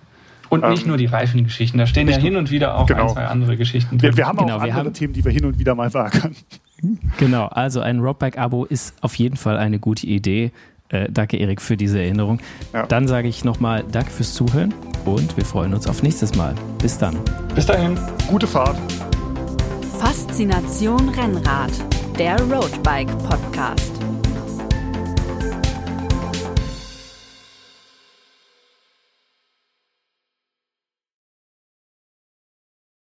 Und 0.48 0.68
nicht 0.68 0.82
ähm, 0.82 0.88
nur 0.88 0.96
die 0.96 1.06
Reifengeschichten, 1.06 1.78
da 1.78 1.86
stehen 1.86 2.08
ja 2.08 2.16
hin 2.16 2.36
und 2.36 2.50
wieder 2.50 2.76
auch 2.76 2.86
genau. 2.86 3.08
ein, 3.08 3.08
zwei 3.10 3.26
andere 3.26 3.56
Geschichten 3.56 3.98
drin. 3.98 4.12
Wir, 4.12 4.16
wir 4.16 4.26
haben 4.26 4.38
genau, 4.38 4.56
auch 4.56 4.62
andere 4.62 4.74
haben, 4.74 4.92
Themen, 4.94 5.12
die 5.12 5.24
wir 5.24 5.32
hin 5.32 5.44
und 5.44 5.58
wieder 5.58 5.74
mal 5.74 5.90
sagen 5.90 6.18
können. 6.20 6.36
Genau, 7.18 7.46
also 7.46 7.80
ein 7.80 7.98
Roadbike-Abo 8.00 8.64
ist 8.64 8.94
auf 9.02 9.14
jeden 9.16 9.36
Fall 9.36 9.56
eine 9.56 9.78
gute 9.78 10.06
Idee. 10.06 10.52
Äh, 10.90 11.08
danke, 11.10 11.36
Erik, 11.36 11.60
für 11.60 11.76
diese 11.76 12.00
Erinnerung. 12.00 12.40
Ja. 12.72 12.86
Dann 12.86 13.08
sage 13.08 13.28
ich 13.28 13.44
nochmal 13.44 13.84
Danke 13.90 14.10
fürs 14.10 14.32
Zuhören 14.34 14.72
und 15.04 15.36
wir 15.36 15.44
freuen 15.44 15.74
uns 15.74 15.86
auf 15.86 16.02
nächstes 16.02 16.34
Mal. 16.34 16.54
Bis 16.80 16.96
dann. 16.96 17.16
Bis 17.54 17.66
dahin. 17.66 17.98
Gute 18.28 18.46
Fahrt. 18.46 18.76
Faszination 19.98 21.08
Rennrad, 21.10 21.72
der 22.18 22.40
Roadbike 22.42 23.10
Podcast. 23.18 24.07